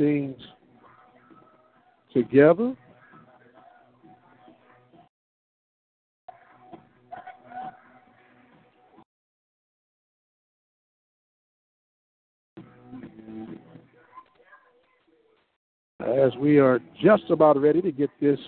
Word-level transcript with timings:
Things 0.00 0.36
together. 2.14 2.74
As 16.00 16.34
we 16.38 16.58
are 16.58 16.80
just 17.02 17.24
about 17.28 17.60
ready 17.60 17.82
to 17.82 17.92
get 17.92 18.08
this 18.22 18.38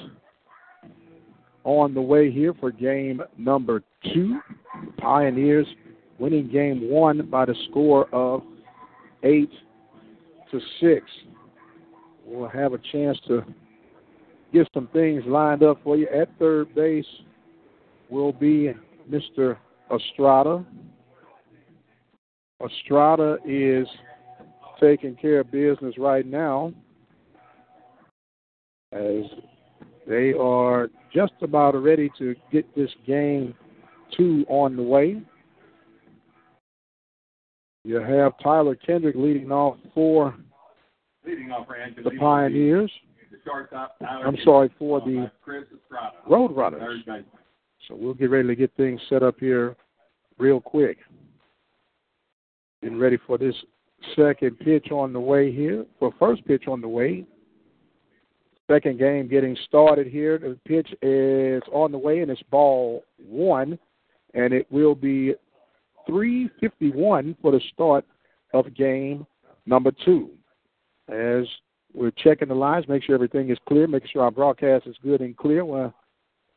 on 1.64 1.92
the 1.92 2.00
way 2.00 2.30
here 2.30 2.54
for 2.58 2.70
game 2.70 3.22
number 3.36 3.82
two, 4.14 4.40
Pioneers 4.96 5.66
winning 6.18 6.50
game 6.50 6.88
one 6.88 7.28
by 7.30 7.44
the 7.44 7.54
score 7.68 8.08
of 8.14 8.42
eight 9.22 9.50
to 10.50 10.60
six. 10.80 11.04
We'll 12.32 12.48
have 12.48 12.72
a 12.72 12.78
chance 12.90 13.18
to 13.28 13.44
get 14.54 14.66
some 14.72 14.88
things 14.94 15.22
lined 15.26 15.62
up 15.62 15.78
for 15.84 15.98
you. 15.98 16.08
At 16.08 16.30
third 16.38 16.74
base 16.74 17.04
will 18.08 18.32
be 18.32 18.72
Mr. 19.10 19.58
Estrada. 19.94 20.64
Estrada 22.64 23.36
is 23.44 23.86
taking 24.80 25.14
care 25.14 25.40
of 25.40 25.50
business 25.50 25.98
right 25.98 26.24
now 26.24 26.72
as 28.92 29.24
they 30.08 30.32
are 30.32 30.88
just 31.14 31.34
about 31.42 31.72
ready 31.72 32.10
to 32.16 32.34
get 32.50 32.74
this 32.74 32.90
game 33.06 33.54
two 34.16 34.46
on 34.48 34.74
the 34.74 34.82
way. 34.82 35.20
You 37.84 37.96
have 37.96 38.32
Tyler 38.42 38.74
Kendrick 38.74 39.16
leading 39.16 39.52
off 39.52 39.76
for 39.92 40.34
Leading 40.34 40.38
off 40.38 40.38
for 40.38 40.38
Angelo 40.38 41.11
the 41.24 42.10
Pioneers. 42.18 42.90
I'm 44.26 44.36
sorry, 44.44 44.70
for 44.78 45.00
the 45.00 45.30
Roadrunners. 46.28 47.24
So 47.88 47.96
we'll 47.96 48.14
get 48.14 48.30
ready 48.30 48.48
to 48.48 48.54
get 48.54 48.72
things 48.76 49.00
set 49.08 49.22
up 49.22 49.36
here 49.40 49.76
real 50.38 50.60
quick. 50.60 50.98
Getting 52.82 52.98
ready 52.98 53.18
for 53.26 53.38
this 53.38 53.54
second 54.16 54.58
pitch 54.60 54.90
on 54.90 55.12
the 55.12 55.20
way 55.20 55.52
here. 55.52 55.86
For 55.98 56.12
first 56.18 56.44
pitch 56.46 56.64
on 56.68 56.80
the 56.80 56.88
way. 56.88 57.24
Second 58.70 58.98
game 58.98 59.28
getting 59.28 59.56
started 59.66 60.06
here. 60.06 60.38
The 60.38 60.58
pitch 60.66 60.88
is 61.02 61.62
on 61.72 61.92
the 61.92 61.98
way 61.98 62.20
and 62.20 62.30
it's 62.30 62.42
ball 62.50 63.04
one. 63.18 63.78
And 64.34 64.52
it 64.52 64.66
will 64.70 64.94
be 64.94 65.34
351 66.06 67.36
for 67.42 67.52
the 67.52 67.60
start 67.72 68.04
of 68.54 68.74
game 68.74 69.26
number 69.66 69.92
two. 70.04 70.30
As 71.12 71.46
we're 71.92 72.10
checking 72.12 72.48
the 72.48 72.54
lines, 72.54 72.88
make 72.88 73.02
sure 73.02 73.14
everything 73.14 73.50
is 73.50 73.58
clear, 73.68 73.86
make 73.86 74.06
sure 74.06 74.22
our 74.22 74.30
broadcast 74.30 74.86
is 74.86 74.96
good 75.02 75.20
and 75.20 75.36
clear. 75.36 75.64
We'll 75.64 75.92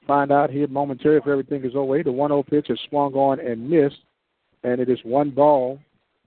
find 0.07 0.31
out 0.31 0.49
here 0.49 0.67
momentarily 0.67 1.17
if 1.17 1.27
everything 1.27 1.65
is 1.65 1.75
okay. 1.75 2.03
The 2.03 2.11
1 2.11 2.29
0 2.29 2.43
pitch 2.43 2.69
is 2.69 2.79
swung 2.89 3.13
on 3.13 3.39
and 3.41 3.69
missed, 3.69 3.99
and 4.63 4.79
it 4.79 4.89
is 4.89 4.99
one 5.03 5.29
ball 5.31 5.79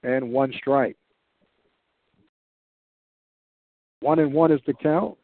and 0.03 0.31
one 0.31 0.53
strike. 0.59 0.97
One 4.01 4.19
and 4.19 4.33
one 4.33 4.53
is 4.53 4.61
the 4.67 4.75
count. 4.75 5.17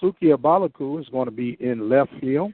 Suki 0.00 0.34
Abalaku 0.34 1.00
is 1.00 1.08
going 1.10 1.26
to 1.26 1.32
be 1.32 1.56
in 1.60 1.88
left 1.88 2.10
field. 2.20 2.52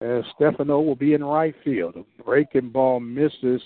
As 0.00 0.24
Stefano 0.34 0.80
will 0.80 0.96
be 0.96 1.14
in 1.14 1.24
right 1.24 1.54
field. 1.64 1.94
The 1.94 2.04
breaking 2.22 2.70
ball 2.70 3.00
misses 3.00 3.60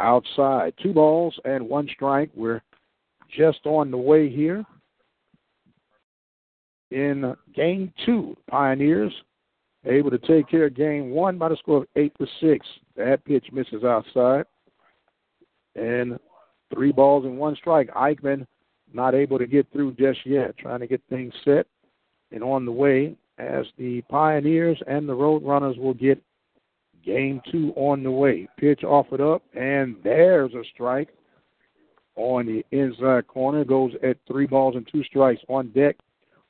outside. 0.00 0.74
Two 0.82 0.92
balls 0.92 1.38
and 1.44 1.68
one 1.68 1.88
strike. 1.92 2.30
We're 2.34 2.60
just 3.36 3.60
on 3.64 3.90
the 3.90 3.98
way 3.98 4.28
here. 4.28 4.64
In 6.90 7.34
game 7.54 7.92
two, 8.04 8.36
Pioneers 8.48 9.12
able 9.84 10.10
to 10.10 10.18
take 10.18 10.48
care 10.48 10.66
of 10.66 10.74
game 10.74 11.10
one 11.10 11.38
by 11.38 11.48
the 11.48 11.56
score 11.56 11.78
of 11.78 11.88
eight 11.96 12.12
to 12.18 12.26
six. 12.40 12.66
That 12.96 13.24
pitch 13.24 13.46
misses 13.52 13.84
outside. 13.84 14.44
And 15.74 16.18
three 16.72 16.92
balls 16.92 17.24
and 17.24 17.36
one 17.36 17.56
strike. 17.56 17.90
Eichmann 17.90 18.46
not 18.92 19.14
able 19.14 19.38
to 19.38 19.46
get 19.46 19.66
through 19.72 19.94
just 19.94 20.20
yet, 20.24 20.56
trying 20.56 20.80
to 20.80 20.86
get 20.86 21.02
things 21.08 21.34
set 21.44 21.66
and 22.30 22.42
on 22.42 22.64
the 22.64 22.72
way 22.72 23.16
as 23.38 23.66
the 23.78 24.02
Pioneers 24.02 24.80
and 24.86 25.08
the 25.08 25.12
Roadrunners 25.12 25.78
will 25.78 25.94
get 25.94 26.22
game 27.04 27.40
two 27.50 27.72
on 27.76 28.02
the 28.02 28.10
way. 28.10 28.48
Pitch 28.58 28.82
offered 28.84 29.20
up, 29.20 29.42
and 29.54 29.96
there's 30.02 30.54
a 30.54 30.62
strike 30.72 31.08
on 32.16 32.46
the 32.46 32.64
inside 32.76 33.26
corner. 33.26 33.64
Goes 33.64 33.92
at 34.02 34.16
three 34.26 34.46
balls 34.46 34.76
and 34.76 34.88
two 34.90 35.04
strikes. 35.04 35.42
On 35.48 35.68
deck 35.70 35.96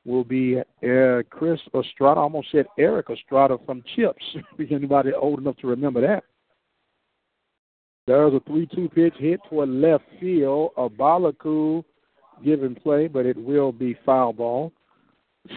will 0.04 0.24
be 0.24 0.58
uh, 0.58 1.22
Chris 1.30 1.60
Estrada. 1.74 2.20
I 2.20 2.24
almost 2.24 2.48
said 2.52 2.66
Eric 2.78 3.06
Estrada 3.10 3.56
from 3.64 3.82
Chips. 3.96 4.24
Is 4.58 4.68
Anybody 4.70 5.12
old 5.12 5.40
enough 5.40 5.56
to 5.58 5.66
remember 5.66 6.00
that? 6.02 6.24
There's 8.06 8.34
a 8.34 8.40
3 8.40 8.68
2 8.74 8.88
pitch 8.90 9.14
hit 9.18 9.40
toward 9.48 9.70
left 9.70 10.04
field. 10.20 10.72
A 10.76 10.88
Balaku 10.88 11.82
given 12.44 12.74
play, 12.74 13.08
but 13.08 13.24
it 13.24 13.36
will 13.36 13.72
be 13.72 13.96
foul 14.04 14.32
ball. 14.32 14.72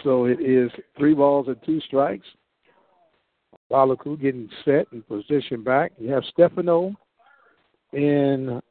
So 0.03 0.25
it 0.25 0.39
is 0.41 0.71
three 0.97 1.13
balls 1.13 1.47
and 1.47 1.57
two 1.65 1.81
strikes. 1.81 2.27
Balaku 3.71 4.19
getting 4.19 4.49
set 4.63 4.87
and 4.91 5.05
position 5.07 5.63
back. 5.63 5.91
You 5.97 6.11
have 6.11 6.23
Stefano 6.31 6.93
in 7.93 8.61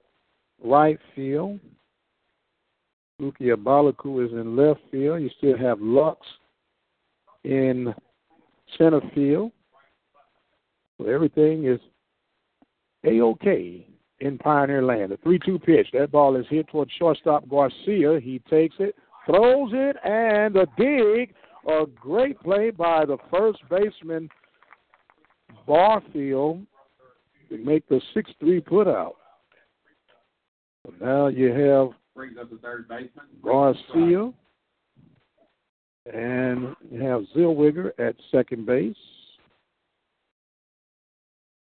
right 0.63 0.99
field. 1.15 1.61
Luki 3.21 3.55
Balaku 3.55 4.27
is 4.27 4.33
in 4.33 4.57
left 4.57 4.81
field. 4.91 5.23
You 5.23 5.31
still 5.39 5.57
have 5.57 5.81
Lux 5.81 6.21
in 7.45 7.95
center 8.77 9.01
field. 9.15 9.53
So 10.99 11.09
everything 11.09 11.67
is 11.67 11.81
a 13.05 13.21
OK 13.21 13.87
in 14.21 14.39
Pioneer 14.39 14.83
Land. 14.83 15.13
The 15.13 15.19
3 15.19 15.39
2 15.45 15.59
pitch. 15.59 15.89
That 15.93 16.11
ball 16.11 16.37
is 16.37 16.47
hit 16.49 16.69
towards 16.69 16.91
shortstop 16.99 17.49
Garcia. 17.49 18.21
He 18.21 18.41
takes 18.51 18.77
it, 18.79 18.95
throws 19.27 19.71
it, 19.73 19.97
and 20.05 20.57
a 20.57 20.67
dig. 20.79 21.35
A 21.69 21.85
great 21.85 22.41
play 22.43 22.71
by 22.71 23.05
the 23.05 23.19
first 23.29 23.59
baseman, 23.69 24.29
Barfield, 25.67 26.65
to 27.49 27.59
make 27.59 27.89
the 27.89 28.01
6 28.15 28.31
3 28.39 28.61
put 28.61 28.87
out. 28.87 29.17
So 30.87 31.05
now 31.05 31.27
you 31.27 31.49
have 31.53 31.91
Brings 32.15 32.39
up 32.39 32.49
the 32.49 32.57
third 32.57 32.89
baseman. 32.89 33.27
Garcia, 33.45 34.33
and 36.11 36.75
you 36.91 37.01
have 37.03 37.25
Zellweger 37.37 37.91
at 37.99 38.17
second 38.31 38.65
base. 38.65 38.97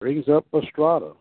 Brings 0.02 0.28
up 0.28 0.46
Estrada. 0.54 1.14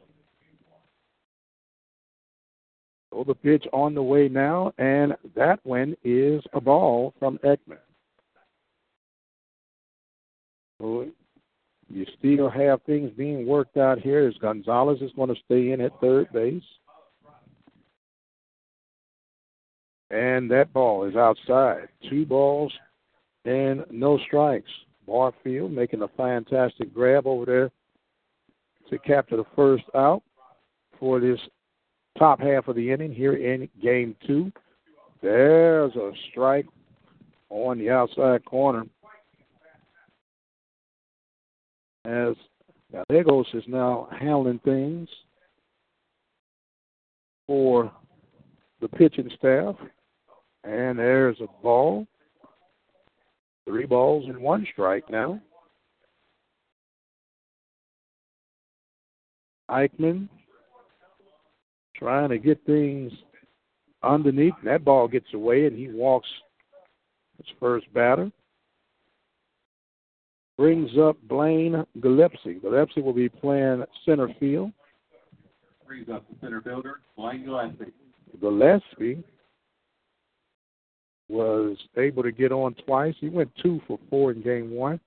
So 3.13 3.23
the 3.25 3.35
pitch 3.35 3.65
on 3.73 3.95
the 3.95 4.03
way 4.03 4.29
now, 4.29 4.73
and 4.79 5.15
that 5.37 5.61
one 5.63 5.95
is 6.03 6.43
a 6.55 6.61
ball 6.61 7.15
from 7.21 7.39
Ekman. 7.45 7.79
So 10.81 11.07
you 11.89 12.07
still 12.19 12.51
have 12.51 12.83
things 12.83 13.13
being 13.17 13.47
worked 13.47 13.77
out 13.77 14.01
here 14.01 14.27
as 14.27 14.35
Gonzalez 14.39 15.01
is 15.01 15.13
going 15.15 15.29
to 15.29 15.41
stay 15.45 15.71
in 15.71 15.81
at 15.81 15.93
third 16.01 16.33
base. 16.33 16.65
And 20.13 20.51
that 20.51 20.73
ball 20.75 21.05
is 21.05 21.17
outside. 21.17 21.89
Two 22.09 22.27
balls 22.27 22.73
and 23.47 23.85
no 23.91 24.19
strikes. 24.27 24.71
Barfield 25.07 25.73
making 25.73 26.03
a 26.03 26.09
fantastic 26.09 26.93
grab 26.95 27.27
over 27.27 27.47
there 27.47 27.71
to 28.91 28.99
capture 28.99 29.39
the 29.39 29.47
first 29.57 29.85
out 29.95 30.23
for 31.01 31.19
this 31.19 31.41
top 32.19 32.41
half 32.41 32.69
of 32.69 32.77
the 32.77 32.93
inning 32.93 33.13
here 33.13 33.35
in 33.35 33.69
game 33.83 34.15
two. 34.27 34.53
There's 35.23 35.97
a 35.97 36.13
strike 36.31 36.67
on 37.49 37.79
the 37.79 37.91
outside 37.91 38.45
corner. 38.45 38.85
As 42.05 42.35
Gallegos 42.93 43.47
is 43.55 43.65
now 43.67 44.09
handling 44.21 44.59
things 44.59 45.09
for 47.47 47.91
the 48.81 48.89
pitching 48.89 49.31
staff. 49.39 49.77
And 50.65 50.99
there's 50.99 51.41
a 51.41 51.49
ball. 51.63 52.07
Three 53.67 53.87
balls 53.87 54.25
and 54.29 54.39
one 54.39 54.67
strike 54.73 55.09
now. 55.11 55.41
Eichmann 59.71 60.29
trying 61.97 62.29
to 62.29 62.39
get 62.39 62.65
things 62.67 63.13
underneath. 64.03 64.55
That 64.65 64.85
ball 64.85 65.09
gets 65.09 65.33
away, 65.35 65.67
and 65.67 65.77
he 65.77 65.89
walks 65.89 66.29
his 67.39 67.47
first 67.59 67.93
batter. 67.95 68.31
Brings 70.59 70.91
up 70.99 71.17
Blaine 71.29 71.85
Gillespie. 72.01 72.61
Gillespie 72.61 73.01
will 73.01 73.13
be 73.13 73.29
playing 73.29 73.85
center 74.05 74.29
field. 74.39 74.73
Brings 75.87 76.09
up 76.09 76.25
the 76.29 76.37
center 76.41 76.61
fielder, 76.61 77.01
Blaine 77.17 77.45
Gillespie. 77.45 77.93
Gillespie 78.41 79.23
was 81.29 81.77
able 81.97 82.23
to 82.23 82.33
get 82.33 82.53
on 82.53 82.75
twice. 82.87 83.15
He 83.21 83.29
went 83.29 83.51
two 83.63 83.81
for 83.87 83.99
four 84.11 84.33
in 84.33 84.43
game 84.43 84.71
one, 84.73 85.01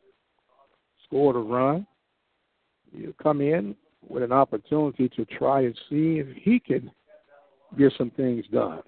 scored 1.05 1.35
a 1.35 1.39
run. 1.39 1.85
You 2.91 3.13
come 3.21 3.41
in 3.41 3.75
with 4.07 4.23
an 4.23 4.31
opportunity 4.31 5.09
to 5.09 5.25
try 5.25 5.61
and 5.61 5.75
see 5.89 6.19
if 6.19 6.27
he 6.37 6.59
can 6.59 6.91
get 7.77 7.93
some 7.97 8.11
things 8.11 8.45
done. 8.51 8.81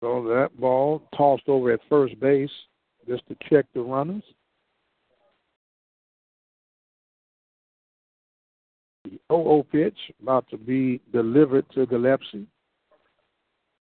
So 0.00 0.24
that 0.28 0.58
ball 0.58 1.02
tossed 1.16 1.48
over 1.48 1.72
at 1.72 1.80
first 1.88 2.18
base 2.20 2.50
just 3.06 3.22
to 3.28 3.36
check 3.48 3.66
the 3.74 3.80
runners. 3.80 4.22
The 9.30 9.36
0 9.36 9.64
pitch 9.70 9.96
about 10.20 10.50
to 10.50 10.56
be 10.58 11.00
delivered 11.12 11.64
to 11.74 11.86
Gillespie. 11.86 12.48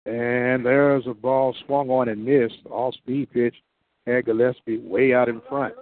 And 0.07 0.65
there's 0.65 1.07
a 1.07 1.13
ball 1.13 1.55
swung 1.67 1.91
on 1.91 2.09
and 2.09 2.25
missed. 2.25 2.65
All 2.71 2.93
speed 2.93 3.31
pitch 3.31 3.55
had 4.07 4.25
Gillespie 4.25 4.79
way 4.79 5.13
out 5.13 5.29
in 5.29 5.43
front. 5.47 5.75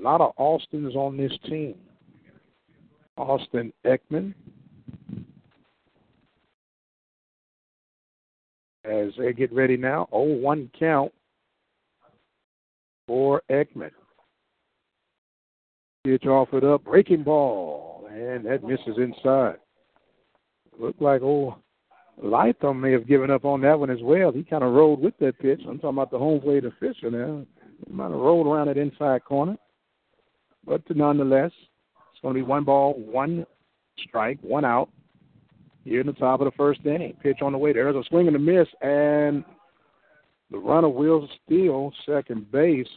A 0.00 0.02
lot 0.02 0.20
of 0.20 0.32
Austins 0.36 0.96
on 0.96 1.16
this 1.16 1.30
team. 1.48 1.76
Austin 3.16 3.72
Ekman. 3.86 4.34
As 8.84 9.12
they 9.16 9.32
get 9.32 9.52
ready 9.52 9.76
now, 9.76 10.08
0 10.10 10.38
1 10.40 10.70
count 10.76 11.12
for 13.06 13.42
Ekman. 13.48 13.92
Pitch 16.04 16.24
offered 16.24 16.64
up, 16.64 16.84
breaking 16.84 17.24
ball, 17.24 18.08
and 18.10 18.46
that 18.46 18.64
misses 18.64 18.96
inside. 18.96 19.56
Looked 20.78 21.02
like 21.02 21.20
old 21.20 21.54
Lytham 22.22 22.80
may 22.80 22.90
have 22.92 23.06
given 23.06 23.30
up 23.30 23.44
on 23.44 23.60
that 23.60 23.78
one 23.78 23.90
as 23.90 23.98
well. 24.02 24.32
He 24.32 24.42
kind 24.42 24.64
of 24.64 24.72
rolled 24.72 25.02
with 25.02 25.16
that 25.18 25.38
pitch. 25.38 25.60
I'm 25.68 25.78
talking 25.78 25.90
about 25.90 26.10
the 26.10 26.18
home 26.18 26.40
plate 26.40 26.64
official 26.64 27.10
now. 27.10 27.44
He 27.86 27.92
might 27.92 28.10
have 28.10 28.12
rolled 28.12 28.46
around 28.46 28.68
that 28.68 28.78
inside 28.78 29.24
corner. 29.24 29.56
But 30.66 30.82
nonetheless, 30.88 31.52
it's 32.12 32.20
going 32.22 32.34
to 32.34 32.40
be 32.40 32.46
one 32.46 32.64
ball, 32.64 32.94
one 32.94 33.46
strike, 33.98 34.38
one 34.40 34.64
out 34.64 34.88
here 35.84 36.00
in 36.00 36.06
the 36.06 36.12
top 36.14 36.40
of 36.40 36.46
the 36.46 36.56
first 36.56 36.80
inning. 36.86 37.14
Pitch 37.22 37.42
on 37.42 37.52
the 37.52 37.58
way. 37.58 37.74
There's 37.74 37.96
a 37.96 38.08
swing 38.08 38.26
and 38.26 38.36
a 38.36 38.38
miss, 38.38 38.68
and 38.80 39.44
the 40.50 40.58
runner 40.58 40.88
will 40.88 41.28
steal 41.44 41.92
second 42.06 42.50
base. 42.50 42.88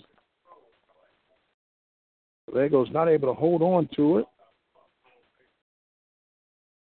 Lego's 2.51 2.89
not 2.91 3.07
able 3.07 3.27
to 3.27 3.39
hold 3.39 3.61
on 3.61 3.87
to 3.95 4.19
it. 4.19 4.25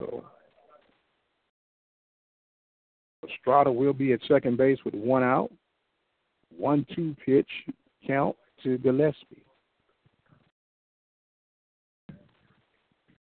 So 0.00 0.24
Estrada 3.28 3.70
will 3.72 3.92
be 3.92 4.12
at 4.12 4.20
second 4.28 4.56
base 4.56 4.78
with 4.84 4.94
one 4.94 5.22
out. 5.22 5.50
One 6.56 6.86
two 6.94 7.14
pitch 7.24 7.48
count 8.06 8.36
to 8.62 8.78
Gillespie. 8.78 9.44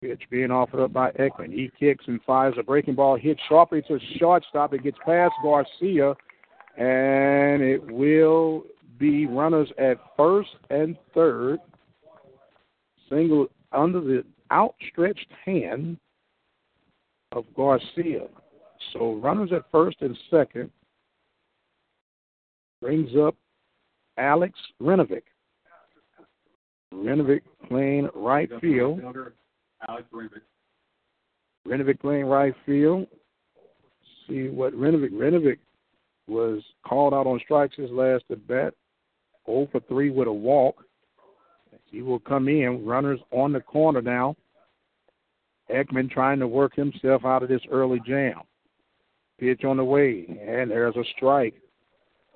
Pitch 0.00 0.22
being 0.30 0.50
offered 0.50 0.84
up 0.84 0.92
by 0.92 1.10
Ekman. 1.12 1.52
He 1.52 1.70
kicks 1.80 2.04
and 2.06 2.20
fires 2.24 2.54
a 2.58 2.62
breaking 2.62 2.94
ball, 2.94 3.16
hit 3.16 3.38
sharply 3.48 3.82
to 3.88 3.98
shortstop. 4.18 4.74
It 4.74 4.84
gets 4.84 4.98
past 5.04 5.32
Garcia, 5.42 6.14
and 6.76 7.62
it 7.62 7.82
will 7.90 8.64
be 8.98 9.26
runners 9.26 9.72
at 9.78 9.98
first 10.16 10.50
and 10.70 10.96
third. 11.14 11.58
Single 13.08 13.46
under 13.72 14.00
the 14.00 14.24
outstretched 14.50 15.28
hand 15.44 15.98
of 17.32 17.44
Garcia. 17.56 18.26
So 18.92 19.14
runners 19.14 19.50
at 19.52 19.62
first 19.70 19.98
and 20.00 20.16
second 20.30 20.70
brings 22.80 23.10
up 23.16 23.34
Alex 24.18 24.58
Renovic. 24.80 25.22
Renovic 26.94 27.42
playing 27.68 28.08
right 28.14 28.50
field. 28.60 29.00
Alex 29.88 30.06
Rivik. 30.12 30.42
Renovic 31.66 32.00
playing 32.00 32.26
right 32.26 32.54
field. 32.64 33.06
See 34.28 34.48
what 34.48 34.72
Renovic 34.74 35.12
Renovic 35.12 35.58
was 36.26 36.62
called 36.86 37.14
out 37.14 37.26
on 37.26 37.40
strikes 37.44 37.76
his 37.76 37.90
last 37.90 38.24
at 38.30 38.46
bat. 38.46 38.74
0 39.46 39.68
for 39.70 39.80
3 39.88 40.10
with 40.10 40.28
a 40.28 40.32
walk. 40.32 40.84
He 41.96 42.02
will 42.02 42.20
come 42.20 42.46
in. 42.46 42.84
Runners 42.84 43.20
on 43.30 43.54
the 43.54 43.60
corner 43.62 44.02
now. 44.02 44.36
Ekman 45.70 46.10
trying 46.10 46.38
to 46.40 46.46
work 46.46 46.76
himself 46.76 47.24
out 47.24 47.42
of 47.42 47.48
this 47.48 47.62
early 47.70 48.02
jam. 48.06 48.42
Pitch 49.40 49.64
on 49.64 49.78
the 49.78 49.84
way, 49.84 50.26
and 50.28 50.70
there's 50.70 50.94
a 50.96 51.04
strike 51.16 51.54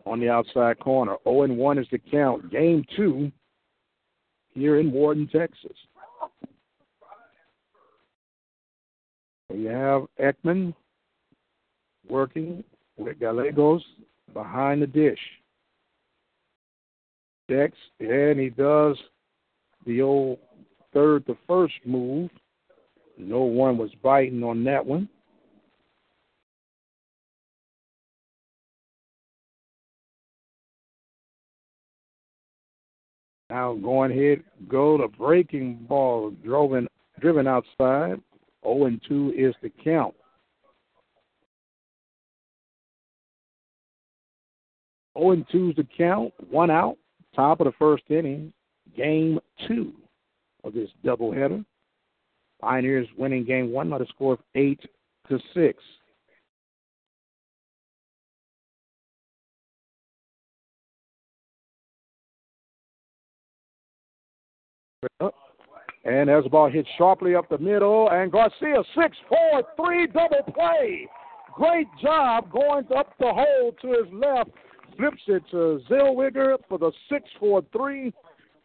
on 0.06 0.18
the 0.18 0.30
outside 0.30 0.78
corner. 0.80 1.16
0 1.24 1.42
and 1.42 1.58
1 1.58 1.78
is 1.78 1.86
the 1.92 1.98
count. 1.98 2.50
Game 2.50 2.86
two 2.96 3.30
here 4.54 4.80
in 4.80 4.90
Wharton, 4.90 5.28
Texas. 5.28 5.76
You 9.52 9.66
have 9.66 10.04
Ekman 10.18 10.72
working 12.08 12.64
with 12.96 13.20
Gallegos 13.20 13.84
behind 14.32 14.80
the 14.80 14.86
dish. 14.86 15.20
Dex, 17.46 17.76
and 17.98 18.40
he 18.40 18.48
does 18.48 18.96
the 19.87 20.02
old 20.02 20.38
third 20.92 21.26
to 21.26 21.37
first 21.46 21.75
move. 21.84 22.30
No 23.16 23.42
one 23.42 23.76
was 23.76 23.90
biting 24.02 24.42
on 24.42 24.64
that 24.64 24.84
one. 24.84 25.08
Now 33.50 33.75
going 33.75 34.12
ahead, 34.12 34.44
go 34.68 34.96
to 34.96 35.08
breaking 35.08 35.84
ball, 35.88 36.30
driven 36.44 36.87
driven 37.20 37.46
outside. 37.46 38.20
0 38.64 38.87
and 38.87 39.00
2 39.08 39.34
is 39.37 39.54
the 39.62 39.70
count. 39.82 40.14
0 45.18 45.32
and 45.32 45.46
2 45.50 45.70
is 45.70 45.76
the 45.76 45.87
count. 45.96 46.32
One 46.50 46.70
out. 46.70 46.96
Top 47.34 47.60
of 47.60 47.66
the 47.66 47.72
first 47.78 48.04
inning. 48.08 48.52
Game 48.97 49.38
two 49.66 49.92
of 50.64 50.75
this 50.75 50.90
doubleheader. 51.04 51.64
Pioneers 52.61 53.09
winning 53.16 53.44
game 53.44 53.73
one 53.73 53.88
by 53.88 53.99
the 53.99 54.06
score 54.06 54.35
of 54.35 54.40
eight 54.54 54.80
to 55.28 55.38
six. 55.54 55.82
And 66.04 66.28
as 66.28 66.44
a 66.44 66.49
ball 66.49 66.70
hits 66.70 66.88
sharply 66.99 67.35
up 67.35 67.49
the 67.49 67.59
middle, 67.59 68.11
and 68.11 68.32
Garcia 68.32 68.82
six 68.94 69.16
four 69.28 69.62
three 69.76 70.06
double 70.06 70.42
play. 70.52 71.06
Great 71.54 71.87
job 72.02 72.50
going 72.50 72.87
up 72.97 73.14
the 73.18 73.32
hole 73.32 73.75
to 73.80 73.88
his 73.88 74.12
left. 74.12 74.50
Flips 74.97 75.23
it 75.28 75.42
to 75.50 75.80
Zellweger 75.88 76.56
for 76.68 76.78
the 76.78 76.92
six 77.11 77.25
four 77.38 77.62
three, 77.73 78.12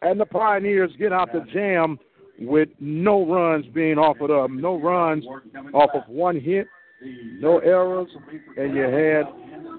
and 0.02 0.20
the 0.20 0.26
Pioneers 0.26 0.90
get 0.98 1.12
out 1.12 1.32
the 1.32 1.44
jam 1.52 1.98
with 2.38 2.68
no 2.80 3.24
runs 3.26 3.66
being 3.74 3.98
offered 3.98 4.30
up. 4.30 4.50
No 4.50 4.78
runs 4.78 5.24
off 5.72 5.90
of 5.94 6.02
one 6.08 6.38
hit, 6.38 6.66
no 7.40 7.58
errors, 7.58 8.08
and 8.56 8.74
you 8.74 8.82
had 8.82 9.24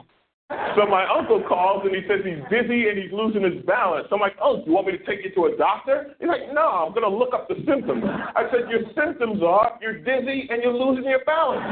So 0.75 0.87
my 0.87 1.07
uncle 1.07 1.43
calls 1.47 1.87
and 1.87 1.95
he 1.95 2.03
says 2.11 2.27
he's 2.27 2.43
dizzy 2.51 2.91
and 2.91 2.99
he's 2.99 3.13
losing 3.13 3.43
his 3.43 3.63
balance. 3.67 4.07
So 4.11 4.17
I'm 4.17 4.21
like, 4.21 4.35
oh, 4.43 4.59
do 4.59 4.71
you 4.71 4.75
want 4.75 4.87
me 4.87 4.99
to 4.99 5.05
take 5.07 5.23
you 5.23 5.31
to 5.35 5.55
a 5.55 5.57
doctor? 5.57 6.15
He's 6.19 6.27
like, 6.27 6.53
no, 6.53 6.87
I'm 6.87 6.91
going 6.91 7.07
to 7.07 7.15
look 7.15 7.35
up 7.35 7.47
the 7.47 7.55
symptoms. 7.63 8.03
I 8.03 8.51
said, 8.51 8.67
your 8.67 8.83
symptoms 8.99 9.43
are 9.47 9.79
you're 9.81 9.99
dizzy 10.03 10.51
and 10.51 10.63
you're 10.63 10.75
losing 10.75 11.05
your 11.05 11.25
balance. 11.25 11.63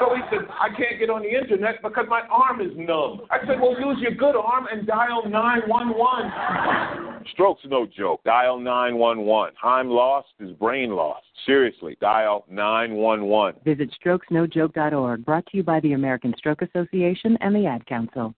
So 0.00 0.16
he 0.16 0.22
said, 0.32 0.48
I 0.48 0.68
can't 0.72 0.98
get 0.98 1.10
on 1.10 1.22
the 1.22 1.28
internet 1.28 1.82
because 1.82 2.06
my 2.08 2.22
arm 2.32 2.60
is 2.60 2.72
numb. 2.76 3.28
I 3.28 3.44
said, 3.44 3.60
well, 3.60 3.76
use 3.78 4.00
your 4.00 4.16
good 4.16 4.36
arm 4.36 4.66
and 4.72 4.86
dial 4.86 5.28
911. 5.28 7.11
Stroke's 7.30 7.62
no 7.66 7.86
joke. 7.86 8.22
Dial 8.24 8.58
911. 8.58 9.54
I'm 9.62 9.88
lost 9.88 10.28
is 10.40 10.52
brain 10.52 10.90
lost. 10.90 11.24
Seriously, 11.46 11.96
dial 12.00 12.44
911. 12.50 13.60
Visit 13.64 13.94
strokesnojoke.org, 14.04 15.24
brought 15.24 15.46
to 15.46 15.56
you 15.56 15.62
by 15.62 15.80
the 15.80 15.92
American 15.92 16.34
Stroke 16.36 16.62
Association 16.62 17.36
and 17.40 17.54
the 17.54 17.66
Ad 17.66 17.86
Council. 17.86 18.34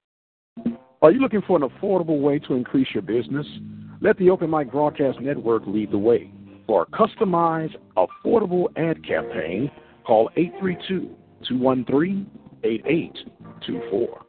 Are 1.03 1.11
you 1.11 1.21
looking 1.21 1.43
for 1.47 1.57
an 1.57 1.69
affordable 1.69 2.21
way 2.21 2.39
to 2.41 2.55
increase 2.55 2.89
your 2.95 3.03
business? 3.03 3.47
Let 4.01 4.17
the 4.19 4.31
Open 4.31 4.51
Mic 4.51 4.71
Broadcast 4.71 5.21
Network 5.21 5.65
lead 5.67 5.91
the 5.91 5.99
way. 5.99 6.31
For 6.67 6.83
a 6.83 6.87
customized, 6.87 7.77
affordable 7.97 8.67
ad 8.77 9.07
campaign, 9.07 9.71
call 10.07 10.31
832 10.37 11.15
213 11.49 12.31
8824. 12.65 14.25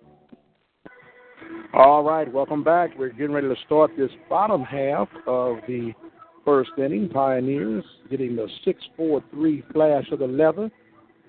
All 1.74 2.04
right, 2.04 2.32
welcome 2.32 2.64
back. 2.64 2.92
We're 2.98 3.10
getting 3.10 3.34
ready 3.34 3.48
to 3.48 3.56
start 3.66 3.92
this 3.98 4.12
bottom 4.30 4.64
half 4.64 5.10
of 5.28 5.58
the 5.68 5.94
first 6.46 6.72
inning. 6.78 7.10
Pioneers 7.10 7.84
getting 8.10 8.36
the 8.36 8.48
6-4-3 9.00 9.74
flash 9.74 10.06
of 10.12 10.20
the 10.20 10.28
leather. 10.28 10.72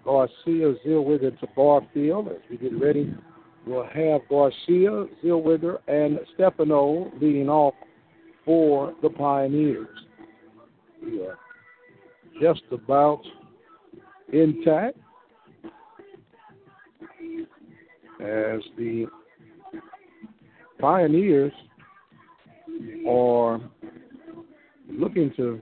Garcia, 0.04 0.74
Zellweger 0.86 1.38
to 1.40 1.46
Barfield. 1.56 2.28
As 2.28 2.36
we 2.48 2.58
get 2.58 2.78
ready, 2.80 3.12
we'll 3.66 3.86
have 3.86 4.20
Garcia, 4.28 5.06
Zellweger, 5.24 5.78
and 5.88 6.20
Stefano 6.34 7.10
leading 7.20 7.48
off 7.48 7.74
for 8.44 8.94
the 9.02 9.10
Pioneers. 9.10 9.88
Are 11.02 11.38
just 12.40 12.62
about 12.70 13.22
intact 14.32 14.96
as 18.20 18.60
the 18.76 19.06
Pioneers 20.78 21.52
are 23.08 23.60
looking 24.90 25.32
to 25.36 25.60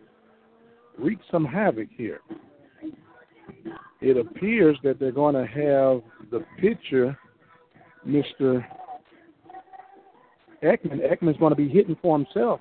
wreak 0.98 1.18
some 1.30 1.44
havoc 1.44 1.88
here. 1.96 2.20
It 4.00 4.16
appears 4.16 4.76
that 4.82 4.98
they're 4.98 5.12
going 5.12 5.34
to 5.34 5.46
have 5.46 6.30
the 6.30 6.44
pitcher, 6.60 7.16
Mr. 8.06 8.64
Ekman. 10.62 11.00
Ekman's 11.00 11.38
going 11.38 11.52
to 11.52 11.56
be 11.56 11.68
hitting 11.68 11.96
for 12.02 12.18
himself. 12.18 12.60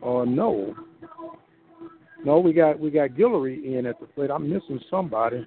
Or 0.00 0.26
no. 0.26 0.74
No, 2.24 2.38
we 2.38 2.52
got 2.52 2.78
we 2.78 2.90
got 2.90 3.10
Guillory 3.10 3.64
in 3.64 3.86
at 3.86 3.98
the 4.00 4.06
plate. 4.06 4.30
I'm 4.30 4.48
missing 4.48 4.80
somebody. 4.90 5.46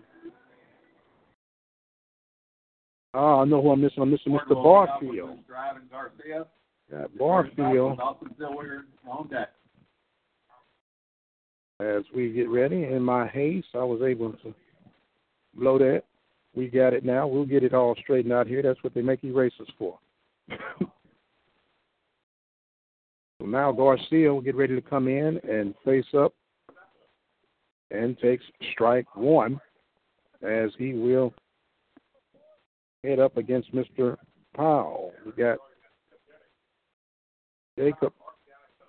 Oh, 3.17 3.39
I 3.39 3.45
know 3.45 3.62
who 3.62 3.72
I'm 3.72 3.79
missing. 3.79 4.03
I'm 4.03 4.12
missing 4.12 4.34
Mr. 4.34 4.62
Barfield. 4.62 5.39
Driving 5.48 5.84
Garcia. 5.89 6.45
Got 6.91 7.17
Barfield. 7.17 7.98
Dawson 7.98 8.36
Zellweger 8.38 8.81
on 9.10 9.29
deck. 9.29 9.51
As 11.79 12.03
we 12.13 12.34
get 12.34 12.50
ready, 12.50 12.84
in 12.84 13.01
my 13.01 13.27
haste, 13.27 13.69
I 13.74 13.84
was 13.84 14.01
able 14.01 14.34
to 14.34 14.53
blow 15.53 15.77
that. 15.77 16.03
We 16.55 16.67
got 16.67 16.93
it 16.93 17.05
now. 17.05 17.25
We'll 17.25 17.45
get 17.45 17.63
it 17.63 17.74
all 17.74 17.95
straightened 18.01 18.34
out 18.34 18.48
here. 18.48 18.62
That's 18.62 18.84
what 18.84 18.93
they 18.93 19.01
make 19.01 19.24
erasers 19.24 19.69
for. 19.79 19.98
so 20.50 20.88
now 23.45 23.72
Garcia 23.72 24.34
will 24.34 24.41
get 24.41 24.55
ready 24.55 24.75
to 24.75 24.81
come 24.81 25.07
in 25.07 25.39
and 25.50 25.74
face 25.86 26.05
up 26.17 26.34
and 27.91 28.17
takes 28.19 28.43
strike 28.74 29.15
one 29.15 29.60
as 30.41 30.72
he 30.77 30.93
will 30.93 31.34
head 33.05 33.19
up 33.19 33.38
against 33.38 33.74
Mr. 33.74 34.17
Powell. 34.55 35.13
We 35.25 35.31
got 35.31 35.57
Jacob 37.77 38.13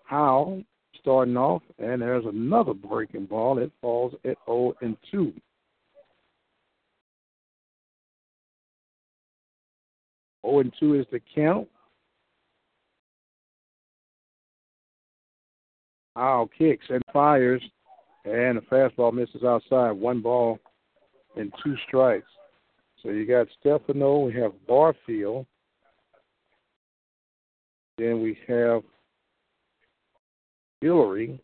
Howell 0.04 0.62
starting 1.00 1.37
off, 1.37 1.62
and 1.78 2.02
there's 2.02 2.25
another 2.25 2.75
breaking 2.75 3.26
ball. 3.26 3.58
It 3.58 3.73
falls 3.80 4.14
at 4.25 4.37
0 4.46 4.75
and 4.80 4.96
2. 5.11 5.32
Oh 10.46 10.61
and 10.61 10.73
two 10.78 10.94
is 10.94 11.06
the 11.11 11.20
count. 11.35 11.66
Howell 16.14 16.49
kicks 16.56 16.87
and 16.88 17.02
fires, 17.12 17.61
and 18.25 18.56
the 18.56 18.62
fastball 18.70 19.12
misses 19.12 19.42
outside. 19.42 19.90
One 19.90 20.23
ball 20.23 20.61
and 21.37 21.52
two 21.64 21.75
strikes. 21.88 22.28
So 23.07 23.13
you 23.13 23.25
got 23.25 23.47
Stefano, 23.61 24.19
we 24.19 24.33
have 24.33 24.51
Barfield, 24.67 25.47
then 27.99 28.21
we 28.21 28.37
have 28.49 28.83
Hillary 30.81 31.41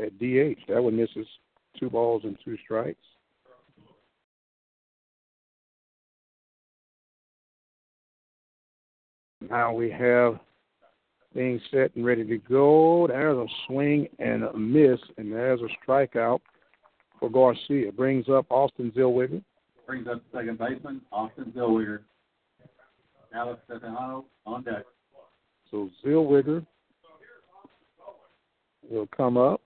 at 0.00 0.18
DH. 0.18 0.60
That 0.68 0.82
one 0.82 0.96
misses 0.96 1.26
two 1.78 1.90
balls 1.90 2.22
and 2.24 2.38
two 2.42 2.56
strikes. 2.64 3.04
Now 9.50 9.74
we 9.74 9.90
have 9.90 10.40
things 11.34 11.60
set 11.70 11.94
and 11.96 12.06
ready 12.06 12.24
to 12.24 12.38
go. 12.38 13.08
There's 13.08 13.36
a 13.36 13.46
swing 13.66 14.08
and 14.18 14.44
a 14.44 14.56
miss, 14.56 15.00
and 15.18 15.30
there's 15.30 15.60
a 15.60 15.68
strikeout 15.86 16.40
for 17.20 17.28
Garcia. 17.28 17.92
Brings 17.92 18.30
up 18.30 18.46
Austin 18.48 18.90
Zellweger. 18.96 19.42
Brings 19.86 20.06
up 20.06 20.22
second 20.32 20.58
baseman, 20.58 21.00
Austin 21.10 21.52
Zellweger. 21.56 22.00
Alex 23.34 23.60
Stefano 23.64 24.26
on 24.46 24.62
deck. 24.62 24.84
So 25.70 25.90
Zellweger 26.04 26.64
will 28.88 29.08
come 29.16 29.36
up. 29.36 29.60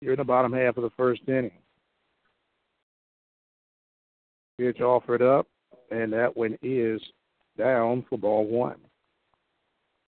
You're 0.00 0.14
in 0.14 0.18
the 0.18 0.24
bottom 0.24 0.52
half 0.52 0.76
of 0.76 0.82
the 0.82 0.90
first 0.96 1.22
inning. 1.28 1.52
Pitch 4.58 4.80
offered 4.80 5.22
up, 5.22 5.46
and 5.90 6.12
that 6.12 6.36
one 6.36 6.58
is 6.62 7.00
down 7.56 8.04
for 8.08 8.18
ball 8.18 8.46
one. 8.46 8.78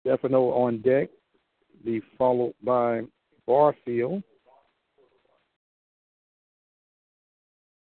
Stefano 0.02 0.50
on 0.50 0.82
deck, 0.82 1.08
be 1.84 2.00
followed 2.18 2.54
by 2.62 3.02
Barfield 3.46 4.22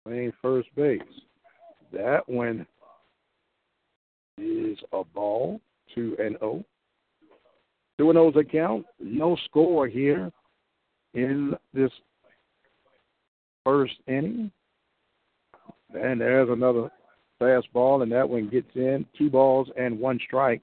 playing 0.04 0.32
first 0.40 0.68
base. 0.74 1.00
That 1.92 2.28
one 2.28 2.66
is 4.38 4.78
a 4.92 5.04
ball, 5.04 5.60
2 5.94 6.16
and 6.18 6.36
0. 6.38 6.64
2 7.98 8.10
and 8.10 8.18
0's 8.18 8.36
account. 8.36 8.86
No 9.00 9.36
score 9.44 9.86
here 9.86 10.30
in 11.14 11.54
this 11.74 11.90
first 13.64 13.94
inning. 14.06 14.50
And 15.94 16.20
there's 16.20 16.48
another 16.48 16.90
fastball, 17.40 18.02
and 18.02 18.10
that 18.12 18.28
one 18.28 18.48
gets 18.48 18.70
in. 18.74 19.04
Two 19.16 19.28
balls 19.28 19.68
and 19.76 20.00
one 20.00 20.18
strike. 20.26 20.62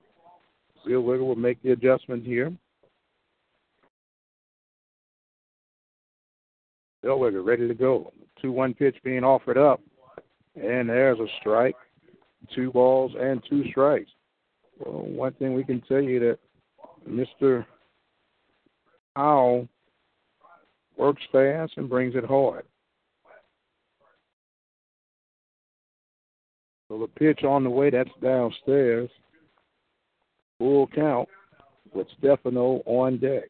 Zellweger 0.87 1.19
will 1.19 1.35
make 1.35 1.61
the 1.61 1.71
adjustment 1.71 2.25
here. 2.25 2.51
Zellweger 7.05 7.45
ready 7.45 7.67
to 7.67 7.73
go. 7.73 8.11
2 8.41 8.51
1 8.51 8.73
pitch 8.73 8.95
being 9.03 9.23
offered 9.23 9.57
up. 9.57 9.81
And 10.55 10.89
there's 10.89 11.19
a 11.19 11.27
strike. 11.39 11.75
Two 12.55 12.71
balls 12.71 13.11
and 13.19 13.41
two 13.49 13.63
strikes. 13.69 14.09
Well, 14.79 15.03
one 15.03 15.33
thing 15.33 15.53
we 15.53 15.63
can 15.63 15.81
tell 15.81 16.01
you 16.01 16.19
that 16.19 16.39
Mr. 17.07 17.65
Howell 19.15 19.67
works 20.97 21.21
fast 21.31 21.73
and 21.77 21.89
brings 21.89 22.15
it 22.15 22.25
hard. 22.25 22.65
So 26.87 26.97
the 26.97 27.07
pitch 27.07 27.43
on 27.43 27.63
the 27.63 27.69
way, 27.69 27.89
that's 27.89 28.09
downstairs. 28.21 29.09
Full 30.57 30.87
count 30.87 31.29
with 31.93 32.07
Stefano 32.17 32.81
on 32.85 33.19
deck. 33.19 33.49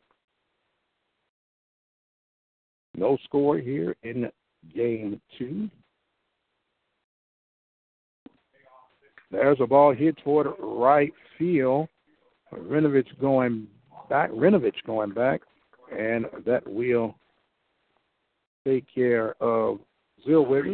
No 2.96 3.18
score 3.24 3.58
here 3.58 3.96
in 4.04 4.30
game 4.74 5.20
two. 5.38 5.70
There's 9.32 9.60
a 9.62 9.68
ball 9.68 9.94
hit 9.94 10.18
toward 10.24 10.48
right 10.60 11.14
field. 11.38 11.88
Rinovich 12.54 13.08
going 13.22 13.68
back. 14.10 14.32
Rinovich 14.32 14.84
going 14.86 15.12
back, 15.12 15.42
and 15.96 16.26
that 16.46 16.68
will 16.68 17.16
take 18.66 18.86
care 18.94 19.36
of. 19.42 19.80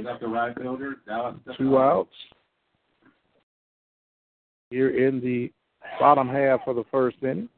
Up 0.07 0.19
the 0.19 0.27
right 0.27 0.57
fielder, 0.57 0.95
Dallas 1.05 1.35
Two 1.57 1.77
outs 1.77 2.09
here 4.69 5.07
in 5.07 5.21
the 5.21 5.51
bottom 5.99 6.27
half 6.27 6.61
of 6.67 6.75
the 6.77 6.83
first 6.91 7.17
inning. 7.21 7.49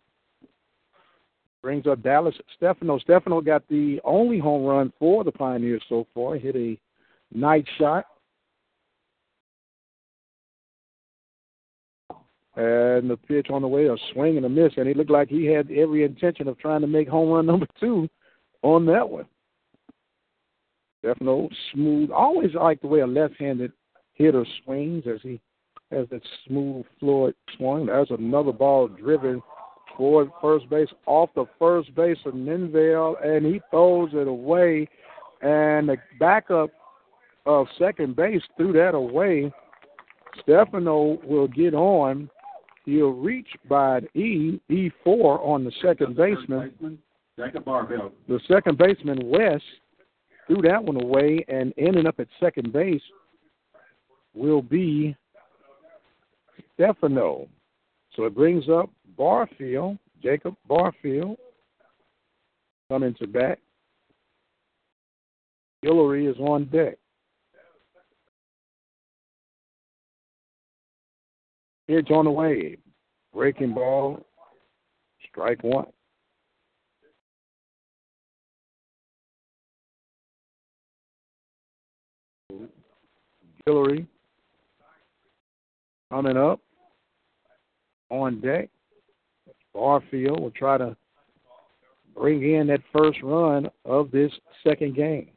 Brings 1.67 1.85
up 1.85 2.01
Dallas 2.01 2.33
Stefano. 2.55 2.97
Stefano 2.97 3.41
got 3.41 3.67
the 3.67 3.99
only 4.05 4.39
home 4.39 4.63
run 4.63 4.93
for 4.97 5.25
the 5.25 5.33
Pioneers 5.33 5.83
so 5.89 6.07
far. 6.13 6.37
Hit 6.37 6.55
a 6.55 6.79
night 7.33 7.65
shot. 7.77 8.05
And 12.55 13.09
the 13.09 13.19
pitch 13.27 13.47
on 13.49 13.63
the 13.63 13.67
way, 13.67 13.87
a 13.87 13.97
swing 14.13 14.37
and 14.37 14.45
a 14.45 14.49
miss, 14.49 14.71
and 14.77 14.87
he 14.87 14.93
looked 14.93 15.09
like 15.09 15.27
he 15.27 15.43
had 15.43 15.69
every 15.69 16.05
intention 16.05 16.47
of 16.47 16.57
trying 16.57 16.79
to 16.79 16.87
make 16.87 17.09
home 17.09 17.31
run 17.31 17.45
number 17.47 17.67
two 17.81 18.07
on 18.61 18.85
that 18.85 19.09
one. 19.09 19.25
Stefano 20.99 21.49
smooth. 21.73 22.11
Always 22.11 22.53
like 22.53 22.79
the 22.79 22.87
way 22.87 23.01
a 23.01 23.05
left-handed 23.05 23.73
hitter 24.13 24.45
swings 24.63 25.03
as 25.05 25.19
he 25.21 25.41
has 25.91 26.07
that 26.11 26.21
smooth, 26.47 26.85
fluid 26.97 27.35
swing. 27.57 27.87
There's 27.87 28.11
another 28.11 28.53
ball 28.53 28.87
driven 28.87 29.43
toward 29.97 30.29
first 30.41 30.69
base, 30.69 30.87
off 31.05 31.29
the 31.35 31.45
first 31.59 31.93
base 31.95 32.17
of 32.25 32.33
Ninvale, 32.33 33.15
and 33.25 33.45
he 33.45 33.59
throws 33.71 34.11
it 34.13 34.27
away. 34.27 34.87
And 35.41 35.89
the 35.89 35.97
backup 36.19 36.69
of 37.45 37.67
second 37.77 38.15
base 38.15 38.41
threw 38.55 38.73
that 38.73 38.95
away. 38.95 39.51
Stefano 40.41 41.19
will 41.23 41.47
get 41.47 41.73
on. 41.73 42.29
He'll 42.85 43.11
reach 43.11 43.49
by 43.67 43.99
E, 44.13 44.61
E4 44.69 45.45
on 45.45 45.63
the 45.65 45.71
second 45.81 46.15
baseman. 46.15 46.99
Jacob 47.37 47.65
Barfield. 47.65 48.13
The 48.27 48.39
second 48.47 48.77
baseman, 48.77 49.29
West, 49.29 49.63
threw 50.47 50.61
that 50.61 50.83
one 50.83 51.01
away, 51.03 51.43
and 51.47 51.73
ending 51.77 52.07
up 52.07 52.19
at 52.19 52.27
second 52.39 52.71
base 52.71 53.01
will 54.33 54.61
be 54.61 55.15
Stefano. 56.73 57.47
So 58.17 58.25
it 58.25 58.33
brings 58.33 58.67
up 58.67 58.89
Barfield, 59.15 59.99
Jacob 60.23 60.55
Barfield, 60.67 61.37
coming 62.89 63.13
to 63.19 63.27
bat. 63.27 63.59
Hillary 65.83 66.25
is 66.25 66.35
on 66.39 66.65
deck. 66.65 66.97
Pitch 71.87 72.09
on 72.09 72.25
the 72.25 72.31
way. 72.31 72.77
Breaking 73.33 73.75
ball. 73.75 74.25
Strike 75.29 75.63
one. 75.63 75.85
Hillary 83.65 84.07
coming 86.09 86.37
up 86.37 86.61
on 88.09 88.39
deck. 88.41 88.69
Barfield 89.73 90.39
will 90.39 90.51
try 90.51 90.77
to 90.77 90.95
bring 92.15 92.53
in 92.53 92.67
that 92.67 92.81
first 92.91 93.21
run 93.21 93.69
of 93.85 94.11
this 94.11 94.31
second 94.63 94.95
game. 94.95 95.29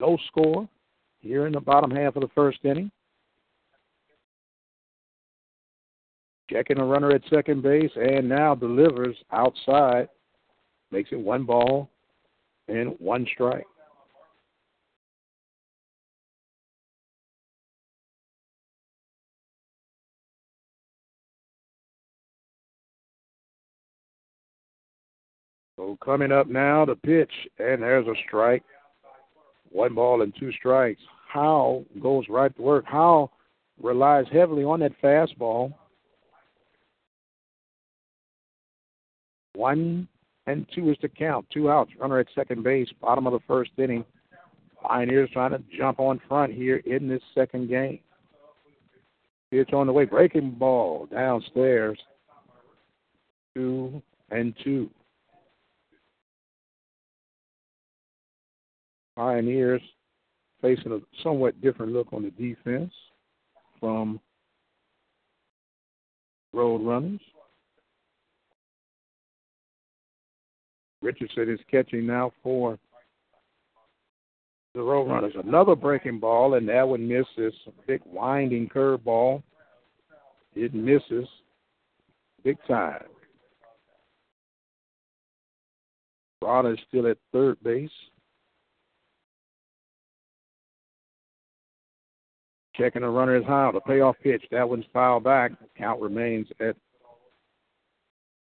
No 0.00 0.16
score 0.28 0.68
here 1.20 1.46
in 1.46 1.52
the 1.52 1.60
bottom 1.60 1.90
half 1.90 2.16
of 2.16 2.22
the 2.22 2.28
first 2.34 2.58
inning. 2.64 2.90
Checking 6.50 6.78
a 6.78 6.84
runner 6.84 7.10
at 7.10 7.22
second 7.30 7.62
base 7.62 7.90
and 7.96 8.28
now 8.28 8.54
delivers 8.54 9.16
outside. 9.32 10.08
Makes 10.90 11.10
it 11.12 11.18
one 11.18 11.44
ball 11.44 11.88
and 12.68 12.94
one 12.98 13.26
strike. 13.32 13.66
So 25.84 25.98
coming 26.02 26.32
up 26.32 26.48
now, 26.48 26.86
the 26.86 26.96
pitch, 26.96 27.30
and 27.58 27.82
there's 27.82 28.06
a 28.06 28.14
strike. 28.26 28.62
One 29.70 29.94
ball 29.94 30.22
and 30.22 30.32
two 30.38 30.50
strikes. 30.52 31.02
Howe 31.28 31.84
goes 32.00 32.24
right 32.30 32.54
to 32.56 32.62
work. 32.62 32.86
Howe 32.86 33.30
relies 33.82 34.24
heavily 34.32 34.64
on 34.64 34.80
that 34.80 34.92
fastball. 35.02 35.74
One 39.54 40.08
and 40.46 40.66
two 40.74 40.90
is 40.90 40.96
the 41.02 41.08
count. 41.08 41.46
Two 41.52 41.70
outs. 41.70 41.90
Runner 42.00 42.18
at 42.18 42.28
second 42.34 42.64
base. 42.64 42.88
Bottom 43.02 43.26
of 43.26 43.34
the 43.34 43.40
first 43.46 43.72
inning. 43.76 44.06
Pioneers 44.82 45.28
trying 45.34 45.50
to 45.50 45.62
jump 45.76 46.00
on 46.00 46.18
front 46.28 46.54
here 46.54 46.76
in 46.86 47.08
this 47.08 47.22
second 47.34 47.68
game. 47.68 47.98
Pitch 49.50 49.74
on 49.74 49.86
the 49.86 49.92
way. 49.92 50.06
Breaking 50.06 50.52
ball 50.52 51.08
downstairs. 51.12 51.98
Two 53.54 54.02
and 54.30 54.54
two. 54.64 54.88
Pioneers 59.16 59.82
facing 60.60 60.92
a 60.92 60.98
somewhat 61.22 61.60
different 61.60 61.92
look 61.92 62.12
on 62.12 62.22
the 62.22 62.30
defense 62.30 62.92
from 63.78 64.18
Roadrunners. 66.54 67.20
Richardson 71.02 71.50
is 71.50 71.60
catching 71.70 72.06
now 72.06 72.32
for 72.42 72.78
the 74.74 74.80
Roadrunners. 74.80 75.38
Another 75.38 75.76
breaking 75.76 76.18
ball, 76.18 76.54
and 76.54 76.68
that 76.68 76.88
one 76.88 77.06
misses. 77.06 77.54
Big 77.86 78.00
winding 78.06 78.68
curveball. 78.68 79.42
It 80.54 80.72
misses 80.72 81.28
big 82.42 82.56
time. 82.66 83.04
Rada 86.40 86.72
is 86.72 86.78
still 86.88 87.06
at 87.06 87.18
third 87.32 87.62
base. 87.62 87.90
Checking 92.76 93.02
the 93.02 93.08
runner 93.08 93.36
is 93.36 93.44
high. 93.44 93.70
The 93.72 93.80
payoff 93.80 94.16
pitch. 94.22 94.44
That 94.50 94.68
one's 94.68 94.84
fouled 94.92 95.24
back. 95.24 95.52
Count 95.76 96.00
remains 96.00 96.48
at 96.60 96.76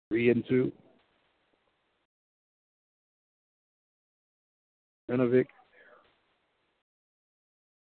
three 0.09 0.31
and 0.31 0.45
two. 0.49 0.73
Vinovic 5.11 5.47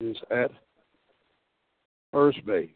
is 0.01 0.17
at 0.29 0.51
first 2.11 2.45
base. 2.45 2.69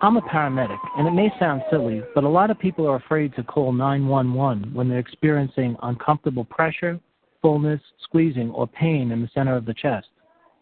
I'm 0.00 0.16
a 0.16 0.22
paramedic, 0.22 0.78
and 0.98 1.06
it 1.06 1.12
may 1.12 1.30
sound 1.38 1.62
silly, 1.70 2.02
but 2.14 2.24
a 2.24 2.28
lot 2.28 2.50
of 2.50 2.58
people 2.58 2.88
are 2.88 2.96
afraid 2.96 3.34
to 3.36 3.42
call 3.42 3.72
911 3.72 4.74
when 4.74 4.88
they're 4.88 4.98
experiencing 4.98 5.76
uncomfortable 5.82 6.44
pressure, 6.44 6.98
fullness, 7.40 7.80
squeezing, 8.02 8.50
or 8.50 8.66
pain 8.66 9.12
in 9.12 9.22
the 9.22 9.30
center 9.34 9.56
of 9.56 9.64
the 9.64 9.74
chest. 9.74 10.08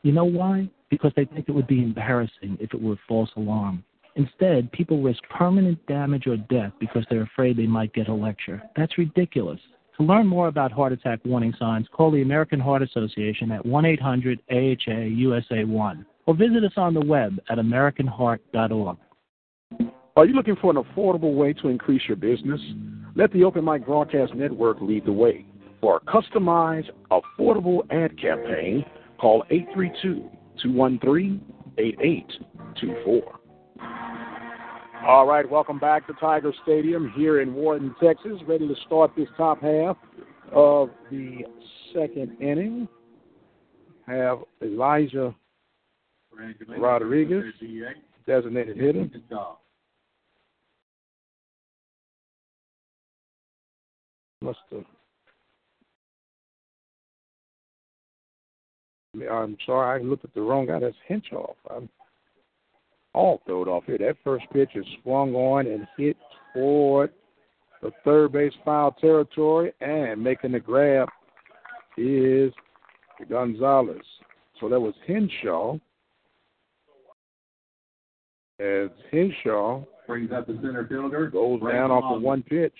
You 0.02 0.12
know 0.12 0.24
why? 0.24 0.68
Because 0.90 1.12
they 1.14 1.26
think 1.26 1.48
it 1.48 1.52
would 1.52 1.66
be 1.66 1.82
embarrassing 1.82 2.58
if 2.60 2.74
it 2.74 2.82
were 2.82 2.94
a 2.94 3.00
false 3.06 3.30
alarm. 3.36 3.84
Instead, 4.16 4.70
people 4.72 5.02
risk 5.02 5.22
permanent 5.30 5.84
damage 5.86 6.26
or 6.26 6.36
death 6.36 6.72
because 6.80 7.04
they're 7.08 7.22
afraid 7.22 7.56
they 7.56 7.66
might 7.66 7.92
get 7.92 8.08
a 8.08 8.14
lecture. 8.14 8.62
That's 8.76 8.98
ridiculous. 8.98 9.60
To 9.96 10.02
learn 10.06 10.26
more 10.26 10.48
about 10.48 10.72
heart 10.72 10.92
attack 10.92 11.20
warning 11.24 11.54
signs, 11.58 11.86
call 11.92 12.10
the 12.10 12.22
American 12.22 12.58
Heart 12.58 12.82
Association 12.82 13.52
at 13.52 13.64
1 13.64 13.84
800 13.84 14.40
AHA 14.50 15.00
USA 15.08 15.64
1 15.64 16.06
or 16.26 16.34
visit 16.34 16.64
us 16.64 16.72
on 16.76 16.94
the 16.94 17.00
web 17.00 17.38
at 17.48 17.58
AmericanHeart.org. 17.58 18.96
Are 20.16 20.26
you 20.26 20.34
looking 20.34 20.56
for 20.56 20.70
an 20.70 20.76
affordable 20.76 21.34
way 21.34 21.52
to 21.54 21.68
increase 21.68 22.02
your 22.08 22.16
business? 22.16 22.60
Let 23.14 23.32
the 23.32 23.44
Open 23.44 23.64
Mic 23.64 23.84
Broadcast 23.84 24.34
Network 24.34 24.78
lead 24.80 25.06
the 25.06 25.12
way. 25.12 25.44
For 25.80 25.96
a 25.96 26.00
customized, 26.00 26.90
affordable 27.10 27.80
ad 27.90 28.20
campaign, 28.20 28.84
call 29.18 29.44
832 29.50 30.28
213 30.62 31.40
8824. 31.78 33.39
All 35.06 35.26
right, 35.26 35.48
welcome 35.48 35.78
back 35.78 36.06
to 36.08 36.12
Tiger 36.14 36.52
Stadium 36.62 37.10
here 37.16 37.40
in 37.40 37.54
Wharton, 37.54 37.94
Texas. 38.02 38.32
Ready 38.46 38.68
to 38.68 38.74
start 38.86 39.10
this 39.16 39.28
top 39.36 39.62
half 39.62 39.96
of 40.52 40.90
the 41.10 41.38
second 41.94 42.36
inning. 42.40 42.86
Have 44.06 44.40
Elijah 44.62 45.34
Rodriguez, 46.78 47.44
designated 48.26 48.76
hitter. 48.76 49.08
Must 54.42 54.58
have. 54.70 54.84
I'm 59.30 59.56
sorry, 59.64 60.00
I 60.00 60.04
looked 60.04 60.24
at 60.24 60.34
the 60.34 60.42
wrong 60.42 60.66
guy. 60.66 60.78
That's 60.78 60.94
Hinshaw. 61.08 61.54
I'm 61.70 61.88
all 63.14 63.40
throwed 63.46 63.68
off 63.68 63.84
here. 63.86 63.98
That 63.98 64.16
first 64.24 64.44
pitch 64.52 64.70
is 64.74 64.84
swung 65.02 65.34
on 65.34 65.66
and 65.66 65.86
hit 65.96 66.16
toward 66.54 67.12
the 67.82 67.90
third 68.04 68.32
base 68.32 68.52
foul 68.64 68.92
territory, 68.92 69.72
and 69.80 70.22
making 70.22 70.52
the 70.52 70.60
grab 70.60 71.08
is 71.96 72.52
Gonzalez. 73.28 73.96
So 74.60 74.68
that 74.68 74.80
was 74.80 74.94
Henshaw. 75.06 75.78
As 78.58 78.90
Henshaw 79.10 79.82
brings 80.06 80.30
up 80.32 80.46
the 80.46 80.58
center 80.62 80.86
fielder, 80.86 81.30
goes 81.30 81.60
down 81.60 81.90
off 81.90 82.16
of 82.16 82.22
one 82.22 82.42
pitch. 82.42 82.74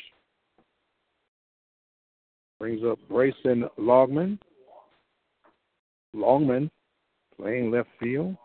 Brings 2.58 2.82
up 2.84 2.98
Grayson 3.08 3.64
Longman. 3.78 4.38
Longman 6.12 6.70
playing 7.38 7.70
left 7.70 7.88
field. 7.98 8.36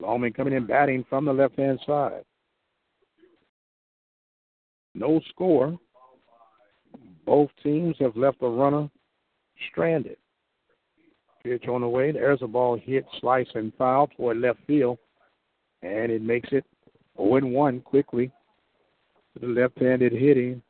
Longman 0.00 0.32
coming 0.32 0.54
in 0.54 0.66
batting 0.66 1.04
from 1.08 1.24
the 1.24 1.32
left 1.32 1.58
hand 1.58 1.80
side. 1.86 2.24
No 4.94 5.20
score. 5.30 5.78
Both 7.26 7.50
teams 7.62 7.96
have 8.00 8.16
left 8.16 8.38
a 8.42 8.48
runner 8.48 8.90
stranded. 9.70 10.16
Pitch 11.42 11.68
on 11.68 11.82
the 11.82 11.88
way. 11.88 12.12
There's 12.12 12.42
a 12.42 12.46
ball 12.46 12.76
hit, 12.76 13.06
slice, 13.20 13.48
and 13.54 13.72
foul 13.78 14.08
toward 14.08 14.38
left 14.38 14.58
field. 14.66 14.98
And 15.82 16.10
it 16.10 16.22
makes 16.22 16.48
it 16.52 16.64
0 17.16 17.46
1 17.46 17.80
quickly 17.80 18.32
the 19.38 19.46
left 19.46 19.78
handed 19.78 20.12
hitting 20.12 20.62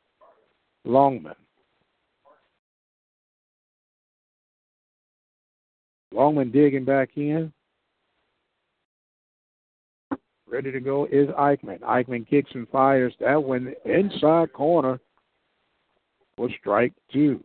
Longman. 0.84 1.34
Longman 6.12 6.50
digging 6.50 6.84
back 6.84 7.10
in. 7.16 7.52
Ready 10.50 10.72
to 10.72 10.80
go 10.80 11.06
is 11.06 11.28
Eichmann. 11.38 11.78
Eichmann 11.80 12.28
kicks 12.28 12.50
and 12.54 12.68
fires 12.70 13.14
that 13.20 13.40
one 13.40 13.72
inside 13.84 14.52
corner 14.52 14.98
for 16.36 16.48
strike 16.58 16.92
two. 17.12 17.44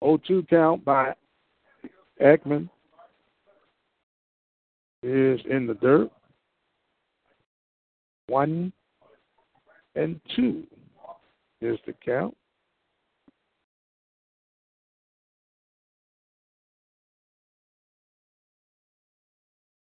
O 0.00 0.16
two 0.16 0.46
count 0.48 0.82
by 0.82 1.12
Ekman 2.22 2.70
is 5.02 5.40
in 5.50 5.66
the 5.66 5.74
dirt. 5.74 6.10
One 8.28 8.72
and 9.94 10.18
two 10.34 10.66
is 11.60 11.78
the 11.86 11.94
count. 12.04 12.36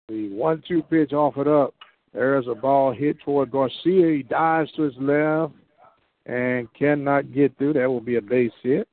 The 0.09 0.31
one 0.31 0.63
two 0.67 0.83
pitch 0.83 1.13
offered 1.13 1.49
up. 1.49 1.75
There's 2.15 2.47
a 2.49 2.55
ball 2.55 2.93
hit 2.93 3.21
toward 3.21 3.51
Garcia. 3.51 4.17
He 4.17 4.23
dives 4.23 4.73
to 4.73 4.83
his 4.83 4.95
left 4.99 5.53
and 6.25 6.73
cannot 6.73 7.33
get 7.33 7.57
through. 7.59 7.75
That 7.75 7.89
will 7.89 8.01
be 8.01 8.17
a 8.17 8.23
base 8.23 8.53
hit. 8.63 8.89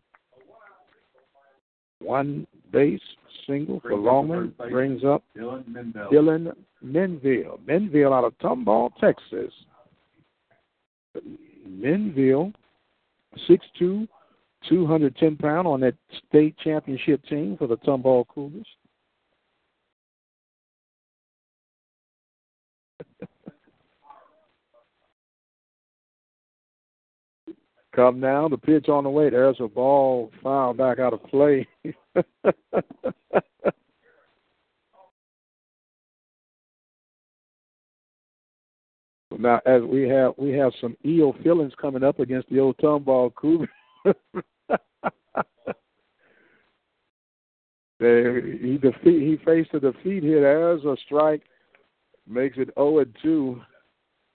One 1.99 2.45
base 2.71 2.99
single 3.47 3.79
for 3.79 3.95
Longman 3.95 4.53
brings 4.69 5.03
up 5.05 5.23
Dylan 5.37 5.63
Menville. 5.69 6.11
Dylan 6.11 6.53
Menville. 6.85 7.59
Menville 7.65 8.13
out 8.13 8.25
of 8.25 8.37
Tomball, 8.39 8.91
Texas. 8.99 9.53
Menville, 11.67 12.53
6'2, 13.49 14.07
210 14.69 15.35
pound 15.37 15.67
on 15.67 15.79
that 15.81 15.95
state 16.27 16.55
championship 16.63 17.23
team 17.25 17.55
for 17.57 17.67
the 17.67 17.77
Tomball 17.77 18.25
Cougars. 18.27 18.67
Come 27.95 28.19
now, 28.19 28.47
the 28.49 28.57
pitch 28.57 28.89
on 28.89 29.03
the 29.03 29.09
way. 29.09 29.29
There's 29.29 29.57
a 29.59 29.67
ball 29.67 30.31
foul 30.43 30.73
back 30.73 30.99
out 30.99 31.13
of 31.13 31.23
play. 31.23 31.67
now, 39.39 39.59
as 39.65 39.81
we 39.81 40.07
have 40.09 40.33
we 40.37 40.51
have 40.51 40.71
some 40.79 40.95
eel 41.05 41.33
feelings 41.43 41.73
coming 41.79 42.03
up 42.03 42.19
against 42.19 42.49
the 42.49 42.59
old 42.59 42.77
Tomball 42.77 43.33
Cougar. 43.35 43.69
he 47.99 48.77
defeat 48.77 49.21
he 49.21 49.39
faced 49.43 49.73
a 49.73 49.79
defeat 49.79 50.23
here. 50.23 50.41
There's 50.41 50.83
a 50.83 50.95
strike, 51.05 51.43
makes 52.27 52.57
it 52.57 52.69
0 52.75 52.99
and 52.99 53.15
2. 53.21 53.61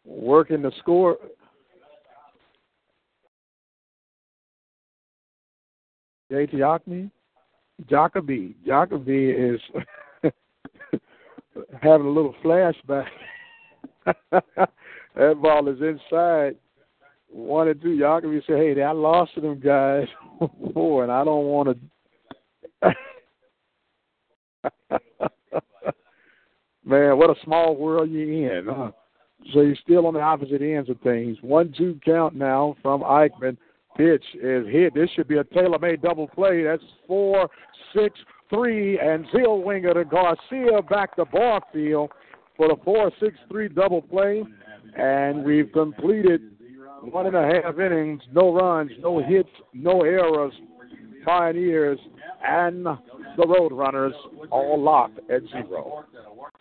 Working 0.04 0.62
the 0.62 0.72
score. 0.80 1.18
JT 6.32 6.52
Jacoby, 6.52 7.10
Jacoby, 7.88 8.56
Jacoby 8.64 9.30
is 9.30 9.60
having 11.82 12.06
a 12.06 12.10
little 12.10 12.34
flashback. 12.44 13.06
that 15.16 15.40
ball 15.40 15.68
is 15.68 15.81
inside. 15.81 16.57
One 17.29 17.68
and 17.68 17.81
two. 17.81 17.92
Y'all 17.92 18.20
can 18.20 18.31
be 18.31 18.42
said, 18.46 18.57
"Hey, 18.57 18.83
I 18.83 18.92
lost 18.92 19.35
to 19.35 19.40
them 19.40 19.61
guys 19.61 20.07
before, 20.62 21.03
and 21.05 21.12
I 21.12 21.25
don't 21.25 21.44
want 21.44 21.79
to." 22.83 22.94
Man, 26.85 27.18
what 27.18 27.31
a 27.31 27.35
small 27.44 27.77
world 27.77 28.11
you're 28.11 28.59
in. 28.59 28.66
Huh? 28.66 28.90
So 29.53 29.61
you're 29.61 29.77
still 29.77 30.07
on 30.07 30.14
the 30.14 30.20
opposite 30.20 30.62
ends 30.62 30.90
of 30.90 31.01
things. 31.01 31.37
One 31.40 31.73
two 31.77 31.99
count 32.05 32.35
now 32.35 32.77
from 32.83 33.03
Eichmann. 33.03 33.57
Pitch 33.96 34.25
is 34.35 34.66
hit. 34.68 34.94
This 34.94 35.11
should 35.14 35.29
be 35.29 35.38
a 35.38 35.44
tailor-made 35.44 36.01
double 36.01 36.29
play. 36.29 36.62
That's 36.62 36.83
four, 37.07 37.49
six, 37.94 38.18
three, 38.49 38.99
and 38.99 39.27
Zellweger 39.27 39.94
to 39.94 40.05
Garcia 40.05 40.81
back 40.88 41.16
to 41.16 41.25
Barfield 41.25 42.11
for 42.57 42.68
the 42.68 42.77
four, 42.85 43.11
six, 43.20 43.37
three 43.51 43.68
double 43.68 44.03
play. 44.03 44.44
And 44.96 45.44
we've 45.44 45.70
completed 45.72 46.42
one 47.03 47.26
and 47.26 47.37
a 47.37 47.42
half 47.62 47.79
innings, 47.79 48.22
no 48.33 48.53
runs, 48.53 48.90
no 49.00 49.22
hits, 49.22 49.48
no 49.72 50.03
errors. 50.03 50.53
Pioneers 51.24 51.98
and 52.42 52.85
the 52.85 53.44
Roadrunners 53.44 54.12
all 54.50 54.81
locked 54.81 55.18
at 55.31 55.42
zero. 55.50 56.05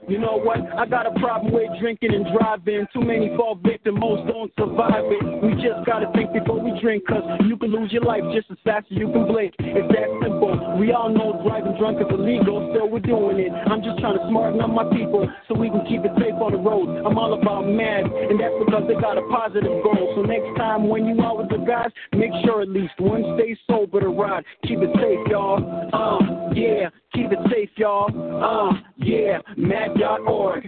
You 0.07 0.17
know 0.17 0.39
what? 0.39 0.59
I 0.77 0.85
got 0.85 1.05
a 1.05 1.19
problem 1.19 1.51
with 1.51 1.67
drinking 1.81 2.13
and 2.13 2.25
driving. 2.31 2.87
Too 2.93 3.01
many 3.01 3.35
fall 3.35 3.59
victim, 3.61 3.99
most 3.99 4.31
don't 4.31 4.51
survive 4.57 5.03
it. 5.03 5.43
We 5.43 5.53
just 5.59 5.85
gotta 5.85 6.07
think 6.15 6.31
before 6.31 6.63
we 6.63 6.71
drink, 6.79 7.05
cause 7.05 7.21
you 7.45 7.57
can 7.57 7.69
lose 7.71 7.91
your 7.91 8.03
life 8.03 8.23
just 8.33 8.49
as 8.49 8.57
fast 8.63 8.87
as 8.91 8.97
you 8.97 9.11
can 9.11 9.27
blink. 9.27 9.53
It's 9.59 9.91
that 9.91 10.07
simple. 10.23 10.55
We 10.79 10.93
all 10.93 11.09
know 11.09 11.43
driving 11.43 11.75
drunk 11.77 11.99
is 11.99 12.07
illegal, 12.09 12.71
still 12.71 12.87
we're 12.87 13.03
doing 13.03 13.43
it. 13.43 13.51
I'm 13.51 13.83
just 13.83 13.99
trying 13.99 14.17
to 14.17 14.23
smarten 14.31 14.61
up 14.61 14.71
my 14.71 14.87
people 14.87 15.27
so 15.47 15.59
we 15.59 15.69
can 15.69 15.83
keep 15.85 16.05
it 16.07 16.15
safe 16.15 16.39
on 16.39 16.55
the 16.55 16.63
road. 16.63 17.03
I'm 17.03 17.17
all 17.17 17.35
about 17.35 17.67
MADD, 17.67 18.07
and 18.07 18.39
that's 18.39 18.55
because 18.63 18.87
they 18.87 18.95
got 18.95 19.19
a 19.19 19.25
positive 19.27 19.83
goal. 19.83 20.15
So 20.15 20.23
next 20.23 20.55
time 20.55 20.87
when 20.87 21.05
you 21.05 21.19
out 21.19 21.43
with 21.43 21.49
the 21.49 21.59
guys, 21.67 21.91
make 22.15 22.31
sure 22.47 22.63
at 22.63 22.69
least 22.69 22.95
one 22.99 23.35
stays 23.35 23.57
sober 23.67 23.99
to 23.99 24.09
ride. 24.09 24.47
Keep 24.63 24.79
it 24.79 24.95
safe, 24.95 25.27
y'all. 25.27 25.59
Uh, 25.91 26.55
yeah, 26.55 26.87
keep 27.13 27.31
it 27.31 27.39
safe, 27.51 27.69
y'all. 27.75 28.09
Uh, 28.43 28.73
yeah, 28.97 29.39
madd.org. 29.57 30.67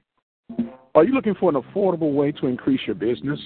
Are 0.94 1.06
you 1.06 1.14
looking 1.14 1.36
for 1.36 1.50
an 1.50 1.56
affordable 1.56 2.14
way 2.14 2.32
to 2.34 2.48
increase 2.48 2.82
your 2.86 2.96
business? 2.96 3.40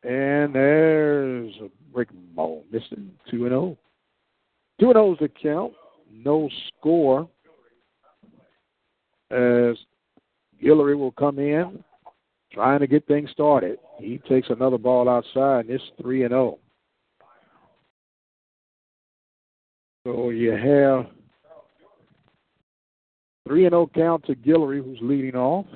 and 0.03 0.53
there's 0.53 1.55
a 1.63 1.69
breaking 1.93 2.27
ball 2.35 2.65
missing. 2.73 3.13
2 3.31 3.45
and 3.45 3.53
0. 3.53 3.79
2 4.81 4.87
and 4.87 4.95
0 4.95 5.13
is 5.13 5.19
the 5.21 5.29
count. 5.41 5.73
No 6.13 6.51
score. 6.69 7.29
As 9.31 9.77
Guillory 10.61 10.99
will 10.99 11.13
come 11.13 11.39
in 11.39 11.85
trying 12.53 12.81
to 12.81 12.89
get 12.89 13.07
things 13.07 13.31
started. 13.31 13.79
He 14.01 14.19
takes 14.29 14.51
another 14.51 14.79
ball 14.79 15.09
outside, 15.09 15.67
and 15.67 15.71
it's 15.71 15.85
3 16.03 16.25
and 16.25 16.33
0. 16.33 16.59
So 20.05 20.31
you 20.31 20.51
have 20.51 21.07
3 23.47 23.67
and 23.67 23.73
0 23.73 23.89
count 23.95 24.27
to 24.27 24.35
Guillory, 24.35 24.85
who's 24.85 24.99
leading 25.01 25.37
off. 25.37 25.67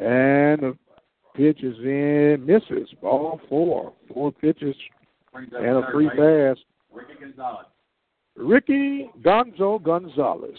And 0.00 0.62
the 0.62 0.78
pitch 1.36 1.62
is 1.62 1.76
in, 1.78 2.44
misses. 2.46 2.88
Ball 3.02 3.38
four. 3.50 3.92
Four 4.12 4.32
pitches 4.32 4.74
and 5.34 5.54
a 5.54 5.90
free 5.92 6.08
pass. 6.08 6.56
Ricky 6.90 7.14
Gonzalez. 7.20 7.66
Ricky 8.34 9.10
Gonzo 9.22 9.82
Gonzalez. 9.82 10.58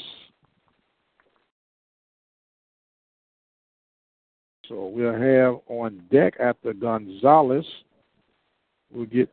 So 4.68 4.86
we'll 4.88 5.14
have 5.14 5.60
on 5.68 6.04
deck 6.12 6.36
after 6.40 6.74
Gonzalez. 6.74 7.66
We'll 8.94 9.08
get 9.08 9.30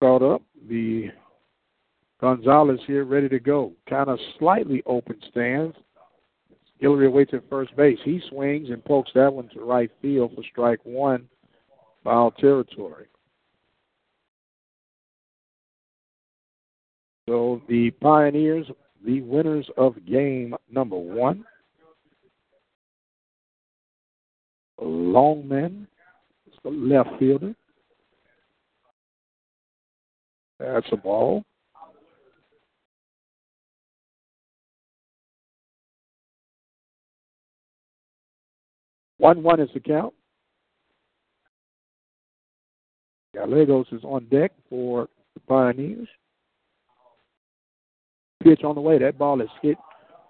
caught 0.00 0.22
up. 0.22 0.42
The 0.66 1.10
Gonzalez 2.22 2.80
here 2.86 3.04
ready 3.04 3.28
to 3.28 3.38
go. 3.38 3.72
Kind 3.88 4.08
of 4.08 4.18
slightly 4.38 4.82
open 4.86 5.20
stands. 5.30 5.76
Guillory 6.82 7.10
waits 7.10 7.34
at 7.34 7.48
first 7.50 7.74
base. 7.76 7.98
He 8.04 8.20
swings 8.28 8.70
and 8.70 8.84
pokes 8.84 9.10
that 9.14 9.32
one 9.32 9.48
to 9.50 9.60
right 9.60 9.90
field 10.00 10.32
for 10.34 10.42
strike 10.50 10.80
one, 10.84 11.28
foul 12.04 12.30
territory. 12.30 13.06
So 17.28 17.60
the 17.68 17.90
Pioneers, 17.90 18.66
the 19.04 19.20
winners 19.22 19.68
of 19.76 19.94
game 20.06 20.54
number 20.70 20.96
one. 20.96 21.44
Longman, 24.80 25.88
left 26.64 27.10
fielder. 27.18 27.54
That's 30.58 30.86
a 30.92 30.96
ball. 30.96 31.44
One 39.18 39.42
one 39.42 39.60
is 39.60 39.68
the 39.74 39.80
count. 39.80 40.14
Gallegos 43.34 43.86
is 43.92 44.02
on 44.04 44.24
deck 44.26 44.52
for 44.70 45.08
the 45.34 45.40
Pioneers. 45.40 46.08
Pitch 48.42 48.62
on 48.64 48.74
the 48.74 48.80
way. 48.80 48.98
That 48.98 49.18
ball 49.18 49.40
is 49.40 49.48
hit 49.60 49.76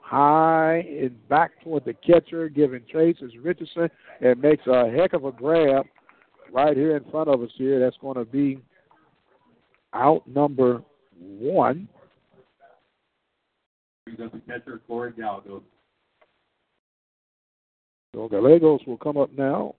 high 0.00 0.86
and 0.88 1.28
back 1.28 1.50
toward 1.62 1.84
the 1.84 1.92
catcher, 1.92 2.48
giving 2.48 2.82
Traces 2.90 3.32
Richardson 3.42 3.90
and 4.20 4.40
makes 4.40 4.66
a 4.66 4.90
heck 4.90 5.12
of 5.12 5.24
a 5.24 5.32
grab 5.32 5.84
right 6.50 6.76
here 6.76 6.96
in 6.96 7.04
front 7.10 7.28
of 7.28 7.42
us 7.42 7.50
here. 7.56 7.78
That's 7.78 7.96
going 8.00 8.16
to 8.16 8.24
be 8.24 8.58
out 9.92 10.26
number 10.26 10.82
one. 11.20 11.88
The 14.06 14.30
catcher, 14.46 14.80
Corey 14.86 15.12
Gallegos. 15.12 15.62
So 18.14 18.28
Gallegos 18.28 18.80
will 18.86 18.96
come 18.96 19.16
up 19.16 19.30
now. 19.36 19.74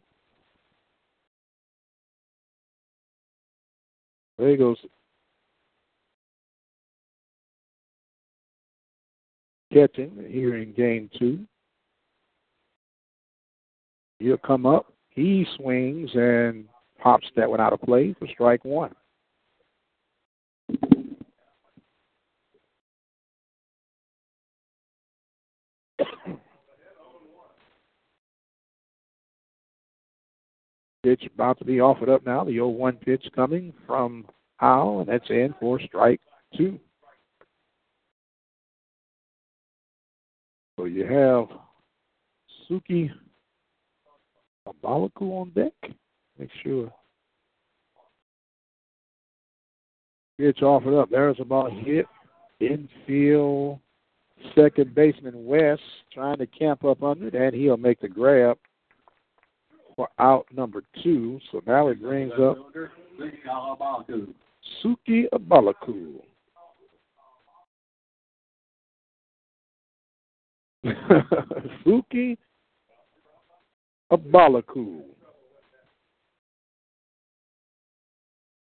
Gallegos 4.38 4.78
catching 9.74 10.26
here 10.30 10.58
in 10.58 10.74
game 10.74 11.10
two. 11.18 11.46
He'll 14.20 14.38
come 14.38 14.66
up. 14.66 14.94
He 15.10 15.46
swings 15.58 16.10
and 16.14 16.66
pops 17.02 17.28
that 17.36 17.50
one 17.50 17.60
out 17.60 17.74
of 17.74 17.82
play 17.82 18.16
for 18.18 18.28
strike 18.28 18.64
one. 18.64 18.94
Pitch 31.04 31.24
about 31.34 31.58
to 31.60 31.66
be 31.66 31.80
offered 31.80 32.10
up 32.10 32.26
now. 32.26 32.44
The 32.44 32.52
0 32.52 32.70
1 32.70 32.98
pitch 32.98 33.26
coming 33.34 33.74
from 33.88 34.26
Howell, 34.58 35.00
and 35.00 35.10
that's 35.10 35.30
in 35.30 35.56
for 35.60 35.80
strike 35.80 36.20
two. 36.58 36.78
So 40.78 40.86
you 40.86 41.06
have 41.06 41.48
Suki 42.70 43.10
Abalaku 44.68 45.22
on 45.22 45.52
deck. 45.52 45.74
Make 46.38 46.50
sure. 46.64 46.92
Pitch 50.38 50.62
offered 50.62 51.00
up. 51.00 51.10
There's 51.10 51.38
a 51.40 51.46
ball 51.46 51.70
hit. 51.70 52.06
Infield. 52.60 53.80
Second 54.56 54.96
baseman 54.96 55.46
West 55.46 55.82
trying 56.14 56.38
to 56.38 56.48
camp 56.48 56.86
up 56.86 57.04
under 57.04 57.28
it, 57.28 57.36
and 57.36 57.54
he'll 57.54 57.78
make 57.78 58.00
the 58.00 58.08
grab 58.08 58.58
for 60.00 60.08
out 60.18 60.46
number 60.56 60.82
two. 61.04 61.42
So 61.52 61.62
now 61.68 61.90
it 61.90 62.02
brings 62.02 62.32
up 62.42 62.56
Suki 64.82 65.26
Abalaku. 65.34 66.22
Suki 71.86 72.38
Abalaku. 74.10 75.02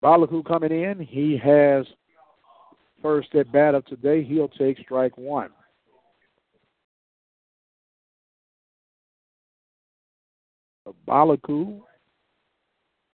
Balaku 0.03 0.45
coming 0.45 0.73
in. 0.73 0.99
He 0.99 1.39
has 1.41 1.87
first 3.01 3.33
at 3.37 3.53
bat 3.53 3.77
of 3.77 3.87
today. 3.87 4.25
He'll 4.25 4.49
take 4.49 4.81
strike 4.81 5.17
one. 5.17 5.51
Balaku 11.07 11.81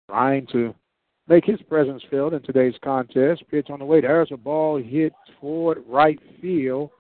trying 0.09 0.47
to 0.53 0.75
make 1.29 1.45
his 1.45 1.61
presence 1.63 2.03
felt 2.11 2.35
in 2.35 2.43
today's 2.43 2.75
contest. 2.83 3.43
Pitch 3.51 3.69
on 3.71 3.79
the 3.79 3.85
way. 3.85 4.01
There's 4.01 4.29
a 4.33 4.37
ball 4.37 4.83
hit 4.83 5.13
toward 5.41 5.83
right 5.89 6.19
field. 6.41 6.91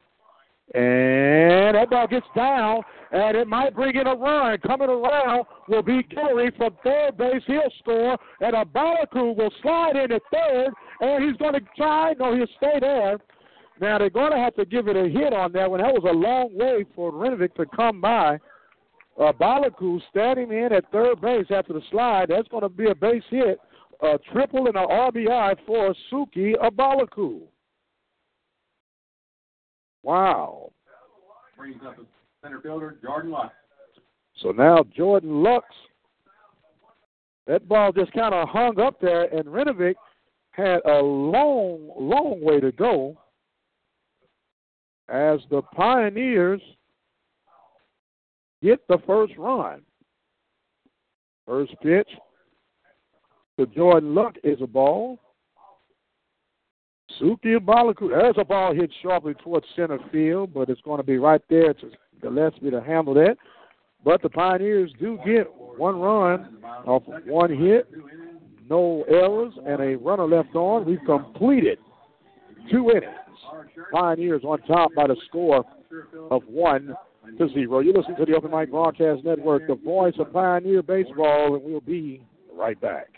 And 0.72 1.76
that 1.76 1.90
ball 1.90 2.06
gets 2.06 2.26
down, 2.34 2.82
and 3.12 3.36
it 3.36 3.46
might 3.46 3.74
bring 3.74 3.94
in 3.96 4.06
a 4.06 4.14
run. 4.14 4.56
Coming 4.66 4.88
around 4.88 5.44
will 5.68 5.82
be 5.82 6.02
Guillory 6.04 6.56
from 6.56 6.74
third 6.82 7.18
base. 7.18 7.42
He'll 7.46 7.70
score, 7.80 8.16
and 8.40 8.54
Abalaku 8.54 9.36
will 9.36 9.52
slide 9.60 9.96
in 9.96 10.10
at 10.10 10.22
third, 10.32 10.70
and 11.00 11.24
he's 11.24 11.36
going 11.36 11.52
to 11.52 11.60
try. 11.76 12.14
No, 12.18 12.34
he'll 12.34 12.46
stay 12.56 12.78
there. 12.80 13.18
Now, 13.78 13.98
they're 13.98 14.08
going 14.08 14.32
to 14.32 14.38
have 14.38 14.54
to 14.54 14.64
give 14.64 14.88
it 14.88 14.96
a 14.96 15.06
hit 15.08 15.34
on 15.34 15.52
that 15.52 15.70
one. 15.70 15.80
That 15.80 15.92
was 15.92 16.04
a 16.08 16.16
long 16.16 16.56
way 16.56 16.86
for 16.94 17.12
Renovic 17.12 17.54
to 17.56 17.66
come 17.66 18.00
by. 18.00 18.38
Uh, 19.18 19.32
Balaku 19.32 20.00
standing 20.10 20.50
in 20.50 20.72
at 20.72 20.90
third 20.90 21.20
base 21.20 21.46
after 21.50 21.72
the 21.72 21.82
slide. 21.90 22.26
That's 22.28 22.48
going 22.48 22.62
to 22.62 22.68
be 22.68 22.90
a 22.90 22.94
base 22.94 23.22
hit, 23.30 23.60
a 24.02 24.18
triple 24.32 24.66
and 24.66 24.76
an 24.76 24.86
RBI 24.86 25.56
for 25.66 25.94
Suki 26.12 26.54
Abalaku. 26.56 27.42
Wow. 30.02 30.72
Brings 31.56 31.80
up 31.86 31.96
the 31.96 32.04
center 32.42 32.60
fielder, 32.60 32.98
Jordan 33.02 33.30
Lux. 33.30 33.54
So 34.42 34.50
now 34.50 34.84
Jordan 34.96 35.42
Lux, 35.42 35.64
that 37.46 37.68
ball 37.68 37.92
just 37.92 38.12
kind 38.12 38.34
of 38.34 38.48
hung 38.48 38.80
up 38.80 39.00
there, 39.00 39.32
and 39.34 39.44
Renovic 39.44 39.94
had 40.50 40.80
a 40.86 41.00
long, 41.00 41.90
long 41.98 42.40
way 42.42 42.58
to 42.60 42.72
go 42.72 43.16
as 45.08 45.40
the 45.50 45.62
Pioneers 45.62 46.60
get 48.64 48.86
the 48.88 48.98
first 49.06 49.34
run. 49.36 49.82
First 51.46 51.74
pitch 51.82 52.08
to 53.58 53.66
Jordan 53.66 54.14
Luck 54.14 54.36
is 54.42 54.58
a 54.62 54.66
ball. 54.66 55.18
Suki 57.20 57.58
Balaku. 57.58 58.08
There's 58.08 58.34
a 58.38 58.44
ball 58.44 58.74
hit 58.74 58.90
sharply 59.02 59.34
towards 59.34 59.66
center 59.76 59.98
field, 60.10 60.54
but 60.54 60.70
it's 60.70 60.80
going 60.80 60.96
to 60.96 61.04
be 61.04 61.18
right 61.18 61.42
there 61.50 61.74
to 61.74 61.90
Gillespie 62.22 62.70
to 62.70 62.80
handle 62.80 63.14
that. 63.14 63.36
But 64.02 64.22
the 64.22 64.30
Pioneers 64.30 64.90
do 64.98 65.18
get 65.24 65.46
one 65.54 66.00
run 66.00 66.58
off 66.86 67.02
one 67.26 67.56
hit, 67.56 67.88
no 68.68 69.04
errors, 69.08 69.52
and 69.66 69.80
a 69.80 69.96
runner 69.96 70.26
left 70.26 70.54
on. 70.54 70.86
We've 70.86 71.04
completed 71.06 71.78
two 72.70 72.90
innings. 72.90 73.14
Pioneers 73.92 74.42
on 74.44 74.58
top 74.62 74.90
by 74.96 75.06
the 75.06 75.16
score 75.28 75.64
of 76.30 76.42
one 76.46 76.94
to 77.38 77.48
zero. 77.48 77.80
You 77.80 77.92
listen 77.92 78.16
to 78.16 78.24
the 78.24 78.34
Open 78.34 78.50
Mic 78.50 78.70
Broadcast 78.70 79.24
Network, 79.24 79.66
the 79.66 79.74
voice 79.74 80.14
of 80.18 80.32
Pioneer 80.32 80.82
Baseball, 80.82 81.54
and 81.54 81.64
we'll 81.64 81.80
be 81.80 82.22
right 82.52 82.80
back. 82.80 83.08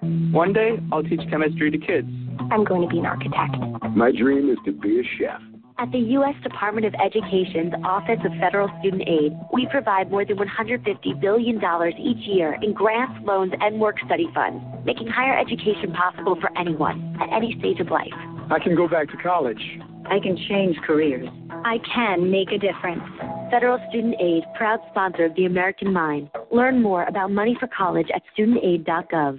One 0.00 0.52
day, 0.52 0.78
I'll 0.92 1.02
teach 1.02 1.20
chemistry 1.28 1.70
to 1.70 1.78
kids. 1.78 2.08
I'm 2.50 2.64
going 2.64 2.82
to 2.82 2.88
be 2.88 2.98
an 2.98 3.06
architect. 3.06 3.56
My 3.94 4.10
dream 4.12 4.50
is 4.50 4.58
to 4.64 4.72
be 4.72 5.00
a 5.00 5.02
chef. 5.18 5.40
At 5.78 5.90
the 5.92 5.98
U.S. 6.20 6.34
Department 6.42 6.86
of 6.86 6.94
Education's 6.94 7.72
Office 7.84 8.18
of 8.24 8.32
Federal 8.38 8.68
Student 8.80 9.02
Aid, 9.08 9.32
we 9.52 9.66
provide 9.70 10.10
more 10.10 10.26
than 10.26 10.36
$150 10.36 11.20
billion 11.20 11.56
each 11.98 12.28
year 12.28 12.58
in 12.60 12.74
grants, 12.74 13.18
loans, 13.24 13.52
and 13.60 13.80
work 13.80 13.96
study 14.04 14.28
funds, 14.34 14.62
making 14.84 15.06
higher 15.06 15.38
education 15.38 15.92
possible 15.92 16.36
for 16.38 16.50
anyone 16.58 17.16
at 17.20 17.34
any 17.34 17.56
stage 17.58 17.80
of 17.80 17.88
life. 17.88 18.12
I 18.50 18.58
can 18.58 18.76
go 18.76 18.88
back 18.88 19.08
to 19.08 19.16
college. 19.16 19.80
I 20.10 20.18
can 20.18 20.36
change 20.48 20.76
careers. 20.84 21.28
I 21.50 21.78
can 21.94 22.30
make 22.30 22.50
a 22.50 22.58
difference. 22.58 23.02
Federal 23.50 23.78
Student 23.88 24.16
Aid, 24.20 24.42
proud 24.56 24.80
sponsor 24.90 25.24
of 25.24 25.36
the 25.36 25.46
American 25.46 25.92
Mind. 25.92 26.30
Learn 26.50 26.82
more 26.82 27.04
about 27.04 27.30
money 27.30 27.56
for 27.60 27.68
college 27.68 28.08
at 28.12 28.22
studentaid.gov. 28.36 29.38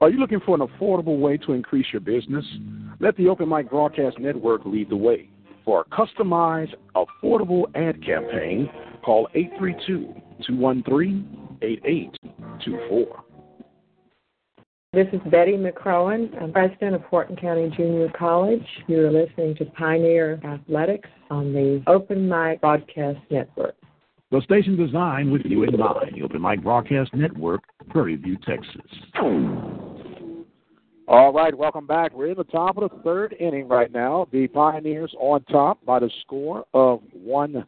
Are 0.00 0.10
you 0.10 0.18
looking 0.18 0.40
for 0.44 0.54
an 0.54 0.66
affordable 0.66 1.18
way 1.18 1.36
to 1.38 1.52
increase 1.52 1.86
your 1.92 2.00
business? 2.00 2.44
Let 3.00 3.16
the 3.16 3.28
Open 3.28 3.48
Mic 3.48 3.68
Broadcast 3.68 4.18
Network 4.18 4.62
lead 4.64 4.88
the 4.88 4.96
way. 4.96 5.28
For 5.64 5.82
a 5.82 5.84
customized, 5.84 6.74
affordable 6.96 7.64
ad 7.74 8.04
campaign, 8.04 8.70
call 9.04 9.28
832 9.34 10.14
213 10.46 11.58
8824. 11.62 13.24
This 14.94 15.08
is 15.12 15.20
Betty 15.28 15.54
McCrowan. 15.54 16.40
I'm 16.40 16.52
president 16.52 16.94
of 16.94 17.02
Wharton 17.10 17.34
County 17.34 17.68
Junior 17.76 18.08
College. 18.16 18.64
You 18.86 19.04
are 19.04 19.10
listening 19.10 19.56
to 19.56 19.64
Pioneer 19.64 20.40
Athletics 20.44 21.08
on 21.32 21.52
the 21.52 21.82
Open 21.88 22.28
Mic 22.28 22.60
Broadcast 22.60 23.18
Network. 23.28 23.74
The 24.30 24.40
station 24.42 24.76
designed 24.76 25.32
with 25.32 25.42
you 25.46 25.64
in 25.64 25.76
mind. 25.76 26.12
The 26.14 26.22
Open 26.22 26.40
Mic 26.40 26.62
Broadcast 26.62 27.12
Network, 27.12 27.64
Prairie 27.88 28.14
View, 28.14 28.36
Texas. 28.46 28.88
All 31.08 31.32
right, 31.32 31.58
welcome 31.58 31.88
back. 31.88 32.14
We're 32.14 32.28
in 32.28 32.36
the 32.36 32.44
top 32.44 32.76
of 32.78 32.88
the 32.88 32.96
third 33.02 33.34
inning 33.40 33.66
right 33.66 33.90
now. 33.90 34.28
The 34.30 34.46
Pioneers 34.46 35.12
on 35.18 35.42
top 35.46 35.84
by 35.84 35.98
the 35.98 36.10
score 36.20 36.66
of 36.72 37.00
1 37.12 37.64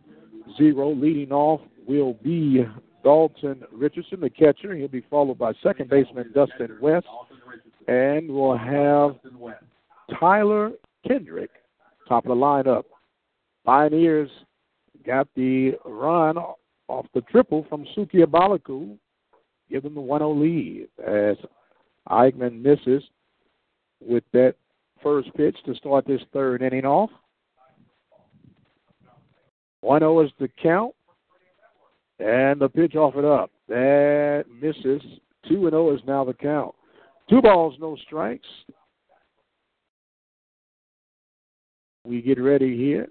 0. 0.56 0.90
Leading 0.90 1.32
off 1.32 1.60
will 1.88 2.14
be 2.22 2.64
Dalton 3.06 3.62
Richardson, 3.70 4.18
the 4.18 4.28
catcher. 4.28 4.74
He'll 4.74 4.88
be 4.88 5.06
followed 5.08 5.38
by 5.38 5.52
second 5.62 5.88
baseman 5.88 6.32
Dustin 6.34 6.76
West. 6.80 7.06
And 7.86 8.28
we'll 8.28 8.56
have 8.56 9.14
Tyler 10.18 10.72
Kendrick, 11.06 11.50
top 12.08 12.24
of 12.24 12.30
the 12.30 12.34
lineup. 12.34 12.82
Pioneers 13.64 14.28
got 15.06 15.28
the 15.36 15.74
run 15.84 16.36
off 16.88 17.06
the 17.14 17.20
triple 17.30 17.64
from 17.68 17.86
Suki 17.96 18.24
Abalaku, 18.24 18.98
give 19.70 19.84
them 19.84 19.94
the 19.94 20.00
1 20.00 20.18
0 20.18 20.32
lead 20.32 20.88
as 21.06 21.36
Eichmann 22.08 22.60
misses 22.60 23.04
with 24.00 24.24
that 24.32 24.56
first 25.00 25.32
pitch 25.36 25.56
to 25.64 25.76
start 25.76 26.08
this 26.08 26.22
third 26.32 26.60
inning 26.60 26.84
off. 26.84 27.10
1 29.82 30.00
0 30.00 30.24
is 30.24 30.32
the 30.40 30.48
count. 30.60 30.92
And 32.18 32.60
the 32.60 32.68
pitch 32.68 32.94
offered 32.94 33.26
up. 33.26 33.50
That 33.68 34.44
misses. 34.60 35.02
2 35.48 35.68
0 35.70 35.94
is 35.94 36.00
now 36.06 36.24
the 36.24 36.32
count. 36.32 36.74
Two 37.28 37.42
balls, 37.42 37.74
no 37.78 37.96
strikes. 38.06 38.46
We 42.04 42.22
get 42.22 42.40
ready 42.40 42.76
here. 42.76 43.08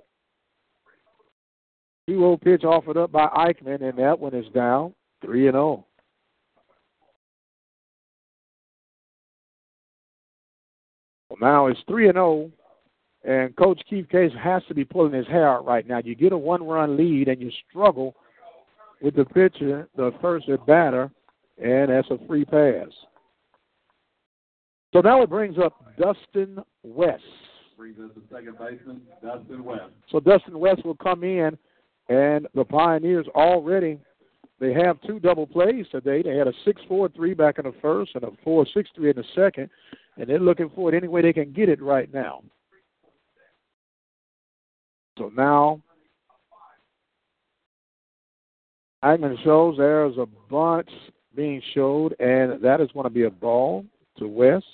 2 2.07 2.13
0 2.13 2.37
pitch 2.37 2.63
offered 2.63 2.97
up 2.97 3.11
by 3.11 3.27
Eichmann, 3.27 3.81
and 3.87 3.97
that 3.99 4.19
one 4.19 4.33
is 4.33 4.45
down. 4.53 4.93
3 5.23 5.43
0. 5.43 5.85
Well, 11.29 11.37
now 11.41 11.67
it's 11.67 11.79
3 11.87 12.11
0, 12.11 12.51
and 13.23 13.55
Coach 13.55 13.81
Keith 13.89 14.07
Case 14.09 14.31
has 14.41 14.63
to 14.67 14.73
be 14.73 14.85
pulling 14.85 15.13
his 15.13 15.27
hair 15.27 15.49
out 15.49 15.65
right 15.65 15.87
now. 15.87 15.99
You 16.03 16.15
get 16.15 16.31
a 16.31 16.37
one 16.37 16.65
run 16.65 16.95
lead, 16.95 17.27
and 17.27 17.41
you 17.41 17.51
struggle 17.69 18.15
with 19.05 19.15
the 19.15 19.23
pitcher, 19.23 19.87
the 19.95 20.11
first 20.19 20.49
at 20.49 20.65
batter, 20.65 21.11
and 21.63 21.91
that's 21.91 22.09
a 22.09 22.17
free 22.27 22.43
pass. 22.43 22.87
So 24.93 25.01
now 25.01 25.21
it 25.21 25.29
brings 25.29 25.59
up 25.59 25.95
Dustin 25.95 26.57
West. 26.81 27.21
Brings 27.77 27.99
us 27.99 28.09
the 28.15 28.23
second 28.35 28.57
baseman, 28.57 29.01
Dustin 29.23 29.63
West. 29.63 29.91
So 30.11 30.19
Dustin 30.19 30.57
West 30.57 30.83
will 30.83 30.95
come 30.95 31.23
in, 31.23 31.55
and 32.09 32.47
the 32.55 32.65
Pioneers 32.65 33.27
already 33.35 33.99
they 34.59 34.73
have 34.73 34.97
two 35.05 35.19
double 35.19 35.45
plays 35.45 35.85
today. 35.91 36.23
They 36.23 36.37
had 36.37 36.47
a 36.47 36.53
six-four-three 36.63 37.35
back 37.35 37.59
in 37.59 37.65
the 37.65 37.75
first 37.81 38.11
and 38.15 38.23
a 38.23 38.31
four-six-three 38.43 39.11
in 39.11 39.17
the 39.17 39.23
second, 39.35 39.69
and 40.17 40.27
they're 40.27 40.39
looking 40.39 40.71
for 40.73 40.91
it 40.91 40.97
any 40.97 41.09
way 41.09 41.21
they 41.21 41.33
can 41.33 41.51
get 41.51 41.69
it 41.69 41.81
right 41.81 42.11
now. 42.11 42.41
So 45.19 45.29
now 45.35 45.81
Eichmann 49.05 49.41
shows 49.43 49.77
there's 49.77 50.17
a 50.17 50.25
bunch 50.49 50.89
being 51.35 51.61
showed, 51.75 52.15
and 52.19 52.59
that 52.63 52.81
is 52.81 52.89
going 52.91 53.03
to 53.03 53.11
be 53.11 53.23
a 53.23 53.29
ball 53.29 53.85
to 54.17 54.27
West. 54.27 54.65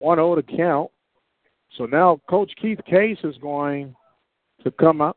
One 0.00 0.18
zero 0.18 0.34
to 0.34 0.42
count. 0.42 0.90
So 1.78 1.86
now 1.86 2.20
Coach 2.28 2.52
Keith 2.60 2.80
Case 2.84 3.16
is 3.24 3.36
going 3.38 3.94
to 4.62 4.70
come 4.72 5.00
up 5.00 5.16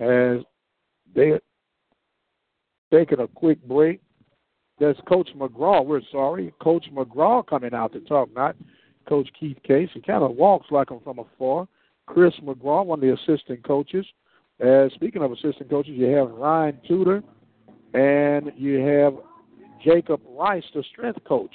as 0.00 0.38
they 1.14 1.38
taking 2.90 3.20
a 3.20 3.28
quick 3.28 3.62
break. 3.64 4.00
There's 4.78 4.96
Coach 5.06 5.28
McGraw. 5.36 5.84
We're 5.84 6.00
sorry, 6.10 6.54
Coach 6.62 6.86
McGraw 6.90 7.46
coming 7.46 7.74
out 7.74 7.92
to 7.92 8.00
talk, 8.00 8.32
not 8.34 8.56
Coach 9.08 9.28
Keith 9.38 9.56
Case. 9.62 9.88
He 9.94 10.00
kind 10.00 10.22
of 10.22 10.36
walks 10.36 10.66
like 10.70 10.90
him 10.90 11.00
from 11.02 11.18
afar. 11.18 11.66
Chris 12.06 12.34
McGraw, 12.42 12.84
one 12.84 12.98
of 12.98 13.00
the 13.02 13.14
assistant 13.14 13.62
coaches. 13.66 14.06
Uh, 14.64 14.88
speaking 14.94 15.22
of 15.22 15.32
assistant 15.32 15.70
coaches, 15.70 15.92
you 15.94 16.06
have 16.06 16.30
Ryan 16.30 16.78
Tudor 16.86 17.22
and 17.94 18.50
you 18.56 18.78
have 18.78 19.14
Jacob 19.84 20.20
Rice, 20.28 20.64
the 20.74 20.82
strength 20.92 21.22
coach. 21.24 21.54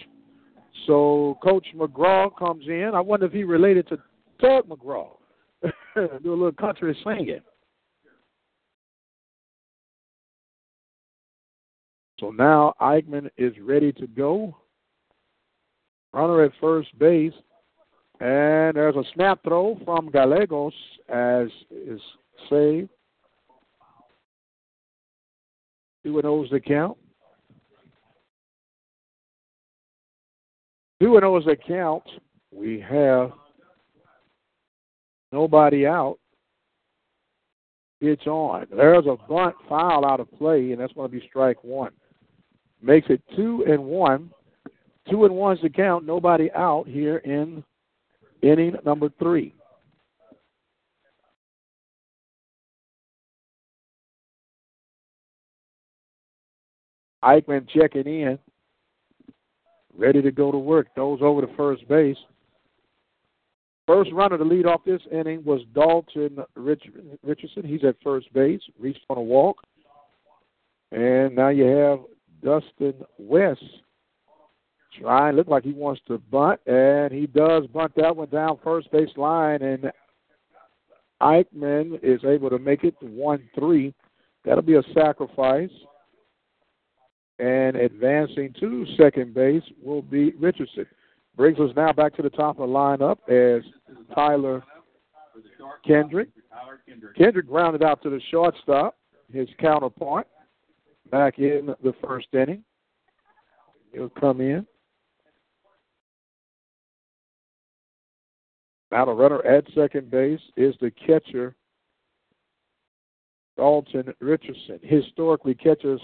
So 0.88 1.38
Coach 1.44 1.68
McGraw 1.76 2.36
comes 2.38 2.66
in. 2.68 2.92
I 2.94 3.02
wonder 3.02 3.26
if 3.26 3.32
he 3.32 3.44
related 3.44 3.88
to 3.90 3.98
Tug 4.42 4.68
McGraw. 4.68 5.10
Do 5.64 5.70
a 5.96 6.30
little 6.30 6.52
country 6.52 6.98
singing. 7.04 7.40
So 12.20 12.32
now 12.32 12.74
Eichmann 12.82 13.30
is 13.38 13.54
ready 13.62 13.92
to 13.94 14.08
go. 14.08 14.56
Runner 16.14 16.44
at 16.44 16.52
first 16.62 16.98
base. 17.00 17.34
And 18.20 18.76
there's 18.76 18.96
a 18.96 19.04
snap 19.14 19.40
throw 19.44 19.78
from 19.84 20.10
Gallegos 20.10 20.74
as 21.10 21.48
is 21.72 22.00
saved. 22.50 22.90
Two 26.04 26.18
and 26.18 26.26
O's 26.26 26.50
the 26.52 26.60
count. 26.60 26.98
Two 31.02 31.16
and 31.16 31.26
O's 31.26 31.46
the 31.46 31.56
count. 31.56 32.04
We 32.52 32.80
have 32.80 33.32
nobody 35.32 35.88
out. 35.88 36.20
It's 38.00 38.28
on. 38.28 38.68
There's 38.70 39.06
a 39.06 39.18
bunt 39.30 39.56
foul 39.70 40.06
out 40.06 40.20
of 40.20 40.32
play, 40.38 40.72
and 40.72 40.82
that's 40.82 40.94
going 40.94 41.10
to 41.10 41.18
be 41.18 41.26
strike 41.28 41.64
one. 41.64 41.92
Makes 42.82 43.10
it 43.10 43.22
two 43.36 43.64
and 43.66 43.84
one. 43.84 44.30
Two 45.10 45.26
and 45.26 45.36
one's 45.36 45.62
the 45.62 45.70
count. 45.70 46.06
Nobody 46.06 46.50
out 46.52 46.88
here 46.88 47.18
in 47.18 47.64
inning 48.42 48.76
number 48.86 49.10
three. 49.20 49.54
Eichmann 57.24 57.68
checking 57.70 58.06
in, 58.06 58.38
ready 59.98 60.22
to 60.22 60.32
go 60.32 60.52
to 60.52 60.58
work. 60.58 60.88
Throws 60.94 61.20
over 61.22 61.42
to 61.42 61.56
first 61.56 61.88
base. 61.88 62.18
First 63.88 64.12
runner 64.14 64.38
to 64.38 64.44
lead 64.44 64.66
off 64.66 64.82
this 64.86 65.02
inning 65.12 65.44
was 65.44 65.62
Dalton 65.74 66.38
Richardson. 66.56 67.64
He's 67.66 67.84
at 67.84 67.96
first 68.04 68.32
base, 68.34 68.62
reached 68.80 69.06
on 69.10 69.18
a 69.18 69.22
walk. 69.22 69.58
And 70.92 71.36
now 71.36 71.50
you 71.50 71.66
have 71.66 72.00
Dustin 72.44 72.94
West 73.18 73.64
trying, 75.00 75.36
look 75.36 75.48
like 75.48 75.64
he 75.64 75.74
wants 75.74 76.02
to 76.08 76.18
bunt, 76.18 76.60
and 76.66 77.12
he 77.12 77.28
does 77.28 77.66
bunt 77.68 77.94
that 77.96 78.16
one 78.16 78.30
down 78.30 78.60
first 78.64 78.92
base 78.92 79.10
line, 79.18 79.62
and 79.62 79.92
Eichmann 81.22 82.00
is 82.04 82.24
able 82.26 82.50
to 82.50 82.60
make 82.60 82.84
it 82.84 82.96
1 83.02 83.50
3. 83.58 83.94
That'll 84.46 84.62
be 84.62 84.76
a 84.76 84.84
sacrifice. 84.94 85.72
And 87.40 87.76
advancing 87.76 88.54
to 88.60 88.86
second 88.98 89.34
base 89.34 89.64
will 89.82 90.02
be 90.02 90.32
Richardson. 90.32 90.86
Brings 91.36 91.60
us 91.60 91.72
now 91.76 91.92
back 91.92 92.14
to 92.16 92.22
the 92.22 92.30
top 92.30 92.60
of 92.60 92.70
the 92.70 92.74
lineup 92.74 93.18
as 93.28 93.64
Tyler 94.14 94.64
Kendrick. 95.86 96.30
Kendrick 97.18 97.48
grounded 97.48 97.84
out 97.84 98.04
to 98.04 98.10
the 98.10 98.22
shortstop, 98.30 98.96
his 99.32 99.48
counterpart, 99.60 100.28
back 101.10 101.40
in 101.40 101.74
the 101.84 101.94
first 102.06 102.28
inning. 102.34 102.64
He'll 103.94 104.10
come 104.10 104.42
in. 104.42 104.68
Now 108.94 109.06
the 109.06 109.12
runner 109.12 109.44
at 109.44 109.66
second 109.74 110.12
base 110.12 110.40
is 110.56 110.76
the 110.80 110.92
catcher, 110.92 111.56
Dalton 113.58 114.14
Richardson. 114.20 114.80
Historically, 114.84 115.56
catchers 115.56 116.00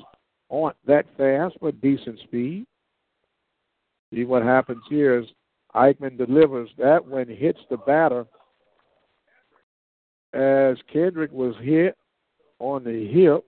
aren't 0.50 0.76
that 0.88 1.06
fast, 1.16 1.56
but 1.62 1.80
decent 1.82 2.18
speed. 2.22 2.66
See 4.12 4.26
what 4.26 4.42
happens 4.42 4.82
here 4.90 5.20
is 5.20 5.28
Eichmann 5.76 6.18
delivers 6.18 6.72
that 6.80 7.06
one 7.06 7.28
hits 7.28 7.60
the 7.70 7.78
batter 7.78 8.26
as 10.34 10.76
Kendrick 10.92 11.32
was 11.32 11.54
hit 11.62 11.96
on 12.58 12.84
the 12.84 13.08
hip. 13.08 13.46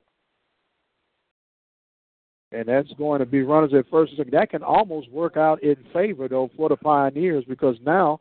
And 2.51 2.67
that's 2.67 2.93
going 2.93 3.21
to 3.21 3.25
be 3.25 3.41
runners 3.41 3.73
at 3.73 3.89
first 3.89 4.11
and 4.11 4.17
second. 4.19 4.33
That 4.33 4.51
can 4.51 4.61
almost 4.61 5.09
work 5.09 5.35
out 5.35 5.63
in 5.63 5.77
favor, 5.91 6.27
though, 6.27 6.51
for 6.55 6.69
the 6.69 6.77
Pioneers 6.77 7.43
because 7.47 7.77
now 7.83 8.19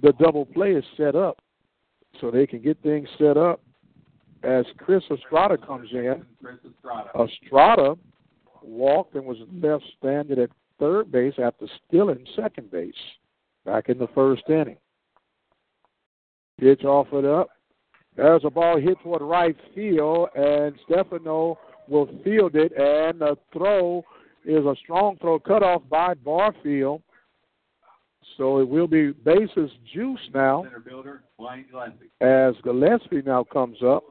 the 0.00 0.12
double 0.12 0.46
play 0.46 0.72
is 0.72 0.84
set 0.96 1.14
up. 1.14 1.38
So 2.20 2.30
they 2.30 2.46
can 2.46 2.60
get 2.60 2.80
things 2.82 3.08
set 3.18 3.36
up 3.36 3.60
as 4.42 4.64
Chris 4.78 5.02
Estrada 5.10 5.56
comes 5.56 5.88
in. 5.92 6.24
Estrada 7.18 7.96
walked 8.62 9.14
and 9.14 9.24
was 9.24 9.38
left 9.52 9.84
standing 9.98 10.38
at 10.38 10.50
third 10.78 11.10
base 11.10 11.34
after 11.42 11.66
stealing 11.86 12.26
second 12.36 12.70
base 12.70 12.94
back 13.64 13.88
in 13.88 13.98
the 13.98 14.08
first 14.14 14.42
inning. 14.48 14.76
Pitch 16.58 16.84
offered 16.84 17.24
up. 17.24 17.48
There's 18.16 18.44
a 18.44 18.50
ball 18.50 18.78
hit 18.78 18.98
toward 19.02 19.22
right 19.22 19.56
field, 19.74 20.28
and 20.34 20.74
Stefano 20.84 21.58
will 21.88 22.08
field 22.22 22.54
it, 22.56 22.72
and 22.72 23.20
the 23.20 23.36
throw 23.52 24.04
is 24.44 24.64
a 24.64 24.74
strong 24.82 25.16
throw 25.20 25.38
cut 25.38 25.62
off 25.62 25.82
by 25.88 26.14
Barfield. 26.14 27.02
So 28.36 28.58
it 28.58 28.68
will 28.68 28.86
be 28.86 29.12
bases 29.12 29.70
juice 29.92 30.20
now. 30.34 30.64
Builder, 30.84 31.22
Gillespie. 31.38 32.10
As 32.20 32.54
Gillespie 32.62 33.22
now 33.22 33.44
comes 33.44 33.78
up. 33.82 34.04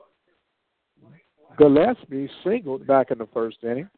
Gillespie 1.57 2.29
singled 2.43 2.87
back 2.87 3.11
in 3.11 3.17
the 3.17 3.27
first 3.33 3.57
inning. 3.63 3.89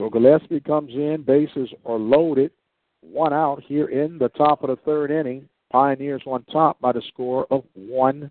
So 0.00 0.08
Gillespie 0.08 0.60
comes 0.60 0.92
in, 0.92 1.24
bases 1.26 1.68
are 1.84 1.98
loaded, 1.98 2.52
one 3.00 3.32
out 3.32 3.62
here 3.66 3.88
in 3.88 4.18
the 4.18 4.28
top 4.30 4.62
of 4.62 4.68
the 4.68 4.76
third 4.76 5.10
inning. 5.10 5.48
Pioneers 5.72 6.22
on 6.24 6.44
top 6.44 6.80
by 6.80 6.92
the 6.92 7.02
score 7.08 7.46
of 7.50 7.64
one 7.74 8.30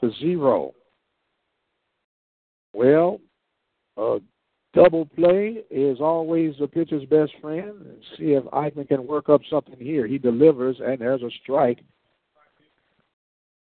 to 0.00 0.12
zero. 0.20 0.72
Well, 2.72 3.20
uh, 3.96 4.18
Double 4.72 5.06
play 5.16 5.64
is 5.68 6.00
always 6.00 6.54
the 6.60 6.68
pitcher's 6.68 7.04
best 7.06 7.32
friend. 7.40 7.74
See 8.16 8.32
if 8.32 8.44
Eichmann 8.44 8.86
can 8.86 9.06
work 9.06 9.28
up 9.28 9.40
something 9.50 9.78
here. 9.78 10.06
He 10.06 10.16
delivers, 10.16 10.76
and 10.80 11.00
there's 11.00 11.22
a 11.22 11.30
strike. 11.42 11.80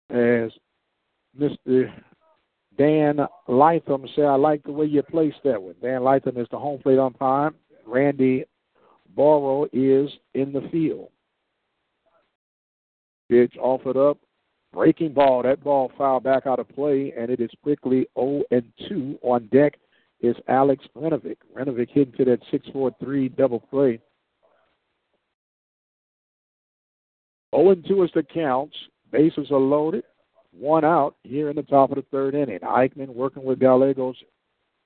As 0.10 0.52
Mr. 1.40 1.94
Dan 2.78 3.20
Lytham 3.48 4.06
said, 4.16 4.26
I 4.26 4.36
like 4.36 4.64
the 4.64 4.72
way 4.72 4.86
you 4.86 5.02
placed 5.02 5.38
that 5.46 5.62
one. 5.62 5.76
Dan 5.82 6.02
Lytham 6.02 6.38
is 6.38 6.48
the 6.52 6.60
home 6.60 6.82
plate 6.82 7.00
umpire. 7.00 7.52
Randy 7.86 8.44
Borrow 9.16 9.66
is 9.72 10.10
in 10.34 10.52
the 10.52 10.68
field. 10.72 11.10
Pitch 13.30 13.56
offered 13.60 13.98
up. 13.98 14.18
Breaking 14.74 15.14
ball. 15.14 15.42
That 15.44 15.64
ball 15.64 15.92
fouled 15.98 16.24
back 16.24 16.46
out 16.46 16.60
of 16.60 16.70
play, 16.70 17.14
and 17.18 17.32
it 17.32 17.40
is 17.40 17.50
quickly 17.64 18.08
0 18.20 18.44
and 18.52 18.64
2 18.90 19.18
on 19.24 19.48
deck 19.48 19.80
is 20.22 20.36
Alex 20.48 20.86
Renovic. 20.96 21.38
Renovic 21.56 21.90
hitting 21.92 22.14
to 22.18 22.26
that 22.26 22.42
6-4-3 22.52 23.36
double 23.36 23.60
play. 23.60 24.00
0 27.56 27.72
and 27.72 27.86
2 27.88 28.04
is 28.04 28.12
the 28.14 28.24
counts. 28.24 28.76
Bases 29.12 29.52
are 29.52 29.60
loaded. 29.60 30.04
One 30.52 30.84
out 30.84 31.16
here 31.24 31.50
in 31.50 31.56
the 31.56 31.64
top 31.64 31.92
of 31.92 31.98
the 31.98 32.06
third 32.12 32.36
inning. 32.36 32.60
Eichmann 32.60 33.10
working 33.10 33.44
with 33.44 33.60
Gallegos 33.60 34.16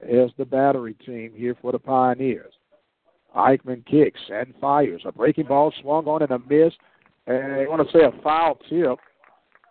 as 0.01 0.29
the 0.37 0.45
battery 0.45 0.95
team 1.05 1.31
here 1.35 1.55
for 1.61 1.71
the 1.71 1.79
Pioneers. 1.79 2.53
Eichmann 3.35 3.85
kicks 3.85 4.19
and 4.29 4.53
fires. 4.59 5.01
A 5.05 5.11
breaking 5.11 5.45
ball 5.45 5.73
swung 5.81 6.05
on 6.05 6.21
and 6.21 6.31
a 6.31 6.39
miss. 6.39 6.73
And 7.27 7.53
I 7.53 7.67
want 7.67 7.87
to 7.87 7.97
say 7.97 8.03
a 8.03 8.21
foul 8.21 8.57
tip. 8.69 8.99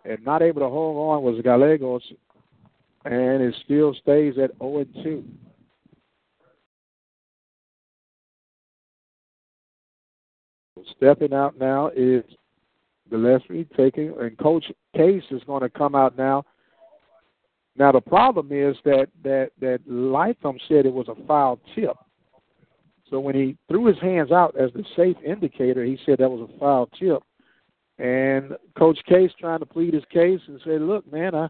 And 0.03 0.25
not 0.25 0.41
able 0.41 0.61
to 0.61 0.69
hold 0.69 0.97
on 0.97 1.23
was 1.23 1.41
Gallegos. 1.43 2.01
And 3.05 3.41
it 3.43 3.55
still 3.63 3.93
stays 3.93 4.35
at 4.41 4.57
0 4.57 4.79
and 4.79 4.93
2. 5.03 5.23
Stepping 10.97 11.33
out 11.33 11.59
now 11.59 11.91
is 11.95 12.23
Gillespie 13.09 13.67
taking, 13.75 14.13
and 14.19 14.37
Coach 14.37 14.65
Case 14.95 15.23
is 15.31 15.43
going 15.45 15.61
to 15.61 15.69
come 15.69 15.95
out 15.95 16.17
now. 16.17 16.45
Now 17.77 17.91
the 17.91 18.01
problem 18.01 18.49
is 18.51 18.75
that 18.85 19.07
that 19.23 19.51
that 19.59 19.79
Lytham 19.87 20.57
said 20.67 20.85
it 20.85 20.93
was 20.93 21.07
a 21.07 21.25
foul 21.25 21.59
tip. 21.73 21.95
So 23.09 23.19
when 23.19 23.35
he 23.35 23.57
threw 23.67 23.85
his 23.85 23.99
hands 23.99 24.31
out 24.31 24.55
as 24.57 24.71
the 24.73 24.83
safe 24.95 25.17
indicator, 25.25 25.83
he 25.83 25.97
said 26.05 26.17
that 26.19 26.29
was 26.29 26.49
a 26.49 26.59
foul 26.59 26.87
tip. 26.97 27.23
And 27.99 28.55
Coach 28.77 28.99
Case 29.07 29.31
trying 29.39 29.59
to 29.59 29.65
plead 29.65 29.93
his 29.93 30.05
case 30.05 30.39
and 30.47 30.59
said, 30.63 30.81
"Look, 30.81 31.09
man, 31.11 31.35
I 31.35 31.49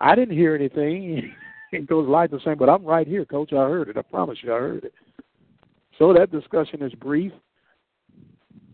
I 0.00 0.14
didn't 0.14 0.36
hear 0.36 0.54
anything." 0.54 1.34
and 1.72 1.88
Coach 1.88 2.06
Lytham 2.06 2.42
saying, 2.42 2.58
"But 2.58 2.68
I'm 2.68 2.84
right 2.84 3.06
here, 3.06 3.24
Coach. 3.24 3.52
I 3.52 3.68
heard 3.68 3.88
it. 3.88 3.96
I 3.96 4.02
promise 4.02 4.38
you, 4.42 4.52
I 4.52 4.58
heard 4.58 4.84
it." 4.84 4.94
So 5.98 6.12
that 6.12 6.32
discussion 6.32 6.82
is 6.82 6.94
brief. 6.94 7.32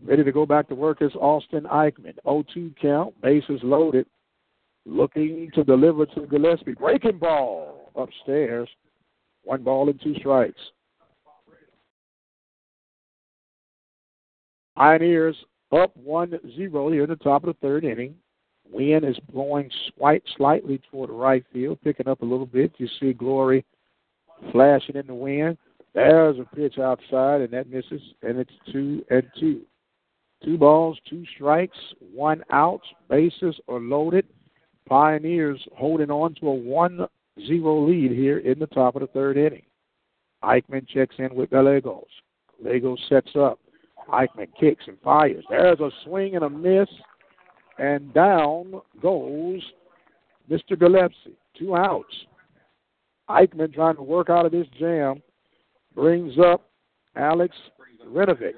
Ready 0.05 0.23
to 0.23 0.31
go 0.31 0.45
back 0.45 0.67
to 0.69 0.75
work 0.75 1.01
is 1.01 1.11
Austin 1.15 1.63
Eichmann. 1.63 2.15
0-2 2.25 2.75
count, 2.81 3.19
bases 3.21 3.59
loaded. 3.63 4.05
Looking 4.85 5.51
to 5.53 5.63
deliver 5.63 6.05
to 6.07 6.21
Gillespie. 6.21 6.73
Breaking 6.73 7.17
ball 7.17 7.91
upstairs. 7.95 8.69
One 9.43 9.63
ball 9.63 9.89
and 9.89 9.99
two 10.01 10.15
strikes. 10.15 10.59
Pioneers 14.75 15.35
up 15.71 15.91
1-0 16.01 16.93
here 16.93 17.03
in 17.03 17.09
the 17.09 17.15
top 17.17 17.43
of 17.43 17.47
the 17.47 17.59
third 17.61 17.83
inning. 17.83 18.15
Wind 18.71 19.03
is 19.03 19.17
blowing 19.31 19.69
quite 19.97 20.23
slightly 20.37 20.79
toward 20.89 21.09
right 21.09 21.43
field, 21.51 21.79
picking 21.83 22.07
up 22.07 22.21
a 22.21 22.25
little 22.25 22.45
bit. 22.45 22.71
You 22.77 22.87
see 22.99 23.13
Glory 23.13 23.65
flashing 24.51 24.95
in 24.95 25.07
the 25.07 25.13
wind. 25.13 25.57
There's 25.93 26.37
a 26.39 26.55
pitch 26.55 26.77
outside, 26.77 27.41
and 27.41 27.51
that 27.51 27.69
misses, 27.69 28.01
and 28.21 28.37
it's 28.37 28.51
two 28.71 29.03
and 29.09 29.23
two. 29.39 29.61
Two 30.43 30.57
balls, 30.57 30.97
two 31.09 31.25
strikes, 31.35 31.77
one 32.13 32.43
out. 32.51 32.81
Bases 33.09 33.59
are 33.67 33.79
loaded. 33.79 34.25
Pioneers 34.87 35.59
holding 35.75 36.09
on 36.09 36.33
to 36.35 36.47
a 36.47 36.53
1 36.53 37.07
0 37.45 37.87
lead 37.87 38.11
here 38.11 38.39
in 38.39 38.57
the 38.57 38.67
top 38.67 38.95
of 38.95 39.01
the 39.01 39.07
third 39.07 39.37
inning. 39.37 39.63
Eichmann 40.43 40.87
checks 40.87 41.15
in 41.19 41.35
with 41.35 41.49
Gallegos. 41.49 42.07
Gallegos 42.63 42.99
sets 43.09 43.31
up. 43.35 43.59
Eichmann 44.09 44.47
kicks 44.59 44.85
and 44.87 44.97
fires. 45.01 45.43
There's 45.49 45.79
a 45.79 45.91
swing 46.05 46.35
and 46.35 46.45
a 46.45 46.49
miss, 46.49 46.89
and 47.77 48.13
down 48.13 48.81
goes 49.01 49.61
Mr. 50.49 50.79
Gillespie. 50.79 51.37
Two 51.57 51.75
outs. 51.75 52.13
Eichmann 53.29 53.73
trying 53.73 53.97
to 53.97 54.03
work 54.03 54.29
out 54.29 54.45
of 54.45 54.51
this 54.51 54.67
jam 54.79 55.21
brings 55.93 56.33
up 56.39 56.69
Alex 57.15 57.55
Renovic. 58.07 58.53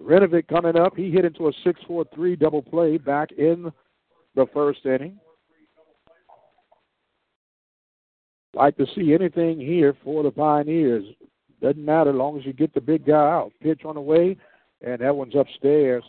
Renovic 0.00 0.48
coming 0.48 0.76
up. 0.76 0.96
He 0.96 1.10
hit 1.10 1.24
into 1.24 1.48
a 1.48 1.52
6 1.64 1.80
4 1.86 2.04
3 2.14 2.36
double 2.36 2.62
play 2.62 2.98
back 2.98 3.32
in 3.32 3.70
the 4.34 4.46
first 4.52 4.84
inning. 4.84 5.18
Like 8.54 8.76
to 8.76 8.86
see 8.94 9.14
anything 9.14 9.58
here 9.58 9.94
for 10.04 10.22
the 10.22 10.30
Pioneers. 10.30 11.04
Doesn't 11.60 11.84
matter 11.84 12.10
as 12.10 12.16
long 12.16 12.38
as 12.38 12.44
you 12.44 12.52
get 12.52 12.74
the 12.74 12.80
big 12.80 13.06
guy 13.06 13.14
out. 13.14 13.52
Pitch 13.62 13.82
on 13.84 13.94
the 13.94 14.00
way, 14.00 14.36
and 14.84 15.00
that 15.00 15.14
one's 15.14 15.36
upstairs 15.36 16.04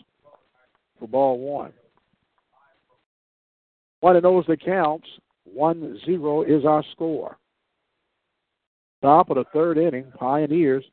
for 1.00 1.08
ball 1.08 1.40
one. 1.40 1.72
One 4.00 4.16
of 4.16 4.24
those 4.24 4.46
that 4.48 4.64
counts. 4.64 5.08
1 5.46 6.00
0 6.06 6.44
is 6.44 6.66
our 6.66 6.84
score. 6.94 7.38
Top 9.02 9.30
of 9.30 9.36
the 9.36 9.44
third 9.54 9.78
inning, 9.78 10.12
Pioneers 10.18 10.86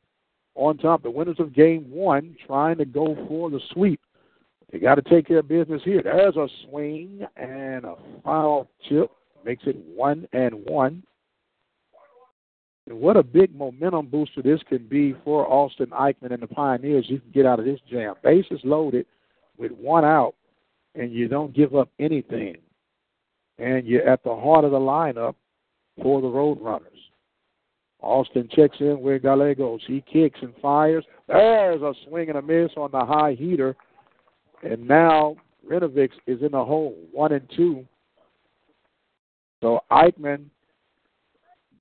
on 0.55 0.77
top. 0.77 1.03
The 1.03 1.11
winners 1.11 1.39
of 1.39 1.53
game 1.53 1.89
one 1.89 2.35
trying 2.45 2.77
to 2.77 2.85
go 2.85 3.15
for 3.27 3.49
the 3.49 3.59
sweep. 3.71 4.01
They 4.71 4.79
got 4.79 4.95
to 4.95 5.01
take 5.01 5.27
care 5.27 5.39
of 5.39 5.47
business 5.47 5.81
here. 5.83 6.01
There's 6.01 6.37
a 6.37 6.47
swing 6.65 7.25
and 7.35 7.85
a 7.85 7.95
foul 8.23 8.69
chip. 8.87 9.11
Makes 9.43 9.63
it 9.65 9.75
one 9.95 10.27
and 10.33 10.63
one. 10.65 11.03
And 12.87 12.99
what 12.99 13.17
a 13.17 13.23
big 13.23 13.55
momentum 13.55 14.07
booster 14.07 14.41
this 14.41 14.61
can 14.67 14.87
be 14.87 15.15
for 15.23 15.47
Austin 15.47 15.87
Eichmann 15.87 16.31
and 16.31 16.41
the 16.41 16.47
Pioneers. 16.47 17.05
You 17.09 17.19
can 17.19 17.31
get 17.31 17.45
out 17.45 17.59
of 17.59 17.65
this 17.65 17.79
jam. 17.89 18.15
Bases 18.23 18.59
loaded 18.63 19.05
with 19.57 19.71
one 19.71 20.05
out, 20.05 20.35
and 20.95 21.11
you 21.11 21.27
don't 21.27 21.53
give 21.53 21.75
up 21.75 21.89
anything. 21.99 22.57
And 23.59 23.85
you're 23.85 24.07
at 24.07 24.23
the 24.23 24.35
heart 24.35 24.65
of 24.65 24.71
the 24.71 24.79
lineup 24.79 25.35
for 26.01 26.21
the 26.21 26.27
Roadrunners. 26.27 27.10
Austin 28.01 28.49
checks 28.51 28.77
in 28.79 28.99
with 28.99 29.21
Gallegos. 29.21 29.81
He 29.85 30.03
kicks 30.11 30.39
and 30.41 30.53
fires. 30.61 31.05
There's 31.27 31.81
a 31.81 31.93
swing 32.07 32.29
and 32.29 32.37
a 32.37 32.41
miss 32.41 32.71
on 32.75 32.91
the 32.91 33.05
high 33.05 33.35
heater. 33.37 33.75
And 34.63 34.87
now 34.87 35.35
Renovic's 35.69 36.15
is 36.27 36.41
in 36.41 36.51
the 36.51 36.63
hole, 36.63 36.97
one 37.11 37.31
and 37.31 37.47
two. 37.55 37.85
So 39.61 39.81
Eichmann, 39.91 40.45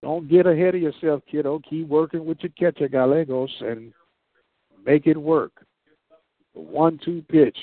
don't 0.03 0.29
get 0.29 0.47
ahead 0.47 0.75
of 0.75 0.83
yourself, 0.83 1.23
kiddo. 1.31 1.61
Keep 1.69 1.89
working 1.89 2.27
with 2.27 2.39
your 2.41 2.53
catcher, 2.59 2.89
Gallegos, 2.89 3.51
and 3.61 3.93
make 4.85 5.07
it 5.07 5.17
work. 5.17 5.53
The 6.55 6.61
one-two 6.61 7.25
pitch 7.29 7.57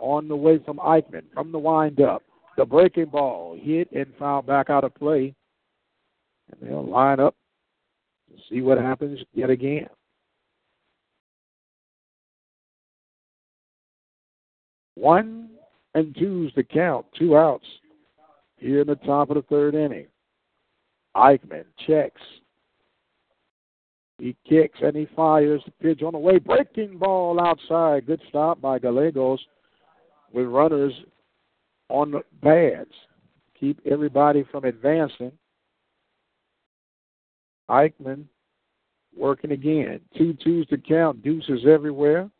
on 0.00 0.28
the 0.28 0.36
way 0.36 0.58
from 0.64 0.78
Eichmann 0.78 1.24
from 1.32 1.52
the 1.52 1.58
windup. 1.58 2.22
The 2.56 2.64
breaking 2.64 3.06
ball 3.06 3.58
hit 3.60 3.90
and 3.92 4.06
fouled 4.18 4.46
back 4.46 4.70
out 4.70 4.84
of 4.84 4.94
play. 4.94 5.34
And 6.50 6.70
they'll 6.70 6.86
line 6.86 7.20
up 7.20 7.34
see 8.50 8.60
what 8.60 8.78
happens 8.78 9.18
yet 9.34 9.50
again. 9.50 9.88
One 14.94 15.50
and 15.94 16.14
two's 16.16 16.52
the 16.56 16.62
count, 16.62 17.06
two 17.18 17.36
outs 17.36 17.66
here 18.56 18.80
in 18.80 18.86
the 18.86 18.96
top 18.96 19.30
of 19.30 19.36
the 19.36 19.42
third 19.42 19.74
inning. 19.74 20.06
Eichmann 21.16 21.64
checks. 21.86 22.20
He 24.18 24.34
kicks 24.48 24.78
and 24.82 24.96
he 24.96 25.06
fires 25.14 25.60
the 25.64 25.72
pitch 25.82 26.02
on 26.02 26.12
the 26.12 26.18
way. 26.18 26.38
Breaking 26.38 26.98
ball 26.98 27.40
outside. 27.40 28.06
Good 28.06 28.22
stop 28.28 28.60
by 28.60 28.78
Gallegos 28.78 29.40
with 30.32 30.46
runners 30.46 30.92
on 31.88 32.10
the 32.10 32.22
pads. 32.42 32.92
Keep 33.58 33.80
everybody 33.86 34.44
from 34.50 34.64
advancing. 34.64 35.32
Eichmann 37.68 38.24
working 39.16 39.52
again. 39.52 40.00
Two 40.16 40.36
twos 40.42 40.66
to 40.68 40.78
count, 40.78 41.22
deuces 41.22 41.60
everywhere. 41.68 42.30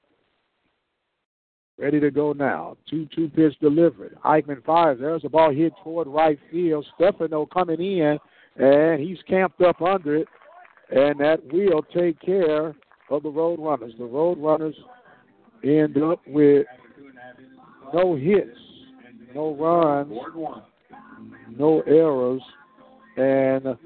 Ready 1.79 2.01
to 2.01 2.11
go 2.11 2.33
now. 2.33 2.77
2 2.89 3.07
2 3.15 3.29
pitch 3.29 3.55
delivered. 3.61 4.17
Eichmann 4.25 4.65
fires. 4.65 4.99
There's 4.99 5.25
a 5.25 5.29
ball 5.29 5.53
hit 5.53 5.75
toward 5.85 6.07
right 6.07 6.39
field. 6.51 6.87
Stefano 6.95 7.45
coming 7.45 7.81
in, 7.81 8.19
and 8.57 9.01
he's 9.01 9.19
camped 9.29 9.61
up 9.61 9.83
under 9.83 10.17
it, 10.17 10.29
and 10.91 11.21
that 11.21 11.41
will 11.53 11.83
take 11.83 12.19
care 12.21 12.75
of 13.11 13.23
the 13.23 13.29
Road 13.29 13.61
Runners. 13.61 13.93
The 13.99 14.07
Road 14.07 14.39
Runners 14.39 14.75
end 15.63 16.03
up 16.03 16.21
with 16.27 16.67
no 17.93 18.17
hits, 18.17 18.57
no 19.35 19.55
runs, 19.55 20.13
no 21.51 21.83
errors, 21.87 22.43
and 23.19 23.77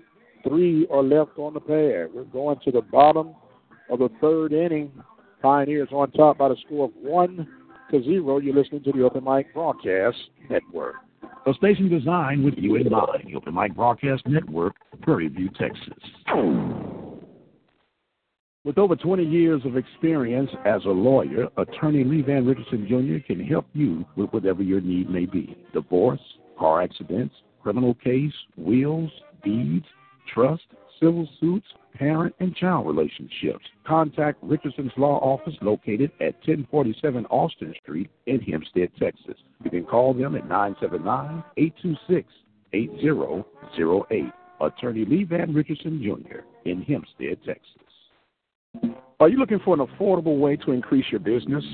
Three 0.47 0.86
are 0.91 1.03
left 1.03 1.38
on 1.38 1.55
the 1.55 1.61
pad. 1.61 2.14
We're 2.14 2.24
going 2.24 2.59
to 2.64 2.70
the 2.70 2.82
bottom 2.82 3.34
of 3.91 3.99
the 3.99 4.09
third 4.20 4.53
inning. 4.53 4.93
Pioneers 5.43 5.88
on 5.93 6.11
top 6.12 6.38
by 6.38 6.49
the 6.49 6.57
score 6.66 6.86
of 6.86 6.91
one 6.97 7.49
to 7.91 8.03
zero. 8.03 8.38
You're 8.38 8.55
listening 8.55 8.82
to 8.84 8.93
the 8.93 9.03
Open 9.03 9.24
Mic 9.24 9.53
Broadcast 9.55 10.16
Network. 10.49 10.97
A 11.47 11.55
station 11.55 11.88
designed 11.88 12.45
with 12.45 12.55
you 12.57 12.76
in 12.76 12.91
mind. 12.91 13.24
The 13.26 13.36
Open 13.36 13.55
Mic 13.55 13.74
Broadcast 13.74 14.26
Network, 14.26 14.74
Prairie 15.03 15.28
View, 15.28 15.49
Texas. 15.59 16.03
With 18.62 18.76
over 18.76 18.95
20 18.95 19.24
years 19.24 19.62
of 19.64 19.78
experience 19.78 20.51
as 20.66 20.84
a 20.84 20.91
lawyer, 20.91 21.49
attorney 21.57 22.05
Lee 22.05 22.20
Van 22.20 22.45
Richardson 22.47 22.86
Jr. 22.86 23.26
can 23.26 23.43
help 23.43 23.66
you 23.72 24.05
with 24.16 24.30
whatever 24.30 24.62
your 24.62 24.82
need 24.82 25.09
may 25.09 25.24
be 25.24 25.57
divorce, 25.72 26.20
car 26.59 26.82
accidents, 26.82 27.34
criminal 27.62 27.95
case, 27.95 28.34
wills, 28.59 29.11
deeds, 29.43 29.86
trust, 30.33 30.62
civil 31.01 31.28
suits, 31.41 31.66
parent 31.95 32.35
and 32.41 32.55
child 32.55 32.87
relationships. 32.87 33.64
Contact 33.87 34.39
Richardson's 34.43 34.93
Law 34.97 35.18
Office 35.18 35.55
located 35.62 36.11
at 36.20 36.35
1047 36.47 37.26
Austin 37.26 37.74
Street 37.83 38.11
in 38.26 38.41
Hempstead, 38.41 38.91
Texas. 38.99 39.37
You 39.64 39.70
can 39.70 39.85
call 39.85 40.14
them 40.14 40.37
at 40.37 40.49
979 40.49 41.43
826 41.57 42.28
8008. 42.72 44.33
Attorney 44.61 45.07
Lee 45.07 45.24
Van 45.24 45.55
Richardson 45.55 46.03
Jr. 46.03 46.41
in 46.68 46.83
Hempstead, 46.83 47.39
Texas. 47.47 48.95
Are 49.18 49.28
you 49.28 49.39
looking 49.39 49.61
for 49.64 49.74
an 49.74 49.87
affordable 49.87 50.39
way 50.39 50.57
to 50.57 50.72
increase 50.72 51.07
your 51.11 51.20
business? 51.20 51.64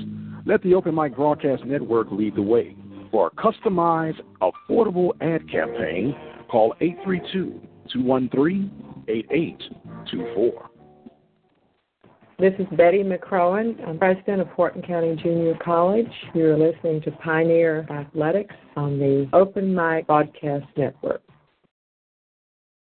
Let 0.45 0.63
the 0.63 0.73
Open 0.73 0.95
Mic 0.95 1.15
Broadcast 1.15 1.65
Network 1.65 2.07
lead 2.11 2.35
the 2.35 2.41
way. 2.41 2.75
For 3.11 3.27
a 3.27 3.31
customized, 3.31 4.19
affordable 4.41 5.11
ad 5.21 5.49
campaign, 5.49 6.15
call 6.49 6.73
832 6.81 7.61
213 7.91 9.05
8824. 9.07 10.69
This 12.39 12.53
is 12.59 12.67
Betty 12.77 13.03
McCrowan. 13.03 13.87
I'm 13.87 13.97
president 13.97 14.41
of 14.41 14.47
Wharton 14.57 14.83
County 14.83 15.15
Junior 15.15 15.57
College. 15.63 16.11
You're 16.35 16.57
listening 16.57 17.01
to 17.01 17.11
Pioneer 17.11 17.87
Athletics 17.89 18.53
on 18.75 18.99
the 18.99 19.27
Open 19.33 19.73
Mic 19.73 20.05
Broadcast 20.05 20.65
Network. 20.77 21.23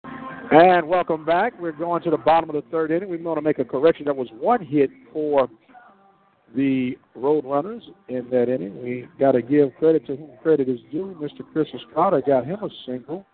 And 0.03 0.87
welcome 0.87 1.25
back. 1.25 1.59
We're 1.59 1.71
going 1.71 2.03
to 2.03 2.11
the 2.11 2.17
bottom 2.17 2.49
of 2.49 2.55
the 2.55 2.69
third 2.69 2.91
inning. 2.91 3.09
We 3.09 3.17
want 3.17 3.37
to 3.37 3.41
make 3.41 3.57
a 3.57 3.65
correction. 3.65 4.05
There 4.05 4.13
was 4.13 4.27
one 4.39 4.63
hit 4.63 4.91
for 5.11 5.49
the 6.55 6.97
Roadrunners 7.17 7.81
in 8.09 8.29
that 8.29 8.49
inning. 8.49 8.83
We 8.83 9.07
got 9.19 9.31
to 9.31 9.41
give 9.41 9.73
credit 9.79 10.05
to 10.07 10.17
whom 10.17 10.31
credit 10.43 10.69
is 10.69 10.79
due. 10.91 11.15
Mr. 11.19 11.41
Chris 11.51 11.67
Estrada 11.73 12.21
got 12.21 12.45
him 12.45 12.59
a 12.61 12.69
single. 12.85 13.25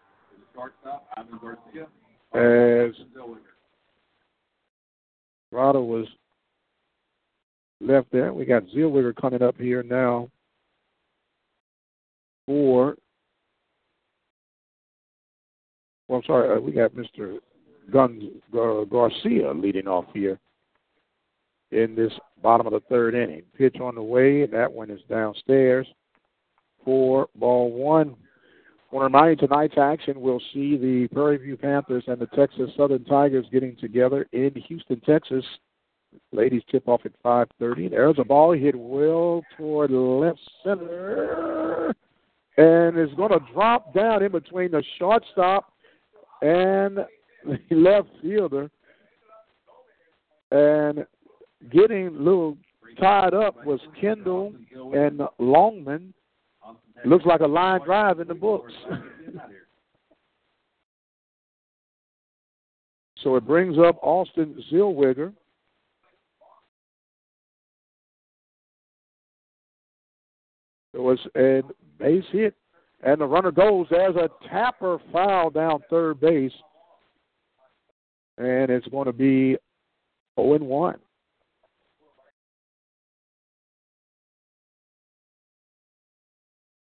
As 2.34 2.94
Estrada 5.46 5.80
was 5.82 6.08
left 7.80 8.08
there. 8.12 8.34
We 8.34 8.46
got 8.46 8.64
Zellweger 8.76 9.16
coming 9.16 9.42
up 9.42 9.56
here 9.58 9.84
now 9.84 10.30
for 12.46 12.96
well, 16.08 16.20
I'm 16.20 16.26
sorry, 16.26 16.58
uh, 16.58 16.62
we 16.62 16.72
got 16.72 16.94
Mr. 16.94 17.40
Guns 17.92 18.24
Gar- 18.52 18.86
Garcia 18.86 19.52
leading 19.52 19.88
off 19.88 20.06
here 20.14 20.40
in 21.72 21.96
this 21.96 22.14
bottom 22.42 22.66
of 22.66 22.72
the 22.72 22.80
third 22.88 23.14
inning. 23.14 23.44
Pitch 23.58 23.76
on 23.82 23.96
the 23.96 24.02
way, 24.02 24.44
and 24.44 24.54
that 24.54 24.72
one 24.72 24.90
is 24.90 25.02
downstairs 25.10 25.86
Four 26.88 27.28
ball 27.36 27.70
one. 27.74 28.16
Want 28.92 29.02
to 29.02 29.18
remind 29.18 29.42
you 29.42 29.48
tonight's 29.48 29.78
action, 29.78 30.22
we'll 30.22 30.42
see 30.54 30.78
the 30.78 31.10
Prairie 31.14 31.38
View 31.38 31.58
Panthers 31.58 32.06
and 32.08 32.20
the 32.20 32.28
Texas 32.28 32.70
Southern 32.78 33.04
Tigers 33.04 33.46
getting 33.52 33.76
together 33.76 34.28
in 34.32 34.52
Houston, 34.68 35.02
Texas. 35.02 35.44
Ladies 36.32 36.62
tip 36.72 36.88
off 36.88 37.02
at 37.06 37.12
5.30. 37.22 37.90
There's 37.90 38.16
a 38.18 38.24
ball 38.24 38.54
hit 38.54 38.76
well 38.76 39.44
toward 39.58 39.92
left 39.92 40.40
center 40.64 41.94
and 42.58 42.98
it's 42.98 43.14
going 43.14 43.32
to 43.32 43.40
drop 43.54 43.94
down 43.94 44.24
in 44.24 44.32
between 44.32 44.72
the 44.72 44.84
shortstop 44.98 45.72
and 46.42 46.98
the 47.46 47.60
left 47.76 48.08
fielder. 48.22 48.70
And 50.52 51.06
getting 51.72 52.08
a 52.08 52.12
little 52.12 52.58
tied 53.00 53.34
up 53.34 53.64
was 53.66 53.80
Kendall 54.02 54.54
and 54.94 55.22
Longman. 55.38 56.14
Looks 57.06 57.26
like 57.26 57.42
a 57.42 57.48
line 57.48 57.82
drive 57.86 58.20
in 58.20 58.28
the 58.28 58.34
books. 58.34 58.74
so 63.24 63.36
it 63.36 63.46
brings 63.46 63.78
up 63.78 63.98
Austin 64.02 64.64
Zellweger. 64.72 65.34
It 70.94 71.00
was 71.00 71.20
a 71.36 71.62
base 72.00 72.26
hit 72.32 72.56
and 73.04 73.22
the 73.22 73.26
runner 73.26 73.52
goes. 73.52 73.88
There's 73.90 74.16
a 74.16 74.30
tapper 74.50 74.98
foul 75.12 75.50
down 75.50 75.80
third 75.90 76.20
base, 76.20 76.52
and 78.38 78.70
it's 78.70 78.88
going 78.88 79.06
to 79.06 79.14
be 79.14 79.58
0 80.40 80.54
and 80.56 80.68
1. 80.68 80.96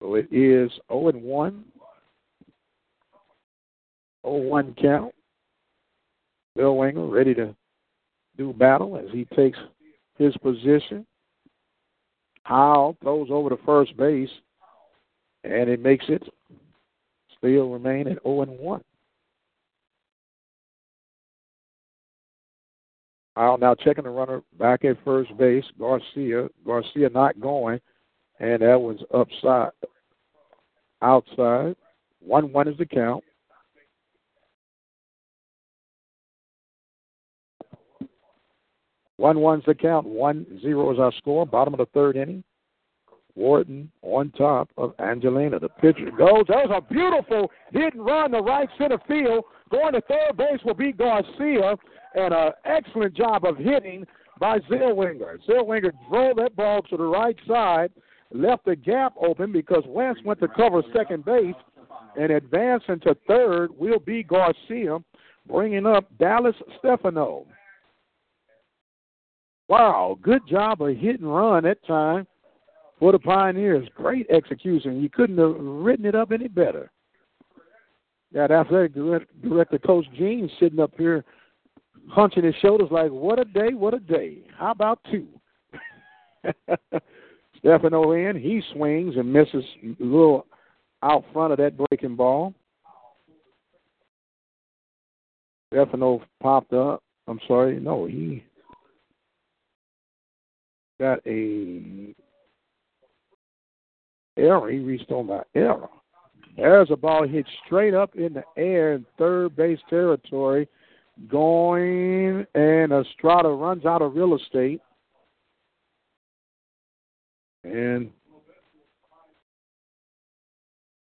So 0.01 0.15
it 0.15 0.27
is 0.31 0.71
0 0.91 1.09
and 1.09 1.21
1. 1.21 1.63
0 4.25 4.35
1 4.35 4.75
count. 4.81 5.13
Bill 6.55 6.73
Zellweger 6.73 7.11
ready 7.11 7.33
to 7.35 7.55
do 8.35 8.51
battle 8.51 8.97
as 8.97 9.11
he 9.13 9.25
takes 9.35 9.59
his 10.17 10.35
position. 10.37 11.05
Howell 12.43 12.97
throws 13.01 13.27
over 13.29 13.49
to 13.49 13.57
first 13.65 13.95
base 13.95 14.29
and 15.43 15.69
it 15.69 15.81
makes 15.81 16.05
it 16.09 16.23
still 17.37 17.69
remain 17.69 18.07
at 18.07 18.21
0 18.23 18.41
and 18.41 18.59
1. 18.59 18.81
I'll 23.37 23.57
now 23.57 23.75
checking 23.75 24.03
the 24.03 24.09
runner 24.09 24.41
back 24.59 24.83
at 24.83 25.03
first 25.05 25.35
base. 25.37 25.63
Garcia, 25.79 26.49
Garcia 26.65 27.09
not 27.09 27.39
going, 27.39 27.79
and 28.39 28.61
that 28.61 28.79
was 28.79 28.97
upside, 29.13 29.71
outside. 31.01 31.75
One 32.19 32.51
one 32.51 32.67
is 32.67 32.77
the 32.77 32.85
count. 32.85 33.23
One 39.17 39.39
one's 39.39 39.63
the 39.65 39.75
count. 39.75 40.07
One 40.07 40.45
zero 40.61 40.91
is 40.91 40.99
our 40.99 41.11
score. 41.13 41.45
Bottom 41.45 41.73
of 41.73 41.77
the 41.77 41.85
third 41.93 42.17
inning. 42.17 42.43
Wharton 43.35 43.91
on 44.01 44.31
top 44.31 44.69
of 44.77 44.93
Angelina. 44.99 45.59
The 45.59 45.69
pitcher 45.69 46.11
goes. 46.17 46.45
That 46.47 46.67
was 46.67 46.71
a 46.75 46.93
beautiful 46.93 47.49
hit 47.71 47.93
and 47.93 48.05
run 48.05 48.31
the 48.31 48.41
right 48.41 48.67
center 48.77 48.99
field. 49.07 49.45
Going 49.69 49.93
to 49.93 50.01
third 50.01 50.37
base 50.37 50.59
will 50.65 50.73
be 50.73 50.91
Garcia, 50.91 51.77
and 52.15 52.33
an 52.33 52.51
excellent 52.65 53.13
job 53.13 53.45
of 53.45 53.57
hitting 53.57 54.05
by 54.39 54.59
Zellweger. 54.59 55.37
Zellweger 55.47 55.91
drove 56.09 56.37
that 56.37 56.55
ball 56.55 56.81
to 56.83 56.97
the 56.97 57.03
right 57.03 57.37
side, 57.47 57.91
left 58.33 58.65
the 58.65 58.75
gap 58.75 59.13
open 59.21 59.51
because 59.51 59.83
Wentz 59.87 60.21
went 60.23 60.39
to 60.39 60.47
cover 60.47 60.81
second 60.95 61.25
base, 61.25 61.55
and 62.17 62.31
advancing 62.31 62.99
to 63.01 63.15
third 63.27 63.69
will 63.77 63.99
be 63.99 64.23
Garcia, 64.23 64.99
bringing 65.47 65.85
up 65.85 66.05
Dallas 66.17 66.55
Stefano. 66.79 67.45
Wow, 69.69 70.17
good 70.21 70.41
job 70.49 70.81
of 70.81 70.97
hit 70.97 71.21
and 71.21 71.33
run 71.33 71.63
that 71.63 71.85
time 71.85 72.27
for 72.99 73.13
the 73.13 73.19
Pioneers. 73.19 73.87
Great 73.95 74.29
execution. 74.29 75.01
You 75.01 75.09
couldn't 75.09 75.37
have 75.37 75.55
written 75.57 76.05
it 76.05 76.15
up 76.15 76.31
any 76.31 76.49
better. 76.49 76.91
That 78.33 78.51
athletic 78.51 78.93
director 78.93 79.79
Coach 79.79 80.05
Gene 80.17 80.49
sitting 80.59 80.79
up 80.79 80.91
here 80.97 81.23
hunching 82.09 82.43
his 82.43 82.55
shoulders 82.61 82.89
like, 82.91 83.11
what 83.11 83.39
a 83.39 83.45
day, 83.45 83.73
what 83.73 83.93
a 83.93 83.99
day. 83.99 84.39
How 84.57 84.71
about 84.71 84.99
two? 85.09 85.27
Stefano 87.61 88.11
in, 88.11 88.35
he 88.35 88.61
swings 88.73 89.15
and 89.15 89.31
misses 89.31 89.63
a 89.83 90.03
little 90.03 90.45
out 91.03 91.23
front 91.31 91.53
of 91.53 91.59
that 91.59 91.77
breaking 91.77 92.15
ball. 92.15 92.53
Stefano 95.71 96.21
popped 96.41 96.73
up. 96.73 97.01
I'm 97.27 97.39
sorry, 97.47 97.79
no, 97.79 98.05
he 98.05 98.43
got 100.99 101.19
a 101.25 102.13
error. 104.37 104.71
He 104.71 104.79
reached 104.79 105.11
on 105.11 105.27
by 105.27 105.43
error. 105.55 105.87
There's 106.57 106.91
a 106.91 106.95
ball 106.95 107.27
hit 107.27 107.45
straight 107.65 107.93
up 107.93 108.15
in 108.15 108.33
the 108.33 108.43
air 108.57 108.93
in 108.93 109.05
third 109.17 109.55
base 109.55 109.79
territory. 109.89 110.67
Going 111.29 112.45
and 112.55 112.91
Estrada 112.91 113.49
runs 113.49 113.85
out 113.85 114.01
of 114.01 114.15
real 114.15 114.35
estate. 114.35 114.81
And 117.63 118.09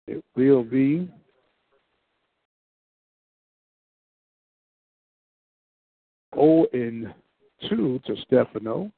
it 0.07 0.23
will 0.35 0.63
be 0.63 1.09
0 6.35 6.67
and 6.73 7.13
2 7.69 8.01
to 8.05 8.15
Stefano. 8.25 8.91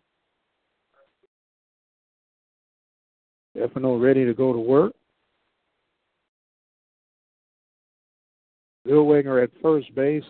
Stefano 3.56 3.97
ready 3.97 4.26
to 4.26 4.34
go 4.34 4.51
to 4.51 4.60
work. 4.60 4.93
Zillweger 8.88 9.43
at 9.43 9.49
first 9.62 9.93
base. 9.95 10.24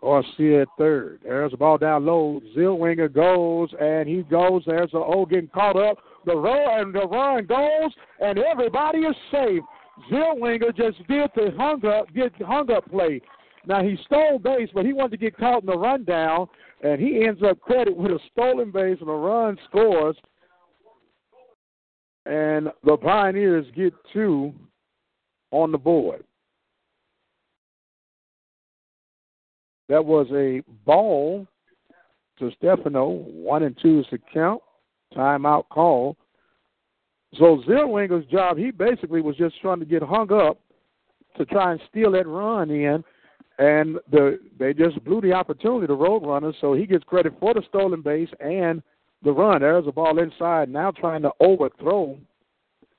Garcia 0.00 0.62
at 0.62 0.68
third. 0.78 1.20
There's 1.22 1.52
a 1.52 1.56
ball 1.56 1.78
down 1.78 2.06
low. 2.06 2.40
Zillweger 2.56 3.12
goes, 3.12 3.68
and 3.80 4.08
he 4.08 4.22
goes. 4.22 4.62
There's 4.66 4.94
a 4.94 4.98
O 4.98 5.26
getting 5.26 5.48
caught 5.48 5.76
up. 5.76 5.98
The 6.24 6.36
run 6.36 6.80
and 6.80 6.94
the 6.94 7.06
run 7.06 7.46
goes, 7.46 7.92
and 8.20 8.38
everybody 8.38 8.98
is 9.00 9.16
safe. 9.32 9.62
Zillweger 10.10 10.76
just 10.76 10.98
did 11.08 11.30
the 11.34 11.52
hung 11.56 11.84
up, 11.84 12.12
get 12.14 12.32
hung 12.42 12.70
up 12.70 12.88
play. 12.90 13.20
Now 13.66 13.82
he 13.82 13.98
stole 14.06 14.38
base, 14.38 14.70
but 14.72 14.86
he 14.86 14.92
wanted 14.92 15.12
to 15.12 15.16
get 15.16 15.36
caught 15.36 15.62
in 15.62 15.66
the 15.66 15.76
rundown, 15.76 16.46
and 16.82 17.00
he 17.00 17.24
ends 17.26 17.42
up 17.42 17.60
credit 17.60 17.96
with 17.96 18.12
a 18.12 18.18
stolen 18.32 18.70
base 18.70 18.98
and 19.00 19.10
a 19.10 19.12
run 19.12 19.58
scores. 19.68 20.16
And 22.24 22.68
the 22.84 22.96
Pioneers 22.96 23.66
get 23.74 23.92
two 24.12 24.52
on 25.50 25.72
the 25.72 25.78
board. 25.78 26.24
That 29.88 30.04
was 30.04 30.26
a 30.32 30.62
ball 30.84 31.46
to 32.38 32.50
Stefano. 32.58 33.08
One 33.08 33.62
and 33.62 33.76
two 33.80 34.00
is 34.00 34.06
the 34.10 34.18
count. 34.32 34.62
Timeout 35.16 35.68
call. 35.70 36.16
So 37.34 37.62
Zillweger's 37.66 38.26
job, 38.26 38.56
he 38.56 38.70
basically 38.70 39.20
was 39.20 39.36
just 39.36 39.60
trying 39.60 39.80
to 39.80 39.86
get 39.86 40.02
hung 40.02 40.32
up 40.32 40.58
to 41.36 41.44
try 41.46 41.72
and 41.72 41.80
steal 41.88 42.12
that 42.12 42.26
run 42.26 42.70
in, 42.70 43.04
and 43.58 43.98
the 44.10 44.38
they 44.58 44.72
just 44.72 45.02
blew 45.04 45.20
the 45.20 45.32
opportunity, 45.32 45.86
the 45.86 45.94
road 45.94 46.24
runners. 46.24 46.56
So 46.60 46.74
he 46.74 46.86
gets 46.86 47.04
credit 47.04 47.34
for 47.38 47.54
the 47.54 47.62
stolen 47.68 48.02
base 48.02 48.30
and 48.40 48.82
the 49.22 49.32
run. 49.32 49.60
There's 49.60 49.86
a 49.86 49.92
ball 49.92 50.18
inside. 50.18 50.68
Now 50.68 50.90
trying 50.90 51.22
to 51.22 51.30
overthrow 51.40 52.18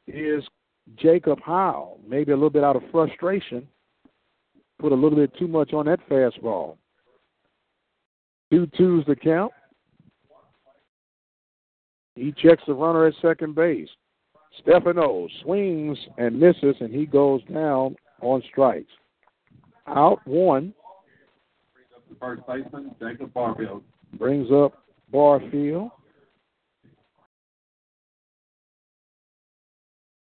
is 0.07 0.43
Jacob 0.95 1.39
Howe. 1.41 1.97
Maybe 2.07 2.31
a 2.31 2.35
little 2.35 2.49
bit 2.49 2.63
out 2.63 2.75
of 2.75 2.83
frustration. 2.91 3.67
Put 4.79 4.91
a 4.93 4.95
little 4.95 5.17
bit 5.17 5.35
too 5.37 5.47
much 5.47 5.73
on 5.73 5.85
that 5.87 5.99
fastball. 6.09 6.77
Two 8.51 8.67
twos 8.77 9.05
the 9.05 9.15
count. 9.15 9.51
He 12.15 12.33
checks 12.33 12.63
the 12.65 12.73
runner 12.73 13.05
at 13.05 13.13
second 13.21 13.55
base. 13.55 13.89
Stefano 14.61 15.27
swings 15.43 15.97
and 16.17 16.39
misses, 16.39 16.75
and 16.79 16.93
he 16.93 17.05
goes 17.05 17.41
down 17.45 17.95
on 18.21 18.41
strikes. 18.49 18.91
Out 19.87 20.25
one. 20.25 20.73
First 22.19 22.41
baseman, 22.47 22.95
Jacob 22.99 23.33
Barfield. 23.33 23.83
Brings 24.17 24.51
up 24.51 24.83
Barfield. 25.11 25.91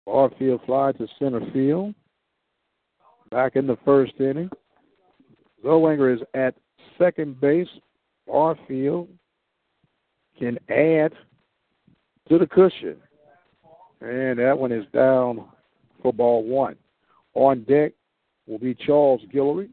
Barfield 0.06 0.62
fly 0.66 0.92
to 0.94 1.08
center 1.20 1.42
field. 1.52 1.94
Back 3.36 3.58
in 3.58 3.68
the 3.68 3.78
first 3.84 4.14
inning. 4.18 4.50
Zellweger 5.62 6.16
is 6.16 6.22
at 6.36 6.56
second 6.98 7.42
base. 7.42 7.68
Barfield 8.26 9.10
can 10.40 10.58
add 10.70 11.12
to 12.30 12.38
the 12.38 12.48
cushion. 12.48 12.96
And 14.00 14.40
that 14.40 14.58
one 14.58 14.72
is 14.72 14.86
down 14.94 15.50
for 16.02 16.14
ball 16.14 16.46
one. 16.46 16.78
On 17.34 17.62
deck 17.66 17.92
will 18.48 18.58
be 18.58 18.74
Charles 18.74 19.20
Guillory. 19.34 19.68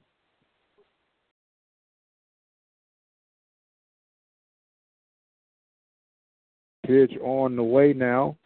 Pitch 6.85 7.13
on 7.23 7.55
the 7.55 7.63
way 7.63 7.93
now 7.93 8.37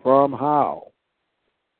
from 0.00 0.30
Howe. 0.32 0.87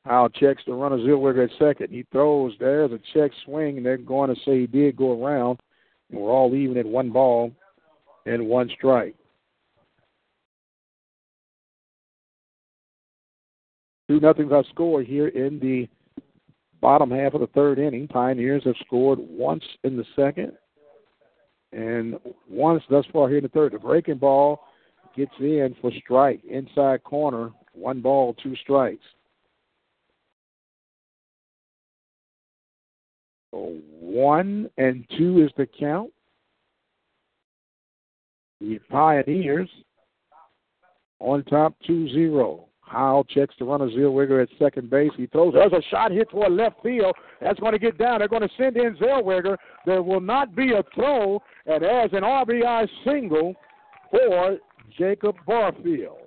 Howe 0.05 0.29
checks 0.29 0.63
the 0.65 0.73
runner 0.73 0.97
Zillweger 0.97 1.43
at 1.43 1.59
second. 1.59 1.91
He 1.91 2.05
throws. 2.11 2.53
There's 2.59 2.91
a 2.91 2.99
check 3.13 3.31
swing, 3.45 3.77
and 3.77 3.85
they're 3.85 3.97
going 3.97 4.33
to 4.33 4.41
say 4.41 4.61
he 4.61 4.67
did 4.67 4.95
go 4.95 5.23
around. 5.23 5.59
And 6.09 6.19
we're 6.19 6.31
all 6.31 6.55
even 6.55 6.77
at 6.77 6.85
one 6.85 7.11
ball 7.11 7.51
and 8.25 8.47
one 8.47 8.69
strike. 8.75 9.15
Two 14.09 14.19
nothing's 14.19 14.51
our 14.51 14.63
score 14.71 15.03
here 15.03 15.27
in 15.27 15.59
the 15.59 15.87
bottom 16.81 17.11
half 17.11 17.35
of 17.35 17.41
the 17.41 17.47
third 17.47 17.77
inning. 17.77 18.07
Pioneers 18.07 18.63
have 18.65 18.75
scored 18.85 19.19
once 19.19 19.63
in 19.83 19.97
the 19.97 20.05
second 20.15 20.53
and 21.71 22.15
once 22.49 22.81
thus 22.89 23.05
far 23.13 23.27
here 23.27 23.37
in 23.37 23.43
the 23.43 23.49
third. 23.49 23.73
The 23.73 23.79
breaking 23.79 24.17
ball 24.17 24.61
gets 25.15 25.33
in 25.39 25.75
for 25.81 25.91
strike 26.03 26.43
inside 26.45 27.03
corner. 27.03 27.51
One 27.73 28.01
ball, 28.01 28.35
two 28.41 28.55
strikes. 28.55 29.05
One 33.51 34.69
and 34.77 35.05
two 35.17 35.43
is 35.43 35.51
the 35.57 35.67
count. 35.79 36.11
The 38.61 38.79
Pioneers 38.89 39.69
on 41.19 41.43
top 41.45 41.75
2 41.87 42.09
0. 42.09 42.65
Howe 42.81 43.23
checks 43.29 43.53
the 43.59 43.65
runner 43.65 43.87
Zellweger 43.87 44.41
at 44.41 44.49
second 44.57 44.89
base. 44.89 45.11
He 45.15 45.27
throws. 45.27 45.53
There's 45.53 45.71
a 45.71 45.81
shot 45.89 46.11
hit 46.11 46.29
toward 46.31 46.53
left 46.53 46.81
field. 46.81 47.15
That's 47.39 47.59
going 47.59 47.73
to 47.73 47.79
get 47.79 47.99
down. 47.99 48.19
They're 48.19 48.27
going 48.27 48.41
to 48.41 48.49
send 48.57 48.77
in 48.77 48.97
Zellweger. 48.97 49.57
There 49.85 50.01
will 50.01 50.19
not 50.19 50.55
be 50.55 50.73
a 50.73 50.83
throw, 50.95 51.41
and 51.67 51.83
there's 51.83 52.11
an 52.13 52.23
RBI 52.23 52.87
single 53.05 53.53
for 54.09 54.57
Jacob 54.97 55.35
Barfield. 55.45 56.17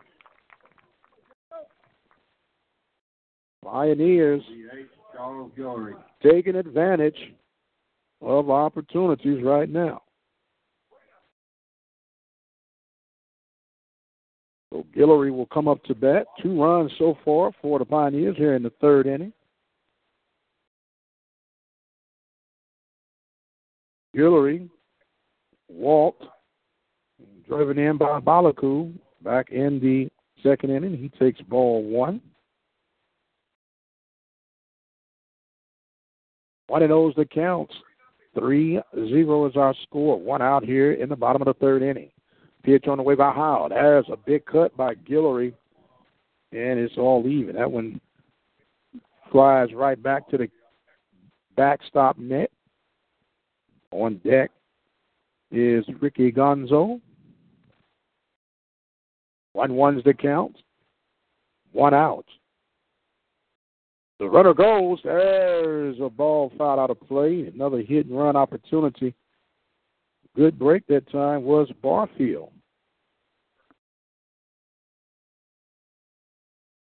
Pioneers 3.65 4.43
taking 6.23 6.57
advantage 6.57 7.19
of 8.21 8.51
opportunities 8.51 9.43
right 9.43 9.69
now. 9.69 10.03
So 14.73 14.87
Guillory 14.97 15.31
will 15.31 15.47
come 15.47 15.69
up 15.69 15.83
to 15.85 15.95
bat. 15.95 16.27
Two 16.43 16.63
runs 16.63 16.91
so 16.99 17.19
far 17.25 17.53
for 17.61 17.79
the 17.79 17.85
Pioneers 17.85 18.37
here 18.37 18.55
in 18.55 18.63
the 18.63 18.73
third 18.81 19.07
inning. 19.07 19.33
Guillory 24.17 24.69
walked, 25.69 26.25
driven 27.47 27.79
in 27.79 27.97
by 27.99 28.21
Balaku 28.21 28.93
back 29.23 29.51
in 29.51 29.81
the 29.81 30.09
second 30.43 30.71
inning. 30.71 30.97
He 30.97 31.09
takes 31.19 31.41
ball 31.43 31.83
one. 31.83 32.21
One 36.73 36.83
and 36.83 36.91
O's 36.91 37.13
the 37.19 37.27
counts. 37.27 37.75
Three 38.35 38.81
zero 38.95 39.45
is 39.45 39.57
our 39.57 39.75
score. 39.83 40.19
One 40.19 40.41
out 40.41 40.65
here 40.65 40.95
in 40.95 41.11
the 41.11 41.15
bottom 41.15 41.43
of 41.43 41.47
the 41.47 41.61
third 41.61 41.83
inning. 41.83 42.09
Pitch 42.63 42.87
on 42.89 42.97
the 42.97 43.03
way 43.03 43.15
by 43.15 43.31
Howe. 43.31 43.67
There's 43.69 44.07
a 44.11 44.17
big 44.17 44.47
cut 44.47 44.75
by 44.75 44.95
Guillory, 44.95 45.53
and 46.51 46.79
it's 46.81 46.97
all 46.97 47.29
even. 47.29 47.57
That 47.57 47.71
one 47.71 48.01
flies 49.31 49.75
right 49.75 50.03
back 50.03 50.27
to 50.31 50.39
the 50.39 50.49
backstop 51.59 52.17
net. 52.17 52.51
On 53.91 54.19
deck 54.25 54.51
is 55.51 55.85
Ricky 56.01 56.33
Gonzo. 56.33 57.03
One 59.53 59.75
one's 59.75 60.05
the 60.05 60.15
count. 60.15 60.57
One 61.73 61.93
out. 61.93 62.25
The 64.23 64.31
runner 64.31 64.55
goes. 64.55 65.01
There's 65.03 65.97
a 66.01 66.09
ball 66.09 66.53
fouled 66.57 66.79
out 66.79 66.91
of 66.91 67.01
play. 67.09 67.51
Another 67.53 67.83
hit 67.83 68.07
and 68.07 68.17
run 68.17 68.37
opportunity 68.37 69.17
good 70.37 70.57
break 70.59 70.87
that 70.87 71.11
time 71.11 71.43
was 71.43 71.69
Barfield. 71.83 72.53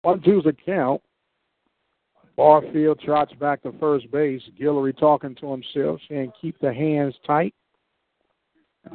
One 0.01 0.23
two's 0.23 0.47
a 0.47 0.53
count. 0.53 1.03
Barfield 2.37 3.01
trots 3.01 3.35
back 3.35 3.63
to 3.65 3.73
first 3.81 4.11
base. 4.11 4.43
Guillory 4.59 4.97
talking 4.99 5.35
to 5.37 5.51
himself, 5.51 6.01
saying, 6.09 6.33
keep 6.41 6.59
the 6.61 6.73
hands 6.73 7.15
tight. 7.27 7.55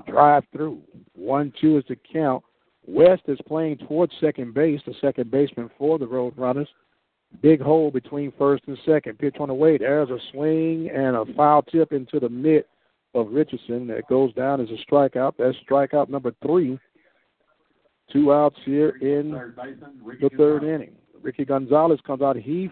Drive 0.07 0.45
through. 0.51 0.81
One 1.13 1.53
two 1.61 1.77
is 1.77 1.83
the 1.87 1.97
count. 2.11 2.43
West 2.87 3.21
is 3.27 3.39
playing 3.47 3.77
towards 3.77 4.13
second 4.19 4.55
base, 4.55 4.81
the 4.87 4.95
second 4.99 5.29
baseman 5.29 5.69
for 5.77 5.99
the 5.99 6.07
Road 6.07 6.33
Runners. 6.35 6.69
Big 7.39 7.61
hole 7.61 7.91
between 7.91 8.33
first 8.37 8.63
and 8.67 8.77
second. 8.85 9.17
Pitch 9.17 9.37
on 9.39 9.47
the 9.47 9.53
way. 9.53 9.77
There's 9.77 10.09
a 10.09 10.19
swing 10.31 10.89
and 10.93 11.15
a 11.15 11.25
foul 11.33 11.61
tip 11.63 11.93
into 11.93 12.19
the 12.19 12.29
mitt 12.29 12.67
of 13.13 13.31
Richardson 13.31 13.87
that 13.87 14.07
goes 14.07 14.33
down 14.33 14.61
as 14.61 14.67
a 14.69 14.91
strikeout. 14.91 15.33
That's 15.37 15.57
strikeout 15.69 16.09
number 16.09 16.33
three. 16.45 16.77
Two 18.11 18.33
outs 18.33 18.57
here 18.65 18.97
in 19.01 19.31
the 19.31 20.29
third 20.37 20.63
inning. 20.63 20.91
Ricky 21.21 21.45
Gonzalez 21.45 21.99
comes 22.05 22.21
out. 22.21 22.35
He 22.35 22.69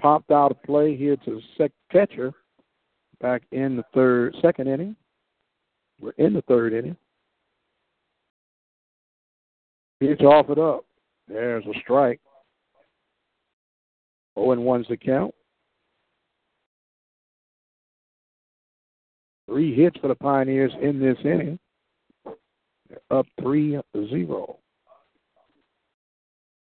popped 0.00 0.30
out 0.30 0.50
of 0.50 0.62
play 0.62 0.96
here 0.96 1.16
to 1.16 1.30
the 1.30 1.40
sec- 1.58 1.72
catcher 1.90 2.32
back 3.20 3.42
in 3.52 3.76
the 3.76 3.84
third, 3.94 4.34
second 4.40 4.68
inning. 4.68 4.96
We're 6.00 6.12
in 6.18 6.32
the 6.32 6.42
third 6.42 6.72
inning. 6.72 6.96
Pitch 10.00 10.20
off 10.22 10.50
it 10.50 10.58
up. 10.58 10.84
There's 11.28 11.64
a 11.66 11.78
strike. 11.80 12.20
0 14.38 14.52
and 14.52 14.62
1's 14.62 14.88
the 14.88 14.96
count. 14.96 15.34
Three 19.46 19.74
hits 19.74 19.98
for 20.00 20.08
the 20.08 20.14
Pioneers 20.14 20.72
in 20.80 20.98
this 20.98 21.18
inning. 21.24 21.58
They're 22.24 23.18
up 23.18 23.26
3 23.40 23.78
0. 23.94 24.58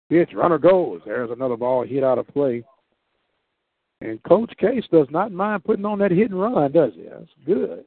Pitch, 0.09 0.30
runner 0.34 0.57
goes. 0.57 0.99
There's 1.05 1.32
another 1.32 1.55
ball 1.55 1.86
hit 1.86 2.03
out 2.03 2.17
of 2.17 2.28
play. 2.28 2.63
And 4.01 4.22
Coach 4.24 4.51
Case 4.57 4.84
does 4.91 5.07
not 5.09 5.32
mind 5.32 5.63
putting 5.63 5.86
on 5.86 5.99
that 5.99 6.11
hit 6.11 6.32
and 6.32 6.41
run, 6.41 6.72
does 6.72 6.91
he? 6.95 7.03
That's 7.03 7.30
good. 7.45 7.86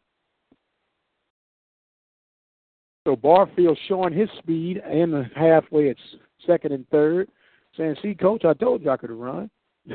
So 3.07 3.17
Barfield 3.17 3.79
showing 3.87 4.15
his 4.15 4.31
speed 4.39 4.79
and 4.79 5.31
halfway 5.37 5.91
at 5.91 5.97
second 6.47 6.73
and 6.73 6.89
third, 6.89 7.29
saying, 7.77 7.97
"See, 8.01 8.15
coach, 8.15 8.47
I 8.47 8.55
told 8.55 8.83
you 8.83 8.91
I 8.91 8.97
could 8.97 9.11
run." 9.11 9.51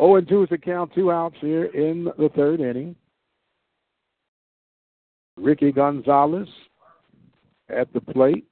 0 0.00 0.16
and 0.16 0.28
2 0.28 0.42
is 0.42 0.48
the 0.48 0.58
count, 0.58 0.92
two 0.94 1.10
outs 1.10 1.36
here 1.40 1.64
in 1.66 2.04
the 2.18 2.30
third 2.34 2.60
inning. 2.60 2.94
Ricky 5.36 5.72
Gonzalez 5.72 6.48
at 7.68 7.92
the 7.92 8.00
plate. 8.00 8.44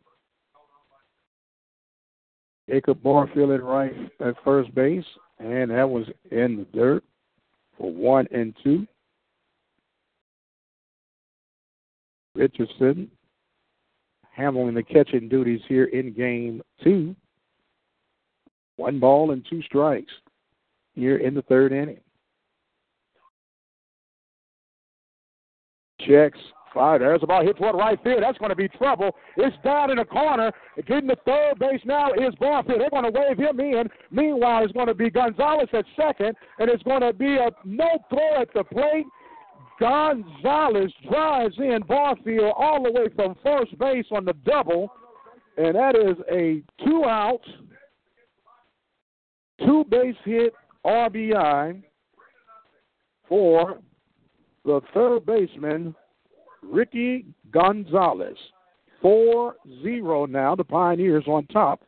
Jacob 2.68 3.00
Barfield 3.02 3.54
at 3.54 3.62
right 3.62 3.94
at 4.20 4.34
first 4.44 4.74
base, 4.74 5.04
and 5.38 5.70
that 5.70 5.88
was 5.88 6.06
in 6.30 6.56
the 6.56 6.66
dirt 6.76 7.04
for 7.78 7.92
one 7.92 8.26
and 8.32 8.54
two. 8.62 8.86
Richardson 12.34 13.10
handling 14.32 14.74
the 14.74 14.82
catching 14.82 15.28
duties 15.28 15.60
here 15.68 15.84
in 15.84 16.12
game 16.12 16.60
two. 16.82 17.14
One 18.76 19.00
ball 19.00 19.30
and 19.30 19.44
two 19.48 19.62
strikes 19.62 20.12
here 20.94 21.16
in 21.16 21.34
the 21.34 21.42
third 21.42 21.72
inning. 21.72 22.00
Checks 26.00 26.38
Fire. 26.76 26.98
There's 26.98 27.22
a 27.22 27.26
ball 27.26 27.42
hit 27.42 27.56
toward 27.56 27.74
right 27.74 27.98
field. 28.04 28.22
That's 28.22 28.36
going 28.36 28.50
to 28.50 28.56
be 28.56 28.68
trouble. 28.68 29.16
It's 29.38 29.56
down 29.64 29.90
in 29.90 29.96
the 29.96 30.04
corner. 30.04 30.52
Getting 30.86 31.08
to 31.08 31.16
third 31.24 31.58
base 31.58 31.80
now 31.86 32.12
is 32.12 32.34
Barfield. 32.38 32.80
They're 32.80 32.90
going 32.90 33.10
to 33.10 33.18
wave 33.18 33.38
him 33.38 33.58
in. 33.60 33.88
Meanwhile, 34.10 34.64
it's 34.64 34.74
going 34.74 34.86
to 34.88 34.94
be 34.94 35.08
Gonzalez 35.08 35.68
at 35.72 35.86
second, 35.96 36.36
and 36.58 36.68
it's 36.68 36.82
going 36.82 37.00
to 37.00 37.14
be 37.14 37.36
a 37.36 37.50
no 37.64 37.88
throw 38.10 38.42
at 38.42 38.48
the 38.52 38.62
plate. 38.64 39.06
Gonzalez 39.80 40.92
drives 41.08 41.56
in 41.58 41.80
Barfield 41.88 42.52
all 42.56 42.82
the 42.82 42.92
way 42.92 43.06
from 43.16 43.36
first 43.42 43.76
base 43.78 44.06
on 44.12 44.26
the 44.26 44.34
double, 44.44 44.90
and 45.56 45.74
that 45.74 45.96
is 45.96 46.16
a 46.30 46.62
two 46.84 47.04
out, 47.06 47.40
two 49.64 49.84
base 49.90 50.16
hit 50.24 50.54
RBI 50.84 51.82
for 53.28 53.78
the 54.64 54.80
third 54.94 55.26
baseman, 55.26 55.94
Ricky 56.62 57.26
Gonzalez. 57.50 58.36
4 59.02 59.54
0 59.82 60.26
now, 60.26 60.54
the 60.56 60.64
Pioneers 60.64 61.24
on 61.26 61.46
top 61.46 61.82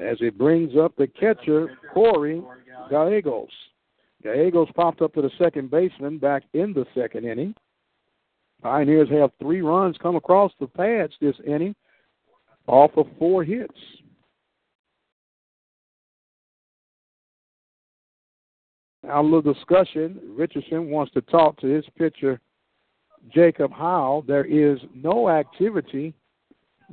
as 0.00 0.16
it 0.20 0.36
brings 0.36 0.72
up 0.76 0.94
the 0.96 1.06
catcher, 1.06 1.76
Corey 1.92 2.42
Gallegos. 2.90 3.50
Gallegos 4.22 4.68
popped 4.74 5.02
up 5.02 5.14
to 5.14 5.22
the 5.22 5.30
second 5.38 5.70
baseman 5.70 6.18
back 6.18 6.42
in 6.54 6.72
the 6.72 6.86
second 6.94 7.24
inning. 7.24 7.54
Pioneers 8.62 9.08
have 9.10 9.30
three 9.40 9.60
runs 9.60 9.96
come 10.00 10.16
across 10.16 10.52
the 10.60 10.66
pads 10.66 11.12
this 11.20 11.36
inning 11.46 11.74
off 12.66 12.92
of 12.96 13.06
four 13.18 13.42
hits. 13.44 13.74
A 19.10 19.22
little 19.22 19.42
discussion. 19.42 20.20
Richardson 20.36 20.88
wants 20.90 21.12
to 21.12 21.20
talk 21.22 21.60
to 21.60 21.66
his 21.66 21.84
pitcher, 21.98 22.40
Jacob 23.34 23.72
Howell. 23.72 24.22
There 24.22 24.44
is 24.44 24.78
no 24.94 25.28
activity 25.28 26.14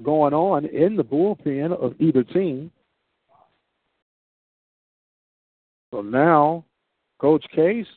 going 0.01 0.33
on 0.33 0.65
in 0.65 0.95
the 0.95 1.03
bullpen 1.03 1.71
of 1.73 1.93
either 1.99 2.23
team. 2.23 2.71
So 5.91 6.01
now 6.01 6.65
Coach 7.19 7.45
Case 7.53 7.87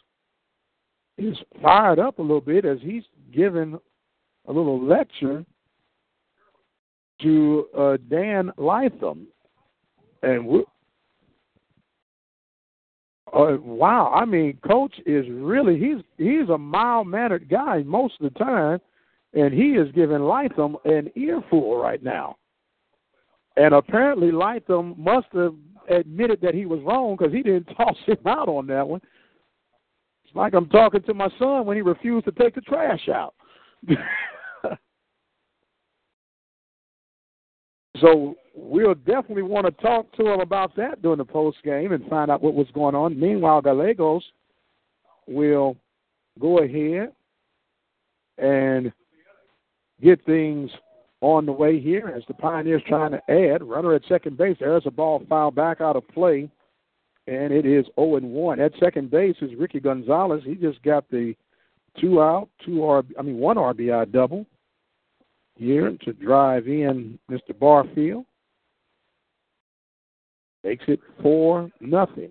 is 1.19 1.37
fired 1.61 1.99
up 1.99 2.19
a 2.19 2.23
little 2.23 2.41
bit 2.41 2.65
as 2.65 2.79
he's 2.83 3.05
given 3.33 3.79
a 4.47 4.53
little 4.53 4.83
lecture 4.83 5.45
to 7.23 7.67
uh, 7.79 7.97
Dan 8.11 8.51
Lytham. 8.59 9.27
And 10.23 10.47
we, 10.47 10.65
uh, 13.33 13.57
wow, 13.63 14.13
I 14.15 14.25
mean, 14.27 14.59
Coach 14.67 14.95
is 15.07 15.25
really 15.31 15.79
he's 15.79 16.03
he's 16.19 16.49
a 16.51 16.59
mild 16.59 17.07
mannered 17.07 17.49
guy 17.49 17.83
most 17.83 18.15
of 18.21 18.33
the 18.33 18.39
time, 18.39 18.79
and 19.33 19.55
he 19.55 19.71
is 19.71 19.91
giving 19.93 20.19
Lytham 20.19 20.75
an 20.85 21.11
earful 21.15 21.79
right 21.79 22.03
now. 22.03 22.37
And 23.57 23.73
apparently, 23.75 24.31
Lytham 24.33 24.99
must 24.99 25.29
have 25.33 25.55
admitted 25.89 26.41
that 26.43 26.55
he 26.55 26.67
was 26.67 26.81
wrong 26.83 27.17
because 27.17 27.33
he 27.33 27.43
didn't 27.43 27.65
toss 27.77 27.97
him 28.07 28.19
out 28.27 28.49
on 28.49 28.67
that 28.67 28.87
one. 28.87 29.01
It's 30.25 30.37
like 30.37 30.53
I'm 30.55 30.69
talking 30.69 31.03
to 31.03 31.15
my 31.15 31.29
son 31.39 31.65
when 31.65 31.77
he 31.77 31.83
refused 31.83 32.27
to 32.27 32.33
take 32.33 32.55
the 32.55 32.61
trash 32.61 33.09
out. 33.09 33.35
so 37.99 38.37
we'll 38.55 38.95
definitely 38.95 39.43
want 39.43 39.67
to 39.67 39.83
talk 39.83 40.13
to 40.17 40.27
him 40.27 40.41
about 40.41 40.75
that 40.77 41.03
during 41.03 41.19
the 41.19 41.25
post 41.25 41.59
game 41.65 41.93
and 41.93 42.07
find 42.09 42.31
out 42.31 42.43
what 42.43 42.55
was 42.55 42.69
going 42.75 42.95
on. 42.95 43.19
Meanwhile, 43.19 43.63
Gallegos 43.63 44.25
will 45.27 45.77
go 46.41 46.59
ahead 46.59 47.13
and 48.39 48.93
get 50.03 50.25
things 50.25 50.71
on 51.21 51.47
the 51.47 51.53
way 51.53 51.81
here 51.81 52.13
as 52.15 52.23
the 52.27 52.35
Pioneers 52.35 52.83
trying 52.87 53.13
to 53.13 53.31
add. 53.31 53.63
Runner 53.63 53.95
at 53.95 54.03
second 54.09 54.37
base. 54.37 54.57
There's 54.59 54.87
a 54.87 54.91
ball 54.91 55.23
fouled 55.29 55.55
back 55.55 55.81
out 55.81 55.97
of 55.97 56.07
play, 56.09 56.51
and 57.27 57.53
it 57.53 57.65
is 57.65 57.87
0 57.95 58.17
and 58.17 58.31
1. 58.31 58.61
At 58.61 58.73
second 58.81 59.11
base 59.11 59.37
is 59.41 59.55
Ricky 59.57 59.81
Gonzalez. 59.81 60.43
He 60.45 60.57
just 60.57 60.83
got 60.83 61.09
the 61.11 61.35
two 62.01 62.21
out, 62.21 62.49
two 62.65 62.79
RB, 62.79 63.13
I 63.19 63.23
mean 63.23 63.39
one 63.39 63.57
RBI 63.57 64.11
double 64.13 64.47
here 65.57 65.97
to 66.05 66.13
drive 66.15 66.67
in 66.67 67.19
Mr. 67.31 67.57
Barfield. 67.59 68.25
Makes 70.65 70.85
it 70.89 71.01
four 71.21 71.71
nothing. 71.81 72.31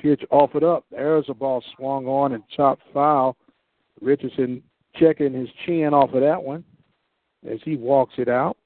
Pitch 0.00 0.22
offered 0.30 0.64
up. 0.64 0.84
There's 0.90 1.24
a 1.28 1.34
ball 1.34 1.62
swung 1.76 2.06
on 2.06 2.32
and 2.32 2.42
chopped 2.54 2.82
foul. 2.92 3.36
Richardson 4.00 4.62
checking 4.96 5.32
his 5.32 5.48
chin 5.64 5.94
off 5.94 6.12
of 6.12 6.20
that 6.20 6.42
one 6.42 6.64
as 7.48 7.58
he 7.64 7.76
walks 7.76 8.14
it 8.18 8.28
out. 8.28 8.56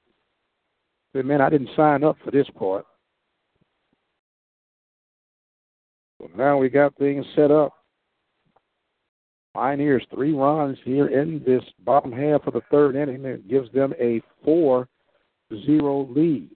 But 1.13 1.25
man, 1.25 1.41
I 1.41 1.49
didn't 1.49 1.69
sign 1.75 2.03
up 2.03 2.17
for 2.23 2.31
this 2.31 2.47
part. 2.55 2.85
So 6.19 6.29
now 6.35 6.57
we 6.57 6.69
got 6.69 6.95
things 6.97 7.25
set 7.35 7.51
up. 7.51 7.73
Pioneers 9.53 10.05
three 10.13 10.33
runs 10.33 10.77
here 10.83 11.07
in 11.07 11.41
this 11.45 11.63
bottom 11.83 12.11
half 12.11 12.45
of 12.45 12.53
the 12.53 12.61
third 12.69 12.95
inning. 12.95 13.25
It 13.25 13.47
gives 13.47 13.71
them 13.71 13.93
a 13.99 14.21
4 14.43 14.87
0 15.65 16.07
lead. 16.11 16.49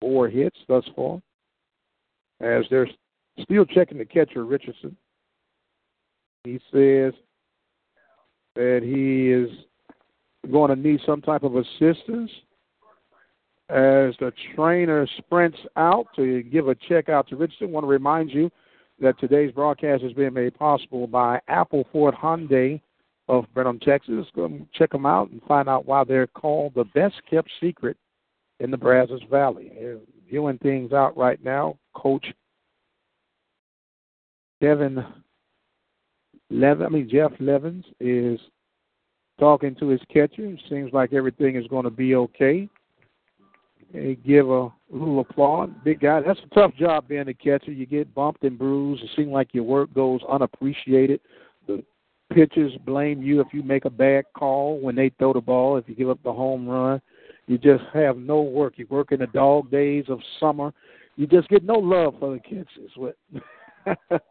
Four 0.00 0.28
hits 0.28 0.56
thus 0.68 0.84
far. 0.96 1.20
As 2.40 2.64
they're 2.70 2.88
still 3.42 3.64
checking 3.64 3.98
the 3.98 4.04
catcher, 4.04 4.44
Richardson. 4.44 4.96
He 6.44 6.58
says 6.72 7.12
that 8.54 8.80
he 8.82 9.30
is 9.30 9.50
going 10.50 10.70
to 10.70 10.76
need 10.76 11.00
some 11.04 11.20
type 11.20 11.42
of 11.42 11.56
assistance 11.56 12.30
as 13.68 14.14
the 14.18 14.32
trainer 14.54 15.06
sprints 15.18 15.58
out 15.76 16.06
to 16.16 16.42
give 16.44 16.68
a 16.68 16.74
check 16.74 17.08
out 17.08 17.28
to 17.28 17.36
Richardson. 17.36 17.68
I 17.68 17.70
want 17.70 17.84
to 17.84 17.88
remind 17.88 18.30
you 18.30 18.50
that 19.00 19.18
today's 19.20 19.52
broadcast 19.52 20.02
has 20.02 20.12
been 20.12 20.34
made 20.34 20.58
possible 20.58 21.06
by 21.06 21.40
Apple 21.46 21.86
Ford 21.92 22.14
Hyundai 22.14 22.80
of 23.28 23.44
Brenham, 23.54 23.78
Texas. 23.78 24.26
Go 24.34 24.50
check 24.74 24.90
them 24.90 25.06
out 25.06 25.30
and 25.30 25.40
find 25.42 25.68
out 25.68 25.86
why 25.86 26.04
they're 26.04 26.26
called 26.26 26.74
the 26.74 26.84
best 26.84 27.14
kept 27.30 27.48
secret 27.60 27.96
in 28.60 28.70
the 28.70 28.76
Brazos 28.76 29.22
Valley. 29.30 29.72
Viewing 30.28 30.58
things 30.58 30.92
out 30.92 31.16
right 31.16 31.42
now. 31.44 31.76
Coach 31.94 32.26
Kevin 34.62 35.04
Levin, 36.50 36.86
I 36.86 36.88
mean 36.88 37.08
Jeff 37.10 37.32
Levins 37.40 37.84
is 37.98 38.38
talking 39.38 39.74
to 39.76 39.88
his 39.88 40.00
catcher. 40.12 40.56
Seems 40.68 40.92
like 40.92 41.12
everything 41.12 41.56
is 41.56 41.66
going 41.68 41.84
to 41.84 41.90
be 41.90 42.14
okay. 42.14 42.68
Hey, 43.92 44.16
give 44.24 44.48
a 44.48 44.68
little 44.90 45.20
applause. 45.20 45.70
Big 45.82 46.00
guy. 46.00 46.20
That's 46.20 46.40
a 46.40 46.54
tough 46.54 46.74
job 46.74 47.08
being 47.08 47.28
a 47.28 47.34
catcher. 47.34 47.72
You 47.72 47.86
get 47.86 48.14
bumped 48.14 48.44
and 48.44 48.58
bruised. 48.58 49.02
It 49.02 49.10
seems 49.16 49.30
like 49.30 49.52
your 49.52 49.64
work 49.64 49.92
goes 49.94 50.20
unappreciated. 50.28 51.20
The 51.66 51.82
pitchers 52.32 52.72
blame 52.86 53.22
you 53.22 53.40
if 53.40 53.48
you 53.52 53.62
make 53.62 53.86
a 53.86 53.90
bad 53.90 54.26
call 54.36 54.78
when 54.78 54.94
they 54.94 55.10
throw 55.18 55.32
the 55.32 55.40
ball, 55.40 55.76
if 55.76 55.88
you 55.88 55.96
give 55.96 56.10
up 56.10 56.22
the 56.22 56.32
home 56.32 56.68
run. 56.68 57.00
You 57.46 57.58
just 57.58 57.84
have 57.92 58.16
no 58.16 58.42
work. 58.42 58.74
You 58.76 58.86
work 58.88 59.12
in 59.12 59.20
the 59.20 59.26
dog 59.26 59.70
days 59.70 60.04
of 60.08 60.20
summer. 60.38 60.72
You 61.16 61.26
just 61.26 61.48
get 61.48 61.64
no 61.64 61.74
love 61.74 62.14
for 62.18 62.32
the 62.34 62.40
catchers. 62.40 62.92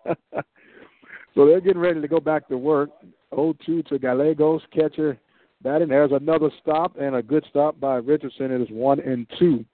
so 1.36 1.46
they're 1.46 1.62
getting 1.62 1.82
ready 1.82 2.02
to 2.02 2.08
go 2.08 2.20
back 2.20 2.48
to 2.48 2.58
work. 2.58 2.90
0-2 3.34 3.86
to 3.88 4.00
Gallegos, 4.00 4.62
catcher 4.74 5.20
batting. 5.62 5.90
There's 5.90 6.12
another 6.12 6.50
stop 6.62 6.98
and 7.00 7.16
a 7.16 7.22
good 7.22 7.46
stop 7.50 7.80
by 7.80 7.96
Richardson. 7.96 8.52
It 8.52 8.62
is 8.62 8.70
one 8.72 9.00
and 9.00 9.28
two. 9.38 9.66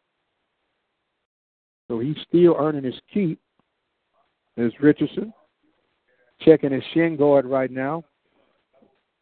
So 1.87 1.99
he's 1.99 2.17
still 2.27 2.55
earning 2.57 2.83
his 2.83 2.99
keep. 3.13 3.39
There's 4.57 4.73
Richardson 4.81 5.33
checking 6.41 6.71
his 6.71 6.83
shin 6.93 7.15
guard 7.15 7.45
right 7.45 7.71
now. 7.71 8.03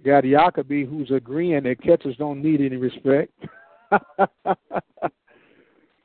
Got 0.05 0.24
Jacoby 0.24 0.86
who's 0.86 1.11
agreeing 1.11 1.64
that 1.64 1.82
catchers 1.82 2.18
don't 2.18 2.41
need 2.41 2.61
any 2.61 2.78
respect. 2.78 3.32
the 4.45 4.57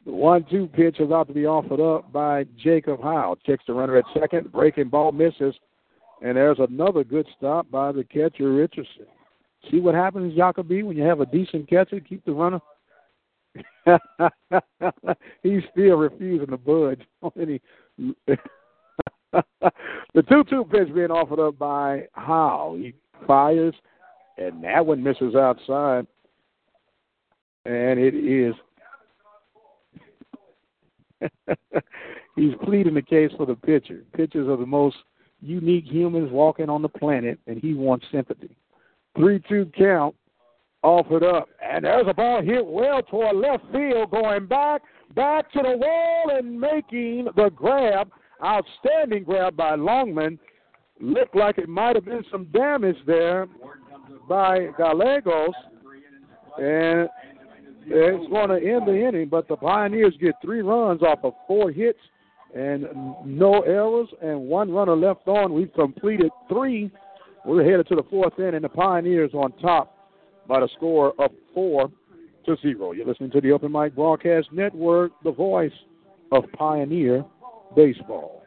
one-two 0.05 0.69
pitch 0.69 1.01
is 1.01 1.07
about 1.07 1.29
to 1.29 1.35
be 1.35 1.47
offered 1.47 1.81
up 1.81 2.13
by 2.13 2.45
Jacob 2.57 3.03
Howe. 3.03 3.37
Checks 3.45 3.65
the 3.67 3.75
runner 3.75 3.97
at 3.97 4.05
second. 4.19 4.53
Breaking 4.53 4.89
ball 4.89 5.13
misses. 5.13 5.55
And 6.23 6.37
there's 6.37 6.59
another 6.59 7.05
good 7.05 7.27
stop 7.37 7.71
by 7.71 7.93
the 7.93 8.05
catcher, 8.05 8.53
Richardson. 8.53 9.07
See 9.71 9.81
what 9.81 9.95
happens, 9.95 10.35
Jacoby, 10.37 10.83
when 10.83 10.97
you 10.97 11.03
have 11.05 11.21
a 11.21 11.27
decent 11.27 11.69
catcher, 11.69 12.01
keep 12.01 12.25
the 12.25 12.33
runner. 12.33 12.61
He's 15.43 15.63
still 15.73 15.97
refusing 15.97 16.49
to 16.49 16.57
budge. 16.57 17.03
the 19.33 20.23
2 20.29 20.45
2 20.49 20.65
pitch 20.71 20.95
being 20.95 21.11
offered 21.11 21.41
up 21.41 21.59
by 21.59 22.07
Howe. 22.13 22.77
He 22.79 22.95
fires, 23.27 23.75
and 24.37 24.63
that 24.65 24.85
one 24.85 25.03
misses 25.03 25.35
outside 25.35 26.07
and 27.69 27.99
it 27.99 28.15
is 28.15 28.55
he's 32.37 32.55
pleading 32.65 32.95
the 32.95 33.03
case 33.03 33.31
for 33.37 33.45
the 33.45 33.55
pitcher. 33.55 34.05
Pitchers 34.17 34.49
are 34.49 34.57
the 34.57 34.65
most 34.65 34.97
unique 35.41 35.85
humans 35.85 36.31
walking 36.33 36.71
on 36.71 36.81
the 36.81 36.89
planet, 36.89 37.39
and 37.47 37.59
he 37.59 37.75
wants 37.75 38.07
sympathy. 38.11 38.57
3 39.17 39.43
2 39.49 39.71
count, 39.77 40.15
offered 40.83 41.25
up, 41.25 41.49
and 41.63 41.85
there's 41.85 42.07
a 42.09 42.15
ball 42.15 42.41
hit 42.41 42.65
well 42.65 43.03
toward 43.03 43.37
left 43.37 43.65
field, 43.73 44.11
going 44.11 44.47
back, 44.47 44.81
back 45.15 45.51
to 45.53 45.61
the 45.63 45.77
wall, 45.77 46.31
and 46.37 46.59
making 46.59 47.29
the 47.37 47.51
grab. 47.51 48.11
Outstanding 48.43 49.25
grab 49.25 49.57
by 49.57 49.75
Longman. 49.75 50.39
Looked 51.01 51.35
like 51.35 51.59
it 51.59 51.69
might 51.69 51.97
have 51.97 52.05
been 52.05 52.25
some 52.31 52.45
damage 52.53 52.97
there 53.05 53.49
by 54.29 54.69
Gallegos. 54.79 55.55
And 56.57 57.09
it's 57.91 58.31
going 58.31 58.49
to 58.49 58.57
end 58.57 58.87
the 58.87 59.09
inning, 59.09 59.29
but 59.29 59.49
the 59.49 59.57
Pioneers 59.57 60.15
get 60.21 60.35
three 60.43 60.63
runs 60.63 61.03
off 61.03 61.21
of 61.23 61.35
four 61.47 61.71
hits 61.71 61.99
and 62.55 62.87
no 63.25 63.61
errors 63.63 64.09
and 64.23 64.41
one 64.41 64.71
runner 64.71 64.97
left 64.97 65.29
on. 65.29 65.53
We've 65.53 65.73
completed 65.75 66.31
three. 66.49 66.91
We're 67.45 67.65
headed 67.65 67.89
to 67.89 67.97
the 67.97 68.05
fourth 68.11 68.39
inning. 68.39 68.63
The 68.63 68.69
Pioneers 68.69 69.33
on 69.35 69.53
top 69.59 69.97
by 70.47 70.61
the 70.61 70.69
score 70.77 71.15
of 71.19 71.31
four 71.55 71.91
to 72.47 72.57
zero. 72.63 72.93
You're 72.93 73.07
listening 73.07 73.31
to 73.33 73.41
the 73.41 73.53
Open 73.53 73.71
Mic 73.71 73.95
Broadcast 73.95 74.49
Network, 74.53 75.13
the 75.23 75.33
voice 75.33 75.73
of 76.33 76.45
Pioneer 76.57 77.25
Baseball. 77.77 78.43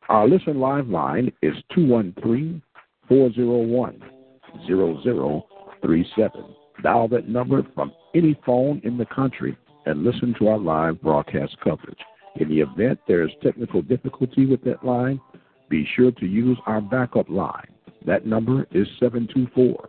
Our 0.08 0.28
listen 0.28 0.58
live 0.58 0.88
line 0.88 1.32
is 1.42 1.54
213 1.74 2.62
401 3.08 4.02
0037. 4.66 6.44
Dial 6.82 7.08
that 7.08 7.28
number 7.28 7.62
from 7.74 7.92
any 8.14 8.38
phone 8.44 8.80
in 8.84 8.96
the 8.96 9.06
country 9.06 9.56
and 9.86 10.04
listen 10.04 10.34
to 10.38 10.48
our 10.48 10.58
live 10.58 11.00
broadcast 11.00 11.56
coverage. 11.62 11.98
In 12.36 12.48
the 12.48 12.60
event 12.60 12.98
there 13.06 13.22
is 13.22 13.30
technical 13.42 13.82
difficulty 13.82 14.46
with 14.46 14.62
that 14.64 14.84
line, 14.84 15.20
be 15.68 15.86
sure 15.96 16.10
to 16.12 16.26
use 16.26 16.58
our 16.66 16.80
backup 16.80 17.28
line. 17.28 17.68
That 18.06 18.26
number 18.26 18.66
is 18.72 18.88
724 18.98 19.88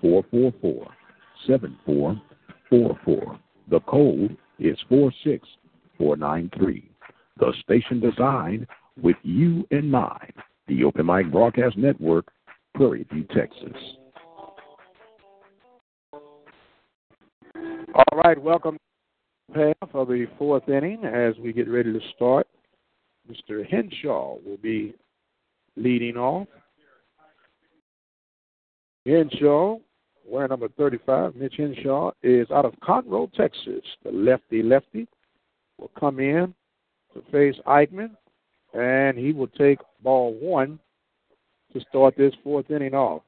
444 0.00 0.86
7444. 1.46 3.38
The 3.70 3.80
code 3.80 4.36
is 4.58 4.78
46 4.88 5.46
493. 5.98 6.90
The 7.38 7.52
station 7.62 8.00
designed 8.00 8.66
with 9.00 9.16
you 9.22 9.66
in 9.70 9.90
mind. 9.90 10.32
The 10.66 10.84
Open 10.84 11.06
Mic 11.06 11.30
Broadcast 11.30 11.76
Network, 11.76 12.26
Prairie 12.74 13.06
View, 13.12 13.26
Texas. 13.34 13.76
All 17.94 18.18
right, 18.18 18.40
welcome 18.40 18.78
of 19.94 20.08
the 20.08 20.26
fourth 20.36 20.68
inning 20.68 21.04
as 21.04 21.34
we 21.38 21.52
get 21.52 21.68
ready 21.68 21.92
to 21.92 22.00
start. 22.14 22.46
Mr. 23.30 23.66
Henshaw 23.68 24.36
will 24.44 24.58
be 24.58 24.94
leading 25.76 26.16
off. 26.16 26.46
Henshaw, 29.06 29.78
wearing 30.26 30.50
number 30.50 30.68
35, 30.76 31.34
Mitch 31.34 31.54
Henshaw, 31.56 32.10
is 32.22 32.50
out 32.50 32.66
of 32.66 32.74
Conroe, 32.82 33.32
Texas, 33.32 33.82
the 34.04 34.12
lefty 34.12 34.62
lefty 34.62 35.08
will 35.78 35.90
come 35.98 36.20
in 36.20 36.54
to 37.14 37.22
face 37.30 37.56
Eichmann, 37.66 38.10
and 38.74 39.16
he 39.16 39.32
will 39.32 39.48
take 39.48 39.78
ball 40.02 40.34
one 40.40 40.78
to 41.72 41.80
start 41.88 42.16
this 42.16 42.34
fourth 42.42 42.70
inning 42.70 42.94
off. 42.94 43.22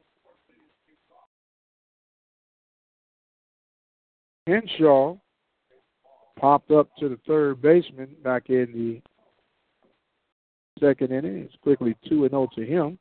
Henshaw 4.46 5.16
popped 6.38 6.70
up 6.70 6.88
to 6.98 7.09
the 7.09 7.18
third 7.26 7.61
baseman 7.61 8.09
back 8.24 8.48
in 8.48 8.68
the 8.74 9.03
second 10.80 11.12
inning. 11.12 11.38
It's 11.38 11.55
quickly 11.62 11.94
2 12.09 12.28
0 12.28 12.48
to 12.55 12.64
him. 12.64 12.98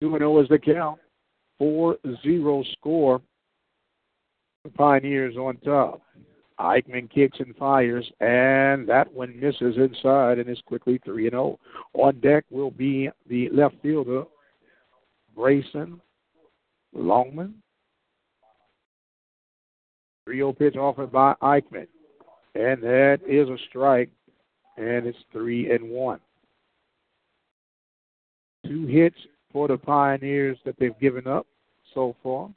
2 0.00 0.10
0 0.10 0.42
is 0.42 0.48
the 0.48 0.58
count. 0.58 0.98
4 1.58 1.96
0 2.22 2.64
score 2.72 3.20
the 4.68 4.76
Pioneers 4.76 5.36
on 5.36 5.56
top. 5.58 6.02
Eichmann 6.60 7.08
kicks 7.08 7.38
and 7.38 7.54
fires, 7.56 8.10
and 8.20 8.88
that 8.88 9.12
one 9.12 9.38
misses 9.38 9.76
inside 9.76 10.38
and 10.38 10.50
is 10.50 10.60
quickly 10.66 11.00
3 11.04 11.30
0. 11.30 11.58
On 11.94 12.20
deck 12.20 12.44
will 12.50 12.72
be 12.72 13.08
the 13.28 13.48
left 13.50 13.76
fielder, 13.80 14.24
Grayson 15.36 16.00
Longman. 16.92 17.54
3 20.24 20.36
0 20.36 20.52
pitch 20.52 20.76
offered 20.76 21.12
by 21.12 21.34
Eichmann. 21.42 21.86
And 22.56 22.82
that 22.82 23.18
is 23.26 23.48
a 23.48 23.56
strike, 23.68 24.10
and 24.76 25.06
it's 25.06 25.18
3 25.32 25.70
and 25.70 25.90
1. 25.90 26.18
Two 28.66 28.86
hits 28.86 29.16
for 29.52 29.68
the 29.68 29.78
Pioneers 29.78 30.58
that 30.64 30.74
they've 30.80 30.98
given 30.98 31.28
up 31.28 31.46
so 31.94 32.16
far. 32.20 32.50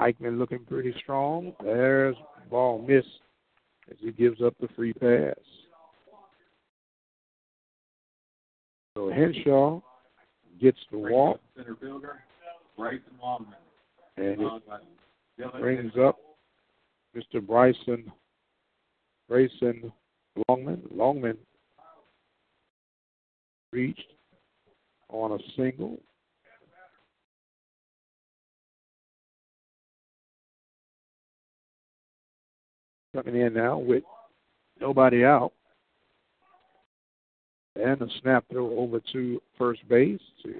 Eichmann 0.00 0.38
looking 0.38 0.64
pretty 0.64 0.94
strong. 1.02 1.52
There's 1.62 2.16
ball 2.50 2.84
miss 2.86 3.04
as 3.90 3.96
he 4.00 4.12
gives 4.12 4.40
up 4.42 4.54
the 4.60 4.68
free 4.74 4.92
pass. 4.94 5.34
So 8.96 9.10
Henshaw 9.10 9.80
gets 10.60 10.78
the 10.90 10.98
walk. 10.98 11.40
Center 11.56 11.76
fielder, 11.80 12.20
Bryson 12.76 13.02
Longman. 13.22 13.54
And 14.16 14.40
it 15.38 15.60
brings 15.60 15.92
up 15.98 16.18
Mr. 17.16 17.44
Bryson 17.46 18.10
Bryson 19.28 19.92
Longman. 20.48 20.82
Longman 20.90 21.36
reached 23.72 24.12
on 25.08 25.32
a 25.32 25.38
single. 25.56 25.98
Coming 33.14 33.40
in 33.40 33.54
now 33.54 33.78
with 33.78 34.04
nobody 34.80 35.24
out. 35.24 35.52
And 37.76 38.00
a 38.02 38.06
snap 38.20 38.44
throw 38.50 38.78
over 38.78 39.00
to 39.12 39.40
first 39.58 39.86
base 39.88 40.20
to 40.44 40.54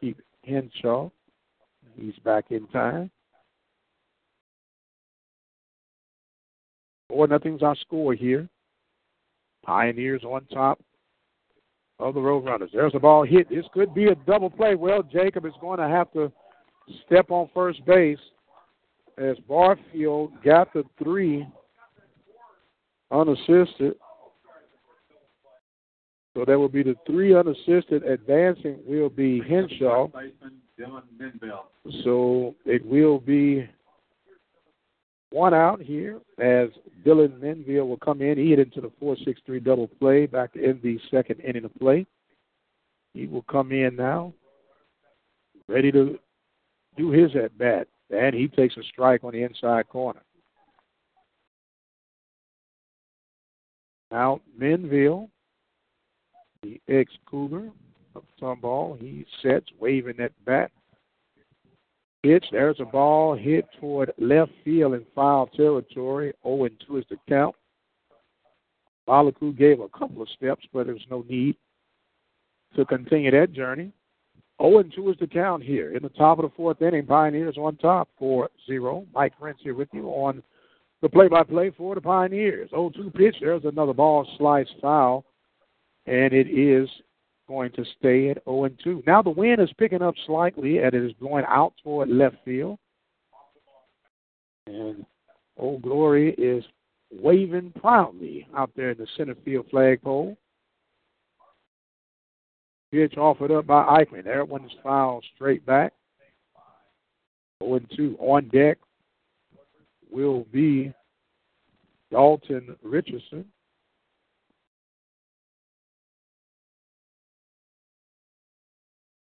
keep 0.00 0.20
Henshaw. 0.44 1.10
He's 1.96 2.14
back 2.24 2.46
in 2.50 2.66
time. 2.68 3.10
Four 7.08 7.26
nothing's 7.26 7.62
our 7.62 7.76
score 7.76 8.14
here. 8.14 8.48
Pioneers 9.64 10.24
on 10.24 10.46
top 10.46 10.80
of 11.98 12.14
the 12.14 12.20
Roadrunners. 12.20 12.72
There's 12.72 12.94
a 12.94 12.98
ball 12.98 13.24
hit. 13.24 13.48
This 13.50 13.66
could 13.72 13.94
be 13.94 14.06
a 14.06 14.14
double 14.14 14.50
play. 14.50 14.74
Well, 14.74 15.02
Jacob 15.02 15.44
is 15.44 15.52
going 15.60 15.78
to 15.78 15.88
have 15.88 16.10
to 16.12 16.32
step 17.06 17.30
on 17.30 17.50
first 17.54 17.84
base 17.84 18.18
as 19.18 19.36
Barfield 19.48 20.32
got 20.44 20.72
the 20.72 20.84
three 21.02 21.46
unassisted. 23.10 23.94
So 26.34 26.46
that 26.46 26.58
will 26.58 26.68
be 26.68 26.82
the 26.82 26.96
three 27.06 27.34
unassisted. 27.34 28.04
Advancing 28.04 28.78
will 28.86 29.10
be 29.10 29.40
Henshaw. 29.40 30.08
So 32.04 32.54
it 32.64 32.84
will 32.86 33.18
be 33.18 33.68
one 35.30 35.54
out 35.54 35.80
here 35.80 36.20
as 36.38 36.68
Dylan 37.04 37.38
Menville 37.38 37.86
will 37.86 37.98
come 37.98 38.22
in. 38.22 38.38
He 38.38 38.50
hit 38.50 38.58
into 38.58 38.80
the 38.80 38.92
4 39.00 39.16
6 39.24 39.40
3 39.44 39.60
double 39.60 39.88
play 39.88 40.26
back 40.26 40.56
in 40.56 40.80
the 40.82 40.98
second 41.10 41.40
inning 41.40 41.64
of 41.64 41.74
play. 41.78 42.06
He 43.14 43.26
will 43.26 43.42
come 43.42 43.72
in 43.72 43.96
now, 43.96 44.32
ready 45.68 45.92
to 45.92 46.18
do 46.96 47.10
his 47.10 47.34
at 47.36 47.56
bat. 47.58 47.88
And 48.12 48.34
he 48.34 48.46
takes 48.48 48.76
a 48.76 48.82
strike 48.84 49.24
on 49.24 49.32
the 49.32 49.42
inside 49.42 49.88
corner. 49.88 50.22
Now, 54.10 54.40
Menville, 54.60 55.30
the 56.62 56.80
ex 56.88 57.10
Cougar 57.26 57.70
of 58.14 58.24
Tomball, 58.40 59.00
he 59.00 59.24
sets, 59.42 59.66
waving 59.80 60.16
that 60.18 60.32
bat 60.44 60.70
pitch. 62.22 62.44
There's 62.52 62.80
a 62.80 62.84
ball 62.84 63.34
hit 63.34 63.66
toward 63.80 64.12
left 64.18 64.52
field 64.64 64.94
in 64.94 65.04
foul 65.14 65.46
territory. 65.48 66.32
0 66.42 66.64
and 66.64 66.84
2 66.86 66.98
is 66.98 67.04
the 67.10 67.16
count. 67.28 67.54
Malaku 69.08 69.56
gave 69.56 69.80
a 69.80 69.88
couple 69.88 70.22
of 70.22 70.28
steps, 70.28 70.64
but 70.72 70.86
there's 70.86 71.06
no 71.10 71.24
need 71.28 71.56
to 72.76 72.84
continue 72.84 73.30
that 73.30 73.52
journey. 73.52 73.92
0 74.60 74.78
and 74.78 74.92
2 74.94 75.10
is 75.10 75.16
the 75.18 75.26
count 75.26 75.62
here. 75.62 75.96
In 75.96 76.02
the 76.02 76.08
top 76.10 76.38
of 76.38 76.42
the 76.42 76.56
fourth 76.56 76.82
inning, 76.82 77.06
Pioneers 77.06 77.56
on 77.56 77.76
top 77.76 78.08
4 78.18 78.48
0. 78.66 79.06
Mike 79.14 79.32
Prince 79.38 79.58
here 79.62 79.74
with 79.74 79.88
you 79.92 80.08
on 80.08 80.42
the 81.00 81.08
play 81.08 81.28
by 81.28 81.42
play 81.42 81.70
for 81.76 81.94
the 81.94 82.00
Pioneers. 82.00 82.70
0 82.70 82.90
2 82.94 83.10
pitch. 83.10 83.36
There's 83.40 83.64
another 83.64 83.94
ball 83.94 84.26
slice 84.38 84.68
foul, 84.80 85.24
and 86.06 86.32
it 86.32 86.48
is 86.48 86.88
going 87.48 87.72
to 87.72 87.84
stay 87.98 88.30
at 88.30 88.44
0 88.44 88.64
and 88.64 88.80
2. 88.82 89.02
Now 89.06 89.22
the 89.22 89.30
wind 89.30 89.60
is 89.60 89.70
picking 89.78 90.02
up 90.02 90.14
slightly 90.26 90.78
and 90.78 90.94
it 90.94 91.04
is 91.04 91.12
going 91.20 91.44
out 91.48 91.74
toward 91.82 92.08
left 92.08 92.36
field. 92.44 92.78
And 94.66 95.04
Old 95.56 95.82
Glory 95.82 96.34
is 96.34 96.64
waving 97.10 97.72
proudly 97.80 98.46
out 98.56 98.70
there 98.76 98.90
in 98.90 98.98
the 98.98 99.06
center 99.16 99.34
field 99.44 99.66
flagpole. 99.70 100.36
Pitch 102.92 103.16
offered 103.16 103.50
up 103.50 103.66
by 103.66 103.82
Eichmann. 103.84 104.24
That 104.24 104.64
is 104.66 104.72
fouled 104.82 105.24
straight 105.34 105.64
back. 105.64 105.94
0 107.62 107.76
and 107.76 107.90
2 107.96 108.16
on 108.20 108.48
deck 108.48 108.76
will 110.10 110.46
be 110.52 110.92
Dalton 112.10 112.76
Richardson. 112.82 113.46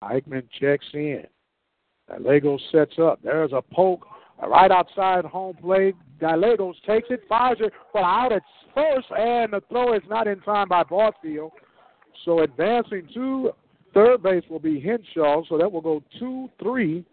Eichmann 0.02 0.48
checks 0.58 0.86
in. 0.92 1.24
Gallegos 2.08 2.60
sets 2.72 2.98
up. 2.98 3.20
There's 3.22 3.52
a 3.52 3.62
poke 3.62 4.04
right 4.44 4.72
outside 4.72 5.24
home 5.24 5.54
plate. 5.62 5.94
Gallegos 6.18 6.74
takes 6.84 7.08
it, 7.10 7.22
fires 7.28 7.58
it, 7.60 7.72
but 7.92 8.02
out 8.02 8.32
at 8.32 8.42
first, 8.74 9.06
and 9.16 9.52
the 9.52 9.62
throw 9.68 9.94
is 9.94 10.02
not 10.08 10.26
in 10.26 10.40
time 10.40 10.68
by 10.68 10.82
Barfield. 10.82 11.52
So 12.24 12.40
advancing 12.40 13.08
to 13.14 13.52
third 13.94 14.22
base 14.22 14.44
will 14.48 14.58
be 14.58 14.80
Henshaw. 14.80 15.42
So 15.48 15.58
that 15.58 15.70
will 15.70 15.80
go 15.80 16.02
2 16.18 16.48
3 16.62 17.04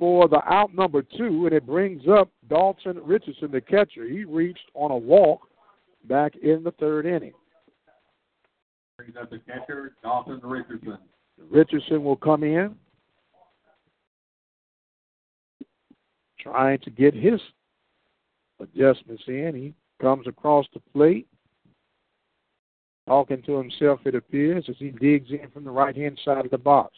for 0.00 0.28
the 0.28 0.40
out 0.50 0.74
number 0.74 1.02
two, 1.02 1.44
and 1.44 1.54
it 1.54 1.66
brings 1.66 2.02
up 2.08 2.30
Dalton 2.48 2.98
Richardson, 3.04 3.50
the 3.52 3.60
catcher. 3.60 4.08
He 4.08 4.24
reached 4.24 4.70
on 4.72 4.90
a 4.90 4.96
walk 4.96 5.42
back 6.04 6.32
in 6.36 6.64
the 6.64 6.70
third 6.72 7.04
inning. 7.04 7.34
Brings 8.96 9.14
up 9.20 9.30
the 9.30 9.40
catcher, 9.40 9.92
Dalton 10.02 10.40
Richardson. 10.42 10.96
Richardson 11.50 12.02
will 12.02 12.16
come 12.16 12.42
in, 12.42 12.74
trying 16.38 16.78
to 16.80 16.90
get 16.90 17.14
his 17.14 17.40
adjustments 18.58 19.22
in. 19.26 19.52
He 19.54 19.74
comes 20.00 20.26
across 20.26 20.64
the 20.72 20.80
plate, 20.94 21.28
talking 23.10 23.42
to 23.42 23.58
himself, 23.58 23.98
it 24.04 24.14
appears, 24.14 24.64
as 24.68 24.76
he 24.78 24.90
digs 24.90 25.30
in 25.30 25.50
from 25.50 25.64
the 25.64 25.70
right 25.70 25.96
hand 25.96 26.16
side 26.24 26.44
of 26.44 26.50
the 26.52 26.58
box. 26.58 26.94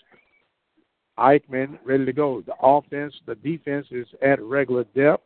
Eichmann 1.19 1.79
ready 1.87 2.05
to 2.05 2.13
go. 2.13 2.43
The 2.43 2.53
offense, 2.63 3.15
the 3.25 3.35
defense 3.37 3.87
is 3.91 4.07
at 4.21 4.43
regular 4.43 4.85
depth. 4.95 5.23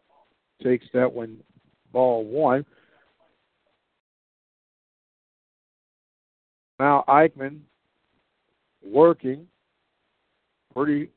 Takes 0.63 0.87
that 0.95 1.13
one, 1.13 1.39
ball 1.93 2.25
one. 2.25 2.65
Now 6.79 7.03
Eichmann 7.09 7.59
working. 8.85 9.49
Pretty 10.73 11.11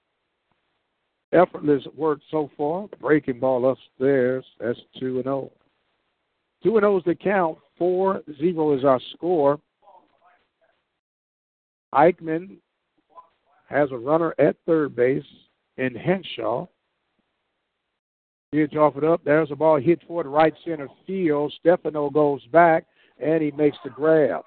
effortless 1.31 1.83
work 1.95 2.21
so 2.31 2.49
far. 2.57 2.87
Breaking 2.99 3.39
ball 3.39 3.69
upstairs. 3.69 4.45
That's 4.59 4.79
2 4.99 5.17
and 5.17 5.25
0. 5.25 5.51
2 6.63 6.77
and 6.77 6.83
0 6.83 6.97
is 6.97 7.03
the 7.05 7.15
count. 7.15 7.57
4 7.77 8.21
0 8.37 8.77
is 8.77 8.83
our 8.83 8.99
score. 9.13 9.59
Eichmann 11.93 12.57
has 13.69 13.89
a 13.91 13.97
runner 13.97 14.33
at 14.39 14.55
third 14.65 14.95
base 14.95 15.23
in 15.77 15.95
Henshaw. 15.95 16.67
Huge 18.51 18.75
off 18.75 18.97
it 18.97 19.03
up. 19.03 19.23
There's 19.23 19.51
a 19.51 19.55
ball 19.55 19.79
hit 19.79 20.01
toward 20.01 20.25
right 20.25 20.53
center 20.65 20.87
field. 21.05 21.53
Stefano 21.59 22.09
goes 22.09 22.43
back 22.47 22.85
and 23.19 23.41
he 23.43 23.51
makes 23.51 23.77
the 23.83 23.91
grab. 23.91 24.41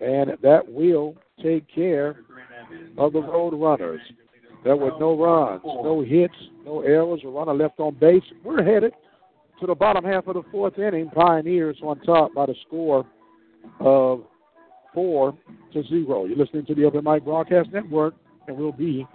And 0.00 0.32
that 0.42 0.70
will 0.70 1.16
take 1.42 1.66
care 1.72 2.20
of 2.98 3.12
the 3.12 3.22
road 3.22 3.54
runners. 3.54 4.00
There 4.64 4.76
were 4.76 4.92
no 4.98 5.18
runs, 5.18 5.62
no 5.64 6.02
hits, 6.02 6.34
no 6.64 6.82
errors, 6.82 7.20
a 7.24 7.28
runner 7.28 7.54
left 7.54 7.80
on 7.80 7.94
base. 7.94 8.22
We're 8.44 8.62
headed 8.62 8.92
to 9.62 9.68
the 9.68 9.74
bottom 9.76 10.04
half 10.04 10.26
of 10.26 10.34
the 10.34 10.42
fourth 10.50 10.76
inning. 10.76 11.08
Pioneers 11.10 11.76
on 11.82 12.00
top 12.00 12.34
by 12.34 12.46
the 12.46 12.54
score 12.66 13.06
of 13.78 14.24
four 14.92 15.38
to 15.72 15.84
zero. 15.84 16.24
You're 16.24 16.36
listening 16.36 16.66
to 16.66 16.74
the 16.74 16.84
Open 16.84 17.04
Mic 17.04 17.24
Broadcast 17.24 17.70
Network, 17.72 18.14
and 18.48 18.56
we'll 18.56 18.72
be 18.72 19.06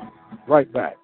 right 0.47 0.71
back. 0.71 0.95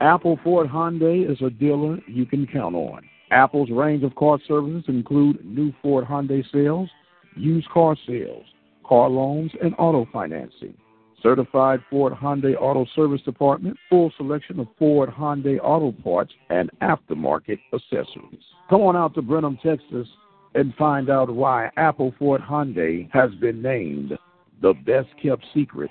Apple 0.00 0.40
Ford 0.42 0.68
Hyundai 0.68 1.30
is 1.30 1.40
a 1.40 1.50
dealer 1.50 1.98
you 2.08 2.26
can 2.26 2.48
count 2.48 2.74
on. 2.74 3.02
Apple's 3.30 3.70
range 3.70 4.02
of 4.02 4.12
car 4.16 4.40
services 4.48 4.82
include 4.88 5.44
new 5.44 5.72
Ford 5.80 6.04
Hyundai 6.04 6.42
sales, 6.52 6.88
used 7.36 7.68
car 7.68 7.96
sales, 8.08 8.44
car 8.84 9.08
loans, 9.08 9.52
and 9.62 9.72
auto 9.78 10.04
financing. 10.12 10.74
Certified 11.22 11.80
Ford 11.90 12.12
Hyundai 12.12 12.54
Auto 12.58 12.86
Service 12.94 13.20
Department, 13.22 13.76
full 13.88 14.12
selection 14.16 14.60
of 14.60 14.68
Ford 14.78 15.10
Hyundai 15.10 15.58
auto 15.62 15.92
parts 16.02 16.32
and 16.48 16.70
aftermarket 16.80 17.58
accessories. 17.74 18.42
Come 18.68 18.82
on 18.82 18.96
out 18.96 19.14
to 19.14 19.22
Brenham, 19.22 19.58
Texas, 19.62 20.08
and 20.54 20.74
find 20.74 21.10
out 21.10 21.32
why 21.32 21.70
Apple 21.76 22.14
Ford 22.18 22.40
Hyundai 22.40 23.08
has 23.12 23.30
been 23.34 23.60
named 23.62 24.16
the 24.62 24.74
best 24.86 25.08
kept 25.22 25.44
secret 25.54 25.90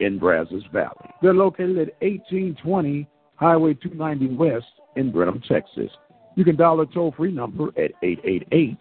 in 0.00 0.18
Brazos 0.18 0.64
Valley. 0.72 1.10
They're 1.22 1.34
located 1.34 1.78
at 1.78 1.94
1820 2.02 3.08
Highway 3.36 3.74
290 3.74 4.36
West 4.36 4.66
in 4.96 5.10
Brenham, 5.10 5.42
Texas. 5.48 5.90
You 6.36 6.44
can 6.44 6.56
dial 6.56 6.80
a 6.80 6.86
toll 6.86 7.12
free 7.16 7.32
number 7.32 7.68
at 7.76 7.92
888 8.02 8.78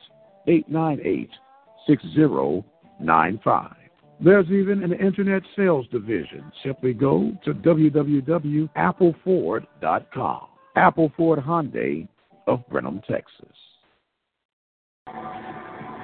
898 0.48 1.30
6095. 1.88 3.76
There's 4.24 4.50
even 4.52 4.84
an 4.84 4.94
internet 4.94 5.44
sales 5.54 5.86
division. 5.91 6.50
Simply 6.64 6.94
go 6.94 7.34
to 7.44 7.54
www.appleford.com. 7.54 10.48
Apple 10.76 11.12
Ford 11.18 11.40
Hyundai 11.40 12.08
of 12.48 12.64
Brenham, 12.70 13.02
Texas. 13.08 13.56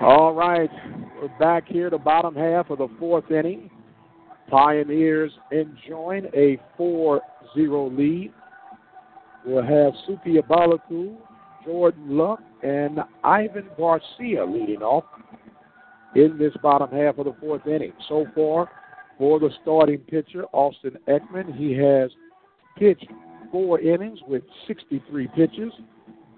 All 0.01 0.33
right, 0.33 0.69
we're 1.21 1.29
back 1.39 1.67
here, 1.67 1.89
the 1.89 1.97
bottom 1.97 2.35
half 2.35 2.69
of 2.69 2.77
the 2.79 2.89
fourth 2.99 3.31
inning. 3.31 3.69
Pioneers 4.49 5.31
enjoying 5.51 6.25
a 6.35 6.57
4 6.75 7.21
0 7.55 7.89
lead. 7.89 8.33
We'll 9.45 9.63
have 9.63 9.93
Suki 10.07 10.39
Abalaku, 10.39 11.15
Jordan 11.63 12.17
Luck, 12.17 12.41
and 12.63 12.99
Ivan 13.23 13.69
Garcia 13.77 14.43
leading 14.45 14.81
off 14.81 15.05
in 16.15 16.37
this 16.37 16.53
bottom 16.61 16.89
half 16.91 17.17
of 17.17 17.25
the 17.25 17.35
fourth 17.39 17.65
inning. 17.67 17.93
So 18.07 18.25
far, 18.35 18.69
for 19.17 19.39
the 19.39 19.49
starting 19.61 19.99
pitcher, 19.99 20.45
Austin 20.53 20.97
Ekman, 21.07 21.55
he 21.55 21.73
has 21.73 22.09
pitched 22.77 23.11
four 23.51 23.79
innings 23.79 24.19
with 24.27 24.43
63 24.67 25.27
pitches, 25.35 25.73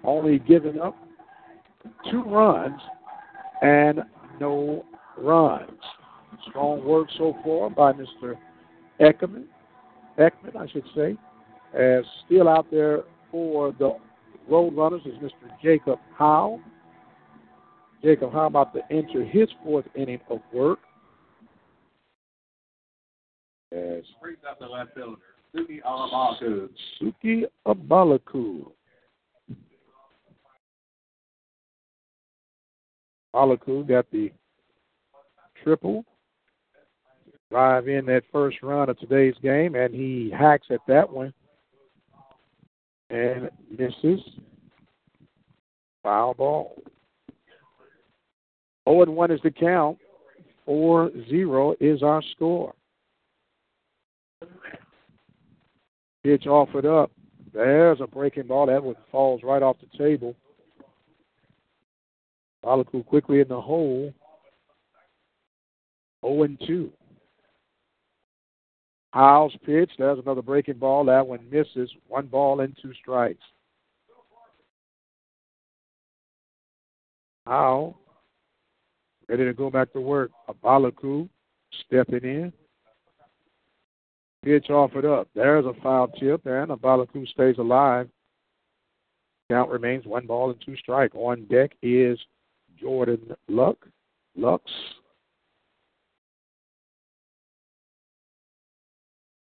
only 0.03 0.39
given 0.39 0.79
up 0.79 0.95
two 2.09 2.23
runs 2.23 2.79
and 3.61 4.01
no 4.39 4.85
runs. 5.17 5.79
Strong 6.49 6.83
work 6.83 7.07
so 7.17 7.35
far 7.43 7.69
by 7.69 7.93
Mr. 7.93 8.35
Ekman, 8.99 9.43
Ekman, 10.17 10.55
I 10.57 10.67
should 10.71 10.85
say. 10.95 11.17
As 11.73 12.03
still 12.25 12.49
out 12.49 12.67
there 12.71 13.03
for 13.31 13.73
the 13.77 13.95
Road 14.49 14.75
Runners 14.75 15.01
is 15.05 15.13
Mr. 15.15 15.49
Jacob 15.63 15.99
Howe. 16.17 16.59
Jacob 18.03 18.33
Howe 18.33 18.47
about 18.47 18.73
to 18.73 18.81
enter 18.89 19.23
his 19.23 19.47
fourth 19.63 19.85
inning 19.95 20.19
of 20.29 20.39
work. 20.53 20.79
As 23.71 24.03
Brings 24.21 24.39
up 24.49 24.59
the 24.59 24.65
left 24.65 24.95
fielder, 24.95 25.17
Suki 25.55 25.81
Alamaku. 25.81 26.69
Suki 27.01 27.43
Abalaku. 27.65 28.71
Abalaku 33.33 33.87
got 33.87 34.09
the 34.11 34.31
triple. 35.63 36.03
Drive 37.49 37.87
in 37.87 38.05
that 38.05 38.23
first 38.31 38.57
run 38.63 38.89
of 38.89 38.97
today's 38.99 39.35
game, 39.41 39.75
and 39.75 39.93
he 39.93 40.33
hacks 40.37 40.67
at 40.69 40.79
that 40.87 41.09
one 41.09 41.33
and 43.09 43.49
misses. 43.77 44.21
Foul 46.01 46.33
ball. 46.33 46.81
0 48.87 49.03
and 49.03 49.15
1 49.15 49.31
is 49.31 49.39
the 49.43 49.51
count. 49.51 49.97
4 50.65 51.11
0 51.29 51.75
is 51.79 52.03
our 52.03 52.21
score. 52.31 52.73
Pitch 56.23 56.45
offered 56.45 56.85
up. 56.85 57.11
There's 57.53 57.99
a 58.01 58.07
breaking 58.07 58.47
ball. 58.47 58.67
That 58.67 58.83
one 58.83 58.95
falls 59.11 59.41
right 59.43 59.63
off 59.63 59.77
the 59.79 59.97
table. 59.97 60.35
Balaku 62.63 63.05
quickly 63.05 63.39
in 63.39 63.47
the 63.47 63.59
hole. 63.59 64.13
0 66.23 66.43
and 66.43 66.61
2. 66.65 66.91
Howe's 69.11 69.55
pitch. 69.65 69.91
There's 69.97 70.19
another 70.19 70.41
breaking 70.41 70.77
ball. 70.77 71.05
That 71.05 71.27
one 71.27 71.49
misses. 71.51 71.91
One 72.07 72.27
ball 72.27 72.61
and 72.61 72.77
two 72.81 72.93
strikes. 72.93 73.43
Howe 77.45 77.95
ready 79.31 79.45
to 79.45 79.53
go 79.53 79.69
back 79.69 79.93
to 79.93 80.01
work. 80.01 80.29
Abalaku 80.49 81.29
stepping 81.85 82.23
in. 82.23 82.53
Pitch 84.43 84.69
offered 84.69 85.05
up. 85.05 85.29
There's 85.33 85.65
a 85.65 85.73
foul 85.81 86.09
tip, 86.09 86.45
and 86.45 86.69
Abalaku 86.69 87.25
stays 87.29 87.55
alive. 87.57 88.09
Count 89.49 89.69
remains 89.69 90.05
one 90.05 90.27
ball 90.27 90.51
and 90.51 90.61
two 90.65 90.75
strike. 90.75 91.15
On 91.15 91.45
deck 91.45 91.71
is 91.81 92.19
Jordan 92.77 93.19
Luck. 93.47 93.77
Lux. 94.35 94.63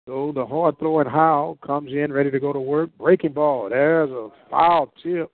So 0.08 0.32
the 0.34 0.46
hard 0.46 0.80
throwing 0.80 1.08
Howe 1.08 1.58
comes 1.66 1.92
in 1.94 2.12
ready 2.12 2.32
to 2.32 2.40
go 2.40 2.52
to 2.52 2.60
work. 2.60 2.90
Breaking 2.98 3.34
ball. 3.34 3.70
There's 3.70 4.10
a 4.10 4.30
foul 4.50 4.92
tip. 5.04 5.32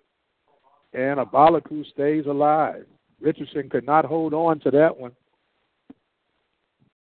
And 0.93 1.19
Abalaku 1.19 1.85
stays 1.91 2.25
alive. 2.25 2.85
Richardson 3.21 3.69
could 3.69 3.85
not 3.85 4.05
hold 4.05 4.33
on 4.33 4.59
to 4.61 4.71
that 4.71 4.95
one. 4.95 5.11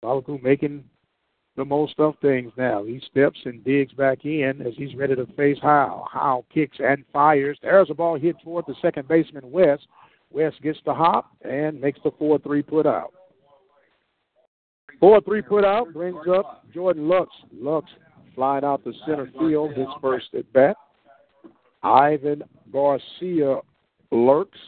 Abalaku 0.04 0.42
making 0.42 0.84
the 1.56 1.66
most 1.66 2.00
of 2.00 2.16
things 2.22 2.52
now. 2.58 2.84
He 2.84 3.02
steps 3.12 3.40
and 3.46 3.64
digs 3.64 3.92
back 3.94 4.24
in 4.24 4.62
as 4.66 4.74
he's 4.78 4.96
ready 4.96 5.16
to 5.16 5.26
face 5.36 5.58
Howe. 5.62 6.08
Howe 6.12 6.46
kicks 6.54 6.78
and 6.80 7.04
fires. 7.12 7.58
There's 7.62 7.90
a 7.90 7.94
ball 7.94 8.18
hit 8.18 8.38
toward 8.42 8.66
the 8.66 8.76
second 8.82 9.08
baseman, 9.08 9.52
West. 9.52 9.88
West 10.32 10.62
gets 10.62 10.80
the 10.86 10.94
hop 10.94 11.32
and 11.42 11.82
makes 11.82 12.00
the 12.04 12.12
4 12.18 12.40
3 12.40 12.62
put 12.62 12.86
out. 12.86 13.14
4 15.00 15.22
3 15.22 15.42
put 15.42 15.66
out 15.66 15.92
brings 15.94 16.28
up 16.34 16.64
Jordan 16.74 17.08
Lux. 17.08 17.30
Lux 17.54 17.90
flying 18.36 18.64
out 18.64 18.84
the 18.86 18.94
center 19.06 19.30
field, 19.38 19.74
his 19.74 19.88
first 20.02 20.28
at 20.34 20.52
bat. 20.54 20.78
Ivan 21.84 22.44
Garcia 22.72 23.60
lurks 24.12 24.60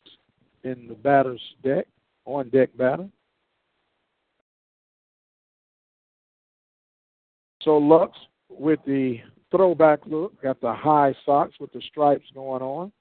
in 0.64 0.88
the 0.88 0.96
batter's 0.96 1.42
deck, 1.64 1.88
on 2.26 2.50
deck 2.50 2.70
batter. 2.78 3.08
So 7.62 7.78
Lux 7.78 8.18
with 8.50 8.80
the 8.86 9.20
throwback 9.52 10.00
look, 10.06 10.42
got 10.42 10.60
the 10.62 10.74
high 10.74 11.14
socks 11.26 11.56
with 11.60 11.72
the 11.74 11.82
stripes 11.82 12.26
going 12.34 12.62
on. 12.62 12.92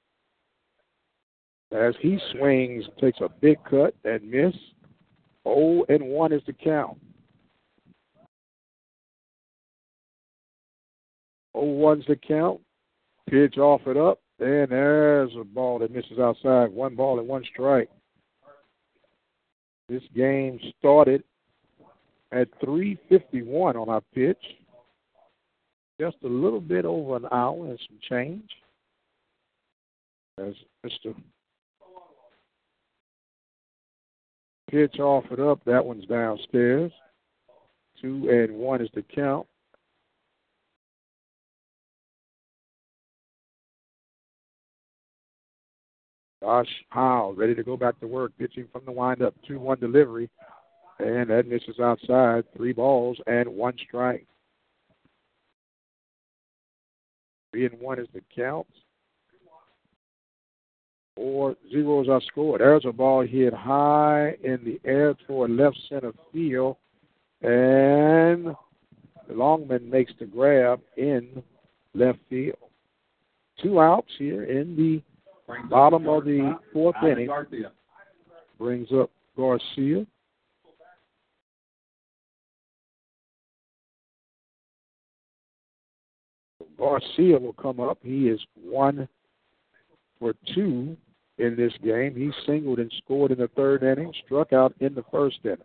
As 1.73 1.95
he 2.01 2.19
swings, 2.33 2.85
takes 3.01 3.21
a 3.21 3.29
big 3.41 3.59
cut 3.69 3.95
and 4.05 4.29
miss. 4.29 4.55
0 5.47 5.85
and 5.89 6.03
1 6.03 6.33
is 6.33 6.43
the 6.47 6.53
count. 6.53 6.99
0-1's 11.57 12.07
the 12.07 12.17
count. 12.17 12.61
Pitch 13.29 13.59
off 13.59 13.83
it 13.87 13.97
up, 13.97 14.21
and 14.41 14.71
there's 14.71 15.31
a 15.39 15.45
ball 15.45 15.79
that 15.79 15.93
misses 15.93 16.19
outside. 16.19 16.73
One 16.73 16.95
ball 16.95 17.19
and 17.19 17.29
one 17.29 17.45
strike. 17.53 17.91
This 19.89 20.03
game 20.15 20.59
started 20.79 21.25
at 22.33 22.49
3:51 22.61 23.77
on 23.77 23.89
our 23.89 24.01
pitch. 24.15 24.43
Just 26.01 26.17
a 26.25 26.29
little 26.29 26.61
bit 26.61 26.85
over 26.85 27.17
an 27.17 27.27
hour 27.31 27.67
and 27.67 27.79
some 27.89 27.99
change. 28.09 28.51
As 30.39 30.55
Mr. 30.87 31.15
Pitch 34.71 34.99
offered 35.01 35.41
up, 35.41 35.63
that 35.65 35.85
one's 35.85 36.07
downstairs. 36.07 36.93
Two 38.01 38.31
and 38.31 38.57
one 38.57 38.81
is 38.81 38.89
the 38.95 39.03
count. 39.03 39.47
Josh 46.43 46.69
Howe 46.89 47.35
ready 47.37 47.55
to 47.55 47.63
go 47.63 47.77
back 47.77 48.01
to 48.01 48.07
work, 48.07 48.33
pitching 48.39 48.67
from 48.73 48.83
the 48.87 48.93
windup, 48.93 49.35
2 49.47 49.59
1 49.59 49.79
delivery. 49.81 50.31
And 50.99 51.31
that 51.31 51.47
misses 51.47 51.81
outside. 51.81 52.45
Three 52.57 52.73
balls 52.73 53.19
and 53.27 53.49
one 53.49 53.75
strike. 53.87 54.27
Three 57.53 57.67
and 57.67 57.81
one 57.81 57.99
is 57.99 58.09
the 58.13 58.21
count. 58.35 58.67
Four 61.17 61.57
zeros 61.71 62.09
are 62.09 62.21
scored. 62.21 62.61
There's 62.61 62.85
a 62.85 62.93
ball 62.93 63.27
hit 63.27 63.55
high 63.55 64.37
in 64.45 64.61
the 64.65 64.81
air 64.85 65.15
toward 65.27 65.51
left 65.51 65.79
center 65.89 66.13
field. 66.33 66.77
And 67.41 68.55
Longman 69.31 69.89
makes 69.89 70.13
the 70.19 70.27
grab 70.27 70.81
in 70.99 71.43
left 71.95 72.19
field. 72.29 72.59
Two 73.63 73.81
outs 73.81 74.13
here 74.19 74.45
in 74.45 74.77
the 74.77 75.03
Bottom 75.69 76.09
of 76.09 76.25
the 76.25 76.59
fourth 76.73 76.97
inning. 77.03 77.29
Brings 78.59 78.89
up 78.93 79.11
Garcia. 79.37 80.07
Garcia 86.79 87.39
will 87.39 87.53
come 87.53 87.79
up. 87.79 87.99
He 88.03 88.29
is 88.29 88.41
one 88.55 89.09
for 90.19 90.35
two 90.55 90.97
in 91.39 91.57
this 91.57 91.73
game. 91.83 92.15
He 92.15 92.31
singled 92.47 92.79
and 92.79 92.93
scored 93.05 93.33
in 93.33 93.39
the 93.39 93.49
third 93.49 93.83
inning, 93.83 94.13
struck 94.25 94.53
out 94.53 94.75
in 94.81 94.95
the 94.95 95.05
first 95.11 95.39
inning. 95.45 95.59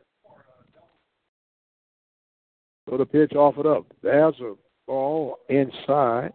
So 2.90 2.98
the 2.98 3.06
pitch 3.06 3.34
offered 3.34 3.66
up. 3.66 3.86
There's 4.04 4.40
a 4.42 4.56
ball 4.86 5.40
inside. 5.50 6.34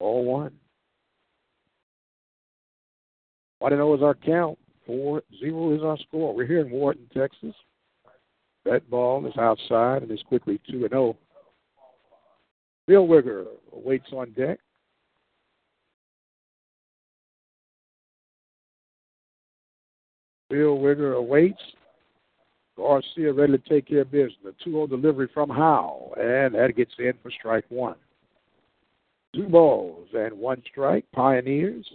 Ball 0.00 0.24
one. 0.24 0.52
One 3.58 3.72
and 3.72 3.80
0 3.80 3.96
is 3.96 4.02
our 4.02 4.14
count. 4.14 4.58
Four 4.86 5.22
zero 5.38 5.74
is 5.74 5.82
our 5.82 5.98
score. 5.98 6.34
We're 6.34 6.46
here 6.46 6.60
in 6.60 6.70
Wharton, 6.70 7.06
Texas. 7.14 7.54
That 8.64 8.88
ball 8.88 9.26
is 9.26 9.36
outside 9.36 10.02
and 10.02 10.10
is 10.10 10.22
quickly 10.26 10.60
two 10.70 10.82
and 10.84 10.90
zero. 10.90 11.16
Bill 12.86 13.06
Wigger 13.06 13.44
waits 13.72 14.06
on 14.12 14.32
deck. 14.32 14.58
Bill 20.48 20.78
Wigger 20.78 21.16
awaits. 21.18 21.60
Garcia 22.78 23.32
ready 23.32 23.58
to 23.58 23.68
take 23.68 23.88
care 23.88 24.02
of 24.02 24.10
business. 24.10 24.36
The 24.42 24.54
2 24.64 24.70
0 24.70 24.86
delivery 24.86 25.28
from 25.34 25.50
Howe, 25.50 26.12
and 26.16 26.54
that 26.54 26.76
gets 26.76 26.92
in 26.98 27.12
for 27.22 27.30
strike 27.30 27.64
one. 27.68 27.96
Two 29.34 29.48
balls 29.48 30.08
and 30.14 30.32
one 30.38 30.62
strike. 30.70 31.04
Pioneers 31.12 31.86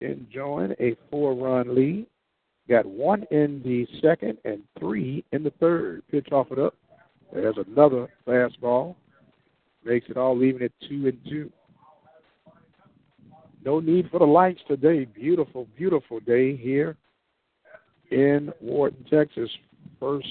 enjoying 0.00 0.74
a 0.80 0.96
four 1.10 1.34
run 1.34 1.74
lead. 1.74 2.06
Got 2.68 2.86
one 2.86 3.24
in 3.30 3.62
the 3.64 3.86
second 4.02 4.38
and 4.44 4.60
three 4.78 5.24
in 5.32 5.42
the 5.42 5.52
third. 5.58 6.02
Pitch 6.10 6.28
off 6.32 6.52
it 6.52 6.58
up. 6.58 6.74
There's 7.32 7.56
another 7.66 8.08
fastball. 8.26 8.94
Makes 9.84 10.10
it 10.10 10.16
all 10.16 10.36
leaving 10.36 10.62
it 10.62 10.72
two 10.88 11.06
and 11.06 11.18
two. 11.28 11.50
No 13.64 13.80
need 13.80 14.10
for 14.10 14.18
the 14.18 14.26
lights 14.26 14.60
today. 14.68 15.04
Beautiful, 15.04 15.66
beautiful 15.76 16.20
day 16.20 16.56
here 16.56 16.96
in 18.10 18.52
Wharton, 18.60 19.04
Texas. 19.10 19.50
First 19.98 20.26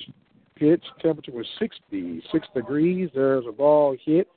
pitch, 0.56 0.84
temperature 1.02 1.32
was 1.32 1.46
66 1.60 2.48
degrees. 2.56 3.10
There's 3.14 3.46
a 3.48 3.52
ball 3.52 3.96
hit. 4.04 4.28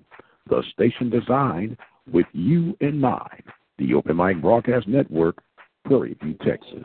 The 0.50 0.64
station 0.74 1.10
designed 1.10 1.78
with 2.12 2.26
you 2.34 2.78
in 2.82 3.00
mind. 3.00 3.44
The 3.78 3.94
Open 3.94 4.18
Mic 4.18 4.42
Broadcast 4.42 4.88
Network, 4.88 5.38
Prairie 5.86 6.18
View, 6.24 6.36
Texas. 6.44 6.84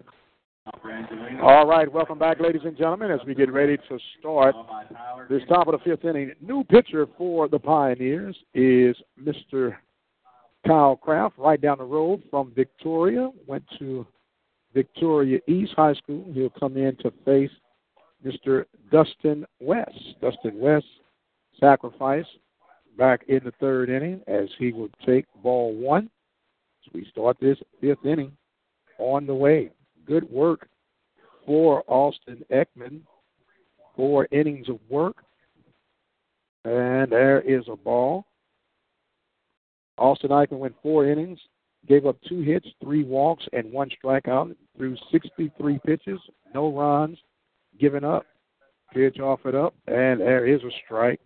All 1.42 1.66
right, 1.66 1.92
welcome 1.92 2.18
back, 2.18 2.40
ladies 2.40 2.62
and 2.64 2.76
gentlemen, 2.76 3.10
as 3.10 3.20
we 3.26 3.34
get 3.34 3.52
ready 3.52 3.76
to 3.76 3.98
start 4.20 4.54
this 5.28 5.42
top 5.48 5.66
of 5.66 5.72
the 5.72 5.80
fifth 5.84 6.04
inning. 6.04 6.30
New 6.40 6.62
pitcher 6.64 7.06
for 7.18 7.48
the 7.48 7.58
Pioneers 7.58 8.36
is 8.54 8.96
Mr. 9.20 9.74
Kyle 10.66 10.96
Kraft, 10.96 11.38
right 11.38 11.60
down 11.60 11.78
the 11.78 11.84
road 11.84 12.22
from 12.30 12.52
Victoria. 12.54 13.30
Went 13.46 13.64
to 13.78 14.06
Victoria 14.74 15.38
East 15.46 15.72
High 15.76 15.94
School. 15.94 16.30
He'll 16.34 16.50
come 16.50 16.76
in 16.76 16.96
to 16.96 17.12
face 17.24 17.50
Mr. 18.24 18.64
Dustin 18.90 19.46
West. 19.60 19.98
Dustin 20.20 20.58
West 20.58 20.86
sacrifice 21.60 22.26
back 22.98 23.22
in 23.28 23.40
the 23.44 23.52
third 23.60 23.90
inning 23.90 24.20
as 24.26 24.48
he 24.58 24.72
will 24.72 24.88
take 25.04 25.26
ball 25.42 25.74
one. 25.74 26.10
As 26.86 26.92
we 26.92 27.06
start 27.10 27.36
this 27.40 27.58
fifth 27.80 28.04
inning 28.04 28.32
on 28.98 29.26
the 29.26 29.34
way 29.34 29.70
good 30.06 30.28
work 30.30 30.68
for 31.44 31.84
Austin 31.86 32.44
Ekman. 32.52 33.00
Four 33.94 34.28
innings 34.30 34.68
of 34.68 34.78
work. 34.88 35.16
And 36.64 37.10
there 37.10 37.40
is 37.40 37.64
a 37.70 37.76
ball. 37.76 38.26
Austin 39.98 40.30
Ekman 40.30 40.58
went 40.58 40.74
four 40.82 41.06
innings, 41.06 41.38
gave 41.86 42.06
up 42.06 42.16
two 42.28 42.40
hits, 42.40 42.66
three 42.82 43.04
walks, 43.04 43.44
and 43.52 43.72
one 43.72 43.90
strikeout 43.90 44.54
through 44.76 44.96
63 45.10 45.78
pitches, 45.84 46.20
no 46.54 46.72
runs 46.72 47.18
given 47.78 48.04
up. 48.04 48.26
Pitch 48.92 49.18
off 49.18 49.40
it 49.44 49.54
up, 49.54 49.74
and 49.86 50.20
there 50.20 50.46
is 50.46 50.62
a 50.62 50.70
strike. 50.84 51.20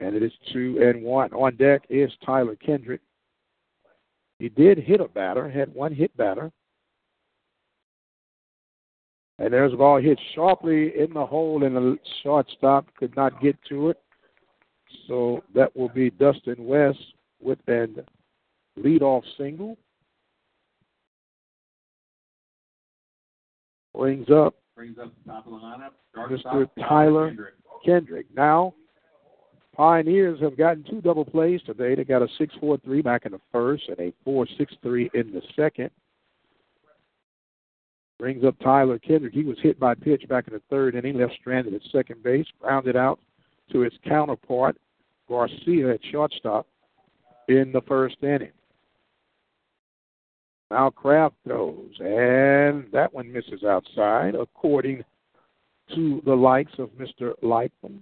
And 0.00 0.14
it 0.14 0.22
is 0.22 0.32
two 0.52 0.78
and 0.82 1.02
one. 1.02 1.32
On 1.32 1.54
deck 1.56 1.82
is 1.90 2.10
Tyler 2.24 2.56
Kendrick. 2.56 3.00
He 4.38 4.48
did 4.48 4.78
hit 4.78 5.00
a 5.00 5.08
batter, 5.08 5.48
had 5.48 5.74
one 5.74 5.94
hit 5.94 6.16
batter. 6.16 6.50
And 9.38 9.52
there's 9.52 9.72
a 9.72 9.76
ball 9.76 10.00
hit 10.00 10.18
sharply 10.34 10.92
in 10.98 11.12
the 11.12 11.24
hole, 11.24 11.64
and 11.64 11.76
the 11.76 11.98
shortstop 12.22 12.86
could 12.96 13.14
not 13.16 13.40
get 13.40 13.56
to 13.68 13.90
it. 13.90 13.98
So 15.06 15.42
that 15.54 15.74
will 15.76 15.88
be 15.88 16.10
Dustin 16.10 16.66
West 16.66 16.98
with 17.40 17.58
an 17.66 18.04
leadoff 18.78 19.22
single. 19.36 19.76
Brings 23.94 24.30
up, 24.30 24.54
Brings 24.76 24.98
up 24.98 25.12
the 25.24 25.32
top 25.32 25.46
of 25.46 25.52
the 25.52 25.58
lineup. 25.58 25.90
Mr. 26.16 26.68
Tyler 26.88 27.28
Kendrick. 27.28 27.54
Kendrick. 27.84 28.26
Now, 28.34 28.74
Pioneers 29.76 30.40
have 30.40 30.58
gotten 30.58 30.84
two 30.84 31.00
double 31.00 31.24
plays 31.24 31.60
today. 31.64 31.94
They 31.94 32.04
got 32.04 32.22
a 32.22 32.28
6 32.38 32.54
4 32.60 32.78
3 32.84 33.02
back 33.02 33.24
in 33.24 33.32
the 33.32 33.40
first 33.52 33.84
and 33.88 33.98
a 33.98 34.12
4 34.24 34.46
6 34.58 34.74
3 34.82 35.10
in 35.14 35.32
the 35.32 35.42
second. 35.56 35.90
Brings 38.18 38.44
up 38.44 38.58
Tyler 38.58 38.98
Kendrick. 38.98 39.32
He 39.32 39.44
was 39.44 39.56
hit 39.62 39.80
by 39.80 39.94
pitch 39.94 40.28
back 40.28 40.48
in 40.48 40.52
the 40.52 40.62
third 40.68 40.96
inning, 40.96 41.18
left 41.18 41.32
stranded 41.40 41.72
at 41.72 41.80
second 41.90 42.22
base, 42.22 42.46
grounded 42.60 42.94
out 42.94 43.20
to 43.72 43.80
his 43.80 43.94
counterpart, 44.06 44.76
Garcia 45.28 45.94
at 45.94 46.00
shortstop 46.10 46.66
in 47.50 47.72
the 47.72 47.82
first 47.82 48.16
inning. 48.22 48.52
Now 50.70 50.88
Kraft 50.90 51.34
throws, 51.44 51.90
and 51.98 52.86
that 52.92 53.12
one 53.12 53.32
misses 53.32 53.64
outside, 53.64 54.36
according 54.36 55.02
to 55.94 56.22
the 56.24 56.34
likes 56.34 56.72
of 56.78 56.90
Mr. 56.90 57.32
Lightman. 57.42 58.00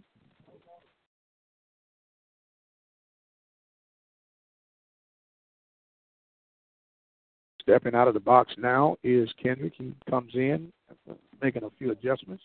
Stepping 7.62 7.94
out 7.94 8.08
of 8.08 8.14
the 8.14 8.20
box 8.20 8.52
now 8.58 8.96
is 9.02 9.30
Kendrick. 9.42 9.72
He 9.76 9.94
comes 10.08 10.32
in, 10.34 10.70
making 11.42 11.64
a 11.64 11.70
few 11.78 11.90
adjustments. 11.90 12.42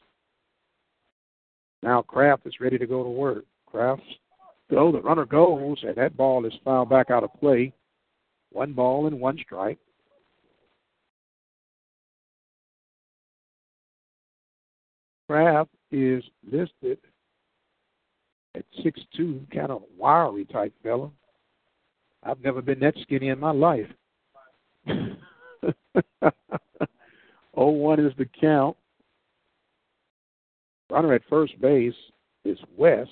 Now 1.81 2.01
Kraft 2.01 2.45
is 2.45 2.61
ready 2.61 2.77
to 2.77 2.87
go 2.87 3.03
to 3.03 3.09
work. 3.09 3.43
Kraft, 3.65 4.01
go. 4.73 4.91
The 4.91 5.01
runner 5.01 5.25
goes, 5.25 5.77
and 5.83 5.95
that 5.95 6.17
ball 6.17 6.45
is 6.45 6.53
fouled 6.63 6.89
back 6.89 7.09
out 7.11 7.23
of 7.23 7.33
play. 7.39 7.73
One 8.51 8.73
ball 8.73 9.07
and 9.07 9.19
one 9.19 9.37
strike. 9.43 9.79
Kraft 15.27 15.71
is 15.91 16.23
listed 16.49 16.97
at 18.55 18.65
six 18.83 18.99
two, 19.15 19.41
kind 19.53 19.71
of 19.71 19.83
wiry 19.97 20.45
type 20.45 20.73
fella. 20.83 21.09
I've 22.23 22.43
never 22.43 22.61
been 22.61 22.79
that 22.81 22.93
skinny 23.01 23.29
in 23.29 23.39
my 23.39 23.51
life. 23.51 23.87
oh 27.55 27.69
one 27.69 27.99
is 27.99 28.13
the 28.17 28.27
count. 28.39 28.77
Runner 30.89 31.13
at 31.13 31.21
first 31.29 31.59
base 31.59 31.95
is 32.45 32.59
West. 32.77 33.09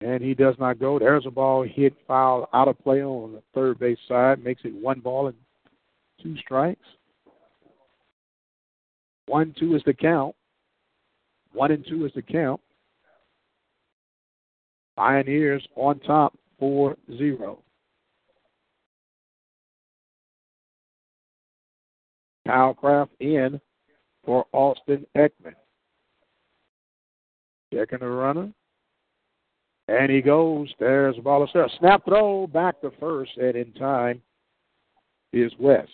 And 0.00 0.22
he 0.22 0.34
does 0.34 0.54
not 0.58 0.78
go. 0.78 0.98
There's 0.98 1.26
a 1.26 1.30
ball 1.30 1.62
hit, 1.62 1.94
foul, 2.06 2.48
out 2.54 2.68
of 2.68 2.78
play 2.78 3.02
on 3.02 3.32
the 3.32 3.42
third 3.54 3.78
base 3.78 3.98
side. 4.08 4.42
Makes 4.42 4.62
it 4.64 4.74
one 4.74 5.00
ball 5.00 5.26
and 5.26 5.36
two 6.22 6.36
strikes. 6.38 6.86
One, 9.26 9.54
two 9.58 9.74
is 9.76 9.82
the 9.84 9.92
count. 9.92 10.34
One 11.52 11.70
and 11.70 11.84
two 11.86 12.06
is 12.06 12.12
the 12.14 12.22
count. 12.22 12.60
Pioneers 14.96 15.66
on 15.76 15.98
top 16.00 16.36
4 16.58 16.96
0. 17.16 17.62
Kyle 22.46 22.74
Kraft 22.74 23.12
in 23.20 23.60
for 24.24 24.46
Austin 24.52 25.06
Ekman. 25.16 25.54
Checking 27.72 28.00
the 28.00 28.08
runner. 28.08 28.52
And 29.90 30.08
he 30.08 30.22
goes. 30.22 30.72
There's 30.78 31.18
a 31.18 31.20
ball. 31.20 31.42
A 31.42 31.68
snap 31.80 32.04
throw 32.04 32.46
back 32.46 32.80
to 32.80 32.92
first, 33.00 33.32
and 33.38 33.56
in 33.56 33.72
time 33.72 34.22
is 35.32 35.50
West. 35.58 35.90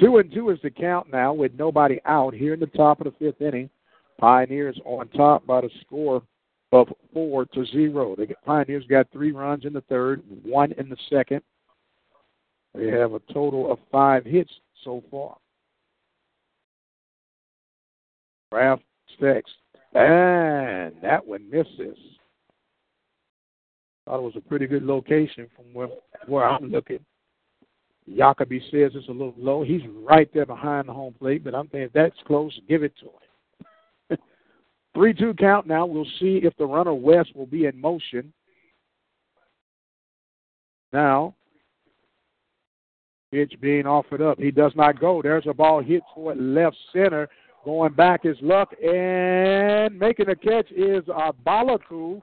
Two 0.00 0.16
and 0.16 0.32
two 0.32 0.50
is 0.50 0.58
the 0.64 0.70
count 0.70 1.08
now 1.12 1.32
with 1.32 1.52
nobody 1.54 2.00
out 2.06 2.34
here 2.34 2.54
in 2.54 2.60
the 2.60 2.66
top 2.66 3.00
of 3.00 3.04
the 3.04 3.12
fifth 3.12 3.40
inning. 3.40 3.70
Pioneers 4.18 4.80
on 4.84 5.06
top 5.10 5.46
by 5.46 5.60
the 5.60 5.70
score 5.80 6.22
of 6.72 6.88
four 7.14 7.44
to 7.46 7.64
zero. 7.66 8.16
The 8.16 8.34
Pioneers 8.44 8.84
got 8.90 9.06
three 9.12 9.30
runs 9.30 9.64
in 9.64 9.72
the 9.72 9.80
third, 9.82 10.20
one 10.42 10.72
in 10.72 10.88
the 10.88 10.96
second. 11.08 11.42
They 12.74 12.88
have 12.88 13.12
a 13.12 13.20
total 13.32 13.70
of 13.70 13.78
five 13.92 14.24
hits 14.24 14.50
so 14.82 15.04
far. 15.08 15.36
Kraft 18.50 18.82
six. 19.20 19.48
And 19.94 20.94
that 21.00 21.24
one 21.24 21.48
misses. 21.48 21.96
Thought 24.08 24.20
it 24.20 24.22
was 24.22 24.36
a 24.36 24.48
pretty 24.48 24.66
good 24.66 24.84
location 24.84 25.48
from 25.54 25.66
where, 25.74 25.88
where 26.26 26.48
I'm 26.48 26.70
looking. 26.70 27.00
Jacoby 28.16 28.58
says 28.70 28.92
it's 28.94 29.08
a 29.08 29.12
little 29.12 29.34
low. 29.36 29.62
He's 29.62 29.82
right 30.02 30.32
there 30.32 30.46
behind 30.46 30.88
the 30.88 30.94
home 30.94 31.14
plate, 31.18 31.44
but 31.44 31.54
I'm 31.54 31.68
thinking 31.68 31.90
that's 31.92 32.16
close, 32.26 32.58
give 32.66 32.82
it 32.82 32.94
to 33.00 34.16
him. 34.16 34.18
3 34.94 35.12
2 35.12 35.34
count 35.34 35.66
now. 35.66 35.84
We'll 35.84 36.06
see 36.18 36.40
if 36.42 36.56
the 36.56 36.64
runner 36.64 36.94
west 36.94 37.36
will 37.36 37.44
be 37.44 37.66
in 37.66 37.78
motion. 37.78 38.32
Now, 40.90 41.34
pitch 43.30 43.52
being 43.60 43.86
offered 43.86 44.22
up. 44.22 44.38
He 44.38 44.50
does 44.50 44.72
not 44.74 44.98
go. 44.98 45.20
There's 45.20 45.46
a 45.46 45.52
ball 45.52 45.82
hit 45.82 46.02
toward 46.14 46.40
left 46.40 46.76
center. 46.94 47.28
Going 47.62 47.92
back 47.92 48.24
is 48.24 48.38
Luck, 48.40 48.72
and 48.82 49.98
making 49.98 50.28
the 50.28 50.36
catch 50.36 50.72
is 50.72 51.04
uh, 51.14 51.32
Balaku. 51.46 52.22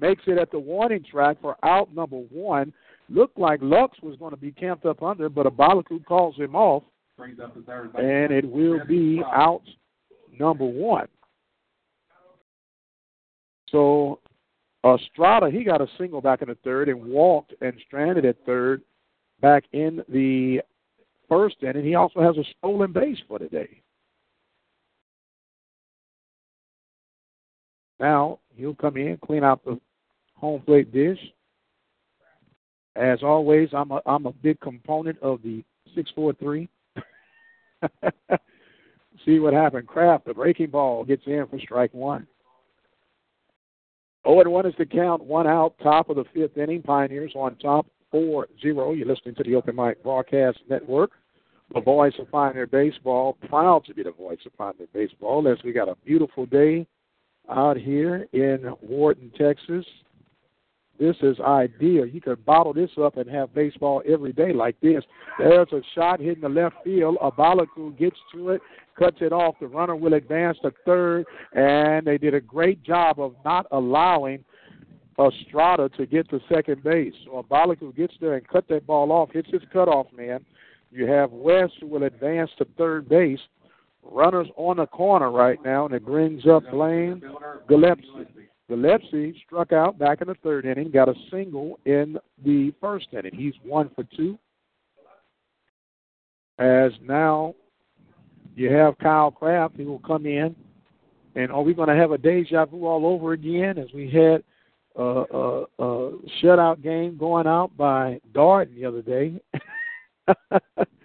Makes 0.00 0.24
it 0.26 0.38
at 0.38 0.50
the 0.50 0.58
warning 0.58 1.04
track 1.10 1.38
for 1.40 1.56
out 1.62 1.94
number 1.94 2.16
one. 2.16 2.72
Looked 3.08 3.38
like 3.38 3.60
Lux 3.62 3.96
was 4.02 4.16
going 4.18 4.32
to 4.32 4.36
be 4.36 4.52
camped 4.52 4.84
up 4.84 5.02
under, 5.02 5.28
but 5.28 5.46
Abalaku 5.46 6.04
calls 6.04 6.36
him 6.36 6.54
off, 6.56 6.82
and 7.18 8.32
it 8.32 8.44
will 8.44 8.80
be 8.86 9.22
out 9.32 9.62
number 10.38 10.64
one. 10.64 11.06
So 13.70 14.20
Estrada, 14.84 15.50
he 15.50 15.64
got 15.64 15.80
a 15.80 15.88
single 15.98 16.20
back 16.20 16.42
in 16.42 16.48
the 16.48 16.56
third 16.62 16.88
and 16.88 17.04
walked 17.04 17.54
and 17.60 17.74
stranded 17.86 18.24
at 18.24 18.36
third 18.44 18.82
back 19.40 19.64
in 19.72 20.02
the 20.08 20.60
first 21.28 21.56
inning. 21.62 21.84
He 21.84 21.94
also 21.94 22.20
has 22.20 22.36
a 22.36 22.44
stolen 22.58 22.92
base 22.92 23.18
for 23.26 23.38
today. 23.38 23.82
Now 27.98 28.40
he'll 28.56 28.74
come 28.74 28.96
in, 28.96 29.18
clean 29.24 29.44
out 29.44 29.64
the 29.64 29.78
home 30.34 30.62
plate 30.62 30.92
dish. 30.92 31.18
As 32.94 33.22
always, 33.22 33.68
I'm 33.72 33.90
a 33.90 34.00
I'm 34.06 34.26
a 34.26 34.32
big 34.32 34.58
component 34.60 35.18
of 35.20 35.42
the 35.42 35.62
six 35.94 36.10
four 36.14 36.32
three. 36.34 36.68
See 39.24 39.38
what 39.38 39.52
happened. 39.52 39.86
Kraft, 39.86 40.26
the 40.26 40.34
breaking 40.34 40.70
ball 40.70 41.04
gets 41.04 41.22
in 41.26 41.46
for 41.50 41.58
strike 41.58 41.92
one. 41.92 42.26
0 44.26 44.40
and 44.40 44.52
1 44.52 44.66
is 44.66 44.74
the 44.76 44.86
count, 44.86 45.22
one 45.22 45.46
out, 45.46 45.74
top 45.82 46.10
of 46.10 46.16
the 46.16 46.24
fifth 46.34 46.56
inning. 46.58 46.82
Pioneers 46.82 47.32
on 47.36 47.54
top, 47.56 47.86
4 48.10 48.48
0. 48.60 48.92
You're 48.92 49.06
listening 49.06 49.36
to 49.36 49.44
the 49.44 49.54
Open 49.54 49.76
Mic 49.76 50.02
Broadcast 50.02 50.58
Network. 50.68 51.12
The 51.74 51.80
voice 51.80 52.14
of 52.18 52.30
Pioneer 52.30 52.66
Baseball, 52.66 53.36
proud 53.48 53.84
to 53.86 53.94
be 53.94 54.02
the 54.02 54.12
voice 54.12 54.38
of 54.46 54.56
Pioneer 54.56 54.88
Baseball, 54.92 55.46
as 55.48 55.58
we 55.64 55.72
got 55.72 55.88
a 55.88 55.96
beautiful 56.04 56.46
day 56.46 56.86
out 57.50 57.76
here 57.76 58.26
in 58.32 58.74
Wharton, 58.80 59.30
Texas. 59.38 59.84
This 60.98 61.16
is 61.22 61.38
ideal. 61.40 62.06
You 62.06 62.20
could 62.20 62.44
bottle 62.46 62.72
this 62.72 62.90
up 63.02 63.18
and 63.18 63.28
have 63.28 63.54
baseball 63.54 64.02
every 64.08 64.32
day 64.32 64.52
like 64.52 64.80
this. 64.80 65.04
There's 65.38 65.68
a 65.72 65.82
shot 65.94 66.20
hitting 66.20 66.40
the 66.40 66.48
left 66.48 66.76
field. 66.84 67.18
Abalaku 67.22 67.96
gets 67.98 68.16
to 68.32 68.50
it, 68.50 68.62
cuts 68.98 69.18
it 69.20 69.32
off. 69.32 69.56
The 69.60 69.66
runner 69.66 69.94
will 69.94 70.14
advance 70.14 70.56
to 70.62 70.72
third, 70.86 71.26
and 71.52 72.06
they 72.06 72.16
did 72.16 72.34
a 72.34 72.40
great 72.40 72.82
job 72.82 73.20
of 73.20 73.34
not 73.44 73.66
allowing 73.72 74.42
Estrada 75.18 75.90
to 75.90 76.06
get 76.06 76.28
to 76.30 76.40
second 76.48 76.82
base. 76.82 77.14
So 77.24 77.42
Abalaku 77.42 77.94
gets 77.94 78.14
there 78.20 78.34
and 78.34 78.48
cut 78.48 78.66
that 78.68 78.86
ball 78.86 79.12
off, 79.12 79.30
hits 79.32 79.50
his 79.50 79.62
cutoff 79.72 80.06
man. 80.16 80.44
You 80.90 81.06
have 81.06 81.30
West 81.30 81.74
who 81.80 81.88
will 81.88 82.04
advance 82.04 82.50
to 82.58 82.66
third 82.78 83.08
base. 83.08 83.40
Runners 84.10 84.48
on 84.56 84.78
the 84.78 84.86
corner 84.86 85.30
right 85.30 85.58
now, 85.64 85.86
and 85.86 85.94
it 85.94 86.04
brings 86.04 86.46
up 86.46 86.62
Blaine 86.70 87.22
Gillespie. 87.68 88.48
Gillespie 88.68 89.40
struck 89.46 89.72
out 89.72 89.98
back 89.98 90.20
in 90.20 90.28
the 90.28 90.34
third 90.42 90.66
inning, 90.66 90.90
got 90.90 91.08
a 91.08 91.14
single 91.30 91.78
in 91.84 92.18
the 92.44 92.72
first 92.80 93.06
inning. 93.12 93.34
He's 93.34 93.54
one 93.62 93.90
for 93.94 94.04
two. 94.16 94.38
As 96.58 96.90
now 97.02 97.54
you 98.54 98.72
have 98.72 98.98
Kyle 98.98 99.30
Kraft, 99.30 99.76
he 99.76 99.84
will 99.84 100.00
come 100.00 100.26
in, 100.26 100.56
and 101.34 101.52
are 101.52 101.62
we 101.62 101.74
going 101.74 101.88
to 101.88 101.94
have 101.94 102.12
a 102.12 102.18
deja 102.18 102.64
vu 102.64 102.86
all 102.86 103.06
over 103.06 103.32
again 103.32 103.78
as 103.78 103.88
we 103.94 104.10
had 104.10 104.42
a, 104.96 105.02
a, 105.02 105.62
a 105.78 106.12
shutout 106.42 106.82
game 106.82 107.16
going 107.18 107.46
out 107.46 107.76
by 107.76 108.18
Darden 108.32 108.74
the 108.74 108.86
other 108.86 109.02
day? 109.02 109.40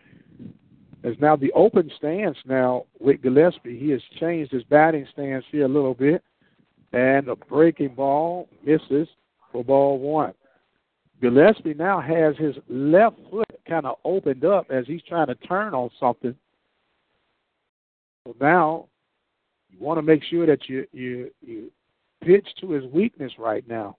as 1.03 1.15
now 1.19 1.36
the 1.36 1.52
open 1.53 1.90
stance 1.98 2.38
now 2.45 2.86
with 2.99 3.22
Gillespie, 3.22 3.80
he 3.80 3.90
has 3.90 4.02
changed 4.19 4.52
his 4.52 4.64
batting 4.64 5.07
stance 5.11 5.44
here 5.52 5.65
a 5.65 5.68
little 5.68 5.95
bit 5.95 6.23
and 6.94 7.28
a 7.28 7.36
breaking 7.36 7.95
ball 7.95 8.48
misses 8.64 9.07
for 9.52 9.64
ball 9.64 9.99
one. 9.99 10.34
Gillespie 11.22 11.73
now 11.73 12.02
has 12.02 12.36
his 12.38 12.56
left 12.68 13.18
foot 13.30 13.48
kind 13.68 13.86
of 13.86 13.98
opened 14.03 14.44
up 14.44 14.68
as 14.69 14.86
he's 14.88 15.03
trying 15.07 15.28
to 15.28 15.36
turn 15.36 15.73
on 15.73 15.90
something. 15.99 16.36
So 18.26 18.36
now 18.40 18.88
you 19.69 19.80
want 19.80 19.98
to 19.98 20.03
make 20.03 20.23
sure 20.23 20.45
that 20.45 20.68
you 20.68 20.86
you 20.91 21.32
you 21.41 21.72
pitch 22.23 22.48
to 22.60 22.72
his 22.72 22.86
weakness 22.86 23.32
right 23.38 23.68
now. 23.68 23.98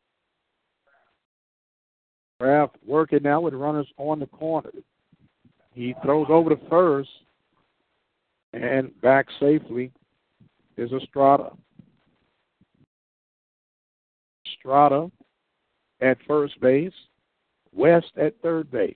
Kraft 2.38 2.76
working 2.84 3.22
now 3.22 3.40
with 3.40 3.54
runners 3.54 3.88
on 3.98 4.18
the 4.18 4.26
corner. 4.26 4.70
He 5.74 5.94
throws 6.02 6.26
over 6.28 6.50
the 6.50 6.60
first 6.68 7.08
and 8.52 8.98
back 9.00 9.26
safely 9.40 9.90
is 10.76 10.92
Estrada. 10.92 11.52
Estrada 14.46 15.10
at 16.00 16.18
first 16.26 16.60
base, 16.60 16.92
West 17.72 18.12
at 18.20 18.34
third 18.42 18.70
base. 18.70 18.94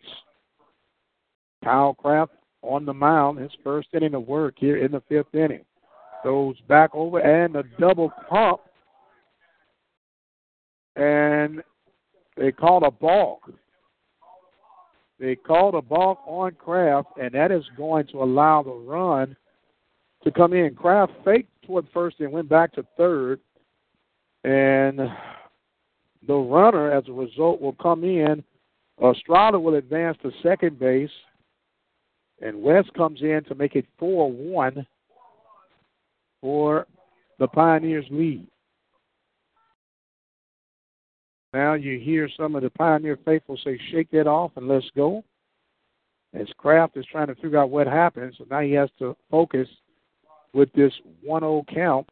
Kyle 1.65 1.95
Kraft 1.95 2.33
on 2.63 2.85
the 2.85 2.93
mound, 2.93 3.39
his 3.39 3.51
first 3.65 3.89
inning 3.95 4.15
of 4.15 4.27
work 4.27 4.55
here 4.59 4.77
in 4.77 4.93
the 4.93 5.03
fifth 5.09 5.35
inning. 5.35 5.65
Goes 6.23 6.57
back 6.69 6.91
over 6.95 7.21
and 7.21 7.57
a 7.57 7.63
double 7.79 8.11
pump. 8.29 8.61
And 10.97 11.63
they 12.37 12.53
called 12.53 12.83
a 12.83 12.91
balk. 12.91 13.51
They 15.19 15.35
called 15.35 15.75
a 15.75 15.83
balk 15.83 16.21
on 16.27 16.53
Kraft, 16.53 17.09
and 17.21 17.33
that 17.33 17.51
is 17.51 17.65
going 17.77 18.07
to 18.09 18.23
allow 18.23 18.63
the 18.63 18.71
run 18.71 19.37
to 20.25 20.31
come 20.31 20.53
in. 20.53 20.75
Kraft 20.75 21.13
faked 21.25 21.51
toward 21.65 21.87
first 21.93 22.21
and 22.21 22.33
went 22.33 22.49
back 22.49 22.73
to 22.75 22.85
third. 22.97 23.41
And 24.45 24.99
the 26.27 26.35
runner, 26.35 26.91
as 26.91 27.05
a 27.09 27.13
result, 27.13 27.61
will 27.61 27.73
come 27.75 28.05
in 28.05 28.45
Estrada 29.03 29.61
will 29.61 29.75
advance 29.75 30.17
to 30.23 30.31
second 30.43 30.79
base, 30.79 31.11
and 32.41 32.63
West 32.63 32.93
comes 32.95 33.21
in 33.23 33.43
to 33.49 33.55
make 33.55 33.77
it 33.77 33.87
4 33.99 34.31
1 34.31 34.87
for 36.41 36.87
the 37.39 37.49
Pioneers' 37.49 38.07
lead. 38.11 38.47
Now 41.53 41.75
you 41.75 41.99
hear 41.99 42.29
some 42.37 42.55
of 42.55 42.63
the 42.63 42.71
Pioneer 42.71 43.19
faithful 43.25 43.59
say, 43.65 43.79
shake 43.91 44.11
that 44.11 44.27
off 44.27 44.53
and 44.57 44.69
let's 44.69 44.91
go. 44.97 45.25
As 46.35 46.49
Kraft 46.59 46.97
is 46.97 47.07
trying 47.11 47.29
to 47.29 47.35
figure 47.37 47.59
out 47.59 47.71
what 47.71 47.87
happened, 47.87 48.35
so 48.37 48.45
now 48.51 48.61
he 48.61 48.73
has 48.73 48.91
to 48.99 49.17
focus 49.31 49.69
with 50.53 50.73
this 50.75 50.93
1 51.23 51.41
0 51.41 51.65
count 51.73 52.09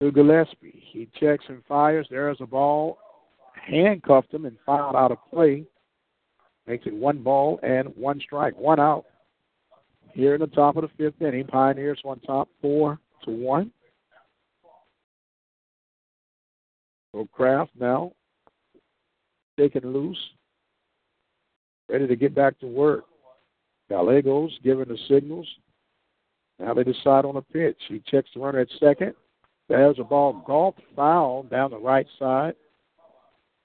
to 0.00 0.10
Gillespie. 0.10 0.82
He 0.92 1.08
checks 1.18 1.44
and 1.48 1.62
fires. 1.66 2.06
There's 2.10 2.38
a 2.40 2.46
ball. 2.46 2.98
Handcuffed 3.54 4.32
him 4.32 4.46
and 4.46 4.56
fouled 4.64 4.96
out 4.96 5.12
of 5.12 5.18
play. 5.30 5.64
Makes 6.66 6.86
it 6.86 6.94
one 6.94 7.22
ball 7.22 7.58
and 7.62 7.88
one 7.96 8.20
strike. 8.20 8.56
One 8.56 8.80
out. 8.80 9.06
Here 10.12 10.34
in 10.34 10.40
the 10.40 10.46
top 10.46 10.76
of 10.76 10.82
the 10.82 10.90
fifth 10.96 11.20
inning, 11.20 11.46
Pioneers 11.46 12.00
on 12.04 12.20
top 12.20 12.48
four 12.60 12.98
to 13.24 13.30
one. 13.30 13.70
So 17.12 17.28
Kraft 17.32 17.72
now 17.78 18.12
taken 19.58 19.92
loose, 19.92 20.18
ready 21.88 22.06
to 22.06 22.16
get 22.16 22.34
back 22.34 22.58
to 22.60 22.66
work. 22.66 23.04
Gallegos 23.88 24.56
giving 24.62 24.88
the 24.88 24.98
signals. 25.08 25.48
Now 26.60 26.74
they 26.74 26.84
decide 26.84 27.24
on 27.24 27.36
a 27.36 27.42
pitch. 27.42 27.76
He 27.88 28.00
checks 28.06 28.30
the 28.34 28.40
runner 28.40 28.60
at 28.60 28.68
second. 28.78 29.14
There's 29.68 29.98
a 29.98 30.04
ball 30.04 30.42
golf 30.46 30.76
foul 30.94 31.42
down 31.44 31.72
the 31.72 31.78
right 31.78 32.06
side. 32.18 32.54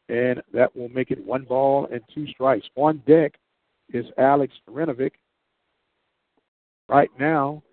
And 0.09 0.41
that 0.53 0.75
will 0.75 0.89
make 0.89 1.11
it 1.11 1.23
one 1.23 1.43
ball 1.43 1.87
and 1.91 2.01
two 2.13 2.27
strikes. 2.27 2.67
On 2.75 3.01
deck 3.07 3.33
is 3.93 4.05
Alex 4.17 4.53
Renovic. 4.69 5.11
Right 6.87 7.09
now, 7.19 7.63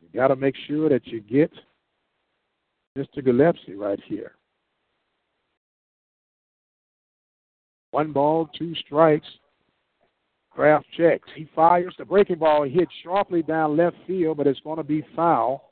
you 0.00 0.08
got 0.18 0.28
to 0.28 0.36
make 0.36 0.54
sure 0.66 0.88
that 0.88 1.06
you 1.06 1.20
get 1.20 1.52
Mr. 2.96 3.24
Gillespie 3.24 3.74
right 3.74 4.00
here. 4.06 4.35
One 7.96 8.12
ball, 8.12 8.50
two 8.58 8.74
strikes. 8.84 9.26
Kraft 10.50 10.84
checks. 10.98 11.26
He 11.34 11.48
fires 11.56 11.94
the 11.96 12.04
breaking 12.04 12.36
ball. 12.36 12.64
He 12.64 12.70
hits 12.70 12.92
sharply 13.02 13.42
down 13.42 13.74
left 13.74 13.96
field, 14.06 14.36
but 14.36 14.46
it's 14.46 14.60
going 14.60 14.76
to 14.76 14.84
be 14.84 15.02
foul. 15.16 15.70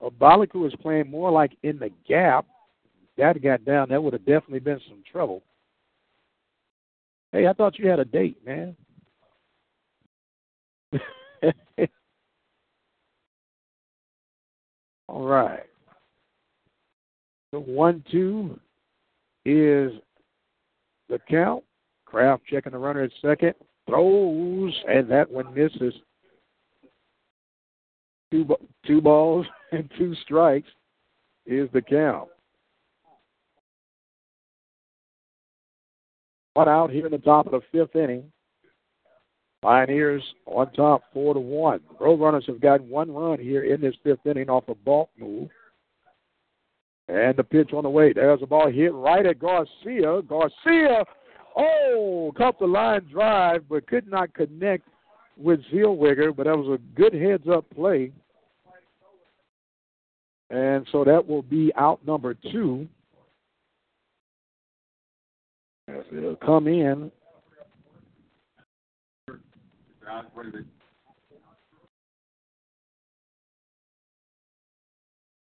Abalaku 0.00 0.66
is 0.66 0.72
playing 0.80 1.10
more 1.10 1.30
like 1.30 1.52
in 1.64 1.78
the 1.78 1.90
gap. 2.08 2.46
That 3.18 3.42
got 3.42 3.62
down, 3.66 3.90
that 3.90 4.02
would 4.02 4.14
have 4.14 4.24
definitely 4.24 4.60
been 4.60 4.80
some 4.88 5.02
trouble. 5.12 5.42
Hey, 7.30 7.46
I 7.46 7.52
thought 7.52 7.78
you 7.78 7.88
had 7.88 8.00
a 8.00 8.06
date, 8.06 8.38
man. 8.46 8.74
All 15.10 15.26
right. 15.26 15.66
The 17.52 17.60
one 17.60 18.02
two 18.10 18.58
is 19.44 19.92
the 21.12 21.20
count. 21.30 21.62
Kraft 22.06 22.42
checking 22.50 22.72
the 22.72 22.78
runner 22.78 23.02
at 23.02 23.10
second. 23.20 23.54
Throws, 23.86 24.74
and 24.88 25.08
that 25.10 25.30
one 25.30 25.54
misses. 25.54 25.94
Two, 28.30 28.46
two 28.86 29.00
balls 29.00 29.46
and 29.72 29.90
two 29.98 30.14
strikes 30.24 30.68
is 31.46 31.68
the 31.72 31.82
count. 31.82 32.28
One 36.54 36.68
out 36.68 36.90
here 36.90 37.06
in 37.06 37.12
the 37.12 37.18
top 37.18 37.46
of 37.46 37.52
the 37.52 37.60
fifth 37.70 37.96
inning. 37.96 38.30
Pioneers 39.62 40.22
on 40.46 40.72
top, 40.72 41.02
four 41.12 41.34
to 41.34 41.40
one. 41.40 41.80
Roadrunners 42.00 42.46
have 42.46 42.60
got 42.60 42.80
one 42.82 43.12
run 43.12 43.38
here 43.38 43.62
in 43.64 43.80
this 43.80 43.94
fifth 44.02 44.26
inning 44.26 44.50
off 44.50 44.64
a 44.68 44.74
balk 44.74 45.08
move. 45.18 45.48
And 47.12 47.36
the 47.36 47.44
pitch 47.44 47.74
on 47.74 47.82
the 47.82 47.90
way. 47.90 48.14
There's 48.14 48.40
a 48.42 48.46
ball 48.46 48.70
hit 48.70 48.94
right 48.94 49.26
at 49.26 49.38
Garcia. 49.38 50.22
Garcia, 50.22 51.04
oh, 51.54 52.32
caught 52.34 52.58
the 52.58 52.66
line 52.66 53.06
drive, 53.12 53.68
but 53.68 53.86
could 53.86 54.08
not 54.08 54.32
connect 54.32 54.88
with 55.36 55.60
Zellweger. 55.70 56.34
But 56.34 56.46
that 56.46 56.56
was 56.56 56.80
a 56.80 56.98
good 56.98 57.12
heads 57.12 57.44
up 57.52 57.66
play. 57.74 58.12
And 60.48 60.86
so 60.90 61.04
that 61.04 61.26
will 61.26 61.42
be 61.42 61.70
out 61.76 62.00
number 62.06 62.34
two. 62.50 62.88
It'll 65.88 66.36
come 66.36 66.66
in 66.66 67.10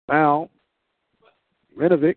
Now, 0.06 0.50
Renovic 1.76 2.16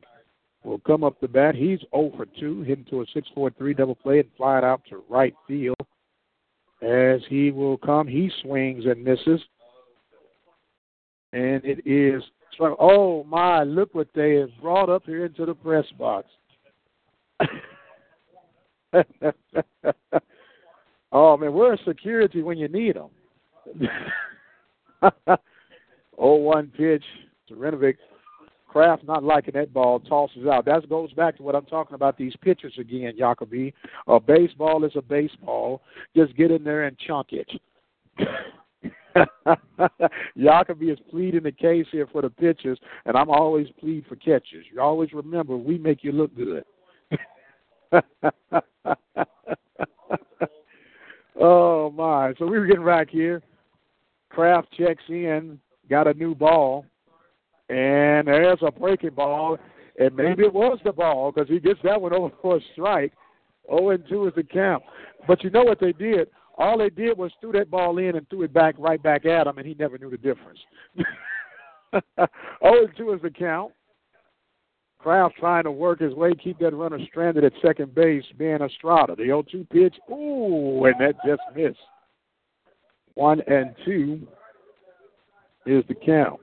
will 0.63 0.79
come 0.79 1.03
up 1.03 1.19
the 1.19 1.27
bat. 1.27 1.55
He's 1.55 1.79
0 1.93 2.13
for 2.15 2.25
2, 2.39 2.61
hitting 2.63 2.85
to 2.89 3.01
a 3.01 3.05
6 3.13 3.27
4 3.33 3.51
3 3.51 3.73
double 3.73 3.95
play 3.95 4.19
and 4.19 4.29
fly 4.37 4.59
it 4.59 4.63
out 4.63 4.81
to 4.89 5.03
right 5.09 5.33
field. 5.47 5.75
As 6.81 7.21
he 7.27 7.51
will 7.51 7.77
come, 7.77 8.07
he 8.07 8.31
swings 8.41 8.85
and 8.85 9.03
misses. 9.03 9.41
And 11.33 11.61
it 11.65 11.85
is, 11.85 12.23
oh 12.59 13.23
my, 13.23 13.63
look 13.63 13.93
what 13.93 14.07
they 14.13 14.35
have 14.35 14.51
brought 14.61 14.89
up 14.89 15.03
here 15.05 15.25
into 15.25 15.45
the 15.45 15.53
press 15.55 15.85
box. 15.97 16.27
oh 21.11 21.37
man, 21.37 21.53
where's 21.53 21.79
security 21.85 22.41
when 22.41 22.57
you 22.57 22.67
need 22.67 22.95
them? 22.95 23.09
oh 26.17 26.35
one 26.35 26.71
pitch 26.75 27.03
to 27.47 27.55
Renovic. 27.55 27.97
Kraft 28.77 29.03
not 29.05 29.23
liking 29.23 29.55
that 29.55 29.73
ball, 29.73 29.99
tosses 29.99 30.45
out. 30.45 30.65
That 30.65 30.87
goes 30.87 31.11
back 31.13 31.35
to 31.37 31.43
what 31.43 31.55
I'm 31.55 31.65
talking 31.65 31.95
about. 31.95 32.15
These 32.15 32.35
pitchers 32.43 32.75
again, 32.79 33.11
Jacoby. 33.17 33.73
A 34.05 34.19
baseball 34.19 34.85
is 34.85 34.91
a 34.95 35.01
baseball. 35.01 35.81
Just 36.15 36.37
get 36.37 36.51
in 36.51 36.63
there 36.63 36.83
and 36.83 36.95
chunk 36.99 37.29
it. 37.31 37.49
Jacoby 40.37 40.91
is 40.91 40.99
pleading 41.09 41.41
the 41.41 41.51
case 41.51 41.87
here 41.91 42.05
for 42.11 42.21
the 42.21 42.29
pitchers, 42.29 42.77
and 43.07 43.17
I'm 43.17 43.31
always 43.31 43.65
plead 43.79 44.05
for 44.07 44.15
catchers. 44.15 44.67
You 44.71 44.79
always 44.79 45.11
remember 45.11 45.57
we 45.57 45.79
make 45.79 46.03
you 46.03 46.11
look 46.11 46.29
good. 46.35 46.63
oh 51.41 51.89
my! 51.89 52.35
So 52.37 52.45
we 52.45 52.59
were 52.59 52.67
getting 52.67 52.85
back 52.85 53.09
here. 53.09 53.41
Kraft 54.29 54.67
checks 54.77 55.01
in, 55.09 55.59
got 55.89 56.05
a 56.05 56.13
new 56.13 56.35
ball, 56.35 56.85
and 57.69 58.27
there's 58.27 58.59
a 58.61 58.71
breaking 58.71 59.11
ball, 59.11 59.57
and 59.99 60.15
maybe 60.15 60.43
it 60.43 60.53
was 60.53 60.79
the 60.83 60.91
ball 60.91 61.31
because 61.31 61.49
he 61.49 61.59
gets 61.59 61.79
that 61.83 62.01
one 62.01 62.13
over 62.13 62.33
for 62.41 62.57
a 62.57 62.61
strike. 62.73 63.13
0 63.69 63.89
and 63.89 64.03
2 64.07 64.27
is 64.27 64.33
the 64.35 64.43
count. 64.43 64.81
But 65.27 65.43
you 65.43 65.49
know 65.49 65.63
what 65.63 65.79
they 65.79 65.91
did? 65.91 66.29
All 66.57 66.77
they 66.77 66.89
did 66.89 67.17
was 67.17 67.31
threw 67.39 67.51
that 67.51 67.69
ball 67.69 67.97
in 67.97 68.15
and 68.15 68.27
threw 68.29 68.43
it 68.43 68.53
back 68.53 68.75
right 68.77 69.01
back 69.01 69.25
at 69.25 69.45
him, 69.45 69.57
and 69.57 69.67
he 69.67 69.75
never 69.77 69.97
knew 69.97 70.09
the 70.09 70.17
difference. 70.17 70.59
0 70.95 72.01
and 72.61 72.89
2 72.97 73.13
is 73.13 73.21
the 73.21 73.29
count. 73.29 73.73
Kraft 74.99 75.35
trying 75.37 75.63
to 75.63 75.71
work 75.71 75.99
his 75.99 76.13
way, 76.13 76.33
keep 76.33 76.57
that 76.59 76.73
runner 76.73 76.97
stranded 77.07 77.43
at 77.43 77.53
second 77.61 77.93
base, 77.93 78.23
being 78.37 78.61
Estrada. 78.61 79.15
The 79.15 79.25
0 79.25 79.43
2 79.51 79.67
pitch, 79.71 79.95
ooh, 80.09 80.85
and 80.85 80.95
that 80.99 81.15
just 81.25 81.41
missed. 81.55 81.77
One 83.13 83.41
and 83.47 83.75
two 83.83 84.27
is 85.65 85.83
the 85.87 85.95
count. 85.95 86.39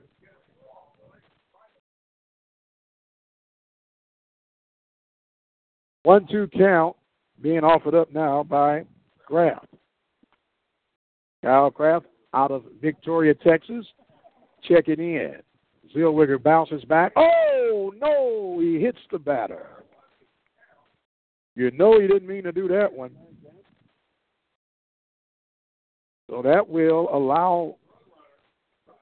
One 6.05 6.27
two 6.27 6.47
count 6.55 6.95
being 7.41 7.63
offered 7.63 7.95
up 7.95 8.13
now 8.13 8.43
by 8.43 8.85
Kraft. 9.25 9.65
Kyle 11.43 11.71
Kraft 11.71 12.05
out 12.31 12.51
of 12.51 12.63
Victoria, 12.79 13.33
Texas, 13.33 13.87
checking 14.61 14.99
in. 14.99 15.37
Zellweger 15.95 16.41
bounces 16.41 16.85
back. 16.85 17.11
Oh, 17.15 17.91
no, 17.99 18.59
he 18.61 18.79
hits 18.79 18.99
the 19.11 19.17
batter. 19.17 19.65
You 21.55 21.71
know 21.71 21.99
he 21.99 22.05
didn't 22.05 22.27
mean 22.27 22.43
to 22.43 22.51
do 22.51 22.67
that 22.67 22.93
one. 22.93 23.11
So 26.29 26.43
that 26.43 26.69
will 26.69 27.09
allow 27.11 27.77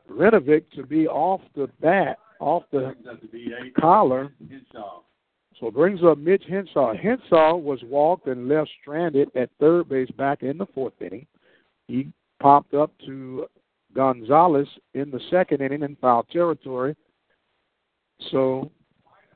Renovic 0.10 0.72
to 0.76 0.86
be 0.86 1.06
off 1.06 1.42
the 1.54 1.68
bat, 1.82 2.18
off 2.40 2.64
the 2.72 2.94
collar. 3.78 4.32
So 5.60 5.68
it 5.68 5.74
brings 5.74 6.04
up 6.04 6.18
Mitch 6.18 6.44
Henshaw. 6.50 6.94
Henshaw 6.96 7.56
was 7.56 7.80
walked 7.84 8.28
and 8.28 8.50
left 8.50 8.70
stranded 8.82 9.30
at 9.36 9.50
third 9.60 9.88
base 9.90 10.10
back 10.12 10.44
in 10.44 10.58
the 10.58 10.66
fourth 10.74 10.94
inning. 11.00 11.28
He 11.88 12.12
popped 12.42 12.74
up 12.74 12.92
to 13.06 13.46
Gonzalez 13.94 14.68
in 14.94 15.12
the 15.12 15.20
second 15.30 15.62
inning 15.62 15.84
in 15.84 15.96
foul 15.98 16.24
territory. 16.24 16.96
So 18.32 18.72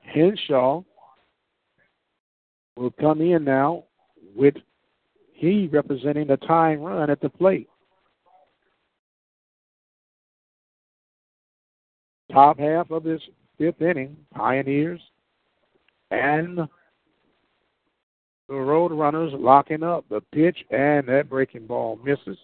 Henshaw 0.02 0.81
will 2.76 2.91
come 2.91 3.22
in 3.22 3.44
now 3.44 3.84
with 4.35 4.56
he 5.34 5.68
representing 5.72 6.27
the 6.27 6.38
tying 6.38 6.81
run 6.81 7.10
at 7.11 7.22
the 7.22 7.30
plate. 7.30 7.69
Top 12.31 12.57
half 12.60 12.89
of 12.91 13.03
this 13.03 13.22
fifth 13.57 13.81
inning, 13.81 14.18
Pioneers 14.34 14.99
and 16.11 16.59
the 18.47 18.55
Road 18.55 18.91
Runners 18.91 19.34
locking 19.35 19.84
up. 19.84 20.05
The 20.09 20.21
pitch 20.34 20.57
and 20.71 21.07
that 21.07 21.29
breaking 21.29 21.67
ball 21.67 21.99
misses. 22.03 22.38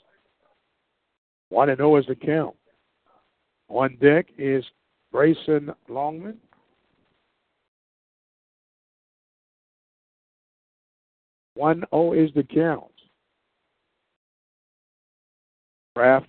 1 1.49 1.69
and 1.69 1.77
0 1.77 1.97
is 1.97 2.05
the 2.07 2.15
count. 2.15 2.55
On 3.69 3.95
deck 4.01 4.27
is 4.37 4.63
Grayson 5.11 5.71
Longman. 5.87 6.37
One 11.55 11.77
zero 11.77 11.87
oh 11.91 12.13
is 12.13 12.31
the 12.33 12.43
count. 12.43 12.85
Kraft 15.95 16.27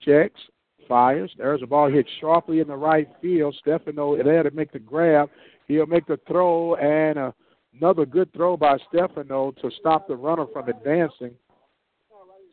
checks, 0.00 0.40
fires. 0.88 1.30
There's 1.36 1.62
a 1.62 1.66
ball 1.66 1.90
hit 1.90 2.06
sharply 2.20 2.60
in 2.60 2.68
the 2.68 2.76
right 2.76 3.08
field. 3.20 3.54
Stefano 3.60 4.22
there 4.22 4.42
to 4.42 4.50
make 4.52 4.72
the 4.72 4.78
grab. 4.78 5.28
He'll 5.66 5.86
make 5.86 6.06
the 6.06 6.18
throw 6.28 6.76
and 6.76 7.18
uh, 7.18 7.32
another 7.78 8.06
good 8.06 8.32
throw 8.32 8.56
by 8.56 8.78
Stefano 8.88 9.52
to 9.60 9.70
stop 9.78 10.08
the 10.08 10.16
runner 10.16 10.46
from 10.52 10.68
advancing. 10.68 11.32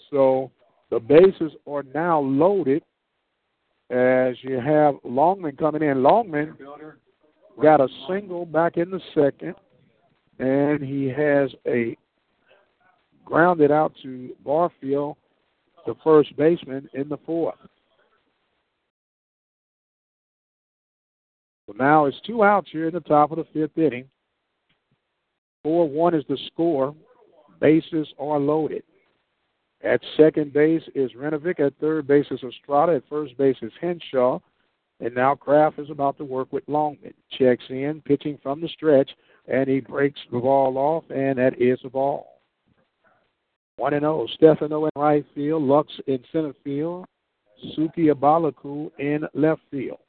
So 0.10 0.52
the 0.90 1.00
bases 1.00 1.54
are 1.68 1.84
now 1.94 2.20
loaded 2.20 2.84
as 3.90 4.36
you 4.42 4.60
have 4.60 4.96
Longman 5.04 5.56
coming 5.58 5.84
in. 5.84 6.02
Longman 6.02 6.56
got 7.62 7.82
a 7.82 7.88
single 8.08 8.46
back 8.46 8.78
in 8.78 8.90
the 8.90 9.02
second, 9.14 9.56
and 10.40 10.82
he 10.82 11.06
has 11.08 11.52
a 11.68 11.96
grounded 13.26 13.72
out 13.72 13.94
to 14.04 14.36
Barfield, 14.44 15.18
the 15.86 15.96
first 16.04 16.36
baseman, 16.36 16.90
in 16.94 17.10
the 17.10 17.18
fourth. 17.26 17.56
Now 21.78 22.06
it's 22.06 22.20
two 22.26 22.44
outs 22.44 22.70
here 22.72 22.88
in 22.88 22.94
the 22.94 23.00
top 23.00 23.32
of 23.32 23.38
the 23.38 23.46
fifth 23.54 23.78
inning. 23.78 24.06
4 25.64 25.90
1 25.90 26.14
is 26.16 26.24
the 26.28 26.38
score. 26.48 26.96
Bases 27.60 28.08
are 28.20 28.40
loaded. 28.40 28.84
At 29.84 30.02
second 30.18 30.54
base 30.54 30.84
is 30.96 31.12
Renovic. 31.14 31.60
At 31.60 31.74
third 31.80 32.08
base 32.08 32.26
is 32.32 32.44
Estrada. 32.44 32.96
At 32.96 33.04
first 33.10 33.38
base 33.38 33.58
is 33.62 33.72
Henshaw. 33.82 34.40
And 35.00 35.16
now 35.16 35.36
Kraft 35.36 35.80
is 35.80 35.90
about 35.90 36.18
to 36.18 36.26
work 36.26 36.52
with 36.52 36.64
Longman. 36.68 37.14
Checks 37.38 37.64
in, 37.70 38.02
pitching 38.06 38.38
from 38.42 38.62
the 38.62 38.70
stretch, 38.70 39.10
and 39.48 39.68
he 39.68 39.80
breaks 39.80 40.20
the 40.32 40.40
ball 40.40 40.78
off, 40.78 41.04
and 41.10 41.38
that 41.38 41.62
is 41.62 41.80
a 41.84 41.90
ball. 41.90 42.42
1 43.78 43.92
0. 43.92 44.28
Stefano 44.36 44.86
in 44.86 44.92
right 44.96 45.26
field, 45.34 45.64
Lux 45.64 45.92
in 46.08 46.20
center 46.32 46.54
field, 46.64 47.06
Suki 47.76 48.14
Abalaku 48.14 48.92
in 49.00 49.24
left 49.34 49.62
field. 49.72 50.00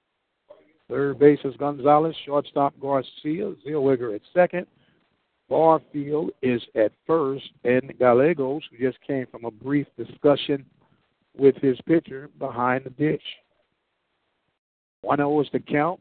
Third 0.89 1.19
base 1.19 1.39
is 1.45 1.57
Gonzalez, 1.57 2.15
shortstop 2.27 2.75
Garcia, 2.79 3.55
Zellweger 3.67 4.15
at 4.15 4.21
second, 4.35 4.67
Barfield 5.49 6.31
is 6.43 6.63
at 6.75 6.93
first, 7.07 7.51
and 7.65 7.93
Gallegos, 7.99 8.63
who 8.71 8.79
just 8.79 9.01
came 9.07 9.27
from 9.27 9.45
a 9.45 9.51
brief 9.51 9.87
discussion 9.97 10.65
with 11.37 11.57
his 11.57 11.79
pitcher 11.87 12.31
behind 12.39 12.85
the 12.85 12.91
dish. 12.91 13.23
1 15.03 15.19
0 15.19 15.41
is 15.41 15.49
the 15.53 15.61
count. 15.61 16.01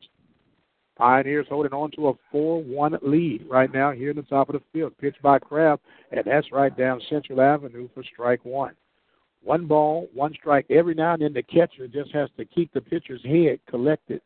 Pioneers 0.96 1.48
holding 1.50 1.74
on 1.74 1.92
to 1.92 2.10
a 2.10 2.14
4 2.32 2.64
1 2.64 3.00
lead 3.02 3.46
right 3.50 3.74
now 3.74 3.92
here 3.92 4.12
in 4.12 4.16
the 4.16 4.24
top 4.24 4.50
of 4.50 4.54
the 4.54 4.62
field. 4.72 4.98
Pitch 5.00 5.16
by 5.22 5.40
Kraft, 5.40 5.82
and 6.12 6.24
that's 6.26 6.52
right 6.52 6.76
down 6.78 7.02
Central 7.10 7.42
Avenue 7.42 7.90
for 7.94 8.04
strike 8.04 8.44
one. 8.46 8.76
One 9.44 9.66
ball, 9.66 10.08
one 10.14 10.34
strike. 10.34 10.66
Every 10.70 10.94
now 10.94 11.14
and 11.14 11.24
then 11.24 11.34
the 11.34 11.44
catcher 11.44 11.88
just 11.88 12.12
has 12.12 12.30
to 12.38 12.46
keep 12.46 12.72
the 12.72 12.80
pitcher's 12.80 13.24
head 13.26 13.60
collected. 13.70 14.22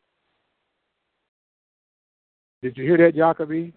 Did 2.62 2.76
you 2.76 2.84
hear 2.84 2.96
that, 2.98 3.14
Jacoby? 3.14 3.72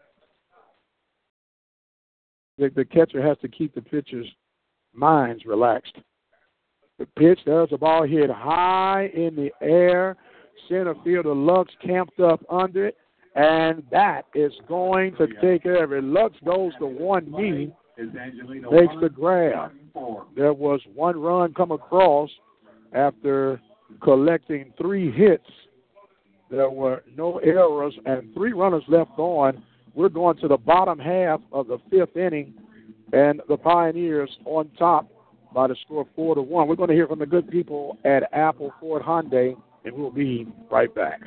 the, 2.62 2.70
the 2.70 2.86
catcher 2.86 3.26
has 3.26 3.38
to 3.40 3.48
keep 3.48 3.74
the 3.74 3.82
pitcher's 3.82 4.28
minds 4.94 5.46
relaxed. 5.46 5.98
The 7.00 7.08
pitch, 7.18 7.40
there's 7.46 7.70
a 7.72 7.78
ball 7.78 8.06
hit 8.06 8.30
high 8.30 9.10
in 9.16 9.36
the 9.36 9.50
air. 9.62 10.16
Center 10.70 10.94
fielder 11.04 11.34
Lux 11.34 11.74
camped 11.84 12.20
up 12.20 12.44
under 12.50 12.86
it, 12.88 12.98
and 13.36 13.84
that 13.92 14.26
is 14.36 14.52
going 14.68 15.16
to 15.16 15.28
take 15.42 15.66
it. 15.66 16.04
Lux 16.04 16.36
goes 16.46 16.74
to 16.80 16.86
one 16.86 17.32
knee, 17.32 17.74
makes 17.98 18.94
the 19.02 19.10
grab. 19.12 19.72
There 20.36 20.54
was 20.54 20.82
one 20.94 21.20
run 21.20 21.54
come 21.54 21.72
across 21.72 22.30
after 22.94 23.60
collecting 24.04 24.72
three 24.80 25.12
hits. 25.12 25.50
There 26.52 26.70
were 26.70 27.04
no 27.16 27.38
errors 27.40 27.94
and 28.06 28.34
three 28.34 28.54
runners 28.54 28.84
left 28.88 29.18
on 29.18 29.64
we're 29.94 30.10
going 30.10 30.38
to 30.38 30.48
the 30.48 30.58
bottom 30.58 31.00
half 31.00 31.42
of 31.52 31.68
the 31.68 31.78
fifth 31.90 32.16
inning, 32.16 32.54
and 33.14 33.42
the 33.50 33.58
Pioneers 33.58 34.30
on 34.46 34.70
top 34.78 35.08
by 35.54 35.68
the 35.68 35.76
score 35.84 36.08
four 36.16 36.36
to 36.36 36.42
one. 36.42 36.68
We're 36.68 36.76
going 36.76 36.90
to 36.90 36.96
hear 36.96 37.08
from 37.08 37.20
the 37.20 37.26
good 37.26 37.50
people 37.50 37.98
at 38.06 38.24
Apple 38.32 38.74
Ford 38.80 39.02
Hyundai, 39.02 39.56
and 39.84 39.94
we'll 39.94 40.12
be 40.12 40.48
right 40.72 40.94
back. 40.96 41.20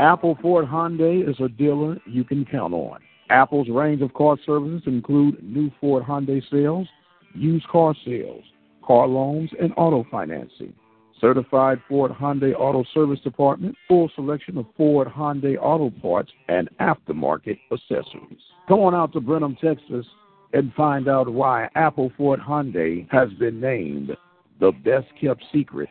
Apple 0.00 0.36
Ford 0.42 0.66
Hyundai 0.66 1.28
is 1.28 1.36
a 1.40 1.48
dealer 1.48 1.96
you 2.06 2.24
can 2.24 2.44
count 2.44 2.74
on. 2.74 2.98
Apple's 3.30 3.68
range 3.68 4.02
of 4.02 4.12
car 4.14 4.36
services 4.44 4.82
include 4.86 5.42
new 5.42 5.70
Ford 5.80 6.02
Hyundai 6.02 6.42
sales, 6.50 6.88
used 7.34 7.66
car 7.68 7.94
sales, 8.04 8.44
car 8.84 9.06
loans, 9.06 9.50
and 9.60 9.72
auto 9.76 10.04
financing. 10.10 10.74
Certified 11.22 11.80
Ford 11.88 12.10
Hyundai 12.10 12.52
Auto 12.52 12.84
Service 12.92 13.20
Department, 13.20 13.76
full 13.86 14.10
selection 14.16 14.58
of 14.58 14.66
Ford 14.76 15.06
Hyundai 15.06 15.56
auto 15.56 15.88
parts 15.88 16.32
and 16.48 16.68
aftermarket 16.80 17.60
accessories. 17.70 18.40
Go 18.68 18.82
on 18.82 18.94
out 18.94 19.12
to 19.12 19.20
Brenham, 19.20 19.56
Texas, 19.62 20.04
and 20.52 20.74
find 20.74 21.08
out 21.08 21.32
why 21.32 21.68
Apple 21.76 22.10
Ford 22.16 22.40
Hyundai 22.40 23.08
has 23.12 23.30
been 23.38 23.60
named 23.60 24.16
the 24.58 24.72
best 24.84 25.06
kept 25.20 25.44
secret 25.52 25.88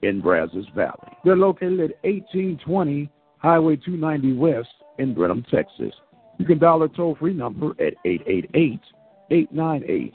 in 0.00 0.22
Brazos 0.22 0.64
Valley. 0.74 1.12
They're 1.24 1.36
located 1.36 1.80
at 1.80 2.02
1820 2.02 3.10
Highway 3.36 3.76
290 3.76 4.38
West 4.38 4.68
in 4.98 5.14
Brenham, 5.14 5.44
Texas. 5.50 5.92
You 6.38 6.46
can 6.46 6.58
dial 6.58 6.82
a 6.82 6.88
toll 6.88 7.16
free 7.20 7.34
number 7.34 7.72
at 7.72 7.92
888 8.06 8.80
898 9.30 10.14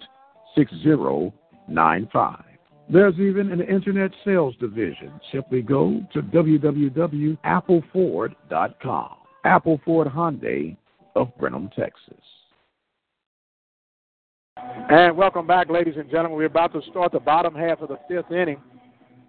6095. 0.56 2.55
There's 2.88 3.16
even 3.16 3.52
an 3.52 3.62
internet 3.62 4.12
sales 4.24 4.54
division. 4.60 5.20
Simply 5.32 5.64
go 5.64 6.02
to 6.14 6.22
www.appleford.com. 6.22 9.10
Apple 9.44 9.82
Ford 9.84 10.08
Hyundai 10.08 10.78
of 11.16 11.36
Brenham, 11.38 11.72
Texas. 11.76 12.14
And 14.90 15.18
welcome 15.18 15.46
back, 15.48 15.70
ladies 15.70 15.96
and 15.98 16.10
gentlemen. 16.10 16.38
We're 16.38 16.46
about 16.46 16.72
to 16.74 16.82
start 16.90 17.12
the 17.12 17.20
bottom 17.20 17.56
half 17.56 17.82
of 17.82 17.90
the 17.90 17.98
fifth 18.08 18.32
inning, 18.32 18.62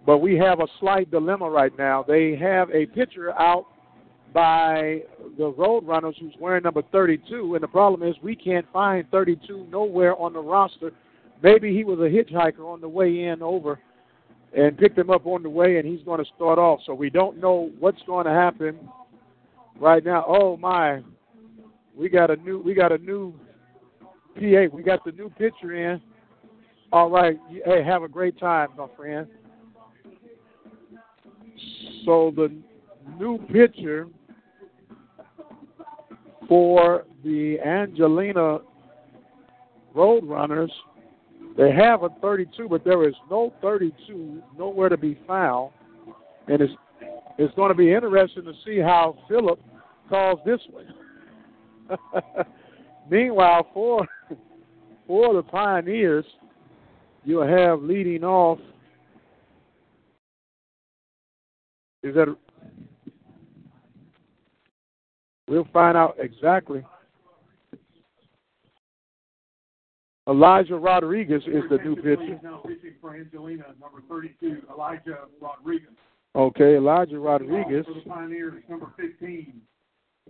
but 0.05 0.19
we 0.19 0.37
have 0.37 0.59
a 0.59 0.67
slight 0.79 1.09
dilemma 1.11 1.49
right 1.49 1.75
now. 1.77 2.05
They 2.07 2.35
have 2.35 2.69
a 2.69 2.85
pitcher 2.85 3.33
out 3.33 3.65
by 4.33 5.01
the 5.37 5.51
Roadrunners 5.51 6.17
who's 6.19 6.33
wearing 6.39 6.63
number 6.63 6.83
32, 6.91 7.55
and 7.55 7.63
the 7.63 7.67
problem 7.67 8.07
is 8.07 8.15
we 8.21 8.35
can't 8.35 8.67
find 8.71 9.09
32 9.09 9.67
nowhere 9.71 10.15
on 10.15 10.33
the 10.33 10.39
roster 10.39 10.91
maybe 11.41 11.75
he 11.75 11.83
was 11.83 11.99
a 11.99 12.01
hitchhiker 12.01 12.65
on 12.65 12.81
the 12.81 12.89
way 12.89 13.25
in 13.25 13.41
over 13.41 13.79
and 14.55 14.77
picked 14.77 14.97
him 14.97 15.09
up 15.09 15.25
on 15.25 15.43
the 15.43 15.49
way, 15.49 15.77
and 15.77 15.87
he's 15.87 16.03
going 16.03 16.23
to 16.23 16.29
start 16.35 16.57
off. 16.57 16.79
So 16.85 16.93
we 16.93 17.09
don't 17.09 17.39
know 17.39 17.71
what's 17.79 18.01
going 18.03 18.25
to 18.25 18.31
happen 18.31 18.77
right 19.79 20.03
now. 20.03 20.25
Oh 20.27 20.57
my, 20.57 21.01
we 21.95 22.09
got 22.09 22.31
a 22.31 22.35
new 22.37 22.59
we 22.59 22.73
got 22.73 22.91
a 22.91 22.97
new 22.97 23.33
PA. 24.35 24.75
We 24.75 24.83
got 24.83 25.03
the 25.03 25.11
new 25.11 25.29
pitcher 25.37 25.73
in. 25.73 26.01
All 26.91 27.09
right, 27.09 27.37
hey, 27.65 27.83
have 27.83 28.03
a 28.03 28.07
great 28.07 28.39
time, 28.39 28.69
my 28.77 28.87
friend. 28.95 29.27
So 32.05 32.31
the 32.35 32.55
new 33.19 33.37
pitcher 33.51 34.07
for 36.47 37.05
the 37.25 37.59
Angelina 37.59 38.59
Roadrunners 39.93 40.69
they 41.57 41.71
have 41.71 42.03
a 42.03 42.09
32, 42.21 42.69
but 42.69 42.83
there 42.83 43.07
is 43.07 43.15
no 43.31 43.51
32 43.61 44.43
nowhere 44.57 44.89
to 44.89 44.97
be 44.97 45.19
found. 45.27 45.71
And 46.47 46.61
it's 46.61 46.73
it's 47.39 47.53
going 47.55 47.69
to 47.69 47.75
be 47.75 47.91
interesting 47.93 48.43
to 48.45 48.53
see 48.65 48.79
how 48.79 49.17
Philip 49.27 49.59
calls 50.09 50.39
this 50.45 50.59
one. 50.69 50.93
Meanwhile, 53.09 53.67
for 53.73 54.07
for 55.07 55.33
the 55.33 55.43
Pioneers, 55.43 56.25
you'll 57.23 57.47
have 57.47 57.81
leading 57.81 58.23
off. 58.23 58.59
Is 62.03 62.13
that? 62.15 62.35
We'll 65.47 65.67
find 65.73 65.97
out 65.97 66.15
exactly 66.19 66.83
Elijah 70.27 70.75
Rodriguez 70.75 71.41
is 71.47 71.63
the 71.69 71.77
new 71.77 71.95
pitcher. 71.95 72.39
Now 72.43 72.61
pitching 72.67 72.95
for 72.99 73.15
Angelina, 73.15 73.63
number 73.79 74.01
32, 74.09 74.63
Elijah 74.73 75.19
Rodriguez. 75.41 75.89
Okay, 76.35 76.75
Elijah 76.75 77.17
Rodriguez 77.17 77.85
For 77.85 77.93
the 77.93 78.01
Pioneers, 78.01 78.63
number 78.69 78.91
15. 78.97 79.61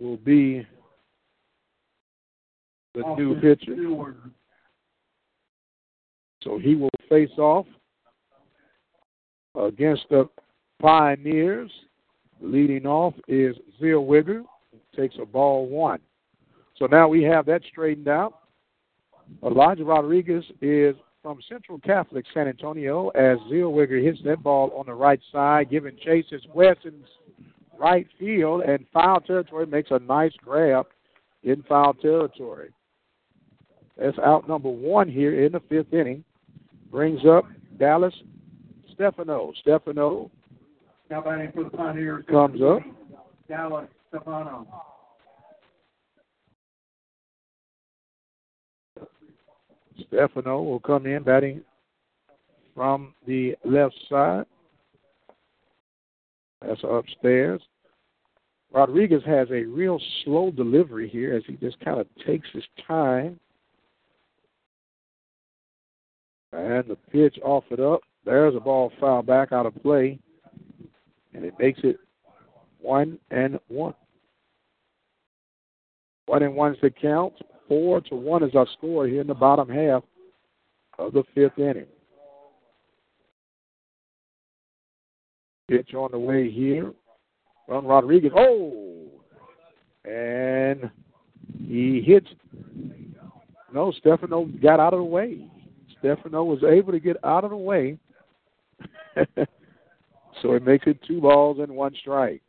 will 0.00 0.16
be 0.16 0.66
the 2.94 3.02
new 3.16 3.34
pitcher. 3.40 3.74
Stewart. 3.74 4.16
So 6.42 6.58
he 6.58 6.76
will 6.76 6.90
face 7.08 7.36
off 7.36 7.66
against 9.60 10.04
the 10.10 10.28
Pioneers. 10.80 11.70
Leading 12.40 12.86
off 12.86 13.14
is 13.26 13.56
Zellweger. 13.82 14.44
Takes 14.94 15.16
a 15.20 15.26
ball 15.26 15.66
one. 15.68 15.98
So 16.76 16.86
now 16.86 17.08
we 17.08 17.22
have 17.24 17.46
that 17.46 17.62
straightened 17.70 18.06
out. 18.06 18.38
Elijah 19.44 19.84
Rodriguez 19.84 20.44
is 20.60 20.94
from 21.22 21.38
Central 21.48 21.78
Catholic 21.80 22.24
San 22.32 22.48
Antonio 22.48 23.08
as 23.10 23.38
Zellweger 23.50 24.02
hits 24.02 24.20
that 24.24 24.42
ball 24.42 24.70
on 24.76 24.86
the 24.86 24.94
right 24.94 25.20
side, 25.32 25.70
giving 25.70 25.96
chase 26.04 26.26
is 26.32 26.42
Wesson's 26.54 27.06
right 27.78 28.06
field, 28.18 28.62
and 28.62 28.84
foul 28.92 29.20
territory 29.20 29.66
makes 29.66 29.90
a 29.90 29.98
nice 30.00 30.32
grab 30.44 30.86
in 31.42 31.62
foul 31.68 31.94
territory. 31.94 32.70
That's 33.96 34.18
out 34.18 34.48
number 34.48 34.68
one 34.68 35.08
here 35.08 35.44
in 35.44 35.52
the 35.52 35.60
fifth 35.68 35.92
inning. 35.92 36.24
Brings 36.90 37.20
up 37.26 37.44
Dallas 37.78 38.14
Stefano. 38.94 39.52
Stefano 39.60 40.30
Now 41.10 41.20
batting 41.20 41.52
for 41.52 41.64
the 41.64 41.70
Pioneers. 41.70 42.24
comes 42.28 42.60
up. 42.62 42.80
Dallas 43.48 43.88
Stefano. 44.08 44.66
Stefano 50.06 50.62
will 50.62 50.80
come 50.80 51.06
in 51.06 51.22
batting 51.22 51.62
from 52.74 53.14
the 53.26 53.54
left 53.64 53.94
side. 54.08 54.44
That's 56.60 56.80
upstairs. 56.84 57.60
Rodriguez 58.72 59.22
has 59.26 59.48
a 59.50 59.64
real 59.64 60.00
slow 60.24 60.50
delivery 60.50 61.08
here 61.08 61.34
as 61.34 61.42
he 61.46 61.54
just 61.54 61.80
kind 61.80 62.00
of 62.00 62.06
takes 62.26 62.48
his 62.52 62.64
time. 62.86 63.38
And 66.52 66.84
the 66.88 66.96
pitch 67.10 67.38
off 67.42 67.64
it 67.70 67.80
up. 67.80 68.00
There's 68.24 68.54
a 68.54 68.60
ball 68.60 68.92
foul 69.00 69.22
back 69.22 69.52
out 69.52 69.66
of 69.66 69.74
play. 69.82 70.18
And 71.34 71.44
it 71.44 71.54
makes 71.58 71.80
it 71.82 71.98
one 72.80 73.18
and 73.30 73.58
one. 73.68 73.94
One 76.26 76.42
and 76.42 76.54
one's 76.54 76.76
the 76.82 76.90
count. 76.90 77.34
Four 77.68 78.00
to 78.02 78.14
one 78.16 78.42
is 78.42 78.54
our 78.54 78.66
score 78.76 79.06
here 79.06 79.20
in 79.20 79.26
the 79.26 79.34
bottom 79.34 79.68
half 79.68 80.02
of 80.98 81.12
the 81.12 81.22
fifth 81.34 81.58
inning. 81.58 81.86
Pitch 85.68 85.92
on 85.94 86.10
the 86.12 86.18
way 86.18 86.50
here 86.50 86.92
from 87.66 87.86
Rodriguez. 87.86 88.32
Oh! 88.34 89.06
And 90.04 90.90
he 91.58 92.00
hits. 92.00 92.28
No, 93.74 93.92
Stefano 93.92 94.46
got 94.62 94.80
out 94.80 94.94
of 94.94 95.00
the 95.00 95.04
way. 95.04 95.46
Stefano 95.98 96.44
was 96.44 96.64
able 96.64 96.92
to 96.92 97.00
get 97.00 97.22
out 97.22 97.44
of 97.44 97.50
the 97.50 97.56
way. 97.56 97.98
so 100.42 100.52
it 100.54 100.64
makes 100.64 100.86
it 100.86 100.98
two 101.06 101.20
balls 101.20 101.58
and 101.60 101.70
one 101.70 101.94
strike. 102.00 102.40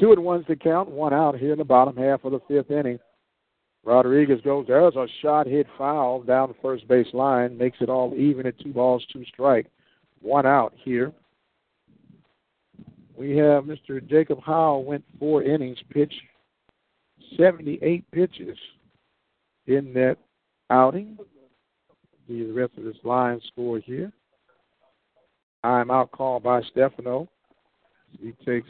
Two 0.00 0.10
and 0.10 0.24
one's 0.24 0.46
the 0.48 0.56
count, 0.56 0.90
one 0.90 1.12
out 1.12 1.38
here 1.38 1.52
in 1.52 1.58
the 1.58 1.64
bottom 1.64 1.96
half 1.96 2.24
of 2.24 2.32
the 2.32 2.40
fifth 2.48 2.72
inning. 2.72 2.98
Rodriguez 3.84 4.40
goes, 4.42 4.66
there's 4.68 4.94
a 4.94 5.06
shot 5.20 5.46
hit 5.46 5.66
foul 5.76 6.22
down 6.22 6.48
the 6.48 6.54
first 6.62 6.86
base 6.86 7.12
line, 7.12 7.58
makes 7.58 7.78
it 7.80 7.88
all 7.88 8.14
even 8.16 8.46
at 8.46 8.58
two 8.60 8.72
balls, 8.72 9.04
two 9.12 9.24
strike, 9.24 9.66
one 10.20 10.46
out 10.46 10.72
here. 10.84 11.12
We 13.16 13.36
have 13.36 13.64
Mr. 13.64 14.06
Jacob 14.08 14.40
Howe 14.42 14.78
went 14.78 15.04
four 15.18 15.42
innings, 15.42 15.78
pitched 15.90 16.14
78 17.36 18.08
pitches 18.12 18.56
in 19.66 19.92
that 19.94 20.16
outing. 20.70 21.18
The 22.28 22.50
rest 22.52 22.72
of 22.78 22.84
this 22.84 22.96
line 23.04 23.40
score 23.48 23.78
here. 23.78 24.12
I'm 25.64 25.90
out 25.90 26.12
called 26.12 26.44
by 26.44 26.62
Stefano. 26.70 27.28
He 28.20 28.32
takes 28.44 28.68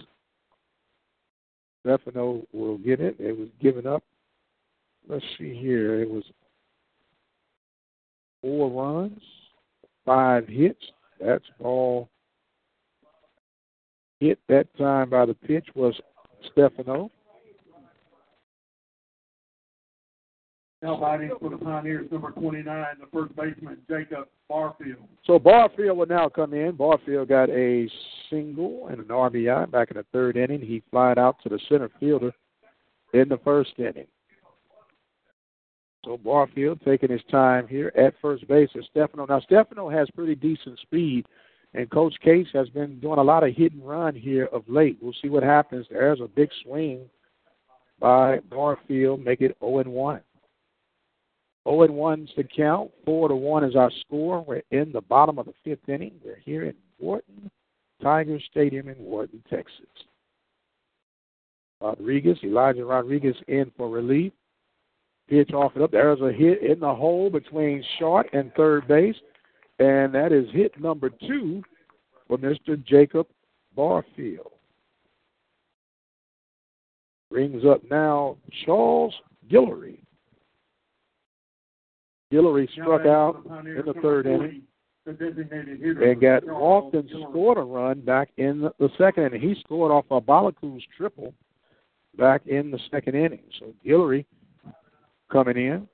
Stefano 1.81 2.43
will 2.53 2.79
get 2.79 3.01
it. 3.01 3.17
It 3.19 3.37
was 3.39 3.49
given 3.61 3.87
up. 3.87 4.03
Let's 5.09 5.25
see 5.39 5.55
here. 5.55 6.01
It 6.03 6.11
was 6.11 6.25
four 8.41 8.71
runs, 8.71 9.23
five 10.05 10.47
hits. 10.49 10.83
That's 11.21 11.45
all 11.61 12.09
hit 14.21 14.39
that 14.49 14.67
time 14.79 15.11
by 15.11 15.27
the 15.27 15.35
pitch 15.35 15.67
was 15.75 15.95
Stefano. 16.53 17.11
Now 20.81 21.01
batting 21.01 21.31
for 21.41 21.49
the 21.49 21.59
Pioneers, 21.59 22.11
number 22.11 22.33
29, 22.33 22.87
the 23.01 23.07
first 23.13 23.37
baseman, 23.37 23.79
Jacob 23.89 24.27
Barfield. 24.49 24.99
So 25.25 25.39
Barfield 25.39 25.97
will 25.97 26.07
now 26.07 26.29
come 26.29 26.55
in. 26.55 26.75
Barfield 26.75 27.29
got 27.29 27.51
a 27.51 27.89
single 28.29 28.89
and 28.89 28.99
an 28.99 29.07
RBI 29.07 29.71
back 29.71 29.93
in 29.93 29.97
the 29.97 30.07
third 30.13 30.37
inning. 30.37 30.61
He 30.61 30.83
flied 30.91 31.19
out 31.19 31.37
to 31.45 31.49
the 31.49 31.61
center 31.69 31.89
fielder 32.01 32.33
in 33.15 33.29
the 33.29 33.39
first 33.45 33.75
inning. 33.79 34.09
So 36.05 36.17
Barfield 36.17 36.81
taking 36.85 37.11
his 37.11 37.23
time 37.31 37.69
here 37.69 37.93
at 37.97 38.15
first 38.21 38.47
base 38.49 38.71
is 38.75 38.85
Stefano. 38.91 39.27
Now 39.27 39.41
Stefano 39.41 39.89
has 39.89 40.09
pretty 40.11 40.35
decent 40.35 40.79
speed, 40.81 41.27
and 41.75 41.91
Coach 41.91 42.15
Case 42.21 42.49
has 42.53 42.69
been 42.71 42.99
doing 42.99 43.19
a 43.19 43.23
lot 43.23 43.47
of 43.47 43.55
hit 43.55 43.73
and 43.73 43.87
run 43.87 44.15
here 44.15 44.47
of 44.47 44.69
late. 44.69 44.99
We'll 45.01 45.15
see 45.23 45.29
what 45.29 45.43
happens. 45.45 45.87
There's 45.91 46.21
a 46.21 46.27
big 46.27 46.51
swing 46.65 47.09
by 48.01 48.41
Barfield, 48.51 49.25
make 49.25 49.41
it 49.43 49.57
0 49.61 49.79
and 49.79 49.93
1. 49.93 50.21
0 51.69 51.83
and 51.83 51.95
1's 51.95 52.31
the 52.37 52.45
count. 52.45 52.91
4 53.05 53.29
to 53.29 53.37
1 53.37 53.65
is 53.65 53.77
our 53.77 53.93
score. 54.01 54.43
We're 54.43 54.63
in 54.73 54.91
the 54.91 55.03
bottom 55.03 55.39
of 55.39 55.47
the 55.47 55.55
fifth 55.63 55.89
inning. 55.89 56.15
We're 56.25 56.41
here 56.45 56.65
in 56.65 56.75
Wharton 56.99 57.49
Tiger 58.03 58.41
Stadium 58.51 58.89
in 58.89 58.97
Wharton, 58.99 59.43
Texas. 59.49 59.87
Rodriguez, 61.81 62.39
Elijah 62.43 62.85
Rodriguez 62.85 63.37
in 63.47 63.71
for 63.77 63.89
relief. 63.89 64.33
Off 65.33 65.73
it 65.77 65.81
up. 65.81 65.91
There's 65.91 66.21
a 66.21 66.31
hit 66.31 66.63
in 66.63 66.81
the 66.81 66.95
hole 66.95 67.31
between 67.31 67.83
short 67.99 68.27
and 68.35 68.53
third 68.55 68.87
base, 68.87 69.17
and 69.79 70.15
that 70.15 70.31
is 70.31 70.45
hit 70.53 70.79
number 70.79 71.09
two 71.09 71.63
for 72.29 72.37
Mr. 72.37 72.83
Jacob 72.85 73.27
Barfield. 73.75 74.53
Brings 77.31 77.65
up 77.65 77.81
now 77.91 78.37
Charles 78.67 79.15
Guillory. 79.51 80.01
Guillory 82.31 82.71
struck 82.73 83.07
out 83.07 83.43
in 83.65 83.83
the 83.87 83.95
third 84.03 84.27
inning 84.27 84.63
The 85.07 85.15
designated 85.15 85.81
hitter. 85.81 86.11
and 86.11 86.21
got 86.21 86.45
walked 86.45 86.95
and 86.95 87.09
scored 87.09 87.57
a 87.57 87.63
run 87.63 88.03
back 88.03 88.29
in 88.37 88.61
the, 88.61 88.75
the 88.79 88.91
second 88.99 89.25
inning. 89.25 89.41
He 89.41 89.59
scored 89.61 89.93
off 89.93 90.05
Abalaku's 90.11 90.85
triple 90.95 91.33
back 92.19 92.47
in 92.47 92.71
the 92.71 92.79
second 92.91 93.15
inning. 93.15 93.45
So 93.59 93.73
Guillory 93.87 94.27
coming 95.33 95.57
in 95.57 95.89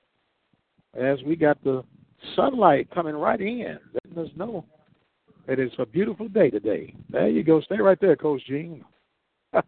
as 0.93 1.17
we 1.25 1.35
got 1.35 1.63
the 1.63 1.83
sunlight 2.35 2.89
coming 2.93 3.15
right 3.15 3.39
in, 3.39 3.79
letting 3.93 4.23
us 4.23 4.29
know 4.35 4.65
that 5.47 5.59
it's 5.59 5.75
a 5.79 5.85
beautiful 5.85 6.27
day 6.27 6.49
today. 6.49 6.93
There 7.09 7.29
you 7.29 7.43
go. 7.43 7.61
Stay 7.61 7.77
right 7.77 7.99
there, 7.99 8.15
Coach 8.15 8.41
Gene. 8.45 8.83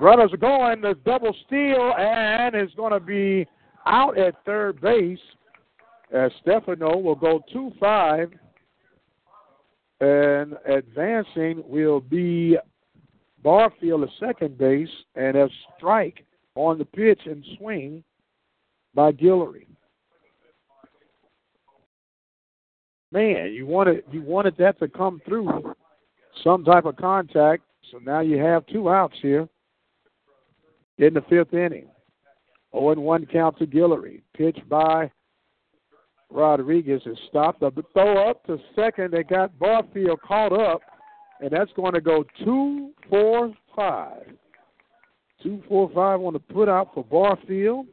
Runners 0.00 0.32
are 0.32 0.36
going. 0.36 0.80
The 0.80 0.94
double 1.04 1.34
steal, 1.46 1.94
and 1.98 2.54
it's 2.54 2.74
going 2.74 2.92
to 2.92 3.00
be 3.00 3.46
out 3.86 4.18
at 4.18 4.34
third 4.44 4.80
base 4.80 5.18
as 6.12 6.30
Stefano 6.42 6.98
will 6.98 7.14
go 7.14 7.40
2 7.52 7.72
5. 7.80 8.32
And 10.00 10.54
advancing 10.68 11.62
will 11.66 12.00
be 12.00 12.56
Barfield 13.42 14.02
at 14.02 14.10
second 14.20 14.58
base, 14.58 14.88
and 15.14 15.36
a 15.36 15.48
strike 15.76 16.24
on 16.54 16.78
the 16.78 16.84
pitch 16.84 17.20
and 17.24 17.44
swing 17.56 18.04
by 18.94 19.12
Guillory. 19.12 19.66
Man, 23.10 23.52
you 23.52 23.66
wanted 23.66 24.04
you 24.10 24.22
wanted 24.22 24.56
that 24.58 24.78
to 24.80 24.88
come 24.88 25.20
through 25.26 25.74
some 26.44 26.64
type 26.64 26.84
of 26.84 26.96
contact. 26.96 27.62
So 27.90 27.98
now 27.98 28.20
you 28.20 28.38
have 28.38 28.66
two 28.66 28.90
outs 28.90 29.16
here 29.22 29.48
in 30.98 31.14
the 31.14 31.22
fifth 31.22 31.54
inning. 31.54 31.88
0 32.72 32.90
and 32.90 33.02
1 33.02 33.26
count 33.32 33.58
to 33.58 33.66
Guillory. 33.66 34.20
Pitch 34.36 34.58
by 34.68 35.10
Rodriguez 36.30 37.00
is 37.06 37.16
stopped. 37.28 37.60
The 37.60 37.70
throw 37.92 38.28
up 38.28 38.44
to 38.44 38.58
second. 38.76 39.12
They 39.12 39.22
got 39.22 39.58
Barfield 39.58 40.20
caught 40.20 40.52
up, 40.52 40.82
and 41.40 41.50
that's 41.50 41.72
going 41.74 41.94
to 41.94 42.00
go 42.00 42.24
two, 42.44 42.92
four, 43.08 43.54
five. 43.74 44.26
Two, 45.42 45.62
four, 45.68 45.90
five 45.94 46.20
on 46.20 46.34
the 46.34 46.40
put 46.40 46.68
out 46.68 46.92
for 46.92 47.04
Barfield. 47.04 47.86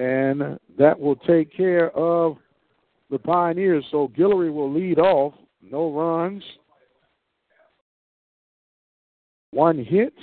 And 0.00 0.58
that 0.78 0.98
will 0.98 1.16
take 1.16 1.54
care 1.54 1.90
of 1.90 2.38
the 3.10 3.18
Pioneers. 3.18 3.84
So 3.90 4.10
Guillory 4.16 4.52
will 4.52 4.72
lead 4.72 4.98
off. 4.98 5.34
No 5.62 5.92
runs, 5.92 6.42
one 9.50 9.84
hit, 9.84 10.14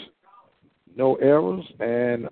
no 0.96 1.16
errors, 1.16 1.64
and 1.80 2.28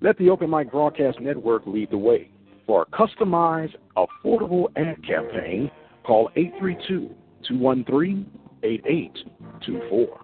Let 0.00 0.16
the 0.16 0.30
Open 0.30 0.48
Mic 0.48 0.70
Broadcast 0.70 1.20
Network 1.20 1.66
lead 1.66 1.90
the 1.90 1.98
way. 1.98 2.30
For 2.66 2.82
a 2.82 2.86
customized, 2.86 3.74
affordable 3.96 4.68
ad 4.76 5.06
campaign, 5.06 5.70
call 6.04 6.30
832 6.36 7.14
213 7.46 8.30
8824. 8.62 10.20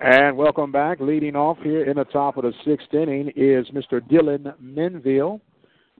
And 0.00 0.36
welcome 0.36 0.72
back. 0.72 1.00
Leading 1.00 1.36
off 1.36 1.58
here 1.62 1.84
in 1.84 1.96
the 1.96 2.04
top 2.04 2.38
of 2.38 2.44
the 2.44 2.52
sixth 2.64 2.92
inning 2.94 3.32
is 3.36 3.66
Mr. 3.68 4.00
Dylan 4.00 4.54
Menville. 4.62 5.40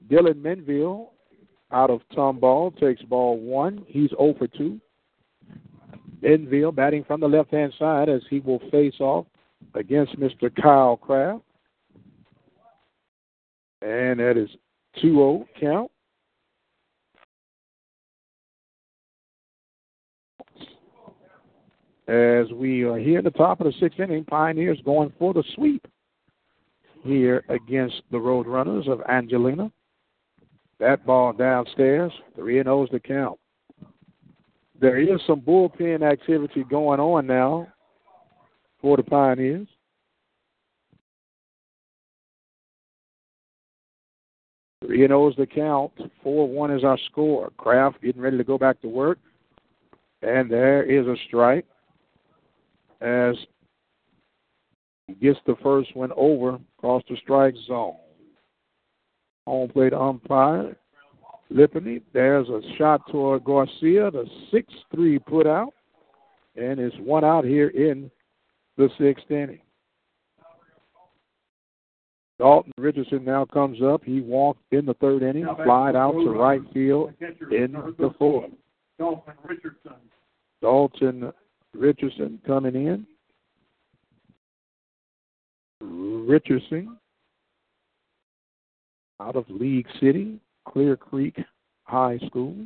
Dylan 0.08 0.40
Menville 0.40 1.08
out 1.72 1.90
of 1.90 2.00
Tomball 2.12 2.78
takes 2.78 3.02
ball 3.02 3.38
one. 3.38 3.84
He's 3.86 4.10
0 4.10 4.34
for 4.38 4.46
2. 4.46 4.80
Menville 6.22 6.74
batting 6.74 7.04
from 7.04 7.20
the 7.20 7.28
left 7.28 7.52
hand 7.52 7.72
side 7.78 8.08
as 8.08 8.22
he 8.30 8.40
will 8.40 8.60
face 8.70 8.98
off 9.00 9.26
against 9.74 10.18
Mr. 10.18 10.54
Kyle 10.54 10.96
Kraft. 10.96 11.42
And 13.82 14.20
that 14.20 14.36
is 14.36 14.50
2 15.00 15.14
0 15.14 15.46
count. 15.60 15.90
As 22.08 22.46
we 22.52 22.84
are 22.84 22.98
here 22.98 23.18
at 23.18 23.24
the 23.24 23.30
top 23.32 23.60
of 23.60 23.66
the 23.66 23.72
sixth 23.80 23.98
inning, 23.98 24.24
Pioneers 24.24 24.80
going 24.84 25.12
for 25.18 25.34
the 25.34 25.42
sweep 25.56 25.84
here 27.02 27.44
against 27.48 28.02
the 28.12 28.16
Roadrunners 28.16 28.88
of 28.88 29.02
Angelina. 29.08 29.72
That 30.78 31.06
ball 31.06 31.32
downstairs, 31.32 32.12
3 32.34 32.58
and 32.58 32.68
0's 32.68 32.90
the 32.90 33.00
count. 33.00 33.38
There 34.78 34.98
is 34.98 35.20
some 35.26 35.40
bullpen 35.40 36.02
activity 36.02 36.64
going 36.64 37.00
on 37.00 37.26
now 37.26 37.68
for 38.80 38.96
the 38.96 39.02
Pioneers. 39.02 39.66
Three 44.84 45.04
and 45.04 45.12
O's 45.12 45.34
the 45.36 45.46
count. 45.46 45.92
Four 46.22 46.48
one 46.48 46.70
is 46.70 46.84
our 46.84 46.98
score. 47.10 47.50
Kraft 47.56 48.00
getting 48.02 48.20
ready 48.20 48.36
to 48.36 48.44
go 48.44 48.58
back 48.58 48.80
to 48.82 48.88
work. 48.88 49.18
And 50.22 50.50
there 50.50 50.82
is 50.82 51.06
a 51.06 51.16
strike 51.26 51.66
as 53.00 53.34
he 55.06 55.14
gets 55.14 55.38
the 55.46 55.56
first 55.62 55.96
one 55.96 56.12
over 56.16 56.58
across 56.78 57.02
the 57.08 57.16
strike 57.16 57.54
zone. 57.66 57.96
Home 59.46 59.68
plate 59.68 59.92
umpire 59.92 60.76
Lipany. 61.52 62.02
There's 62.12 62.48
a 62.48 62.60
shot 62.76 63.00
toward 63.10 63.44
Garcia. 63.44 64.10
The 64.10 64.24
6 64.50 64.74
3 64.94 65.18
put 65.20 65.46
out. 65.46 65.72
And 66.56 66.80
it's 66.80 66.96
one 66.98 67.24
out 67.24 67.44
here 67.44 67.68
in 67.68 68.10
the 68.78 68.88
sixth 68.98 69.30
inning. 69.30 69.60
Dalton 72.38 72.72
Richardson 72.78 73.24
now 73.24 73.46
comes 73.46 73.78
up. 73.82 74.04
He 74.04 74.20
walked 74.20 74.60
in 74.70 74.84
the 74.84 74.94
third 74.94 75.22
inning, 75.22 75.46
flied 75.64 75.96
out 75.96 76.12
to 76.12 76.30
right 76.30 76.60
field 76.72 77.12
in 77.50 77.72
the 77.98 78.10
fourth. 78.18 78.50
Dalton 78.98 79.34
Richardson. 79.42 79.92
Dalton 80.60 81.32
Richardson 81.74 82.38
coming 82.46 82.74
in. 82.74 83.06
Richardson 85.80 86.98
out 89.20 89.36
of 89.36 89.48
League 89.48 89.86
City, 90.00 90.38
Clear 90.66 90.96
Creek 90.96 91.38
High 91.84 92.18
School. 92.26 92.56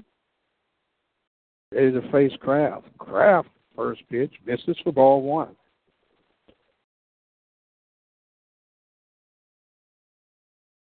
Ready 1.72 1.92
to 1.92 2.02
face 2.10 2.32
Kraft. 2.40 2.86
Kraft, 2.98 3.48
first 3.76 4.02
pitch, 4.10 4.32
misses 4.46 4.76
for 4.82 4.92
ball 4.92 5.22
one. 5.22 5.54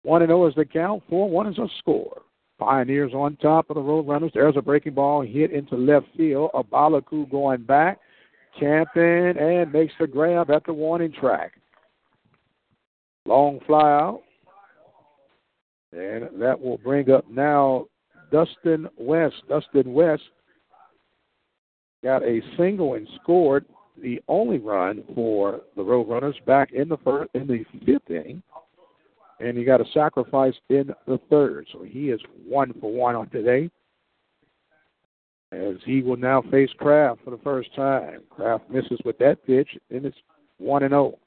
One 0.03 0.23
and 0.23 0.29
zero 0.29 0.47
is 0.47 0.55
the 0.55 0.65
count. 0.65 1.03
Four 1.09 1.29
one 1.29 1.47
is 1.47 1.59
a 1.59 1.67
score. 1.77 2.23
Pioneers 2.57 3.13
on 3.13 3.35
top 3.37 3.69
of 3.69 3.75
the 3.75 3.81
Roadrunners. 3.81 4.33
There's 4.33 4.57
a 4.57 4.61
breaking 4.61 4.93
ball 4.93 5.21
hit 5.21 5.51
into 5.51 5.75
left 5.75 6.07
field. 6.17 6.51
Abalaku 6.53 7.29
going 7.29 7.63
back, 7.63 7.99
camping, 8.59 9.37
and 9.37 9.71
makes 9.71 9.93
the 9.99 10.07
grab 10.07 10.49
at 10.49 10.65
the 10.65 10.73
warning 10.73 11.11
track. 11.11 11.53
Long 13.27 13.59
fly 13.67 13.91
out. 13.91 14.21
And 15.93 16.29
that 16.41 16.59
will 16.59 16.77
bring 16.77 17.11
up 17.11 17.29
now 17.29 17.85
Dustin 18.31 18.87
West. 18.97 19.35
Dustin 19.49 19.93
West 19.93 20.23
got 22.03 22.23
a 22.23 22.41
single 22.57 22.95
and 22.95 23.07
scored 23.21 23.65
the 24.01 24.21
only 24.27 24.57
run 24.57 25.03
for 25.13 25.61
the 25.75 25.83
Roadrunners 25.83 26.43
back 26.45 26.71
in 26.71 26.87
the 26.89 26.97
first 26.97 27.29
in 27.33 27.47
the 27.47 27.63
fifth 27.85 28.09
inning. 28.09 28.41
And 29.39 29.57
he 29.57 29.63
got 29.63 29.81
a 29.81 29.85
sacrifice 29.93 30.53
in 30.69 30.93
the 31.07 31.19
third. 31.29 31.67
So 31.71 31.83
he 31.83 32.09
is 32.09 32.21
one 32.47 32.73
for 32.79 32.91
one 32.91 33.15
on 33.15 33.29
today. 33.29 33.69
As 35.51 35.75
he 35.85 36.01
will 36.01 36.15
now 36.15 36.41
face 36.43 36.69
Kraft 36.77 37.21
for 37.25 37.31
the 37.31 37.39
first 37.39 37.75
time. 37.75 38.21
Kraft 38.29 38.69
misses 38.69 38.99
with 39.03 39.17
that 39.17 39.45
pitch, 39.45 39.67
and 39.89 40.05
it's 40.05 40.17
one 40.57 40.83
and 40.83 40.91
zero. 40.91 41.17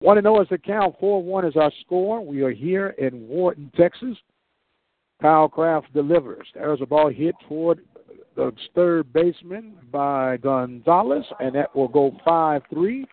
One 0.00 0.16
and 0.16 0.24
zero 0.24 0.40
is 0.40 0.48
the 0.48 0.58
count. 0.58 0.94
Four 1.00 1.22
one 1.22 1.44
is 1.44 1.56
our 1.56 1.72
score. 1.80 2.24
We 2.24 2.42
are 2.42 2.52
here 2.52 2.88
in 2.98 3.26
Wharton, 3.26 3.70
Texas. 3.76 4.16
Kyle 5.20 5.48
Kraft 5.48 5.92
delivers. 5.92 6.46
There's 6.54 6.80
a 6.80 6.86
ball 6.86 7.10
hit 7.10 7.34
toward 7.48 7.80
the 8.36 8.52
third 8.76 9.12
baseman 9.12 9.74
by 9.90 10.36
Gonzalez, 10.36 11.24
and 11.40 11.54
that 11.56 11.74
will 11.74 11.88
go 11.88 12.16
five 12.24 12.62
three. 12.72 13.04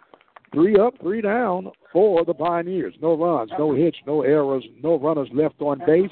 Three 0.53 0.78
up, 0.80 0.94
three 1.02 1.20
down 1.20 1.70
for 1.91 2.24
the 2.24 2.34
Pioneers. 2.34 2.94
No 3.02 3.18
runs, 3.18 3.52
no 3.60 3.74
hits, 3.74 3.98
no 4.07 4.22
errors, 4.22 4.64
no 4.82 4.98
runners 4.98 5.28
left 5.34 5.60
on 5.60 5.82
base. 5.86 6.12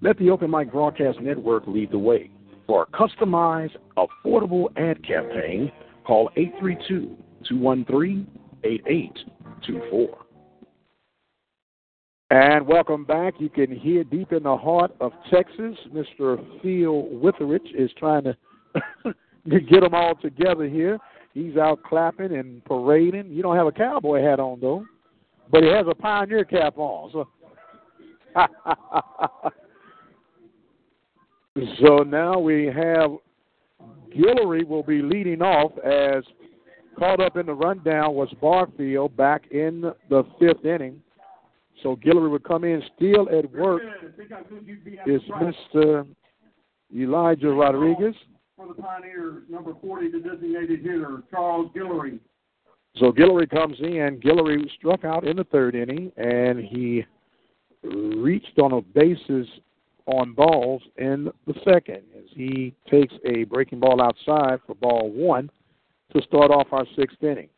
Let 0.00 0.18
the 0.18 0.30
Open 0.30 0.50
Mic 0.50 0.72
Broadcast 0.72 1.20
Network 1.20 1.66
lead 1.66 1.90
the 1.90 1.98
way. 1.98 2.30
For 2.66 2.82
a 2.82 2.86
customized, 2.86 3.76
affordable 3.96 4.66
ad 4.76 5.06
campaign, 5.06 5.70
call 6.04 6.30
832 6.36 7.16
213 7.48 8.26
8824. 8.64 10.18
And 12.30 12.66
welcome 12.66 13.04
back. 13.04 13.34
You 13.38 13.48
can 13.48 13.70
hear 13.70 14.02
deep 14.02 14.32
in 14.32 14.42
the 14.42 14.56
heart 14.56 14.90
of 15.00 15.12
Texas, 15.32 15.76
Mr. 15.92 16.44
Phil 16.60 17.04
Witherich 17.22 17.72
is 17.72 17.88
trying 17.96 18.24
to 18.24 18.36
get 19.48 19.82
them 19.82 19.94
all 19.94 20.16
together 20.16 20.68
here. 20.68 20.98
He's 21.34 21.56
out 21.56 21.84
clapping 21.84 22.36
and 22.36 22.64
parading. 22.64 23.30
You 23.30 23.42
don't 23.42 23.54
have 23.56 23.68
a 23.68 23.72
cowboy 23.72 24.22
hat 24.22 24.40
on, 24.40 24.58
though, 24.60 24.84
but 25.52 25.62
he 25.62 25.68
has 25.68 25.86
a 25.88 25.94
pioneer 25.94 26.44
cap 26.44 26.78
on. 26.78 27.12
So, 27.12 27.28
so 31.80 31.98
now 31.98 32.40
we 32.40 32.66
have 32.66 33.12
Guillory 34.16 34.66
will 34.66 34.82
be 34.82 35.02
leading 35.02 35.42
off 35.42 35.72
as 35.84 36.24
caught 36.98 37.20
up 37.20 37.36
in 37.36 37.46
the 37.46 37.54
rundown 37.54 38.14
was 38.14 38.28
Barfield 38.40 39.16
back 39.16 39.50
in 39.50 39.82
the 40.08 40.24
fifth 40.38 40.64
inning. 40.64 41.02
So 41.82 41.96
Guillory 41.96 42.30
would 42.30 42.44
come 42.44 42.64
in 42.64 42.82
still 42.96 43.28
at 43.28 43.50
work. 43.52 43.82
Is 45.06 45.22
Mr. 45.30 46.06
Elijah 46.94 47.48
Rodriguez. 47.48 48.14
For 48.56 48.68
the 48.68 48.74
Pioneers, 48.74 49.42
number 49.50 49.74
40, 49.82 50.12
the 50.12 50.20
designated 50.20 50.80
hitter, 50.80 51.22
Charles 51.30 51.70
Guillory. 51.76 52.18
So 52.96 53.12
Guillory 53.12 53.48
comes 53.50 53.76
in. 53.80 54.20
Guillory 54.24 54.64
struck 54.78 55.04
out 55.04 55.26
in 55.26 55.36
the 55.36 55.44
third 55.44 55.74
inning, 55.74 56.10
and 56.16 56.58
he 56.58 57.04
reached 57.82 58.58
on 58.58 58.72
a 58.72 58.80
bases 58.80 59.46
on 60.06 60.32
balls 60.32 60.82
in 60.96 61.28
the 61.46 61.54
second 61.64 62.02
as 62.16 62.24
he 62.30 62.72
takes 62.90 63.12
a 63.26 63.44
breaking 63.44 63.80
ball 63.80 64.00
outside 64.00 64.60
for 64.66 64.74
ball 64.76 65.10
one 65.10 65.50
to 66.14 66.22
start 66.22 66.50
off 66.50 66.68
our 66.72 66.86
sixth 66.96 67.22
inning. 67.22 67.48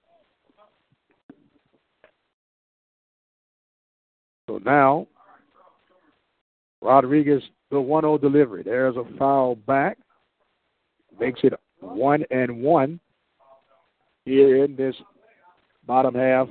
So 4.49 4.61
now, 4.65 5.07
Rodriguez, 6.81 7.43
the 7.71 7.81
1 7.81 8.03
0 8.03 8.19
delivery. 8.19 8.63
There's 8.63 8.97
a 8.97 9.05
foul 9.19 9.57
back. 9.57 9.99
Makes 11.21 11.41
it 11.43 11.53
1 11.81 12.25
and 12.31 12.63
1 12.63 13.01
here 14.25 14.65
in 14.65 14.77
this 14.77 14.95
bottom 15.87 16.15
half 16.15 16.49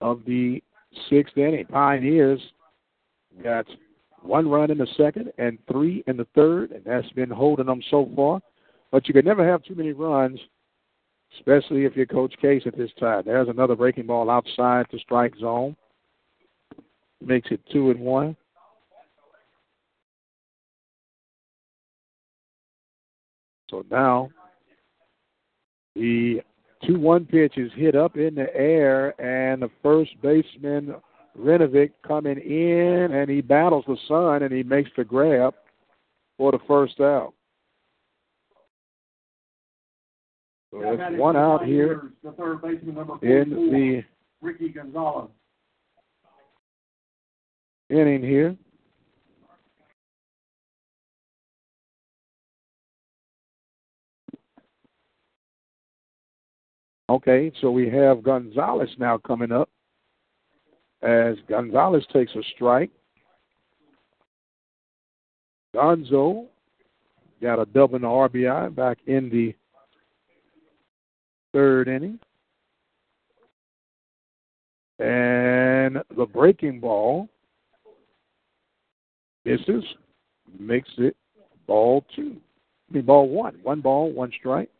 of 0.00 0.22
the 0.26 0.62
sixth 1.10 1.36
inning. 1.36 1.66
Pioneers 1.66 2.40
got 3.42 3.66
one 4.22 4.48
run 4.48 4.70
in 4.70 4.78
the 4.78 4.86
second 4.96 5.32
and 5.38 5.58
three 5.70 6.02
in 6.06 6.16
the 6.16 6.26
third, 6.34 6.72
and 6.72 6.84
that's 6.84 7.10
been 7.12 7.30
holding 7.30 7.66
them 7.66 7.82
so 7.90 8.10
far. 8.16 8.40
But 8.90 9.06
you 9.06 9.14
can 9.14 9.24
never 9.24 9.46
have 9.46 9.62
too 9.62 9.74
many 9.74 9.92
runs, 9.92 10.40
especially 11.36 11.84
if 11.84 11.96
you're 11.96 12.06
Coach 12.06 12.34
Case 12.40 12.62
at 12.66 12.76
this 12.76 12.90
time. 12.98 13.22
There's 13.26 13.48
another 13.48 13.76
breaking 13.76 14.06
ball 14.06 14.30
outside 14.30 14.86
the 14.90 14.98
strike 14.98 15.34
zone 15.36 15.76
makes 17.20 17.50
it 17.50 17.60
two 17.72 17.90
and 17.90 18.00
one. 18.00 18.36
So 23.70 23.84
now 23.90 24.30
the 25.94 26.40
two 26.86 26.98
one 26.98 27.26
pitch 27.26 27.58
is 27.58 27.70
hit 27.74 27.94
up 27.94 28.16
in 28.16 28.34
the 28.34 28.54
air 28.54 29.20
and 29.20 29.60
the 29.60 29.70
first 29.82 30.10
baseman 30.22 30.94
Renovic 31.38 31.90
coming 32.06 32.38
in 32.38 33.12
and 33.12 33.28
he 33.28 33.42
battles 33.42 33.84
the 33.86 33.98
sun 34.08 34.42
and 34.42 34.52
he 34.52 34.62
makes 34.62 34.90
the 34.96 35.04
grab 35.04 35.54
for 36.38 36.50
the 36.50 36.58
first 36.66 36.98
out. 37.00 37.34
So 40.70 40.80
there's 40.80 41.18
one 41.18 41.36
out 41.36 41.64
here 41.64 42.10
The 42.22 42.32
third 42.32 42.60
baseman, 42.60 42.94
number 42.94 43.14
in 43.22 43.50
44, 43.50 43.70
the 43.70 44.02
Ricky 44.42 44.68
Gonzalez. 44.68 45.30
inning 47.90 48.22
here. 48.22 48.56
Okay, 57.10 57.50
so 57.62 57.70
we 57.70 57.88
have 57.88 58.22
Gonzalez 58.22 58.90
now 58.98 59.16
coming 59.16 59.50
up 59.50 59.70
as 61.00 61.36
Gonzalez 61.48 62.04
takes 62.12 62.32
a 62.34 62.42
strike. 62.54 62.90
Gonzo 65.74 66.46
got 67.40 67.58
a 67.58 67.64
double 67.64 67.96
in 67.96 68.02
the 68.02 68.08
RBI 68.08 68.74
back 68.74 68.98
in 69.06 69.30
the 69.30 69.54
third 71.52 71.88
inning. 71.88 72.18
And 74.98 76.02
the 76.16 76.26
breaking 76.26 76.80
ball 76.80 77.28
misses, 79.44 79.84
makes 80.58 80.90
it 80.98 81.16
ball 81.66 82.04
two. 82.14 82.36
I 82.90 82.94
mean, 82.94 83.04
ball 83.04 83.28
one. 83.28 83.58
One 83.62 83.80
ball, 83.80 84.10
one 84.10 84.32
strike. 84.38 84.70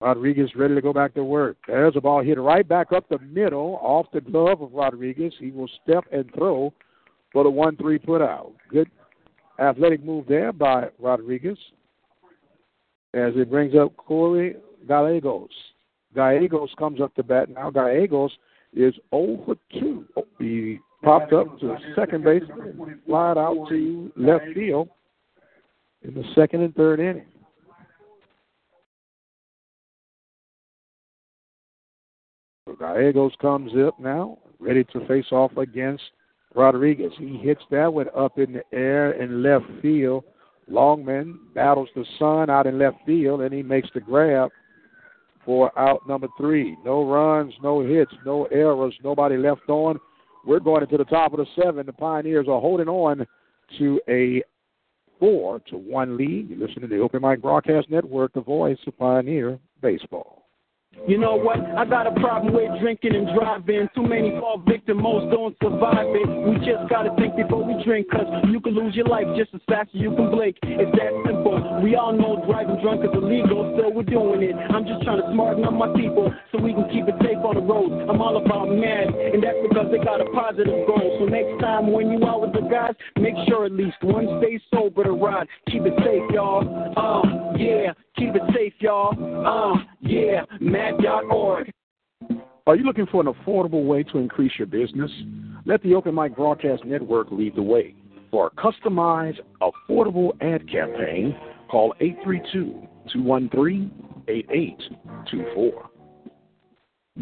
Rodriguez 0.00 0.50
ready 0.56 0.74
to 0.74 0.80
go 0.80 0.92
back 0.92 1.14
to 1.14 1.24
work. 1.24 1.56
There's 1.66 1.94
a 1.96 2.00
ball 2.00 2.22
hit 2.22 2.38
right 2.38 2.66
back 2.66 2.92
up 2.92 3.08
the 3.08 3.20
middle 3.20 3.78
off 3.80 4.06
the 4.12 4.20
glove 4.20 4.60
of 4.60 4.72
Rodriguez. 4.72 5.32
He 5.38 5.52
will 5.52 5.70
step 5.82 6.04
and 6.12 6.32
throw 6.34 6.72
for 7.32 7.44
the 7.44 7.50
1 7.50 7.76
3 7.76 7.98
put 7.98 8.20
out. 8.20 8.52
Good 8.68 8.90
athletic 9.60 10.04
move 10.04 10.26
there 10.26 10.52
by 10.52 10.88
Rodriguez 10.98 11.58
as 13.14 13.32
it 13.36 13.50
brings 13.50 13.74
up 13.74 13.96
Corey 13.96 14.56
Gallegos. 14.88 15.50
Gallegos 16.14 16.70
comes 16.78 17.00
up 17.00 17.14
to 17.14 17.22
bat 17.22 17.48
now. 17.48 17.70
Gallegos 17.70 18.32
is 18.74 18.94
0 19.10 19.42
for 19.44 19.56
2. 19.80 20.06
He 20.38 20.78
popped 21.02 21.32
up 21.32 21.58
to 21.60 21.76
second 21.94 22.24
base, 22.24 22.42
flied 23.06 23.38
out 23.38 23.66
to 23.68 24.12
left 24.16 24.44
field 24.54 24.88
in 26.02 26.14
the 26.14 26.24
second 26.34 26.62
and 26.62 26.74
third 26.74 27.00
inning. 27.00 27.26
So 32.66 32.76
Gallegos 32.76 33.32
comes 33.40 33.72
up 33.86 33.98
now, 33.98 34.38
ready 34.58 34.84
to 34.84 35.06
face 35.06 35.26
off 35.32 35.56
against 35.56 36.02
Rodriguez. 36.54 37.12
He 37.18 37.36
hits 37.38 37.62
that 37.70 37.92
one 37.92 38.06
up 38.16 38.38
in 38.38 38.52
the 38.52 38.62
air 38.72 39.12
in 39.12 39.42
left 39.42 39.66
field. 39.80 40.24
Longman 40.72 41.38
battles 41.54 41.88
the 41.94 42.04
sun 42.18 42.50
out 42.50 42.66
in 42.66 42.78
left 42.78 42.96
field, 43.04 43.42
and 43.42 43.52
he 43.52 43.62
makes 43.62 43.88
the 43.94 44.00
grab 44.00 44.50
for 45.44 45.76
out 45.78 46.06
number 46.08 46.28
three. 46.38 46.76
No 46.84 47.04
runs, 47.04 47.52
no 47.62 47.80
hits, 47.80 48.12
no 48.24 48.44
errors, 48.46 48.94
nobody 49.04 49.36
left 49.36 49.68
on. 49.68 49.98
We're 50.46 50.60
going 50.60 50.82
into 50.82 50.96
the 50.96 51.04
top 51.04 51.32
of 51.32 51.38
the 51.38 51.46
seven. 51.62 51.86
The 51.86 51.92
Pioneers 51.92 52.46
are 52.48 52.60
holding 52.60 52.88
on 52.88 53.26
to 53.78 54.00
a 54.08 54.42
four 55.20 55.60
to 55.70 55.76
one 55.76 56.16
lead. 56.16 56.50
You 56.50 56.56
listen 56.56 56.82
to 56.82 56.88
the 56.88 56.98
Open 56.98 57.22
Mic 57.22 57.42
Broadcast 57.42 57.90
Network, 57.90 58.32
the 58.32 58.40
voice 58.40 58.78
of 58.86 58.98
Pioneer 58.98 59.58
Baseball. 59.80 60.41
You 61.08 61.18
know 61.18 61.34
what? 61.34 61.58
I 61.58 61.84
got 61.84 62.06
a 62.06 62.14
problem 62.20 62.54
with 62.54 62.70
drinking 62.80 63.16
and 63.16 63.26
driving. 63.34 63.88
Too 63.94 64.06
many 64.06 64.30
fall 64.38 64.62
victim, 64.62 65.02
most 65.02 65.34
don't 65.34 65.56
survive 65.60 66.06
it. 66.14 66.28
We 66.46 66.62
just 66.62 66.88
gotta 66.88 67.10
think 67.18 67.34
before 67.34 67.64
we 67.64 67.82
drink, 67.82 68.06
cause 68.10 68.26
you 68.46 68.60
can 68.60 68.74
lose 68.74 68.94
your 68.94 69.06
life 69.06 69.26
just 69.36 69.50
as 69.52 69.60
fast 69.66 69.90
as 69.94 70.00
you 70.00 70.14
can 70.14 70.30
blink. 70.30 70.56
It's 70.62 70.92
that 70.94 71.12
simple. 71.26 71.58
We 71.82 71.96
all 71.96 72.12
know 72.12 72.44
driving 72.46 72.78
drunk 72.82 73.02
is 73.02 73.10
illegal, 73.14 73.74
still 73.74 73.92
we're 73.92 74.06
doing 74.06 74.46
it. 74.46 74.54
I'm 74.54 74.86
just 74.86 75.02
trying 75.02 75.20
to 75.20 75.28
smarten 75.34 75.64
up 75.64 75.74
my 75.74 75.90
people 75.98 76.32
so 76.52 76.62
we 76.62 76.72
can 76.72 76.86
keep 76.94 77.08
it 77.10 77.18
safe 77.18 77.42
on 77.42 77.58
the 77.58 77.66
road. 77.66 78.06
I'm 78.08 78.22
all 78.22 78.38
about 78.38 78.70
MADD, 78.70 79.34
and 79.34 79.42
that's 79.42 79.58
because 79.66 79.90
they 79.90 79.98
got 79.98 80.22
a 80.22 80.28
positive 80.30 80.86
goal. 80.86 81.18
So 81.18 81.26
next 81.26 81.58
time 81.58 81.90
when 81.90 82.14
you 82.14 82.22
out 82.24 82.46
with 82.46 82.54
the 82.54 82.62
guys, 82.70 82.94
make 83.18 83.34
sure 83.48 83.66
at 83.66 83.72
least 83.72 83.98
one 84.02 84.38
stays 84.38 84.62
sober 84.70 85.02
to 85.02 85.12
ride. 85.12 85.48
Keep 85.66 85.82
it 85.82 85.98
safe, 85.98 86.30
y'all. 86.30 86.62
Uh, 86.94 87.58
yeah. 87.58 87.92
Keep 88.16 88.36
it 88.36 88.42
safe, 88.54 88.74
y'all. 88.78 89.16
Uh, 89.18 89.91
yeah. 90.02 90.44
madd.org. 90.60 91.70
Are 92.66 92.76
you 92.76 92.84
looking 92.84 93.06
for 93.06 93.20
an 93.20 93.32
affordable 93.32 93.86
way 93.86 94.02
to 94.04 94.18
increase 94.18 94.52
your 94.58 94.66
business? 94.66 95.10
Let 95.64 95.82
the 95.82 95.94
Open 95.94 96.14
Mic 96.14 96.36
Broadcast 96.36 96.84
Network 96.84 97.28
lead 97.30 97.56
the 97.56 97.62
way. 97.62 97.94
For 98.30 98.46
a 98.46 98.50
customized, 98.50 99.40
affordable 99.60 100.30
ad 100.40 100.70
campaign, 100.70 101.36
Call 101.72 101.94
832 102.00 102.86
213 103.14 103.90
8824. 104.28 105.90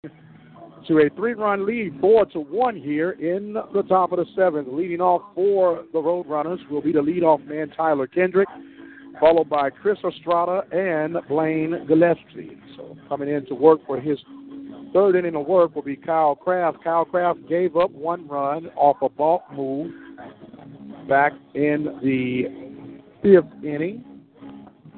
to 0.89 1.01
a 1.01 1.11
three-run 1.11 1.67
lead, 1.67 1.99
four 2.01 2.25
to 2.27 2.41
one 2.41 2.75
here 2.75 3.11
in 3.13 3.55
the 3.75 3.83
top 3.83 4.11
of 4.11 4.19
the 4.19 4.25
seventh. 4.35 4.69
Leading 4.71 5.03
off 5.03 5.23
for 5.35 5.85
the 5.93 5.99
Roadrunners 5.99 6.67
will 6.71 6.81
be 6.81 6.93
the 6.93 6.99
leadoff 6.99 7.47
man 7.47 7.71
Tyler 7.77 8.07
Kendrick, 8.07 8.49
followed 9.21 9.51
by 9.51 9.69
Chris 9.69 9.99
Estrada 10.03 10.63
and 10.73 11.19
Blaine 11.29 11.87
Gillespie. 11.87 12.59
So 12.77 12.97
coming 13.09 13.29
in 13.29 13.45
to 13.47 13.55
work 13.55 13.81
for 13.87 14.01
his 14.01 14.19
third 14.95 15.17
inning 15.17 15.37
of 15.37 15.47
work 15.47 15.75
will 15.75 15.83
be 15.83 15.97
Kyle 15.97 16.35
Kraft. 16.35 16.83
Kyle 16.83 17.05
Kraft 17.05 17.41
gave 17.49 17.77
up 17.77 17.91
one 17.91 18.27
run 18.27 18.69
off 18.75 18.97
a 19.03 19.11
balk 19.11 19.43
move 19.53 19.93
back 21.07 21.33
in 21.55 21.99
the 22.03 22.45
fifth 23.23 23.63
inning. 23.63 24.05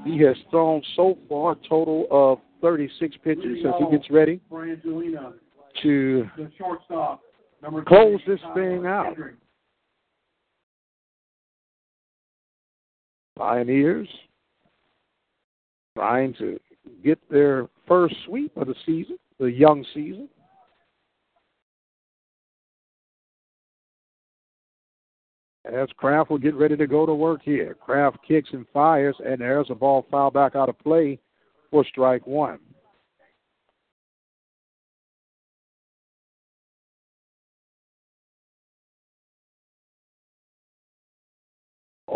He 0.05 0.19
has 0.23 0.37
thrown 0.51 0.83
so 0.95 1.19
far 1.29 1.53
a 1.53 1.69
total 1.69 2.07
of 2.13 2.39
36 2.63 3.17
pitches 3.25 3.59
since 3.63 3.75
he 3.79 3.97
gets 3.97 4.09
ready 4.11 4.41
to 5.83 6.29
the 6.37 6.51
shortstop, 6.59 7.21
number 7.63 7.83
close 7.83 8.21
this 8.27 8.41
thing 8.55 8.87
out. 8.87 9.17
Pioneers 13.37 14.09
trying 15.97 16.35
to 16.35 16.59
get 17.03 17.19
their 17.31 17.69
first 17.87 18.15
sweep 18.27 18.57
of 18.57 18.67
the 18.67 18.75
season, 18.87 19.19
the 19.39 19.51
young 19.51 19.85
season. 19.95 20.29
As 25.71 25.89
Kraft 25.97 26.31
will 26.31 26.39
get 26.39 26.55
ready 26.55 26.77
to 26.77 26.87
go 26.87 27.07
to 27.07 27.15
work 27.15 27.43
here. 27.45 27.77
Kraft 27.81 28.19
kicks 28.27 28.51
and 28.53 28.67
fires, 28.73 29.17
and 29.25 29.41
there's 29.41 29.71
a 29.71 29.75
ball 29.75 30.07
foul 30.11 30.31
back 30.31 30.57
out 30.57 30.69
of 30.69 30.79
play 30.79 31.19
for 31.71 31.85
strike 31.85 32.27
one. 32.27 32.59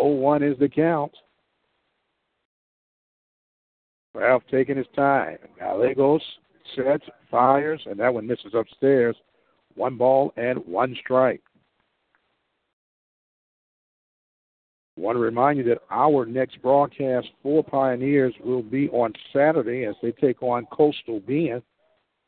Oh 0.05 0.09
one 0.09 0.43
is 0.43 0.55
the 0.59 0.69
count. 0.69 1.11
Kraft 4.13 4.45
taking 4.51 4.77
his 4.77 4.85
time. 4.95 5.39
Gallegos 5.57 6.21
sets, 6.75 7.05
fires, 7.31 7.81
and 7.87 7.99
that 7.99 8.13
one 8.13 8.27
misses 8.27 8.53
upstairs. 8.53 9.15
One 9.73 9.97
ball 9.97 10.31
and 10.37 10.59
one 10.59 10.95
strike. 11.01 11.41
want 14.95 15.15
to 15.15 15.19
remind 15.19 15.57
you 15.57 15.63
that 15.63 15.81
our 15.89 16.27
next 16.27 16.61
broadcast 16.61 17.27
for 17.41 17.63
Pioneers 17.63 18.33
will 18.43 18.61
be 18.61 18.87
on 18.89 19.11
Saturday 19.33 19.85
as 19.85 19.95
they 20.03 20.11
take 20.11 20.43
on 20.43 20.67
Coastal 20.67 21.19
Bend 21.21 21.63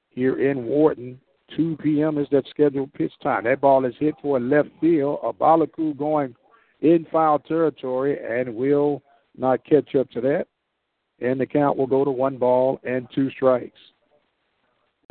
here 0.09 0.49
in 0.49 0.65
Wharton. 0.65 1.19
2 1.55 1.77
p.m. 1.77 2.17
is 2.17 2.27
that 2.31 2.43
scheduled 2.49 2.91
pitch 2.93 3.13
time. 3.21 3.43
That 3.43 3.61
ball 3.61 3.85
is 3.85 3.93
hit 3.99 4.15
for 4.21 4.37
a 4.37 4.39
left 4.39 4.69
field. 4.81 5.19
Abalaku 5.21 5.95
going 5.95 6.35
in 6.81 7.05
foul 7.11 7.39
territory 7.39 8.17
and 8.23 8.55
will 8.55 9.01
not 9.37 9.63
catch 9.65 9.95
up 9.95 10.09
to 10.11 10.21
that. 10.21 10.47
And 11.19 11.39
the 11.39 11.45
count 11.45 11.77
will 11.77 11.87
go 11.87 12.05
to 12.05 12.11
one 12.11 12.37
ball 12.37 12.79
and 12.83 13.07
two 13.13 13.31
strikes. 13.31 13.79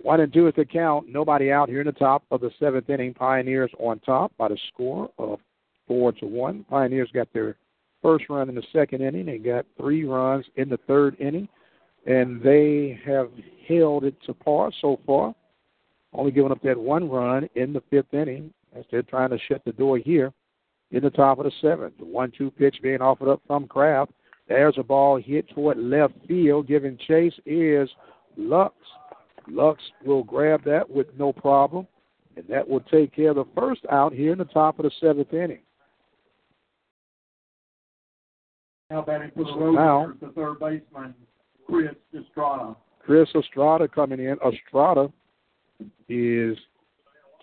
One 0.03 0.21
and 0.21 0.33
two 0.33 0.47
is 0.47 0.55
the 0.57 0.65
count. 0.65 1.09
Nobody 1.09 1.51
out 1.51 1.69
here 1.69 1.81
in 1.81 1.87
the 1.87 1.93
top 1.93 2.23
of 2.31 2.41
the 2.41 2.51
seventh 2.61 2.89
inning. 2.91 3.15
Pioneers 3.15 3.71
on 3.79 3.99
top 4.01 4.33
by 4.37 4.49
the 4.49 4.59
score 4.73 5.11
of 5.19 5.41
four 5.89 6.13
to 6.13 6.27
one. 6.27 6.65
Pioneers 6.71 7.11
got 7.13 7.33
their 7.33 7.57
first 8.03 8.27
run 8.29 8.49
in 8.49 8.55
the 8.55 8.63
second 8.73 9.03
inning. 9.03 9.27
They 9.27 9.39
got 9.39 9.67
three 9.77 10.05
runs 10.05 10.45
in 10.57 10.69
the 10.69 10.79
third 10.87 11.17
inning, 11.19 11.49
and 12.07 12.41
they 12.41 13.01
have 13.05 13.31
held 13.67 14.05
it 14.05 14.15
to 14.27 14.35
par 14.35 14.71
so 14.81 15.01
far. 15.07 15.35
Only 16.13 16.31
giving 16.31 16.53
up 16.53 16.63
that 16.63 16.79
one 16.79 17.11
run 17.11 17.49
in 17.57 17.73
the 17.73 17.83
fifth 17.91 18.15
inning 18.15 18.53
as 18.77 18.85
they're 18.91 19.03
trying 19.03 19.31
to 19.31 19.39
shut 19.49 19.63
the 19.65 19.73
door 19.73 19.99
here 19.99 20.33
in 20.91 21.03
the 21.03 21.11
top 21.11 21.39
of 21.39 21.45
the 21.45 21.53
seventh. 21.61 21.95
The 21.99 22.05
one-two 22.05 22.51
pitch 22.53 22.77
being 22.83 23.01
offered 23.01 23.31
up 23.31 23.43
from 23.47 23.67
Kraft. 23.67 24.13
There's 24.49 24.79
a 24.79 24.83
ball 24.83 25.21
hit 25.21 25.49
toward 25.51 25.79
left 25.79 26.15
field. 26.29 26.69
Giving 26.69 26.99
chase 27.07 27.35
is 27.45 27.89
Lux. 28.37 28.75
Lux 29.49 29.83
will 30.05 30.23
grab 30.23 30.63
that 30.65 30.89
with 30.89 31.07
no 31.19 31.33
problem, 31.33 31.87
and 32.37 32.45
that 32.49 32.69
will 32.69 32.81
take 32.81 33.15
care 33.15 33.31
of 33.31 33.37
the 33.37 33.45
first 33.57 33.83
out 33.91 34.13
here 34.13 34.33
in 34.33 34.39
the 34.39 34.45
top 34.45 34.79
of 34.79 34.85
the 34.85 34.91
seventh 35.01 35.33
inning. 35.33 35.61
Now 38.91 39.03
batting 39.03 39.33
for 39.35 39.45
the 39.45 39.51
Roadrunners, 39.51 40.21
the 40.21 40.29
third 40.29 40.61
baseman, 40.61 41.15
Chris 41.67 41.95
Estrada. 42.17 42.77
Chris 43.01 43.29
Estrada 43.35 43.89
coming 43.89 44.21
in. 44.21 44.37
Estrada 44.47 45.13
is 46.09 46.57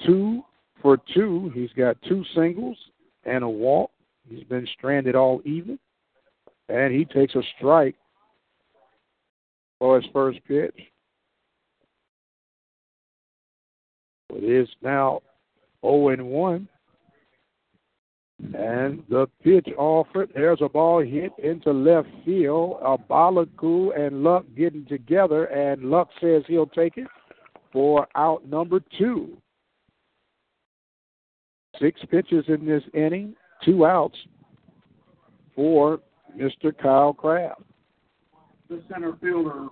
two 0.06 0.41
for 0.82 0.98
two. 1.14 1.52
He's 1.53 1.72
got 1.76 1.98
two 2.07 2.24
singles 2.34 2.78
and 3.26 3.44
a 3.44 3.50
walk. 3.50 3.91
He's 4.30 4.44
been 4.44 4.68
stranded 4.78 5.16
all 5.16 5.41
evening. 5.45 5.80
And 6.70 6.94
he 6.94 7.06
takes 7.06 7.36
a 7.36 7.41
strike 7.58 7.95
for 9.80 10.00
his 10.00 10.10
first 10.14 10.40
pitch. 10.48 10.80
It 14.30 14.44
is 14.44 14.68
now 14.82 15.22
0 15.86 16.10
and 16.10 16.26
1. 16.28 16.68
And 18.56 19.04
the 19.10 19.28
pitch 19.44 19.68
offered. 19.78 20.32
There's 20.34 20.62
a 20.62 20.70
ball 20.70 21.02
hit 21.02 21.32
into 21.41 21.72
left 21.72 22.10
field. 22.26 22.82
Abalaku 22.82 23.98
and 23.98 24.24
Lux 24.24 24.45
getting 24.58 24.86
together, 24.86 25.45
and 25.45 25.90
Lux 25.90 26.14
says 26.20 26.44
he'll 26.48 26.68
take 26.68 26.98
it 26.98 27.08
for 27.72 28.08
out 28.16 28.45
number 28.48 28.82
two. 28.98 29.38
Six 31.80 32.00
pitches 32.10 32.45
in 32.48 32.66
this 32.66 32.84
inning, 32.94 33.36
two 33.64 33.86
outs 33.86 34.18
for 35.56 36.00
Mr. 36.38 36.76
Kyle 36.78 37.14
Kraft. 37.14 37.62
The 38.70 38.82
center 38.91 39.18
fielder, 39.22 39.68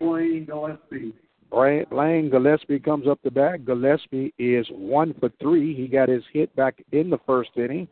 Blaine 0.00 0.44
Gillespie. 0.44 1.14
Blaine 1.50 2.30
Gillespie 2.30 2.80
comes 2.80 3.06
up 3.06 3.20
the 3.22 3.30
bat. 3.30 3.64
Gillespie 3.64 4.34
is 4.38 4.66
one 4.70 5.14
for 5.20 5.30
three. 5.40 5.74
He 5.74 5.86
got 5.86 6.08
his 6.08 6.24
hit 6.32 6.54
back 6.56 6.82
in 6.92 7.10
the 7.10 7.20
first 7.26 7.50
inning, 7.56 7.86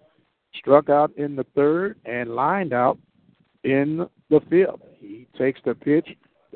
struck 0.55 0.91
out 0.91 1.13
in 1.17 1.37
the 1.37 1.47
third, 1.55 1.97
and 2.05 2.35
lined 2.35 2.73
out 2.73 2.99
in 3.63 4.07
the 4.31 4.41
fifth. 4.51 4.81
He 4.99 5.29
takes 5.39 5.61
the 5.65 5.75
pitch 5.75 6.09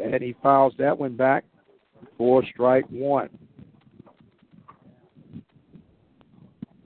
and 0.02 0.22
he 0.22 0.34
fouls 0.42 0.74
that 0.78 0.98
one 0.98 1.16
back 1.16 1.44
for 2.18 2.44
strike 2.52 2.86
one. 2.90 3.28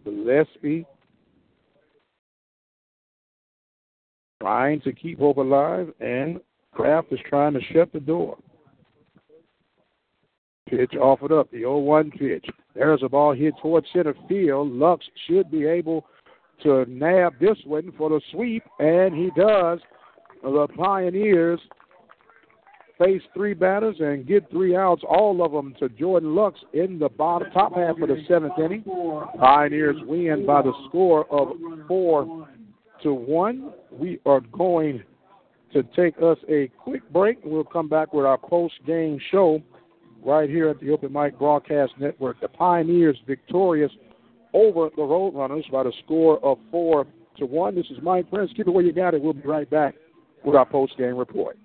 Gillespie 0.05 0.87
trying 4.41 4.81
to 4.81 4.93
keep 4.93 5.19
hope 5.19 5.37
alive, 5.37 5.93
and 6.01 6.41
Kraft 6.73 7.13
is 7.13 7.19
trying 7.29 7.53
to 7.55 7.61
shut 7.73 7.93
the 7.93 8.01
door. 8.01 8.39
Pitch 10.69 10.95
offered 10.95 11.33
up, 11.33 11.51
the 11.51 11.59
0 11.59 11.79
1 11.79 12.11
pitch. 12.13 12.47
There's 12.75 13.03
a 13.03 13.09
ball 13.09 13.35
hit 13.35 13.55
towards 13.61 13.87
center 13.93 14.15
field. 14.29 14.73
Lux 14.73 15.05
should 15.27 15.51
be 15.51 15.67
able 15.67 16.07
to 16.63 16.85
nab 16.89 17.35
this 17.41 17.59
one 17.65 17.93
for 17.99 18.09
the 18.09 18.21
sweep, 18.31 18.63
and 18.79 19.15
he 19.15 19.31
does. 19.37 19.81
The 20.43 20.69
Pioneers 20.77 21.61
face 23.01 23.23
three 23.35 23.55
batters 23.55 23.97
and 23.99 24.27
get 24.27 24.49
three 24.51 24.77
outs, 24.77 25.03
all 25.09 25.43
of 25.43 25.53
them 25.53 25.75
to 25.81 25.89
Jordan 25.89 26.35
Lux 26.35 26.61
in 26.75 26.99
the 26.99 27.09
bottom 27.09 27.51
top 27.51 27.75
half 27.75 27.99
of 28.01 28.09
the 28.09 28.23
seventh 28.29 28.59
inning. 28.59 28.85
Pioneers 29.39 29.97
win 30.07 30.45
by 30.47 30.63
the 30.63 30.73
score 30.89 31.27
of 31.33 31.57
four 31.89 32.47
to 33.03 33.15
one. 33.15 33.73
We 33.91 34.21
are 34.27 34.41
going 34.41 35.03
to 35.73 35.83
take 35.97 36.15
us 36.23 36.37
a 36.49 36.69
quick 36.79 37.11
break. 37.11 37.39
We'll 37.43 37.65
come 37.65 37.89
back 37.89 38.13
with 38.13 38.27
our 38.27 38.39
post 38.39 38.75
game 38.87 39.19
show 39.31 39.63
right 40.23 40.51
here 40.51 40.69
at 40.69 40.79
the 40.81 40.91
Open 40.91 41.13
Mic 41.13 41.39
Broadcast 41.39 41.93
Network. 41.99 42.41
The 42.41 42.49
Pioneers 42.49 43.17
victorious 43.27 43.93
over 44.53 44.91
the 44.95 45.03
Roadrunners 45.03 45.71
by 45.71 45.85
the 45.85 45.93
score 46.05 46.45
of 46.45 46.59
four 46.71 47.07
to 47.39 47.47
one. 47.47 47.75
This 47.75 47.87
is 47.87 47.99
Mike 48.03 48.29
Prince. 48.31 48.51
Keep 48.55 48.69
it 48.69 48.71
where 48.71 48.85
you 48.85 48.93
got 48.93 49.15
it. 49.15 49.23
We'll 49.23 49.33
be 49.33 49.49
right 49.49 49.71
back 49.71 49.95
with 50.45 50.55
our 50.55 50.67
post 50.67 50.99
game 50.99 51.17
report. 51.17 51.57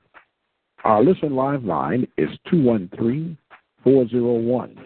Our 0.85 1.03
listen 1.03 1.35
live 1.35 1.65
line 1.65 2.07
is 2.17 2.29
213 2.51 3.39
401 3.85 4.77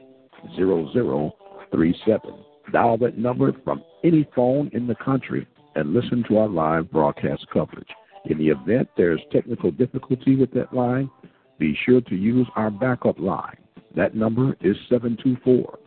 0037. 0.57 2.35
Dial 2.73 2.99
that 2.99 3.19
number 3.19 3.53
from 3.65 3.83
any 4.05 4.29
phone 4.35 4.71
in 4.75 4.87
the 4.87 4.95
country 4.97 5.47
and 5.75 5.95
listen 5.95 6.23
to 6.29 6.39
our 6.39 6.49
live 6.49 6.91
broadcast 6.91 7.47
coverage. 7.53 7.89
In 8.27 8.39
the 8.39 8.49
event 8.49 8.89
there's 8.97 9.21
technical 9.33 9.71
difficulty 9.71 10.37
with 10.37 10.53
that 10.53 10.75
line, 10.75 11.11
be 11.59 11.77
sure 11.87 12.01
to 12.03 12.15
use 12.15 12.47
our 12.57 12.71
backup 12.71 13.19
line. 13.19 13.57
That 13.97 14.15
number 14.15 14.55
is 14.61 14.77
724 14.91 15.79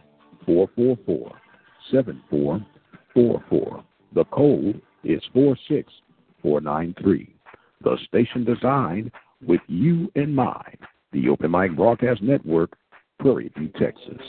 444 0.45 1.32
7444. 1.91 3.84
The 4.14 4.26
code 4.26 4.82
is 5.03 5.22
46493. 6.46 7.36
The 7.82 7.98
station 8.08 8.46
designed 8.46 9.12
with 9.46 9.62
you 9.68 10.12
in 10.16 10.34
mind. 10.34 10.78
The 11.12 11.30
Open 11.30 11.50
Mic 11.50 11.76
Broadcast 11.76 12.22
Network, 12.22 12.78
Prairie 13.20 13.52
View, 13.58 13.70
Texas. 13.80 14.22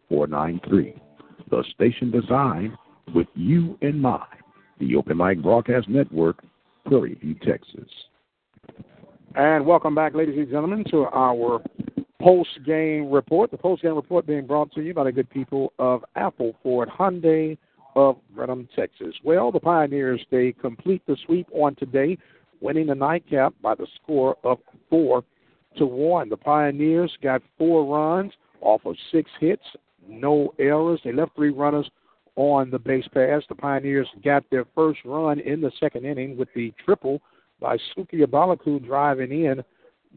46493. 0.09 1.01
The 1.49 1.63
station 1.73 2.11
designed 2.11 2.77
with 3.15 3.27
you 3.35 3.77
in 3.81 3.99
mind. 3.99 4.25
The 4.79 4.95
Open 4.95 5.17
Mic 5.17 5.41
Broadcast 5.41 5.89
Network, 5.89 6.43
Prairie 6.85 7.15
View, 7.15 7.35
Texas. 7.45 7.89
And 9.35 9.65
welcome 9.65 9.93
back, 9.93 10.15
ladies 10.15 10.37
and 10.37 10.49
gentlemen, 10.49 10.83
to 10.91 11.05
our 11.13 11.61
post 12.21 12.49
game 12.65 13.09
report. 13.09 13.51
The 13.51 13.57
post 13.57 13.81
game 13.83 13.95
report 13.95 14.25
being 14.25 14.45
brought 14.45 14.71
to 14.73 14.81
you 14.81 14.93
by 14.93 15.05
the 15.05 15.11
good 15.11 15.29
people 15.29 15.73
of 15.79 16.03
Apple 16.15 16.55
Ford 16.63 16.89
Hyundai 16.89 17.57
of 17.95 18.17
Brenham, 18.35 18.67
Texas. 18.75 19.15
Well, 19.23 19.51
the 19.51 19.59
Pioneers 19.59 20.21
they 20.31 20.53
complete 20.53 21.01
the 21.07 21.17
sweep 21.25 21.47
on 21.51 21.75
today, 21.75 22.17
winning 22.61 22.87
the 22.87 22.95
nightcap 22.95 23.53
by 23.61 23.75
the 23.75 23.87
score 24.01 24.37
of 24.43 24.59
four 24.89 25.23
to 25.77 25.85
one. 25.85 26.29
The 26.29 26.37
Pioneers 26.37 27.11
got 27.21 27.41
four 27.57 27.85
runs 27.85 28.33
off 28.61 28.81
of 28.85 28.95
six 29.11 29.29
hits, 29.39 29.63
no 30.09 30.53
errors. 30.59 30.99
They 31.03 31.13
left 31.13 31.35
three 31.35 31.51
runners 31.51 31.89
on 32.35 32.69
the 32.69 32.79
base 32.79 33.07
pass. 33.13 33.43
The 33.49 33.55
Pioneers 33.55 34.07
got 34.23 34.43
their 34.49 34.65
first 34.75 34.99
run 35.05 35.39
in 35.39 35.61
the 35.61 35.71
second 35.79 36.05
inning 36.05 36.37
with 36.37 36.49
the 36.55 36.73
triple 36.83 37.21
by 37.59 37.77
Suki 37.95 38.21
Abalaku 38.23 38.85
driving 38.85 39.31
in 39.31 39.63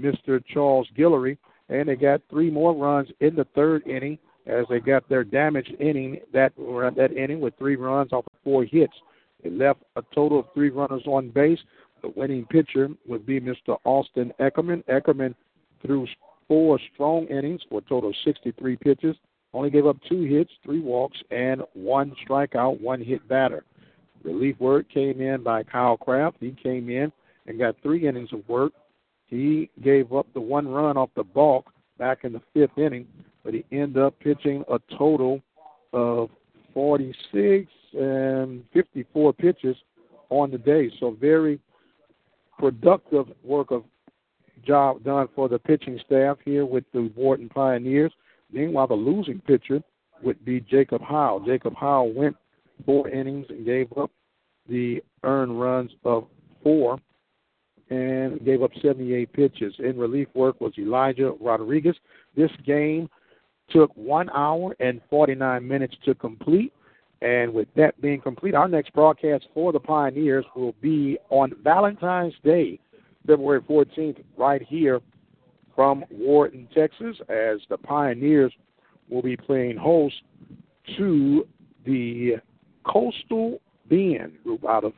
Mr. 0.00 0.42
Charles 0.46 0.88
Guillory, 0.96 1.36
and 1.68 1.88
they 1.88 1.96
got 1.96 2.22
three 2.30 2.50
more 2.50 2.74
runs 2.74 3.08
in 3.20 3.34
the 3.34 3.46
third 3.54 3.86
inning 3.86 4.18
as 4.46 4.64
they 4.68 4.80
got 4.80 5.08
their 5.08 5.24
damaged 5.24 5.74
inning 5.80 6.20
that 6.32 6.52
uh, 6.58 6.90
that 6.90 7.12
inning 7.16 7.40
with 7.40 7.56
three 7.58 7.76
runs 7.76 8.12
off 8.12 8.24
of 8.26 8.38
four 8.42 8.64
hits. 8.64 8.94
It 9.42 9.52
left 9.52 9.80
a 9.96 10.02
total 10.14 10.40
of 10.40 10.46
three 10.54 10.70
runners 10.70 11.02
on 11.06 11.30
base. 11.30 11.58
The 12.02 12.08
winning 12.08 12.46
pitcher 12.46 12.88
would 13.06 13.26
be 13.26 13.40
Mr. 13.40 13.76
Austin 13.84 14.32
Eckerman. 14.40 14.84
Eckerman 14.86 15.34
threw 15.84 16.06
four 16.48 16.78
strong 16.92 17.26
innings 17.26 17.60
for 17.68 17.78
a 17.78 17.82
total 17.82 18.10
of 18.10 18.16
63 18.24 18.76
pitches. 18.76 19.16
Only 19.54 19.70
gave 19.70 19.86
up 19.86 19.96
two 20.08 20.22
hits, 20.22 20.50
three 20.64 20.80
walks, 20.80 21.18
and 21.30 21.62
one 21.74 22.14
strikeout, 22.26 22.80
one 22.80 23.02
hit 23.02 23.26
batter. 23.28 23.64
Relief 24.24 24.58
work 24.60 24.88
came 24.88 25.20
in 25.20 25.42
by 25.42 25.62
Kyle 25.62 25.96
Kraft. 25.96 26.36
He 26.40 26.56
came 26.62 26.88
in 26.88 27.12
and 27.46 27.58
got 27.58 27.76
three 27.82 28.06
innings 28.06 28.32
of 28.32 28.48
work. 28.48 28.72
He 29.26 29.70
gave 29.82 30.12
up 30.12 30.26
the 30.32 30.40
one 30.40 30.68
run 30.68 30.96
off 30.96 31.10
the 31.16 31.24
balk 31.24 31.66
back 31.98 32.24
in 32.24 32.32
the 32.32 32.42
fifth 32.54 32.78
inning, 32.78 33.06
but 33.44 33.54
he 33.54 33.64
ended 33.72 34.02
up 34.02 34.18
pitching 34.20 34.64
a 34.70 34.78
total 34.96 35.42
of 35.92 36.30
46 36.72 37.70
and 37.94 38.64
54 38.72 39.32
pitches 39.32 39.76
on 40.30 40.50
the 40.50 40.58
day. 40.58 40.90
So 40.98 41.16
very 41.20 41.60
productive 42.58 43.26
work 43.42 43.70
of 43.70 43.84
job 44.64 45.02
done 45.02 45.28
for 45.34 45.48
the 45.48 45.58
pitching 45.58 46.00
staff 46.06 46.38
here 46.44 46.64
with 46.64 46.84
the 46.92 47.10
Wharton 47.16 47.48
Pioneers. 47.48 48.12
Meanwhile, 48.52 48.88
the 48.88 48.94
losing 48.94 49.40
pitcher 49.40 49.82
would 50.22 50.44
be 50.44 50.60
Jacob 50.60 51.02
Howe. 51.02 51.42
Jacob 51.44 51.74
Howe 51.74 52.04
went 52.04 52.36
four 52.84 53.08
innings 53.08 53.46
and 53.48 53.64
gave 53.64 53.92
up 53.96 54.10
the 54.68 55.02
earned 55.24 55.60
runs 55.60 55.90
of 56.04 56.26
four 56.62 56.98
and 57.90 58.44
gave 58.44 58.62
up 58.62 58.70
78 58.80 59.32
pitches. 59.32 59.74
In 59.78 59.98
relief 59.98 60.28
work 60.34 60.60
was 60.60 60.72
Elijah 60.78 61.32
Rodriguez. 61.40 61.96
This 62.36 62.50
game 62.64 63.08
took 63.70 63.90
one 63.96 64.30
hour 64.30 64.74
and 64.80 65.00
49 65.10 65.66
minutes 65.66 65.94
to 66.04 66.14
complete. 66.14 66.72
And 67.20 67.52
with 67.54 67.68
that 67.76 68.00
being 68.00 68.20
complete, 68.20 68.54
our 68.54 68.66
next 68.66 68.92
broadcast 68.92 69.46
for 69.54 69.72
the 69.72 69.78
Pioneers 69.78 70.44
will 70.56 70.74
be 70.80 71.18
on 71.30 71.52
Valentine's 71.62 72.34
Day, 72.42 72.80
February 73.26 73.60
14th, 73.60 74.22
right 74.36 74.62
here 74.62 75.00
from 75.74 76.04
Wharton, 76.10 76.68
Texas, 76.74 77.16
as 77.28 77.58
the 77.68 77.78
Pioneers 77.78 78.52
will 79.08 79.22
be 79.22 79.36
playing 79.36 79.76
host 79.76 80.14
to 80.96 81.46
the 81.84 82.34
Coastal 82.84 83.60
Bend 83.88 84.32
group 84.44 84.64
out 84.64 84.84
of 84.84 84.92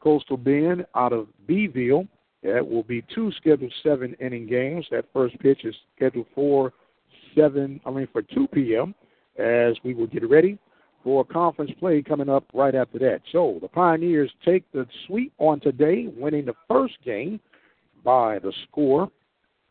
Coastal 0.00 0.36
Bend 0.36 0.86
out 0.94 1.12
of 1.12 1.28
Beeville. 1.46 2.06
That 2.42 2.66
will 2.68 2.84
be 2.84 3.04
two 3.14 3.32
scheduled 3.32 3.72
seven 3.82 4.14
inning 4.20 4.46
games. 4.46 4.86
That 4.90 5.06
first 5.12 5.38
pitch 5.40 5.64
is 5.64 5.74
scheduled 5.96 6.26
for 6.34 6.72
seven, 7.34 7.80
I 7.84 7.90
mean 7.90 8.08
for 8.12 8.22
two 8.22 8.46
p.m. 8.48 8.94
As 9.38 9.76
we 9.84 9.94
will 9.94 10.06
get 10.06 10.28
ready 10.28 10.58
for 11.04 11.20
a 11.20 11.24
conference 11.24 11.70
play 11.78 12.02
coming 12.02 12.28
up 12.28 12.44
right 12.52 12.74
after 12.74 12.98
that. 12.98 13.20
So 13.32 13.58
the 13.60 13.68
Pioneers 13.68 14.30
take 14.44 14.64
the 14.72 14.86
sweep 15.06 15.32
on 15.38 15.60
today, 15.60 16.08
winning 16.16 16.44
the 16.44 16.54
first 16.68 16.94
game 17.04 17.40
by 18.04 18.38
the 18.38 18.52
score 18.68 19.10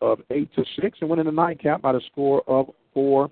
of 0.01 0.19
eight 0.29 0.53
to 0.55 0.63
six, 0.79 0.99
and 1.01 1.09
winning 1.09 1.25
the 1.25 1.31
nightcap 1.31 1.81
by 1.81 1.91
the 1.91 2.01
score 2.11 2.43
of 2.47 2.69
four 2.93 3.29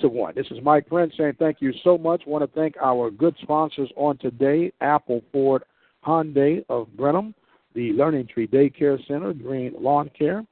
to 0.00 0.08
one. 0.08 0.34
This 0.34 0.46
is 0.50 0.58
Mike 0.62 0.86
Prince 0.86 1.14
saying 1.16 1.36
thank 1.38 1.60
you 1.60 1.72
so 1.82 1.96
much. 1.96 2.22
Want 2.26 2.42
to 2.42 2.58
thank 2.58 2.76
our 2.82 3.10
good 3.10 3.36
sponsors 3.42 3.90
on 3.96 4.18
today: 4.18 4.72
Apple 4.80 5.22
Ford 5.32 5.62
Hyundai 6.06 6.64
of 6.68 6.94
Brenham, 6.96 7.34
the 7.74 7.92
Learning 7.92 8.26
Tree 8.26 8.46
Daycare 8.46 9.04
Center, 9.06 9.32
Green 9.32 9.74
Lawn 9.78 10.10
Care, 10.16 10.44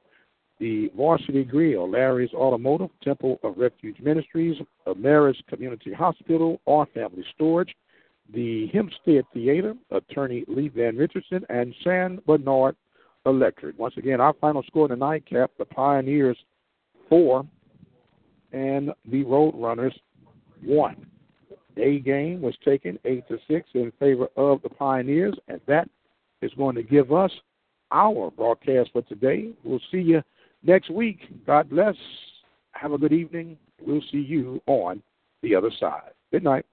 the 0.59 0.91
Varsity 0.95 1.43
Grill, 1.43 1.89
Larry's 1.89 2.33
Automotive, 2.33 2.89
Temple 3.03 3.39
of 3.43 3.57
Refuge 3.57 3.99
Ministries, 3.99 4.57
Ameris 4.87 5.35
Community 5.47 5.93
Hospital, 5.93 6.61
Our 6.67 6.85
Family 6.87 7.25
Storage, 7.35 7.75
the 8.33 8.67
Hempstead 8.67 9.25
Theater, 9.33 9.75
attorney 9.91 10.45
Lee 10.47 10.69
Van 10.69 10.95
Richardson, 10.95 11.45
and 11.49 11.73
San 11.83 12.19
Bernard 12.25 12.75
Electric. 13.25 13.77
Once 13.79 13.95
again, 13.97 14.21
our 14.21 14.33
final 14.33 14.63
score 14.63 14.87
the 14.87 14.95
nightcap, 14.95 15.51
the 15.57 15.65
Pioneers 15.65 16.37
four 17.09 17.45
and 18.51 18.91
the 19.09 19.23
Roadrunners 19.23 19.93
one. 20.63 21.05
Day 21.75 21.99
game 21.99 22.41
was 22.41 22.55
taken 22.63 22.97
eight 23.05 23.27
to 23.27 23.37
six 23.49 23.67
in 23.73 23.91
favor 23.99 24.27
of 24.37 24.61
the 24.61 24.69
Pioneers, 24.69 25.35
and 25.47 25.59
that 25.67 25.89
is 26.41 26.51
going 26.53 26.75
to 26.75 26.83
give 26.83 27.11
us 27.11 27.31
our 27.91 28.31
broadcast 28.31 28.91
for 28.93 29.01
today. 29.03 29.51
We'll 29.63 29.81
see 29.91 29.99
you 29.99 30.21
next 30.63 30.89
week. 30.89 31.19
God 31.45 31.69
bless. 31.69 31.95
Have 32.71 32.93
a 32.93 32.97
good 32.97 33.13
evening. 33.13 33.57
We'll 33.85 34.03
see 34.11 34.19
you 34.19 34.61
on 34.67 35.01
the 35.41 35.55
other 35.55 35.71
side. 35.79 36.11
Good 36.31 36.43
night. 36.43 36.65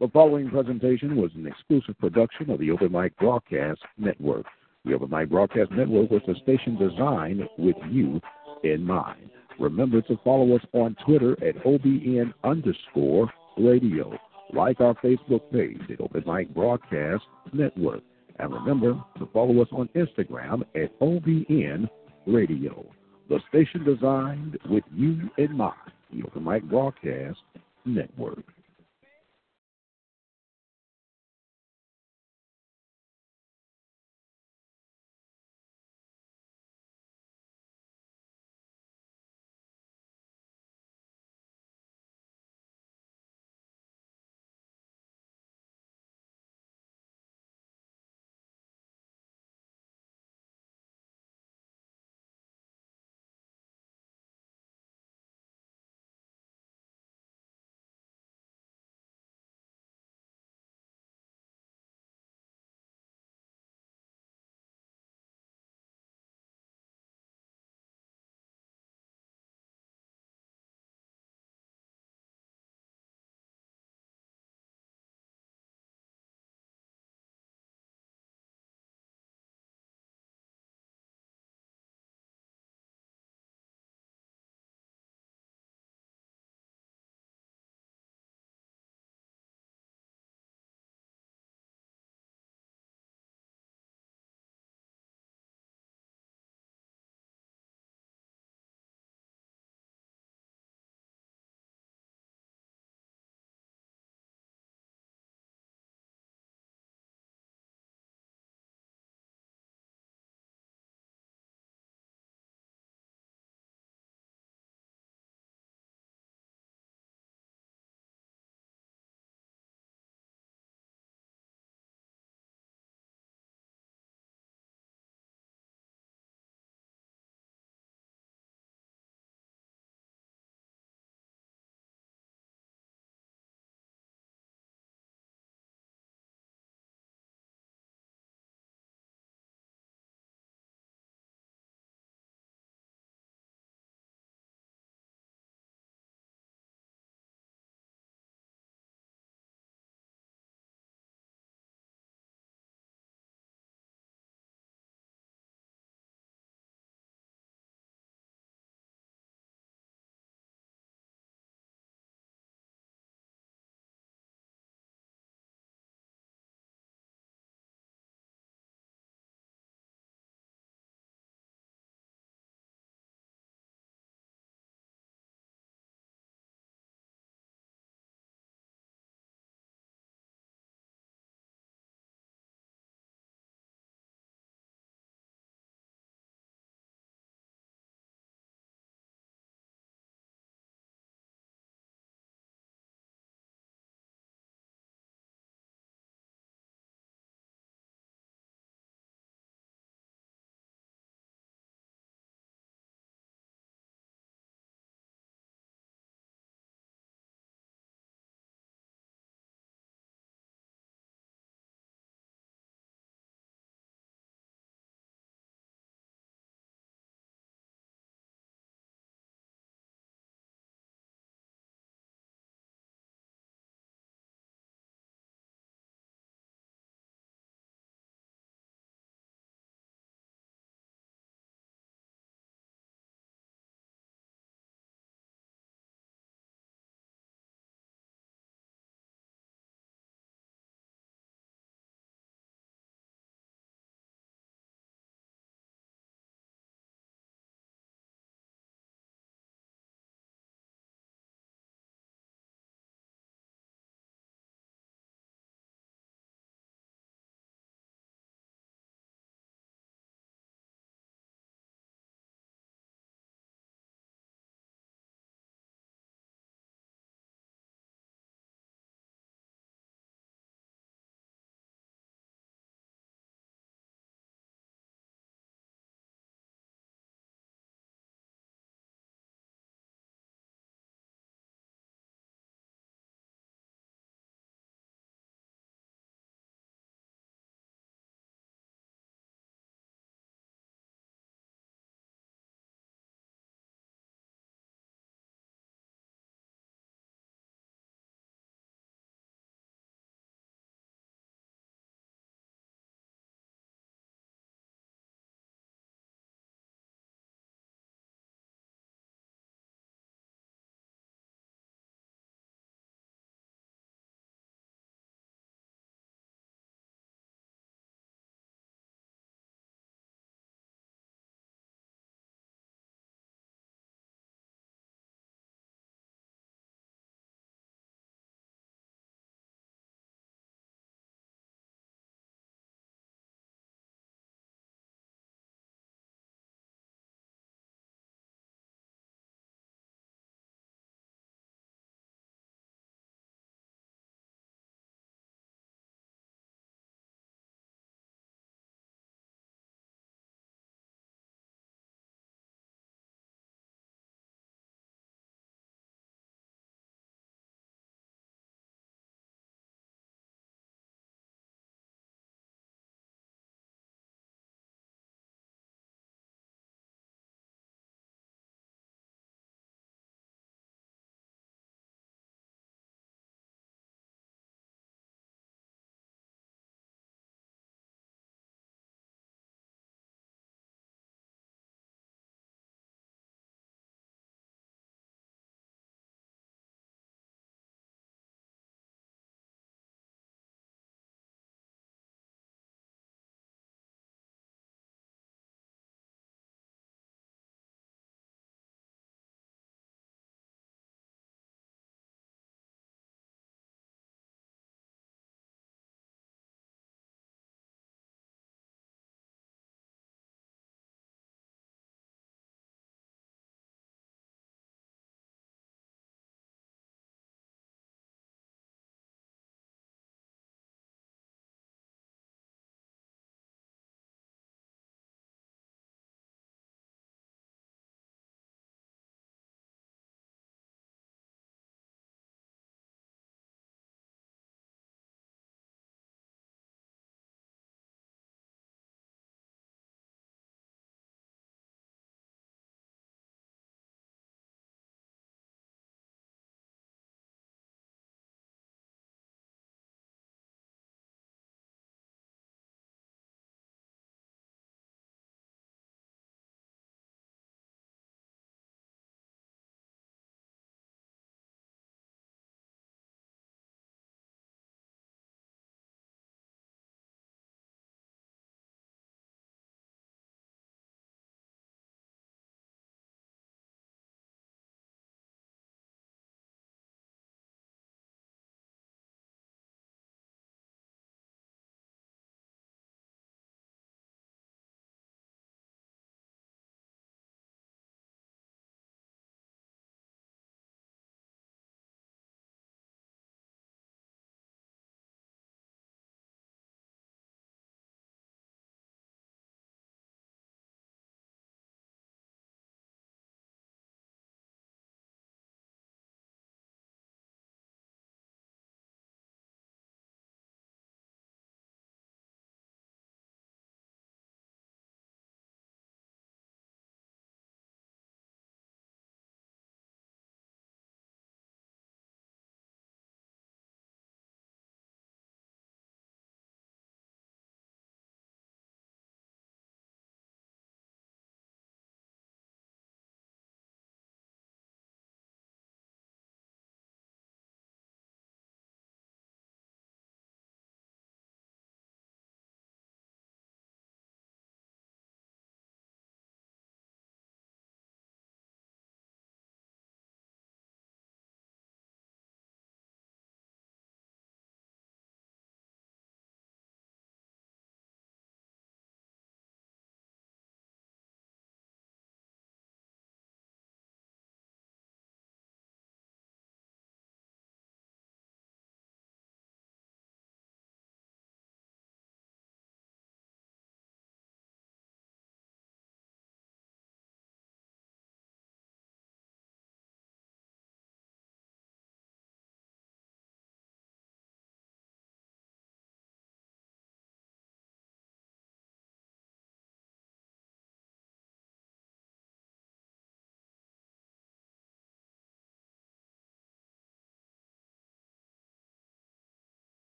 The 0.00 0.08
following 0.08 0.50
presentation 0.50 1.16
was 1.16 1.30
an 1.34 1.46
exclusive 1.46 1.98
production 1.98 2.50
of 2.50 2.60
the 2.60 2.70
Open 2.70 2.92
Mic 2.92 3.16
Broadcast 3.16 3.80
Network. 3.96 4.46
The 4.86 4.94
Open 4.94 5.10
Mic 5.10 5.30
Broadcast 5.30 5.72
Network 5.72 6.12
was 6.12 6.22
a 6.28 6.34
station 6.44 6.78
designed 6.78 7.42
with 7.58 7.74
you 7.90 8.20
in 8.62 8.84
mind. 8.84 9.30
Remember 9.58 10.00
to 10.02 10.16
follow 10.22 10.54
us 10.54 10.62
on 10.74 10.94
Twitter 11.04 11.32
at 11.44 11.56
OBN 11.64 12.32
underscore 12.44 13.28
radio. 13.58 14.16
Like 14.52 14.80
our 14.80 14.94
Facebook 15.02 15.40
page 15.50 15.80
at 15.90 16.00
Open 16.00 16.22
Mic 16.24 16.54
Broadcast 16.54 17.24
Network. 17.52 18.02
And 18.38 18.54
remember 18.54 18.92
to 19.18 19.28
follow 19.32 19.60
us 19.60 19.68
on 19.72 19.88
Instagram 19.96 20.62
at 20.76 20.96
OBN 21.00 21.88
Radio. 22.26 22.86
The 23.28 23.40
station 23.48 23.82
designed 23.82 24.56
with 24.70 24.84
you 24.94 25.28
in 25.36 25.56
mind. 25.56 25.74
The 26.12 26.22
Open 26.22 26.44
Mic 26.44 26.62
Broadcast 26.62 27.38
Network. 27.84 28.44